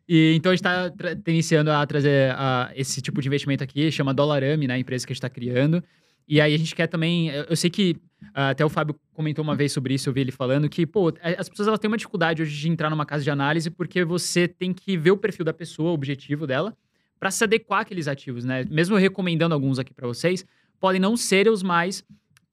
E 0.08 0.34
então 0.36 0.52
a 0.52 0.56
gente 0.56 0.64
tá, 0.64 0.90
tra- 0.90 1.16
tá 1.16 1.32
iniciando 1.32 1.72
a 1.72 1.86
trazer 1.88 2.32
a- 2.36 2.70
esse 2.76 3.02
tipo 3.02 3.22
de 3.22 3.28
investimento 3.30 3.64
aqui, 3.64 3.90
chama 3.90 4.14
Dolarame, 4.14 4.68
né? 4.68 4.74
A 4.74 4.78
empresa 4.80 5.08
que 5.08 5.14
a 5.14 5.16
gente 5.16 5.22
tá 5.22 5.30
criando. 5.30 5.82
E 6.28 6.42
aí 6.42 6.54
a 6.54 6.58
gente 6.58 6.76
quer 6.76 6.88
também. 6.88 7.30
Eu 7.30 7.46
eu 7.46 7.56
sei 7.56 7.70
que 7.70 7.96
ah, 8.34 8.50
até 8.50 8.66
o 8.66 8.70
Fábio 8.70 8.96
comentou 9.14 9.42
uma 9.44 9.56
vez 9.56 9.72
sobre 9.72 9.94
isso, 9.94 10.10
eu 10.10 10.14
vi 10.14 10.22
ele 10.22 10.32
falando 10.32 10.68
que, 10.68 10.86
pô, 10.86 11.14
as 11.38 11.48
pessoas 11.48 11.68
elas 11.68 11.80
têm 11.80 11.88
uma 11.90 11.98
dificuldade 11.98 12.42
hoje 12.42 12.58
de 12.58 12.70
entrar 12.70 12.90
numa 12.90 13.06
casa 13.06 13.24
de 13.24 13.30
análise 13.30 13.70
porque 13.70 14.04
você 14.04 14.48
tem 14.48 14.74
que 14.74 14.98
ver 14.98 15.12
o 15.12 15.18
perfil 15.18 15.46
da 15.46 15.54
pessoa, 15.54 15.92
o 15.92 15.94
objetivo 15.94 16.46
dela, 16.48 16.76
para 17.20 17.30
se 17.32 17.44
adequar 17.44 17.82
àqueles 17.82 18.08
ativos, 18.08 18.44
né? 18.44 18.66
Mesmo 18.70 18.96
eu 18.96 19.00
recomendando 19.00 19.54
alguns 19.54 19.78
aqui 19.80 19.94
para 19.94 20.08
vocês, 20.08 20.46
podem 20.80 21.00
não 21.00 21.16
ser 21.16 21.48
os 21.50 21.62
mais 21.64 22.04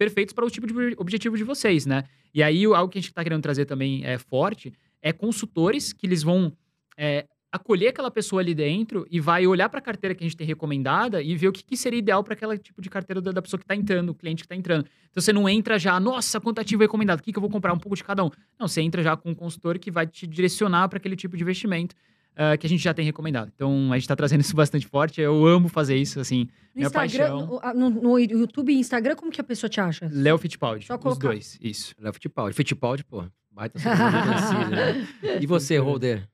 perfeitos 0.00 0.32
para 0.32 0.46
o 0.46 0.50
tipo 0.50 0.66
de 0.66 0.96
objetivo 0.96 1.36
de 1.36 1.44
vocês, 1.44 1.84
né? 1.84 2.04
E 2.32 2.42
aí 2.42 2.64
algo 2.64 2.88
que 2.90 2.98
a 2.98 3.02
gente 3.02 3.12
tá 3.12 3.22
querendo 3.22 3.42
trazer 3.42 3.66
também 3.66 4.02
é 4.02 4.16
forte 4.16 4.72
é 5.02 5.12
consultores 5.12 5.92
que 5.92 6.06
eles 6.06 6.22
vão 6.22 6.56
é, 6.96 7.26
acolher 7.52 7.88
aquela 7.88 8.10
pessoa 8.10 8.40
ali 8.40 8.54
dentro 8.54 9.06
e 9.10 9.20
vai 9.20 9.46
olhar 9.46 9.68
para 9.68 9.78
a 9.78 9.82
carteira 9.82 10.14
que 10.14 10.24
a 10.24 10.26
gente 10.26 10.38
tem 10.38 10.46
recomendada 10.46 11.22
e 11.22 11.36
ver 11.36 11.48
o 11.48 11.52
que, 11.52 11.62
que 11.62 11.76
seria 11.76 11.98
ideal 11.98 12.24
para 12.24 12.32
aquele 12.32 12.56
tipo 12.56 12.80
de 12.80 12.88
carteira 12.88 13.20
da, 13.20 13.30
da 13.30 13.42
pessoa 13.42 13.58
que 13.58 13.64
está 13.64 13.76
entrando, 13.76 14.08
o 14.08 14.14
cliente 14.14 14.42
que 14.42 14.46
está 14.46 14.56
entrando. 14.56 14.86
Então 15.10 15.20
você 15.20 15.34
não 15.34 15.46
entra 15.46 15.78
já, 15.78 16.00
nossa, 16.00 16.40
quanto 16.40 16.60
ativo 16.60 16.80
recomendado, 16.80 17.20
o 17.20 17.22
que, 17.22 17.30
que 17.30 17.38
eu 17.38 17.42
vou 17.42 17.50
comprar? 17.50 17.74
Um 17.74 17.78
pouco 17.78 17.94
de 17.94 18.02
cada 18.04 18.24
um. 18.24 18.30
Não, 18.58 18.68
você 18.68 18.80
entra 18.80 19.02
já 19.02 19.16
com 19.18 19.30
um 19.30 19.34
consultor 19.34 19.78
que 19.78 19.90
vai 19.90 20.06
te 20.06 20.26
direcionar 20.26 20.88
para 20.88 20.96
aquele 20.96 21.16
tipo 21.16 21.36
de 21.36 21.42
investimento 21.42 21.94
ah, 22.36 22.56
que 22.56 22.66
a 22.66 22.70
gente 22.70 22.82
já 22.82 22.92
tem 22.94 23.04
recomendado. 23.04 23.50
Então 23.54 23.92
a 23.92 23.96
gente 23.96 24.04
está 24.04 24.16
trazendo 24.16 24.40
isso 24.40 24.54
bastante 24.56 24.86
forte. 24.86 25.20
Eu 25.20 25.46
amo 25.46 25.68
fazer 25.68 25.96
isso, 25.96 26.18
assim. 26.20 26.44
No 26.44 26.50
Minha 26.76 26.86
Instagram, 26.86 27.18
paixão. 27.30 27.46
no, 27.46 27.60
ah, 27.62 27.74
no- 27.74 27.90
no 27.90 28.18
YouTube 28.18 28.72
e 28.72 28.78
Instagram, 28.78 29.16
como 29.16 29.30
que 29.30 29.40
a 29.40 29.44
pessoa 29.44 29.68
te 29.68 29.80
acha? 29.80 30.08
Léo 30.12 30.38
Fittipaldi, 30.38 30.86
Só 30.86 30.94
os 30.94 31.00
colocar. 31.00 31.28
dois, 31.28 31.58
isso. 31.60 31.94
Léo 31.98 32.12
Fittipaldi. 32.12 32.54
Fittipaldi, 32.54 33.04
pô, 33.04 33.24
baita 33.50 33.78
né? 34.70 35.06
E 35.40 35.46
você, 35.46 35.78
Holder? 35.78 36.28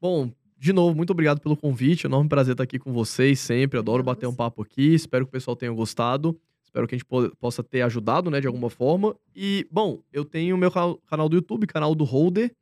Bom, 0.00 0.30
de 0.58 0.72
novo, 0.72 0.94
muito 0.96 1.10
obrigado 1.10 1.40
pelo 1.40 1.56
convite. 1.56 2.06
É 2.06 2.08
um 2.08 2.12
enorme 2.12 2.28
prazer 2.28 2.52
estar 2.52 2.64
aqui 2.64 2.78
com 2.78 2.92
vocês 2.92 3.38
sempre. 3.40 3.78
Adoro 3.78 4.00
Obrigada 4.00 4.10
a 4.10 4.14
bater 4.14 4.26
um 4.26 4.34
papo 4.34 4.62
aqui. 4.62 4.94
Espero 4.94 5.24
que 5.24 5.28
o 5.30 5.32
pessoal 5.32 5.56
tenha 5.56 5.72
gostado. 5.72 6.38
Espero 6.64 6.86
que 6.86 6.94
a 6.94 6.98
gente 6.98 7.06
po- 7.06 7.34
possa 7.36 7.62
ter 7.62 7.82
ajudado, 7.82 8.30
né, 8.30 8.40
de 8.40 8.46
alguma 8.46 8.68
forma. 8.68 9.14
E, 9.34 9.66
bom, 9.70 10.02
eu 10.12 10.24
tenho 10.24 10.54
o 10.56 10.58
meu 10.58 10.70
canal, 10.70 10.98
canal 11.06 11.28
do 11.28 11.36
YouTube, 11.36 11.66
canal 11.66 11.94
do 11.94 12.04
Holder. 12.04 12.52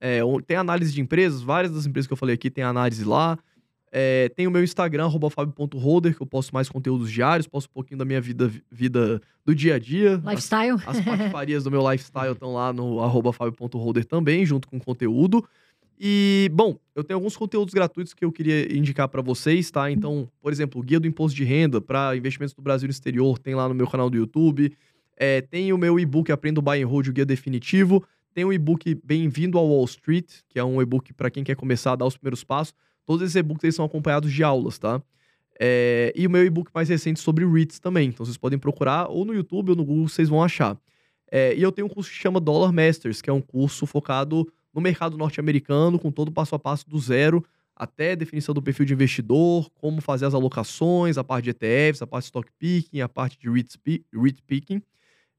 É, 0.00 0.20
tem 0.46 0.56
análise 0.56 0.92
de 0.92 1.00
empresas, 1.00 1.42
várias 1.42 1.72
das 1.72 1.86
empresas 1.86 2.06
que 2.06 2.12
eu 2.12 2.16
falei 2.16 2.34
aqui 2.34 2.50
tem 2.50 2.62
análise 2.64 3.04
lá. 3.04 3.38
É, 3.90 4.28
tem 4.30 4.46
o 4.46 4.50
meu 4.50 4.62
Instagram, 4.62 5.08
fabio.holder, 5.30 6.14
que 6.14 6.20
eu 6.20 6.26
posto 6.26 6.52
mais 6.52 6.68
conteúdos 6.68 7.10
diários, 7.10 7.46
posto 7.46 7.68
um 7.68 7.72
pouquinho 7.72 7.98
da 7.98 8.04
minha 8.04 8.20
vida, 8.20 8.50
vida 8.70 9.22
do 9.44 9.54
dia 9.54 9.76
a 9.76 9.78
dia. 9.78 10.16
As- 10.16 10.24
Lifestyle? 10.24 10.82
as 10.86 11.00
patifarias 11.00 11.64
do 11.64 11.70
meu 11.70 11.88
lifestyle 11.90 12.32
estão 12.32 12.52
lá 12.52 12.72
no 12.72 12.98
fabio.holder 13.32 14.04
também, 14.04 14.44
junto 14.44 14.68
com 14.68 14.78
conteúdo. 14.78 15.42
E, 15.98 16.50
bom, 16.52 16.76
eu 16.94 17.02
tenho 17.02 17.16
alguns 17.16 17.36
conteúdos 17.38 17.72
gratuitos 17.72 18.12
que 18.12 18.22
eu 18.22 18.30
queria 18.30 18.70
indicar 18.76 19.08
para 19.08 19.22
vocês, 19.22 19.70
tá? 19.70 19.90
Então, 19.90 20.28
por 20.42 20.52
exemplo, 20.52 20.78
o 20.80 20.84
Guia 20.84 21.00
do 21.00 21.06
Imposto 21.06 21.34
de 21.34 21.44
Renda 21.44 21.80
para 21.80 22.14
investimentos 22.14 22.54
do 22.54 22.60
Brasil 22.60 22.86
no 22.86 22.90
exterior 22.90 23.38
tem 23.38 23.54
lá 23.54 23.66
no 23.66 23.74
meu 23.74 23.86
canal 23.86 24.10
do 24.10 24.16
YouTube. 24.18 24.76
É, 25.16 25.40
tem 25.40 25.72
o 25.72 25.78
meu 25.78 25.98
e-book 25.98 26.30
Aprenda 26.30 26.60
o 26.60 26.62
Buy 26.62 26.82
and 26.82 26.86
Hold, 26.86 27.08
o 27.08 27.12
Guia 27.14 27.24
Definitivo. 27.24 28.04
Tem 28.36 28.44
o 28.44 28.52
e-book 28.52 28.94
Bem-vindo 29.02 29.56
ao 29.56 29.66
Wall 29.66 29.86
Street, 29.86 30.30
que 30.50 30.58
é 30.58 30.62
um 30.62 30.82
e-book 30.82 31.10
para 31.14 31.30
quem 31.30 31.42
quer 31.42 31.56
começar 31.56 31.92
a 31.92 31.96
dar 31.96 32.04
os 32.04 32.18
primeiros 32.18 32.44
passos. 32.44 32.74
Todos 33.06 33.22
esses 33.22 33.34
e-books 33.34 33.64
eles 33.64 33.74
são 33.74 33.82
acompanhados 33.86 34.30
de 34.30 34.44
aulas, 34.44 34.78
tá? 34.78 35.02
É, 35.58 36.12
e 36.14 36.26
o 36.26 36.30
meu 36.30 36.44
e-book 36.44 36.70
mais 36.74 36.90
recente 36.90 37.18
sobre 37.18 37.46
REITs 37.46 37.78
também. 37.78 38.10
Então 38.10 38.26
vocês 38.26 38.36
podem 38.36 38.58
procurar 38.58 39.08
ou 39.08 39.24
no 39.24 39.32
YouTube 39.32 39.70
ou 39.70 39.76
no 39.76 39.82
Google, 39.82 40.06
vocês 40.06 40.28
vão 40.28 40.44
achar. 40.44 40.78
É, 41.32 41.54
e 41.56 41.62
eu 41.62 41.72
tenho 41.72 41.86
um 41.86 41.88
curso 41.88 42.10
que 42.10 42.16
chama 42.16 42.38
Dollar 42.38 42.70
Masters, 42.74 43.22
que 43.22 43.30
é 43.30 43.32
um 43.32 43.40
curso 43.40 43.86
focado 43.86 44.46
no 44.70 44.82
mercado 44.82 45.16
norte-americano, 45.16 45.98
com 45.98 46.12
todo 46.12 46.28
o 46.28 46.32
passo 46.32 46.54
a 46.54 46.58
passo 46.58 46.86
do 46.86 46.98
zero 46.98 47.42
até 47.74 48.14
definição 48.14 48.54
do 48.54 48.60
perfil 48.60 48.84
de 48.84 48.92
investidor, 48.92 49.70
como 49.76 50.02
fazer 50.02 50.26
as 50.26 50.34
alocações, 50.34 51.16
a 51.16 51.24
parte 51.24 51.44
de 51.44 51.50
ETFs, 51.52 52.02
a 52.02 52.06
parte 52.06 52.24
de 52.24 52.28
stock 52.28 52.50
picking, 52.58 53.00
a 53.00 53.08
parte 53.08 53.38
de 53.38 53.48
REIT, 53.48 53.78
REIT 54.12 54.42
picking. 54.46 54.82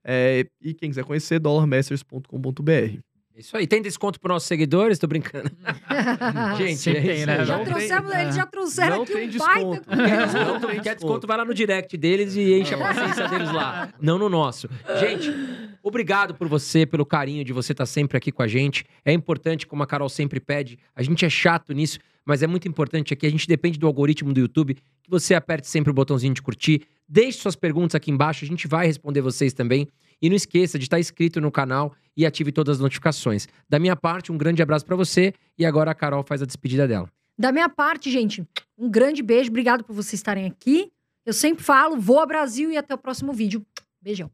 É, 0.07 0.45
e 0.61 0.73
quem 0.73 0.89
quiser 0.89 1.03
conhecer, 1.03 1.39
dollarmasters.com.br. 1.39 3.16
Isso 3.37 3.55
aí. 3.55 3.67
Tem 3.67 3.81
desconto 3.81 4.19
para 4.19 4.33
nossos 4.33 4.47
seguidores? 4.47 4.97
Tô 4.97 5.05
brincando. 5.05 5.51
Gente, 6.57 6.77
Sempre 6.77 6.99
é 6.99 7.01
tem, 7.03 7.17
isso 7.17 7.27
né? 7.27 7.45
Já 7.45 7.57
Não 7.57 7.65
trouxemos, 7.65 8.11
tem- 8.11 8.21
eles 8.21 8.35
já 8.35 8.45
trouxeram 8.47 8.95
não 8.95 9.03
aqui 9.03 9.13
tem 9.13 9.29
um 9.29 9.37
baita 9.37 9.69
desconto. 9.69 9.87
Quer 10.07 10.25
desconto, 10.25 10.67
quer 10.81 10.95
desconto, 10.95 11.27
vai 11.27 11.37
lá 11.37 11.45
no 11.45 11.53
direct 11.53 11.95
deles 11.97 12.35
e 12.35 12.53
enche 12.59 12.73
a 12.73 12.77
paciência 12.77 13.27
deles 13.27 13.51
lá. 13.51 13.93
Não 14.01 14.17
no 14.17 14.27
nosso. 14.27 14.67
Gente, 14.99 15.31
obrigado 15.83 16.33
por 16.33 16.47
você, 16.47 16.85
pelo 16.85 17.05
carinho 17.05 17.43
de 17.45 17.53
você 17.53 17.73
estar 17.73 17.85
sempre 17.85 18.17
aqui 18.17 18.31
com 18.31 18.41
a 18.41 18.47
gente. 18.47 18.83
É 19.05 19.13
importante, 19.13 19.67
como 19.67 19.83
a 19.83 19.87
Carol 19.87 20.09
sempre 20.09 20.39
pede, 20.39 20.77
a 20.95 21.03
gente 21.03 21.23
é 21.23 21.29
chato 21.29 21.73
nisso, 21.73 21.99
mas 22.25 22.41
é 22.41 22.47
muito 22.47 22.67
importante 22.67 23.13
aqui. 23.13 23.25
A 23.27 23.31
gente 23.31 23.47
depende 23.47 23.77
do 23.77 23.85
algoritmo 23.85 24.33
do 24.33 24.39
YouTube, 24.39 24.73
que 24.73 25.09
você 25.09 25.35
aperte 25.35 25.67
sempre 25.67 25.91
o 25.91 25.93
botãozinho 25.93 26.33
de 26.33 26.41
curtir. 26.41 26.81
Deixe 27.07 27.37
suas 27.39 27.55
perguntas 27.55 27.95
aqui 27.95 28.09
embaixo, 28.11 28.43
a 28.43 28.47
gente 28.47 28.67
vai 28.67 28.85
responder 28.87 29.21
vocês 29.21 29.53
também. 29.53 29.87
E 30.21 30.29
não 30.29 30.35
esqueça 30.35 30.77
de 30.77 30.85
estar 30.85 30.99
inscrito 30.99 31.39
no 31.39 31.51
canal 31.51 31.93
e 32.15 32.25
ative 32.25 32.51
todas 32.51 32.77
as 32.77 32.81
notificações. 32.81 33.47
Da 33.69 33.77
minha 33.77 33.95
parte, 33.95 34.31
um 34.31 34.37
grande 34.37 34.61
abraço 34.61 34.85
para 34.85 34.95
você 34.95 35.33
e 35.57 35.65
agora 35.65 35.91
a 35.91 35.95
Carol 35.95 36.23
faz 36.23 36.41
a 36.41 36.45
despedida 36.45 36.87
dela. 36.87 37.09
Da 37.37 37.51
minha 37.51 37.69
parte, 37.69 38.09
gente, 38.09 38.43
um 38.77 38.89
grande 38.89 39.21
beijo. 39.21 39.49
Obrigado 39.49 39.83
por 39.83 39.93
vocês 39.93 40.13
estarem 40.13 40.45
aqui. 40.45 40.91
Eu 41.25 41.33
sempre 41.33 41.63
falo, 41.63 41.99
vou 41.99 42.19
ao 42.19 42.25
Brasil 42.25 42.71
e 42.71 42.77
até 42.77 42.95
o 42.95 42.97
próximo 42.97 43.33
vídeo. 43.33 43.63
Beijão. 44.01 44.31